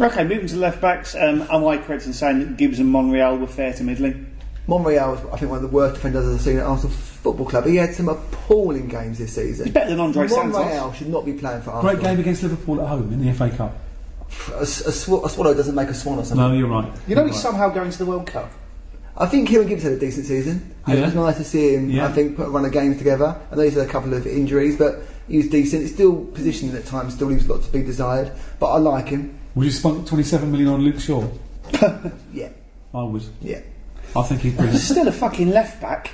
Okay, 0.00 0.22
moving 0.22 0.46
to 0.46 0.54
the 0.54 0.60
left 0.60 0.80
backs. 0.80 1.14
Um, 1.16 1.42
am 1.50 1.66
I 1.66 1.76
correct 1.76 2.06
in 2.06 2.12
saying 2.12 2.38
that 2.38 2.56
Gibbs 2.56 2.78
and 2.78 2.88
Monreal 2.90 3.36
were 3.36 3.48
fair 3.48 3.72
to 3.74 3.82
middling? 3.82 4.30
Monreal 4.68 5.12
was, 5.12 5.20
I 5.32 5.36
think, 5.38 5.50
one 5.50 5.56
of 5.56 5.62
the 5.62 5.74
worst 5.74 5.94
defenders 5.96 6.32
I've 6.32 6.40
seen 6.40 6.58
at 6.58 6.64
Arsenal 6.64 6.92
Football 6.94 7.46
Club. 7.46 7.66
He 7.66 7.76
had 7.76 7.94
some 7.94 8.08
appalling 8.08 8.86
games 8.88 9.18
this 9.18 9.34
season. 9.34 9.64
He's 9.66 9.74
better 9.74 9.90
than 9.90 9.98
Andre 10.00 10.28
Santos. 10.28 10.52
Monreal 10.58 10.92
should 10.92 11.08
not 11.08 11.24
be 11.24 11.32
playing 11.32 11.62
for 11.62 11.70
Arsenal. 11.70 11.94
Great 11.96 12.04
game 12.04 12.20
against 12.20 12.42
Liverpool 12.42 12.80
at 12.82 12.88
home 12.88 13.12
in 13.12 13.24
the 13.24 13.32
FA 13.32 13.50
Cup. 13.50 13.74
A, 14.52 14.60
s- 14.60 14.86
a 14.86 14.92
sw- 14.92 15.24
a 15.24 15.28
swallow 15.30 15.54
doesn't 15.54 15.74
make 15.74 15.88
a 15.88 15.94
swan 15.94 16.18
or 16.18 16.24
something. 16.24 16.46
No, 16.46 16.52
you're 16.54 16.68
right. 16.68 16.92
You 17.08 17.14
know 17.16 17.24
he's 17.24 17.32
right. 17.34 17.40
somehow 17.42 17.70
going 17.70 17.90
to 17.90 17.98
the 17.98 18.04
World 18.06 18.26
Cup. 18.26 18.50
I 19.16 19.26
think 19.26 19.48
Kieran 19.48 19.66
Gibbs 19.68 19.82
had 19.82 19.92
a 19.92 19.98
decent 19.98 20.26
season. 20.26 20.74
And 20.86 20.98
It 20.98 21.02
was 21.02 21.14
nice 21.14 21.38
to 21.38 21.44
see 21.44 21.74
him, 21.74 21.90
Yeah. 21.90 22.06
I 22.06 22.12
think, 22.12 22.36
put 22.36 22.46
a 22.46 22.50
run 22.50 22.64
of 22.64 22.70
games 22.72 22.98
together. 22.98 23.40
I 23.50 23.54
know 23.56 23.62
he's 23.62 23.74
had 23.74 23.86
a 23.86 23.90
couple 23.90 24.12
of 24.14 24.26
injuries, 24.26 24.76
but 24.76 25.00
he 25.28 25.38
was 25.38 25.48
decent. 25.48 25.82
It's 25.82 25.92
still 25.94 26.24
positioning 26.26 26.76
at 26.76 26.84
times, 26.86 27.14
still 27.14 27.28
leaves 27.28 27.46
a 27.48 27.54
lot 27.54 27.62
to 27.62 27.72
be 27.72 27.82
desired. 27.82 28.30
But 28.60 28.66
I 28.72 28.76
like 28.78 29.08
him. 29.08 29.38
Would 29.54 29.64
you 29.64 29.70
spend 29.72 30.06
27 30.06 30.52
million 30.52 30.68
on 30.68 30.80
Luke 30.82 31.00
Shaw? 31.00 31.24
Yeah, 32.32 32.50
I 32.94 33.02
would. 33.02 33.22
yeah. 33.40 33.60
I 34.16 34.22
think 34.22 34.40
he's 34.40 34.54
brilliant. 34.54 34.80
Still 34.80 35.08
a 35.08 35.12
fucking 35.12 35.50
left 35.50 35.80
back. 35.80 36.10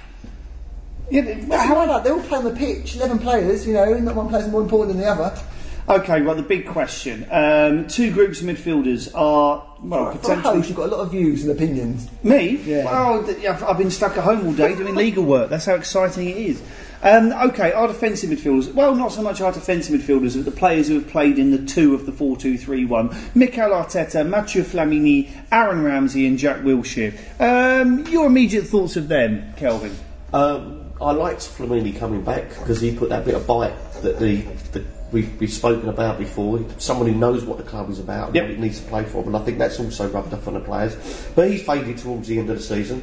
Yeah, 1.11 1.23
but 1.47 1.59
How 1.59 1.67
how, 1.67 1.83
about 1.83 1.87
that? 1.89 2.05
They 2.05 2.11
all 2.11 2.23
play 2.27 2.39
on 2.39 2.45
the 2.45 2.51
pitch, 2.51 2.97
11 2.97 3.19
players, 3.19 3.67
you 3.67 3.75
know, 3.75 3.95
not 3.95 4.15
one 4.17 4.29
player's 4.29 4.49
more 4.49 4.63
important 4.63 4.97
than 4.97 5.05
the 5.05 5.11
other. 5.11 5.39
Okay, 5.87 6.23
well, 6.23 6.35
the 6.35 6.43
big 6.43 6.67
question. 6.67 7.27
Um, 7.31 7.87
two 7.87 8.11
groups 8.11 8.41
of 8.41 8.47
midfielders 8.47 9.13
are, 9.15 9.67
well, 9.83 10.07
For 10.07 10.11
a 10.13 10.19
potentially. 10.19 10.55
host, 10.57 10.69
you've 10.69 10.79
got 10.79 10.89
a 10.89 10.97
lot 10.97 11.01
of 11.01 11.11
views 11.11 11.43
and 11.43 11.53
opinions. 11.53 12.09
Me? 12.23 12.57
Yeah. 12.65 12.85
Well, 12.87 13.29
I've, 13.29 13.63
I've 13.63 13.77
been 13.79 13.91
stuck 13.91 14.17
at 14.17 14.25
home 14.25 14.47
all 14.47 14.55
day 14.55 14.75
doing 14.75 14.95
legal 14.95 15.25
work. 15.25 15.51
That's 15.51 15.67
how 15.67 15.75
exciting 15.75 16.27
it 16.29 16.39
is. 16.39 16.63
Um, 17.05 17.33
okay, 17.51 17.71
our 17.73 17.87
defensive 17.87 18.31
midfielders. 18.31 18.73
Well, 18.73 18.95
not 18.95 19.13
so 19.13 19.21
much 19.21 19.43
our 19.43 19.53
defensive 19.53 20.01
midfielders, 20.01 20.37
but 20.37 20.47
the 20.47 20.59
players 20.59 20.89
who 20.89 20.95
have 20.95 21.07
played 21.07 21.39
in 21.39 21.51
the 21.51 21.59
two 21.59 21.95
of 21.95 22.07
the 22.07 22.13
4 22.13 22.39
2 22.39 22.57
3 22.57 22.87
1. 22.87 23.17
Mikel 23.35 23.71
Arteta, 23.71 24.27
Mathieu 24.27 24.63
Flamini, 24.65 25.31
Aaron 25.53 25.85
Ramsey, 25.85 26.27
and 26.27 26.39
Jack 26.39 26.63
Wilshere. 26.63 27.13
Um, 27.39 28.07
your 28.07 28.27
immediate 28.27 28.67
thoughts 28.67 28.97
of 28.97 29.09
them, 29.09 29.53
Kelvin? 29.59 29.95
Um, 30.33 30.93
I 30.99 31.13
liked 31.13 31.41
Flamini 31.41 31.95
coming 31.95 32.23
back 32.23 32.49
because 32.49 32.81
he 32.81 32.97
put 32.97 33.11
that 33.11 33.27
bit 33.27 33.35
of 33.35 33.47
bite 33.47 33.75
that 34.01 34.19
the, 34.19 34.37
the 34.73 34.83
we've, 35.13 35.39
we've 35.39 35.53
spoken 35.53 35.91
about 35.91 36.19
before. 36.19 36.65
Someone 36.79 37.07
who 37.07 37.15
knows 37.19 37.45
what 37.45 37.59
the 37.59 37.65
club 37.65 37.91
is 37.91 37.99
about 37.99 38.29
and 38.29 38.37
Yep. 38.37 38.45
what 38.45 38.51
it 38.53 38.59
needs 38.61 38.81
to 38.81 38.87
play 38.89 39.05
for, 39.05 39.23
and 39.25 39.37
I 39.37 39.41
think 39.41 39.59
that's 39.59 39.79
also 39.79 40.09
rubbed 40.09 40.33
off 40.33 40.49
on 40.49 40.55
the 40.55 40.61
players. 40.61 40.97
But 41.35 41.51
he 41.51 41.59
faded 41.59 41.99
towards 41.99 42.29
the 42.29 42.39
end 42.39 42.49
of 42.49 42.57
the 42.57 42.63
season 42.63 43.03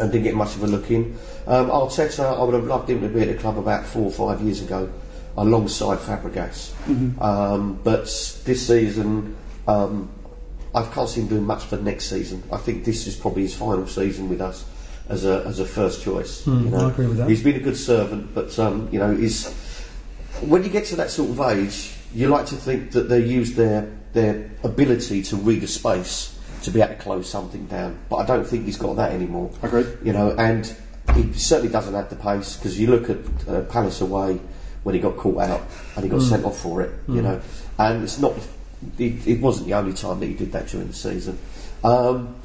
and 0.00 0.10
didn't 0.12 0.24
get 0.24 0.34
much 0.34 0.54
of 0.56 0.62
a 0.62 0.66
look 0.66 0.90
in. 0.90 1.18
Um, 1.46 1.70
Arteta, 1.70 2.38
I 2.38 2.42
would 2.42 2.54
have 2.54 2.64
loved 2.64 2.90
him 2.90 3.00
to 3.00 3.08
be 3.08 3.20
at 3.22 3.28
the 3.28 3.34
club 3.34 3.58
about 3.58 3.84
four 3.86 4.04
or 4.04 4.10
five 4.10 4.40
years 4.40 4.62
ago, 4.62 4.90
alongside 5.36 5.98
Fabregas. 5.98 6.72
Um, 7.20 7.80
but 7.82 8.04
this 8.44 8.66
season. 8.66 9.36
Um, 9.66 10.10
I 10.74 10.84
can't 10.86 11.08
see 11.08 11.22
him 11.22 11.28
doing 11.28 11.44
much 11.44 11.64
for 11.64 11.76
next 11.76 12.06
season. 12.06 12.42
I 12.52 12.58
think 12.58 12.84
this 12.84 13.06
is 13.06 13.16
probably 13.16 13.42
his 13.42 13.54
final 13.56 13.86
season 13.86 14.28
with 14.28 14.40
us 14.40 14.64
as 15.08 15.24
a 15.24 15.42
as 15.46 15.60
a 15.60 15.64
first 15.64 16.02
choice. 16.02 16.46
you 16.46 16.52
know, 16.54 16.88
I 16.88 16.90
agree 16.90 17.06
with 17.06 17.16
that. 17.16 17.28
He's 17.28 17.42
been 17.42 17.56
a 17.56 17.60
good 17.60 17.76
servant, 17.76 18.34
but 18.34 18.56
um, 18.58 18.88
you 18.92 18.98
know, 18.98 19.10
is 19.10 19.52
when 20.40 20.62
you 20.62 20.70
get 20.70 20.84
to 20.86 20.96
that 20.96 21.10
sort 21.10 21.30
of 21.30 21.40
age, 21.40 21.94
you 22.14 22.28
like 22.28 22.46
to 22.46 22.54
think 22.54 22.92
that 22.92 23.08
they 23.08 23.24
use 23.24 23.54
their 23.54 23.90
their 24.12 24.50
ability 24.62 25.22
to 25.22 25.36
read 25.36 25.62
a 25.62 25.66
space 25.66 26.37
to 26.62 26.70
be 26.70 26.80
able 26.80 26.94
to 26.94 27.00
close 27.00 27.28
something 27.28 27.66
down. 27.66 27.98
But 28.08 28.16
I 28.16 28.26
don't 28.26 28.46
think 28.46 28.64
he's 28.66 28.76
got 28.78 28.96
that 28.96 29.12
anymore. 29.12 29.50
Agreed. 29.62 29.86
You 30.02 30.12
know, 30.12 30.32
and 30.38 30.64
he 31.14 31.32
certainly 31.32 31.70
doesn't 31.72 31.94
have 31.94 32.10
the 32.10 32.16
pace 32.16 32.56
because 32.56 32.78
you 32.78 32.88
look 32.88 33.08
at 33.10 33.18
uh, 33.48 33.60
Palace 33.62 34.00
away 34.00 34.40
when 34.82 34.94
he 34.94 35.00
got 35.00 35.16
caught 35.16 35.40
out 35.40 35.62
and 35.96 36.04
he 36.04 36.10
got 36.10 36.20
Hmm. 36.20 36.28
sent 36.28 36.44
off 36.44 36.58
for 36.60 36.82
it. 36.82 36.92
You 37.08 37.22
know, 37.22 37.40
and 37.78 38.02
it's 38.02 38.18
not. 38.18 38.32
It, 38.98 39.26
it 39.26 39.40
wasn't 39.40 39.66
the 39.66 39.74
only 39.74 39.92
time 39.92 40.20
that 40.20 40.26
he 40.26 40.34
did 40.34 40.52
that 40.52 40.68
during 40.68 40.86
the 40.88 40.94
season. 40.94 41.38
Um, 41.82 42.36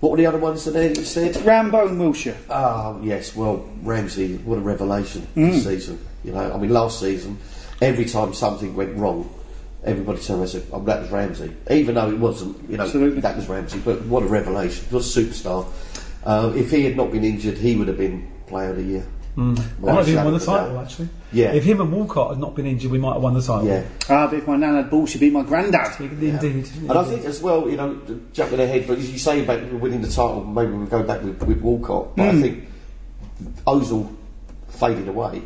what 0.00 0.12
were 0.12 0.16
the 0.18 0.26
other 0.26 0.38
ones 0.38 0.64
that 0.64 0.96
you 0.96 1.04
said? 1.04 1.36
Rambo 1.44 1.88
and 1.88 2.00
Wilshere. 2.00 2.36
Oh 2.48 3.00
yes, 3.02 3.36
well 3.36 3.68
Ramsey, 3.82 4.36
what 4.38 4.56
a 4.58 4.60
revelation 4.60 5.26
this 5.34 5.64
season. 5.64 5.98
You 6.24 6.32
know, 6.32 6.52
I 6.52 6.56
mean 6.58 6.70
last 6.70 7.00
season, 7.00 7.38
every 7.82 8.04
time 8.06 8.32
something 8.34 8.74
went 8.74 8.96
wrong, 8.96 9.28
everybody 9.84 10.18
turned 10.20 10.30
around 10.40 10.40
and 10.42 10.50
said, 10.50 10.62
"Oh, 10.72 10.80
that 10.84 11.00
was 11.02 11.10
Ramsey," 11.10 11.52
even 11.70 11.94
though 11.94 12.10
it 12.10 12.18
wasn't. 12.18 12.70
You 12.70 12.76
know, 12.76 12.84
Absolutely. 12.84 13.20
that 13.20 13.36
was 13.36 13.48
Ramsey. 13.48 13.80
But 13.84 14.02
what 14.06 14.22
a 14.22 14.26
revelation! 14.26 14.84
He 14.88 14.94
was 14.94 15.16
a 15.16 15.20
superstar. 15.20 15.66
Um, 16.24 16.56
if 16.56 16.70
he 16.70 16.84
had 16.84 16.96
not 16.96 17.10
been 17.12 17.24
injured, 17.24 17.56
he 17.58 17.76
would 17.76 17.88
have 17.88 17.96
been 17.98 18.30
Player 18.46 18.70
of 18.70 18.76
the 18.76 18.82
Year. 18.82 19.06
I 19.38 19.40
might 19.40 19.92
have 19.94 20.08
even 20.08 20.24
won 20.24 20.34
the 20.34 20.40
title 20.40 20.78
actually. 20.78 21.08
Yeah. 21.32 21.52
If 21.52 21.64
him 21.64 21.80
and 21.80 21.90
Walcott 21.92 22.30
had 22.30 22.40
not 22.40 22.54
been 22.54 22.66
injured, 22.66 22.90
we 22.90 22.98
might 22.98 23.14
have 23.14 23.22
won 23.22 23.32
the 23.32 23.40
title. 23.40 23.64
Yeah, 23.66 23.84
Ah, 24.10 24.26
but 24.26 24.38
if 24.40 24.46
my 24.46 24.56
nan 24.56 24.74
had 24.74 24.90
ball, 24.90 25.06
she'd 25.06 25.20
beat 25.20 25.32
my 25.32 25.42
granddad. 25.44 25.98
Indeed. 25.98 26.68
and 26.76 26.92
I 26.92 27.04
think 27.04 27.24
as 27.24 27.40
well, 27.40 27.70
you 27.70 27.76
know, 27.78 27.98
jumping 28.34 28.60
ahead, 28.60 28.86
but 28.86 28.98
as 28.98 29.10
you 29.10 29.18
say 29.18 29.42
about 29.42 29.62
winning 29.74 30.02
the 30.02 30.08
title, 30.08 30.44
maybe 30.44 30.72
we'll 30.72 30.86
go 30.88 31.02
back 31.04 31.22
with, 31.22 31.40
with 31.44 31.62
Walcott. 31.62 32.16
But 32.16 32.28
I 32.34 32.40
think 32.42 32.68
Ozil 33.66 34.14
faded 34.68 35.08
away 35.08 35.42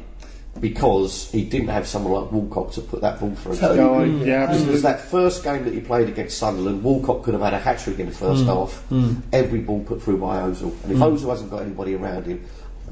because 0.60 1.30
he 1.32 1.44
didn't 1.44 1.68
have 1.68 1.86
someone 1.86 2.12
like 2.22 2.32
Walcott 2.32 2.72
to 2.72 2.80
put 2.80 3.00
that 3.00 3.20
ball 3.20 3.34
through. 3.34 3.56
Totally. 3.56 3.80
Oh, 3.80 4.08
Mm. 4.08 4.26
yeah, 4.26 4.40
Because 4.42 4.56
absolutely. 4.60 4.80
that 4.82 5.00
first 5.00 5.44
game 5.44 5.64
that 5.64 5.74
he 5.74 5.80
played 5.80 6.08
against 6.08 6.38
Sunderland, 6.38 6.82
Walcott 6.82 7.22
could 7.22 7.34
have 7.34 7.42
had 7.42 7.54
a 7.54 7.58
hat 7.58 7.78
trick 7.80 7.98
in 7.98 8.06
the 8.06 8.12
first 8.12 8.44
mm. 8.44 8.46
half. 8.46 8.84
Mm. 8.90 9.22
Every 9.32 9.60
ball 9.60 9.80
put 9.84 10.02
through 10.02 10.18
by 10.18 10.38
Ozil, 10.40 10.72
and 10.84 10.92
if 10.92 10.98
mm. 10.98 11.12
Ozil 11.16 11.28
hasn't 11.30 11.50
got 11.50 11.62
anybody 11.62 11.94
around 11.94 12.26
him 12.26 12.44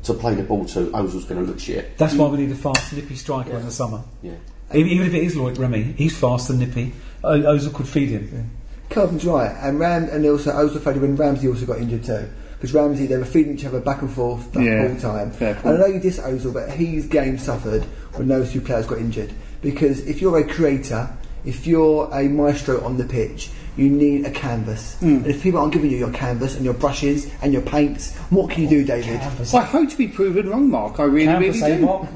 to 0.02 0.14
play 0.14 0.34
the 0.34 0.42
ball 0.42 0.64
to, 0.66 0.86
Ozil's 0.90 1.24
going 1.24 1.40
to 1.44 1.46
look 1.50 1.60
shit. 1.60 1.96
That's 1.98 2.14
why 2.14 2.26
we 2.28 2.38
need 2.38 2.50
a 2.50 2.56
fast, 2.56 2.92
nippy 2.92 3.14
striker 3.14 3.56
in 3.56 3.64
the 3.64 3.70
summer. 3.70 4.02
Yeah. 4.22 4.32
Even, 4.74 4.90
even 4.90 5.06
if 5.06 5.14
it 5.14 5.22
is 5.22 5.36
Loïc 5.36 5.54
Rémy, 5.56 5.94
he's 5.96 6.16
fast 6.18 6.50
and 6.50 6.58
nippy. 6.58 6.92
O- 7.22 7.38
Ozil 7.40 7.72
could 7.72 7.86
feed 7.86 8.08
him. 8.08 8.50
Kelvin's 8.88 9.24
right, 9.24 9.54
and 9.62 9.78
Ram 9.78 10.08
and 10.10 10.26
also 10.26 10.50
also 10.52 10.78
faded 10.78 11.00
when 11.02 11.16
Ramsey 11.16 11.48
also 11.48 11.64
got 11.64 11.78
injured 11.78 12.04
too. 12.04 12.28
Because 12.62 12.74
Ramsey, 12.74 13.06
they 13.06 13.16
were 13.16 13.24
feeding 13.24 13.54
each 13.54 13.64
other 13.64 13.80
back 13.80 14.02
and 14.02 14.10
forth 14.12 14.52
the 14.52 14.62
Yeah, 14.62 14.86
whole 14.86 14.96
time. 14.96 15.32
And. 15.40 15.68
I 15.68 15.76
know 15.78 15.86
you 15.86 15.98
diss 15.98 16.20
Ozil, 16.20 16.54
but 16.54 16.70
his 16.70 17.06
game 17.08 17.36
suffered 17.36 17.82
when 18.14 18.28
those 18.28 18.52
two 18.52 18.60
players 18.60 18.86
got 18.86 18.98
injured. 18.98 19.32
Because 19.62 20.06
if 20.06 20.22
you're 20.22 20.38
a 20.38 20.46
creator, 20.46 21.10
if 21.44 21.66
you're 21.66 22.08
a 22.12 22.28
maestro 22.28 22.80
on 22.84 22.98
the 22.98 23.04
pitch, 23.04 23.50
you 23.76 23.88
need 23.88 24.26
a 24.26 24.30
canvas. 24.30 24.96
Hmm. 24.98 25.16
And 25.16 25.26
if 25.26 25.42
people 25.42 25.60
aren't 25.60 25.72
giving 25.72 25.90
you 25.90 25.96
your 25.96 26.12
canvas 26.12 26.56
and 26.56 26.64
your 26.64 26.74
brushes 26.74 27.32
and 27.42 27.52
your 27.52 27.62
paints, 27.62 28.16
what 28.30 28.50
can 28.50 28.64
you 28.64 28.68
do, 28.68 28.84
David? 28.84 29.20
I 29.54 29.62
hope 29.62 29.88
to 29.90 29.96
be 29.96 30.08
proven 30.08 30.48
wrong, 30.48 30.70
Mark. 30.70 31.00
I 31.00 31.04
really, 31.04 31.34
really 31.34 31.60
do. 31.60 32.08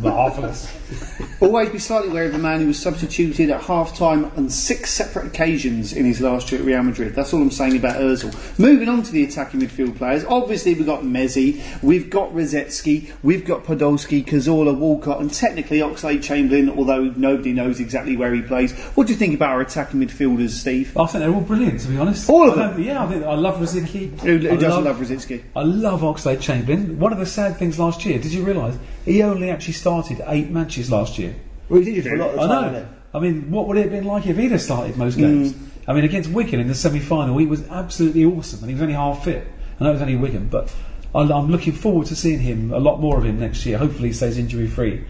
Marvellous. 0.00 0.72
Always 1.40 1.70
be 1.70 1.78
slightly 1.78 2.10
aware 2.10 2.24
of 2.24 2.32
the 2.32 2.38
man 2.38 2.60
who 2.60 2.68
was 2.68 2.78
substituted 2.78 3.50
at 3.50 3.62
half 3.62 3.96
time 3.96 4.26
on 4.36 4.48
six 4.48 4.90
separate 4.90 5.26
occasions 5.26 5.92
in 5.92 6.04
his 6.04 6.20
last 6.20 6.50
year 6.50 6.60
at 6.60 6.66
Real 6.66 6.82
Madrid. 6.82 7.14
That's 7.14 7.32
all 7.32 7.42
I'm 7.42 7.50
saying 7.50 7.76
about 7.76 7.96
Ozil. 7.96 8.58
Moving 8.58 8.88
on 8.88 9.02
to 9.02 9.12
the 9.12 9.24
attacking 9.24 9.60
midfield 9.60 9.96
players. 9.96 10.24
Obviously, 10.24 10.74
we've 10.74 10.86
got 10.86 11.02
Mezzi, 11.02 11.62
we've 11.82 12.10
got 12.10 12.32
Rosicky, 12.32 13.12
we've 13.22 13.44
got 13.44 13.64
Podolski, 13.64 14.24
Cazorla, 14.24 14.76
Walcott, 14.76 15.20
and 15.20 15.32
technically 15.32 15.78
Oxlade 15.78 16.22
Chamberlain, 16.22 16.70
although 16.70 17.04
nobody 17.16 17.52
knows 17.52 17.80
exactly 17.80 18.16
where 18.16 18.34
he 18.34 18.42
plays. 18.42 18.72
What 18.94 19.06
do 19.06 19.12
you 19.12 19.18
think 19.18 19.34
about 19.34 19.50
our 19.50 19.60
attacking 19.60 20.00
midfielders, 20.00 20.50
Steve? 20.50 20.96
I 21.02 21.06
think 21.06 21.24
they're 21.24 21.34
all 21.34 21.40
brilliant, 21.40 21.80
to 21.80 21.88
be 21.88 21.98
honest. 21.98 22.28
All 22.30 22.48
of 22.50 22.58
I 22.58 22.68
them? 22.68 22.82
Yeah, 22.82 23.04
I 23.04 23.08
think 23.08 23.24
I 23.24 23.34
love 23.34 23.56
Rosicky. 23.60 24.18
Who, 24.20 24.38
who 24.38 24.50
I 24.52 24.56
doesn't 24.56 24.84
love 24.84 24.96
Rosicky? 24.96 25.42
I 25.54 25.62
love 25.62 26.00
Oxlade 26.02 26.40
Chamberlain. 26.40 26.98
One 26.98 27.12
of 27.12 27.18
the 27.18 27.26
sad 27.26 27.56
things 27.56 27.78
last 27.78 28.04
year, 28.04 28.18
did 28.18 28.32
you 28.32 28.44
realise 28.44 28.76
he 29.04 29.22
only 29.22 29.50
actually 29.50 29.74
started 29.74 30.22
eight 30.26 30.50
matches 30.50 30.90
last 30.90 31.18
year? 31.18 31.34
Well, 31.68 31.80
he's 31.80 31.88
injured 31.88 32.04
for 32.04 32.14
a 32.14 32.18
lot 32.18 32.30
of 32.30 32.36
the 32.36 32.42
I 32.42 32.70
know. 32.72 32.88
I 33.14 33.18
mean, 33.18 33.50
what 33.50 33.68
would 33.68 33.76
it 33.76 33.82
have 33.82 33.90
been 33.90 34.04
like 34.04 34.26
if 34.26 34.36
he'd 34.36 34.52
have 34.52 34.60
started 34.62 34.96
most 34.96 35.16
games? 35.18 35.54
I 35.86 35.92
mean, 35.92 36.04
against 36.04 36.30
Wigan 36.30 36.60
in 36.60 36.68
the 36.68 36.74
semi-final, 36.74 37.36
he 37.38 37.46
was 37.46 37.66
absolutely 37.68 38.24
awesome, 38.24 38.60
and 38.60 38.68
he 38.68 38.74
was 38.74 38.82
only 38.82 38.94
half 38.94 39.24
fit. 39.24 39.46
I 39.80 39.84
know 39.84 39.90
it 39.90 39.94
was 39.94 40.02
only 40.02 40.16
Wigan, 40.16 40.48
but 40.48 40.72
I- 41.14 41.20
I'm 41.22 41.50
looking 41.50 41.72
forward 41.72 42.06
to 42.06 42.16
seeing 42.16 42.38
him 42.38 42.72
a 42.72 42.78
lot 42.78 43.00
more 43.00 43.18
of 43.18 43.24
him 43.24 43.40
next 43.40 43.66
year. 43.66 43.78
Hopefully, 43.78 44.08
he 44.08 44.14
stays 44.14 44.38
injury-free. 44.38 45.04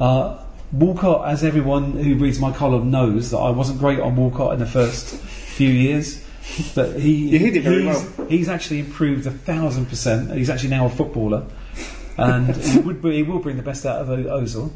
Uh, 0.00 0.38
Walcott, 0.72 1.28
as 1.28 1.44
everyone 1.44 1.92
who 1.92 2.16
reads 2.16 2.38
my 2.40 2.52
column 2.52 2.90
knows, 2.90 3.30
that 3.30 3.38
I 3.38 3.50
wasn't 3.50 3.78
great 3.78 4.00
on 4.00 4.16
Walcott 4.16 4.54
in 4.54 4.58
the 4.58 4.66
first 4.66 5.16
few 5.16 5.68
years. 5.68 6.24
But 6.74 7.00
he, 7.00 7.28
You 7.38 7.50
did 7.50 7.62
very 7.62 7.82
he's, 7.82 8.16
he's 8.28 8.48
actually 8.48 8.80
improved 8.80 9.26
a 9.26 9.30
thousand 9.30 9.86
percent. 9.86 10.32
He's 10.32 10.50
actually 10.50 10.70
now 10.70 10.86
a 10.86 10.90
footballer, 10.90 11.46
and 12.16 12.54
he 12.56 12.78
would 12.86 13.02
be, 13.02 13.16
he 13.16 13.22
will 13.22 13.38
bring 13.38 13.56
the 13.56 13.62
best 13.62 13.86
out 13.86 14.00
of 14.00 14.08
Ozil. 14.08 14.72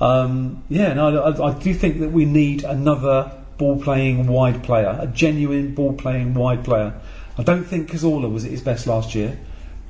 Um, 0.00 0.62
yeah, 0.68 0.92
no, 0.94 1.22
I, 1.22 1.50
I 1.50 1.58
do 1.58 1.74
think 1.74 2.00
that 2.00 2.12
we 2.12 2.24
need 2.24 2.64
another 2.64 3.32
ball 3.58 3.80
playing 3.82 4.26
wide 4.28 4.62
player, 4.62 4.96
a 5.00 5.06
genuine 5.06 5.74
ball 5.74 5.92
playing 5.92 6.34
wide 6.34 6.64
player. 6.64 6.94
I 7.36 7.42
don't 7.42 7.64
think 7.64 7.90
Cazorla 7.90 8.30
was 8.32 8.44
at 8.44 8.50
his 8.50 8.62
best 8.62 8.86
last 8.86 9.14
year. 9.14 9.38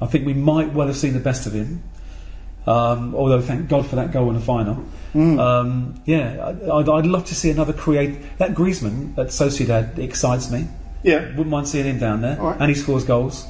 I 0.01 0.07
think 0.07 0.27
we 0.27 0.35
might 0.35 0.73
well 0.73 0.87
have 0.87 0.97
seen 0.97 1.13
the 1.13 1.21
best 1.21 1.47
of 1.47 1.53
him. 1.53 1.83
Um, 2.67 3.15
although 3.15 3.41
thank 3.41 3.69
God 3.69 3.87
for 3.87 3.97
that 3.97 4.13
goal 4.13 4.29
in 4.29 4.35
the 4.35 4.43
final. 4.43 4.85
Um, 5.15 6.01
yeah, 6.05 6.55
I- 6.69 6.71
I'd, 6.79 6.89
I'd 6.89 7.07
love 7.07 7.25
to 7.27 7.35
see 7.35 7.51
another 7.51 7.73
create. 7.73 8.39
That 8.39 8.55
Griezmann 8.55 9.17
at 9.19 9.29
Sociedad 9.29 9.99
excites 9.99 10.51
me. 10.51 10.67
Yeah. 11.03 11.29
Wouldn't 11.31 11.49
mind 11.49 11.69
seeing 11.69 11.87
him 11.87 11.99
down 11.99 12.21
there, 12.23 12.39
All 12.41 12.49
right. 12.51 12.61
and 12.61 12.69
he 12.69 12.75
scores 12.75 13.05
goals. 13.05 13.47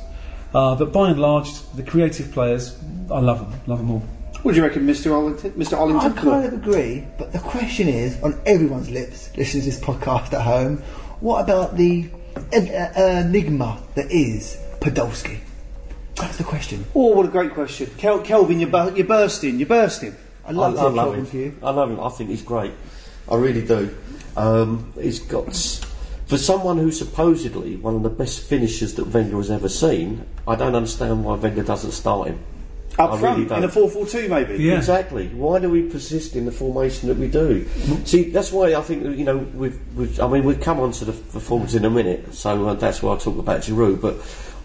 Uh, 0.55 0.75
but 0.77 0.93
by 0.93 1.11
and 1.11 1.19
large, 1.21 1.49
the 1.75 1.83
creative 1.83 2.33
players, 2.33 2.77
I 3.11 3.21
love 3.21 3.39
them, 3.51 3.61
love 3.67 3.79
them 3.79 3.91
all. 3.91 4.03
What 4.43 4.53
do 4.53 4.59
you 4.59 4.63
reckon, 4.65 4.87
Mr. 4.87 5.11
Ollington? 5.11 5.51
Mr. 5.53 5.73
I 5.75 5.79
Ollington? 6.09 6.17
kind 6.17 6.47
of 6.47 6.53
agree, 6.55 7.05
but 7.19 7.33
the 7.33 7.39
question 7.41 7.89
is 7.89 8.23
on 8.23 8.41
everyone's 8.47 8.89
lips, 8.91 9.37
listening 9.37 9.65
to 9.65 9.71
this 9.71 9.81
podcast 9.81 10.33
at 10.33 10.43
home, 10.43 10.79
what 11.21 11.43
about 11.43 11.77
the 11.77 12.09
uh, 12.53 13.01
enigma 13.27 13.83
that 13.95 14.11
is 14.13 14.57
Podolski? 14.81 15.39
That's 16.15 16.37
the 16.39 16.45
question. 16.45 16.85
Oh, 16.95 17.09
what 17.17 17.27
a 17.27 17.29
great 17.29 17.53
question. 17.53 17.91
Kel- 17.99 18.21
Kelvin, 18.21 18.61
you're, 18.61 18.71
bu- 18.71 18.95
you're 18.97 19.07
bursting, 19.07 19.59
you're 19.59 19.69
bursting. 19.69 20.15
I'd 20.49 20.55
love 20.55 20.79
I, 20.79 20.81
to 20.81 20.87
I 20.87 20.91
love 20.91 21.07
Kelvin's 21.09 21.31
him. 21.31 21.59
I 21.63 21.71
love 21.71 21.91
him. 21.91 22.01
I 22.01 22.09
think 22.09 22.31
he's 22.31 22.43
great. 22.43 22.73
I 23.31 23.37
really 23.37 23.65
do. 23.65 23.95
Um, 24.37 24.93
he's 24.99 25.21
got 25.21 25.55
for 26.27 26.39
someone 26.39 26.79
who's 26.79 26.99
supposedly 26.99 27.77
one 27.77 27.95
of 27.95 28.03
the 28.03 28.11
best 28.11 28.43
finishers 28.43 28.95
that 28.95 29.07
Wenger 29.07 29.37
has 29.37 29.51
ever 29.51 29.69
seen. 29.69 30.25
I 30.47 30.57
don't 30.57 30.75
understand 30.75 31.25
why 31.25 31.35
Wenger 31.35 31.63
doesn't 31.63 31.93
start 31.93 32.29
him. 32.29 32.41
Up 32.99 33.13
I 33.13 33.19
front, 33.19 33.51
really 33.51 33.57
in 33.59 33.65
a 33.65 33.69
4 33.69 33.91
4 33.91 34.07
2, 34.07 34.29
maybe? 34.29 34.63
Yeah. 34.63 34.77
Exactly. 34.77 35.29
Why 35.29 35.61
do 35.61 35.71
we 35.71 35.83
persist 35.83 36.35
in 36.35 36.47
the 36.47 36.53
formation 36.53 37.09
that 37.09 37.17
we 37.17 37.29
do? 37.29 37.69
See, 38.05 38.31
that's 38.31 38.51
why 38.51 38.75
I 38.75 38.81
think 38.81 39.05
you 39.17 39.25
know 39.25 39.37
we've, 39.37 39.79
we've. 39.95 40.19
I 40.19 40.29
mean, 40.29 40.45
we'll 40.45 40.59
come 40.59 40.81
on 40.81 40.93
to 40.93 41.05
the 41.05 41.13
performance 41.13 41.75
in 41.75 41.85
a 41.85 41.91
minute, 41.91 42.35
so 42.35 42.69
uh, 42.69 42.75
that's 42.75 43.03
why 43.03 43.15
I 43.15 43.19
talk 43.19 43.39
about 43.39 43.61
Giroud. 43.61 44.01
But 44.01 44.17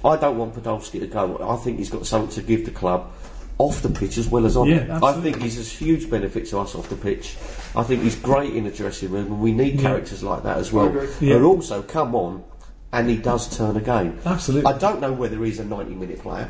I 0.03 0.19
don't 0.19 0.37
want 0.37 0.55
Podolski 0.55 0.99
to 1.01 1.07
go. 1.07 1.37
I 1.47 1.57
think 1.57 1.77
he's 1.77 1.89
got 1.89 2.07
something 2.07 2.31
to 2.31 2.41
give 2.41 2.65
the 2.65 2.71
club. 2.71 3.11
Off 3.57 3.81
the 3.81 3.89
pitch 3.89 4.17
as 4.17 4.27
well 4.27 4.45
as 4.45 4.57
on 4.57 4.67
Yeah, 4.67 4.97
it. 4.97 5.03
I 5.03 5.13
think 5.13 5.41
he's 5.41 5.59
a 5.59 5.63
huge 5.63 6.09
benefit 6.09 6.47
to 6.47 6.59
us 6.59 6.75
off 6.75 6.89
the 6.89 6.95
pitch. 6.95 7.37
I 7.75 7.83
think 7.83 8.03
he's 8.03 8.15
great 8.15 8.55
in 8.55 8.63
the 8.65 8.71
dressing 8.71 9.11
room, 9.11 9.27
and 9.27 9.41
we 9.41 9.51
need 9.51 9.79
characters 9.79 10.23
like 10.23 10.43
that 10.43 10.57
as 10.57 10.71
well. 10.71 10.87
agree. 10.87 11.07
Yeah. 11.19 11.35
But 11.37 11.43
also 11.43 11.81
come 11.83 12.15
on, 12.15 12.43
and 12.91 13.09
he 13.09 13.17
does 13.17 13.55
turn 13.57 13.77
a 13.77 13.81
game. 13.81 14.19
Absolutely. 14.25 14.71
I 14.71 14.77
don't 14.77 14.99
know 15.01 15.11
whether 15.13 15.43
he's 15.43 15.59
a 15.59 15.65
90 15.65 15.93
minute 15.95 16.19
player. 16.19 16.49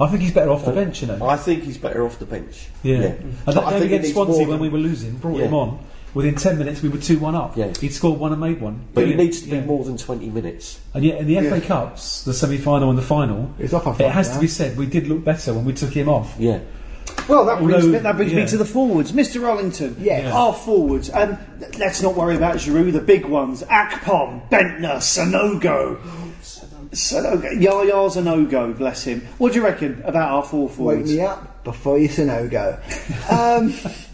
I 0.00 0.08
think 0.08 0.22
he's 0.22 0.32
better 0.32 0.50
off 0.50 0.64
the 0.64 0.72
bench, 0.72 1.02
you 1.02 1.08
know. 1.08 1.24
I 1.28 1.36
think 1.36 1.62
he's 1.64 1.78
better 1.78 2.04
off 2.04 2.18
the 2.18 2.26
bench. 2.26 2.68
Yeah. 2.82 2.96
And 2.96 3.34
that 3.46 3.58
I 3.58 3.70
game 3.70 3.78
think 3.78 3.80
he 3.82 3.86
against 3.86 4.02
needs 4.04 4.12
Swansea 4.14 4.38
more 4.38 4.46
when 4.48 4.60
we 4.60 4.68
were 4.68 4.78
losing, 4.78 5.16
brought 5.16 5.38
Yeah. 5.38 5.46
him 5.46 5.54
on. 5.54 5.78
Within 6.14 6.34
10 6.34 6.58
minutes, 6.58 6.82
we 6.82 6.88
were 6.90 6.98
2 6.98 7.18
1 7.18 7.34
up. 7.34 7.56
Yeah. 7.56 7.72
He'd 7.80 7.92
scored 7.94 8.20
one 8.20 8.32
and 8.32 8.40
made 8.40 8.60
one. 8.60 8.80
But 8.92 9.06
he 9.06 9.14
needs 9.14 9.40
to 9.42 9.48
be 9.48 9.56
Yeah. 9.56 9.64
more 9.64 9.82
than 9.84 9.96
20 9.96 10.28
minutes. 10.28 10.78
And 10.92 11.04
yet, 11.04 11.18
in 11.18 11.26
the 11.26 11.36
FA 11.40 11.60
Cups, 11.60 12.22
the 12.24 12.34
semi 12.34 12.58
final 12.58 12.90
and 12.90 12.98
the 12.98 13.02
final, 13.02 13.50
It's 13.58 13.72
off 13.72 13.98
it 14.00 14.10
has 14.10 14.28
now. 14.28 14.34
to 14.34 14.40
be 14.40 14.46
said, 14.46 14.76
we 14.76 14.84
did 14.86 15.08
look 15.08 15.24
better 15.24 15.54
when 15.54 15.64
we 15.64 15.72
took 15.72 15.92
him 15.92 16.08
off. 16.10 16.34
Yeah. 16.38 16.58
Well, 17.28 17.44
that 17.46 17.58
brings, 17.58 17.74
Although- 17.74 17.86
me, 17.92 17.98
that 17.98 18.16
brings 18.16 18.32
me 18.34 18.46
to 18.46 18.56
the 18.56 18.64
forwards. 18.64 19.12
Mr. 19.12 19.40
Ollington. 19.42 19.94
Yes. 20.00 20.24
Yeah. 20.24 20.32
Our 20.32 20.52
forwards. 20.52 21.08
And 21.08 21.38
let's 21.78 22.02
not 22.02 22.14
worry 22.16 22.36
about 22.36 22.56
Giroud, 22.56 22.92
the 22.92 23.00
big 23.00 23.24
ones. 23.24 23.62
Akpom, 23.64 24.48
Bendtner, 24.50 24.96
Sanogo. 24.98 25.96
Sanogo. 26.90 27.58
Yaya's 27.58 28.16
a 28.16 28.22
no-go, 28.22 28.72
bless 28.74 29.04
him. 29.04 29.26
What 29.38 29.52
do 29.52 29.58
you 29.60 29.64
reckon 29.64 30.02
about 30.04 30.30
our 30.30 30.42
four 30.42 30.68
forwards? 30.68 31.08
Wake 31.10 31.18
me 31.18 31.24
up 31.24 31.64
before 31.64 31.98
you 31.98 32.08
say 32.08 32.24
no 32.24 32.48
go. 32.48 32.78
Um, 33.30 33.72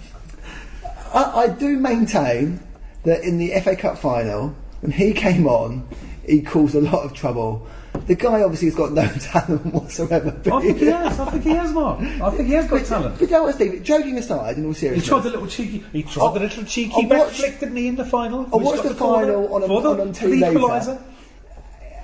I, 1.13 1.43
I 1.43 1.49
do 1.49 1.77
maintain 1.79 2.61
that 3.05 3.23
in 3.23 3.39
the 3.39 3.59
FA 3.61 3.77
Cup 3.77 3.99
final, 3.99 4.55
when 4.81 4.93
he 4.93 5.13
came 5.13 5.47
on, 5.47 5.89
he 6.27 6.43
caused 6.43 6.75
a 6.75 6.81
lot 6.81 7.05
of 7.05 7.15
trouble. 7.15 7.67
The 8.07 8.15
guy 8.15 8.43
obviously 8.43 8.69
has 8.69 8.75
got 8.77 8.93
no 8.93 9.07
talent 9.21 9.67
whatsoever. 9.67 10.31
But 10.31 10.53
I 10.53 10.61
think 10.63 10.79
he 10.79 10.87
has. 10.87 11.19
I 11.19 11.31
think 11.31 11.43
he 11.45 11.51
has, 11.51 11.73
Mark. 11.73 12.01
I 12.01 12.31
think 12.31 12.49
he 12.49 12.55
has 12.55 12.67
got 12.69 12.85
talent. 12.87 13.19
But 13.19 13.29
you 13.29 13.33
know 13.37 13.43
what, 13.45 13.55
Steve? 13.55 13.83
Joking 13.83 14.17
aside, 14.19 14.57
in 14.57 14.65
all 14.65 14.73
He 14.73 14.79
seriousness, 14.79 15.09
tried 15.09 15.23
the 15.25 15.31
little 15.31 15.47
cheeky. 15.47 15.85
He 15.93 16.03
tried 16.05 16.35
the 16.35 16.41
little 16.41 16.65
cheeky 16.65 17.05
I 17.05 17.09
back 17.09 17.19
watched- 17.21 17.37
flick, 17.41 17.61
didn't 17.61 17.77
he, 17.77 17.89
in 17.89 17.97
the 17.97 18.05
final? 18.05 18.41
I 18.53 18.57
Which 18.57 18.67
watched 18.67 18.83
got 18.85 18.89
the 18.91 18.95
corner 18.95 19.27
final 19.33 19.55
on 19.55 19.63
a- 19.63 19.67
for 19.67 19.83
the, 19.83 19.89
on- 19.91 20.01
on 20.01 20.15
for 20.15 20.27
the 20.29 20.37
TV 20.37 20.41
later. 20.41 20.59
equaliser. 20.59 21.03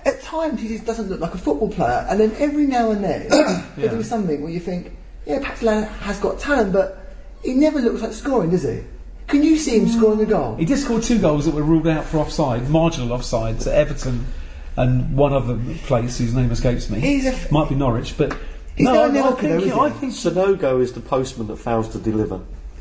at 0.07 0.23
times 0.23 0.61
he 0.61 0.69
just 0.69 0.85
doesn't 0.85 1.09
look 1.09 1.21
like 1.21 1.35
a 1.35 1.39
football 1.39 1.71
player, 1.71 2.07
and 2.11 2.19
then 2.21 2.33
every 2.39 2.67
now 2.67 2.91
and 2.91 3.03
then 3.05 3.31
he'll 3.77 3.91
do 3.91 4.03
something 4.03 4.43
where 4.43 4.51
you 4.53 4.61
think, 4.61 4.93
yeah, 5.27 5.39
perhaps 5.39 5.63
Lallana 5.63 5.89
has 6.01 6.19
got 6.19 6.39
talent, 6.39 6.73
but 6.73 7.04
he 7.45 7.55
never 7.55 7.81
looks 7.81 8.03
like 8.03 8.13
scoring, 8.13 8.51
does 8.51 8.63
he? 8.65 8.83
Can 9.29 9.43
you 9.43 9.57
see 9.57 9.79
him 9.79 9.89
scoring 9.89 10.21
a 10.21 10.27
goal? 10.27 10.57
He 10.57 10.65
did 10.65 10.79
score 10.79 11.01
two 11.01 11.19
goals 11.19 11.45
that 11.47 11.55
were 11.55 11.63
ruled 11.63 11.87
out 11.87 12.05
for 12.05 12.19
offside, 12.19 12.69
marginal 12.69 13.13
offside, 13.13 13.61
to 13.61 13.75
Everton 13.75 14.27
and 14.77 15.17
one 15.17 15.33
other 15.33 15.59
place 15.85 16.19
whose 16.19 16.35
name 16.35 16.51
escapes 16.51 16.91
me. 16.91 17.01
He's 17.01 17.25
a 17.27 17.29
f- 17.31 17.51
Might 17.53 17.69
be 17.69 17.75
Norwich, 17.75 18.17
but 18.19 18.37
He's 18.77 18.87
no, 18.87 19.09
no 19.09 19.25
I, 19.25 19.29
I 19.29 19.33
think, 19.41 19.43
though, 19.53 19.59
is 19.67 19.73
I 19.73 19.91
think 19.91 20.13
Sanogo 20.13 20.81
is 20.83 20.93
the 20.93 21.01
postman 21.01 21.47
that 21.47 21.57
fails 21.57 21.89
to 21.91 21.99
deliver. 21.99 22.41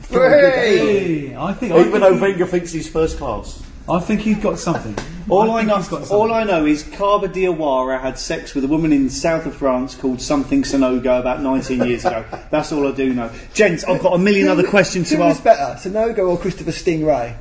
Hey, 0.09 1.35
I 1.35 1.53
think, 1.53 1.71
I 1.71 1.79
Even 1.79 1.91
think, 1.91 2.03
though 2.03 2.13
he- 2.15 2.19
Wenger 2.21 2.45
thinks 2.45 2.71
he's 2.71 2.89
first 2.89 3.17
class. 3.17 3.61
I 3.89 3.99
think 3.99 4.21
he's 4.21 4.37
got 4.37 4.59
something. 4.59 4.95
All 5.29 5.51
I, 5.51 5.63
think 5.63 5.91
know, 5.91 6.05
all. 6.11 6.33
I 6.33 6.43
know 6.43 6.65
is 6.65 6.83
Carver 6.83 7.29
Diawara 7.29 8.01
had 8.01 8.17
sex 8.19 8.53
with 8.53 8.65
a 8.65 8.67
woman 8.67 8.91
in 8.91 9.05
the 9.05 9.09
south 9.09 9.45
of 9.45 9.55
France 9.55 9.95
called 9.95 10.21
something 10.21 10.63
Sanogo 10.63 11.19
about 11.19 11.41
19 11.41 11.83
years 11.85 12.03
ago. 12.05 12.25
That's 12.51 12.71
all 12.71 12.87
I 12.87 12.91
do 12.91 13.13
know. 13.13 13.31
Gents, 13.53 13.83
I've 13.85 14.01
got 14.01 14.13
a 14.13 14.17
million 14.17 14.47
other 14.49 14.67
questions 14.67 15.09
Who 15.09 15.17
to 15.17 15.23
was 15.23 15.35
ask. 15.35 15.43
better, 15.43 15.89
Sanogo 15.89 16.29
or 16.29 16.37
Christopher 16.37 16.71
Stingray? 16.71 17.35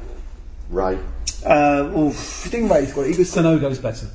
Ray. 0.70 0.98
Uh, 1.44 1.90
oof. 1.96 2.14
Stingray's 2.14 2.92
got 2.92 3.02
it. 3.06 3.12
He 3.12 3.18
was 3.18 3.34
Sanogo's 3.34 3.78
better. 3.78 4.06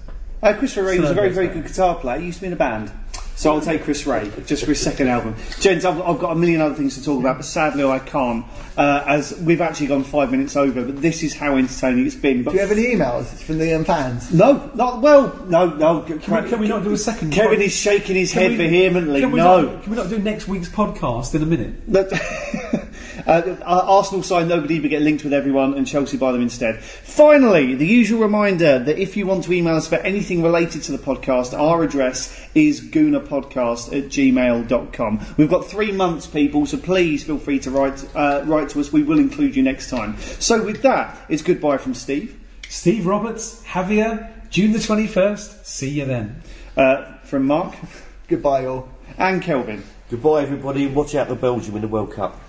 Uh, 0.41 0.53
Chris 0.53 0.77
Ray 0.77 0.99
was 0.99 1.11
a 1.11 1.13
very, 1.13 1.29
very 1.29 1.47
better. 1.47 1.61
good 1.61 1.67
guitar 1.69 1.95
player. 1.95 2.19
He 2.19 2.27
used 2.27 2.37
to 2.37 2.41
be 2.43 2.47
in 2.47 2.53
a 2.53 2.57
band. 2.57 2.91
So 3.37 3.53
I'll 3.53 3.61
take 3.61 3.83
Chris 3.83 4.07
Ray 4.07 4.31
just 4.47 4.63
for 4.63 4.69
his 4.71 4.81
second 4.81 5.09
album. 5.09 5.35
Gents, 5.59 5.85
I've, 5.85 6.01
I've 6.01 6.17
got 6.17 6.31
a 6.31 6.35
million 6.35 6.59
other 6.59 6.73
things 6.73 6.95
to 6.97 7.03
talk 7.03 7.19
about, 7.19 7.35
but 7.37 7.45
sadly 7.45 7.83
I 7.85 7.99
can't, 7.99 8.43
uh, 8.75 9.03
as 9.05 9.39
we've 9.41 9.61
actually 9.61 9.85
gone 9.87 10.03
five 10.03 10.31
minutes 10.31 10.55
over. 10.55 10.83
But 10.83 11.03
this 11.03 11.21
is 11.21 11.35
how 11.35 11.55
entertaining 11.55 12.07
it's 12.07 12.15
been. 12.15 12.41
But 12.41 12.51
Do 12.51 12.55
you 12.57 12.61
have 12.61 12.71
any 12.71 12.85
emails 12.95 13.25
from 13.43 13.59
the 13.59 13.73
um, 13.75 13.85
fans? 13.85 14.33
no, 14.33 14.71
not 14.73 15.03
well. 15.03 15.35
No, 15.47 15.67
no. 15.69 16.01
Can 16.01 16.15
we, 16.17 16.49
can 16.49 16.59
we 16.59 16.67
not 16.67 16.83
do 16.83 16.91
a 16.93 16.97
second? 16.97 17.31
Kevin 17.31 17.61
is 17.61 17.73
shaking 17.75 18.15
his 18.15 18.33
Can 18.33 18.41
head 18.41 18.51
we- 18.53 18.57
vehemently. 18.57 19.19
Can 19.21 19.31
we 19.31 19.37
no. 19.37 19.61
Not, 19.61 19.83
can 19.83 19.91
we 19.91 19.97
not 19.97 20.09
do 20.09 20.17
next 20.17 20.47
week's 20.47 20.69
podcast 20.69 21.35
in 21.35 21.43
a 21.43 21.45
minute? 21.45 21.75
But, 21.87 22.11
uh, 23.27 23.57
Arsenal 23.65 24.23
sign 24.23 24.47
nobody 24.47 24.79
but 24.79 24.89
get 24.89 25.01
linked 25.01 25.23
with 25.23 25.33
everyone, 25.33 25.73
and 25.73 25.85
Chelsea 25.85 26.17
buy 26.17 26.31
them 26.31 26.41
instead. 26.41 26.79
Finally, 26.81 27.75
the 27.75 27.85
usual 27.85 28.21
reminder 28.21 28.79
that 28.79 28.97
if 28.97 29.17
you 29.17 29.27
want 29.27 29.43
to 29.43 29.53
email 29.53 29.75
us 29.75 29.87
for 29.87 29.95
anything 29.97 30.41
related 30.41 30.81
to 30.83 30.91
the 30.91 30.97
podcast, 30.97 31.57
our 31.57 31.83
address 31.83 32.39
is 32.55 32.79
goonerpodcast 32.81 33.87
at 33.97 34.05
gmail.com. 34.09 35.25
We've 35.37 35.49
got 35.49 35.65
three 35.67 35.91
months, 35.91 36.25
people, 36.27 36.65
so 36.65 36.77
please 36.77 37.23
feel 37.23 37.37
free 37.37 37.59
to 37.59 37.71
write, 37.71 38.05
uh, 38.15 38.43
write 38.45 38.69
to 38.69 38.79
us. 38.79 38.91
We 38.93 39.03
will 39.03 39.19
include 39.19 39.55
you 39.55 39.63
next 39.63 39.89
time. 39.89 40.17
So, 40.39 40.63
with 40.63 40.81
that, 40.83 41.17
it's 41.29 41.41
goodbye 41.41 41.77
from 41.77 41.93
Steve, 41.93 42.39
Steve 42.69 43.05
Roberts, 43.05 43.61
Javier, 43.63 44.31
June 44.49 44.71
the 44.71 44.79
21st. 44.79 45.65
See 45.65 45.89
you 45.89 46.05
then. 46.05 46.41
uh, 46.77 47.13
from 47.23 47.43
Mark, 47.45 47.75
Goodbye, 48.29 48.65
all. 48.65 48.87
and 49.17 49.41
Kelvin. 49.41 49.83
Goodbye, 50.09 50.43
everybody. 50.43 50.87
Watch 50.87 51.15
out 51.15 51.27
for 51.27 51.35
Belgium 51.35 51.75
in 51.75 51.81
the 51.81 51.87
World 51.89 52.13
Cup. 52.13 52.39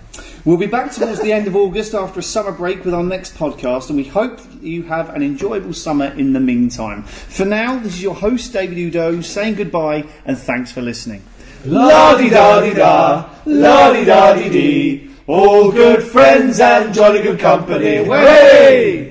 We'll 0.45 0.57
be 0.57 0.67
back 0.67 0.93
towards 0.93 1.21
the 1.21 1.33
end 1.33 1.47
of 1.47 1.57
August 1.57 1.95
after 1.95 2.21
a 2.21 2.23
summer 2.23 2.53
break 2.53 2.85
with 2.85 2.95
our 2.95 3.03
next 3.03 3.35
podcast, 3.35 3.89
and 3.89 3.97
we 3.97 4.05
hope 4.05 4.41
you 4.63 4.83
have 4.85 5.11
an 5.11 5.23
enjoyable 5.23 5.73
summer 5.73 6.07
in 6.07 6.33
the 6.33 6.41
meantime. 6.41 7.03
For 7.03 7.45
now, 7.45 7.79
this 7.79 7.95
is 7.95 8.03
your 8.03 8.15
host, 8.15 8.53
David 8.53 8.79
Oudot, 8.79 9.25
saying 9.25 9.57
goodbye 9.57 10.07
and 10.25 10.39
thanks 10.39 10.73
for 10.73 10.81
listening. 10.81 11.23
La 11.65 12.17
di 12.17 12.31
da 12.31 12.61
di 12.61 12.73
da, 12.73 13.29
la 13.47 13.93
di 13.93 14.05
da 14.05 14.35
di 14.35 14.49
dee, 14.49 15.11
all 15.27 15.73
good 15.73 16.03
friends 16.03 16.61
and 16.61 16.95
jolly 16.95 17.21
good 17.21 17.41
company. 17.41 18.09
Way! 18.09 19.08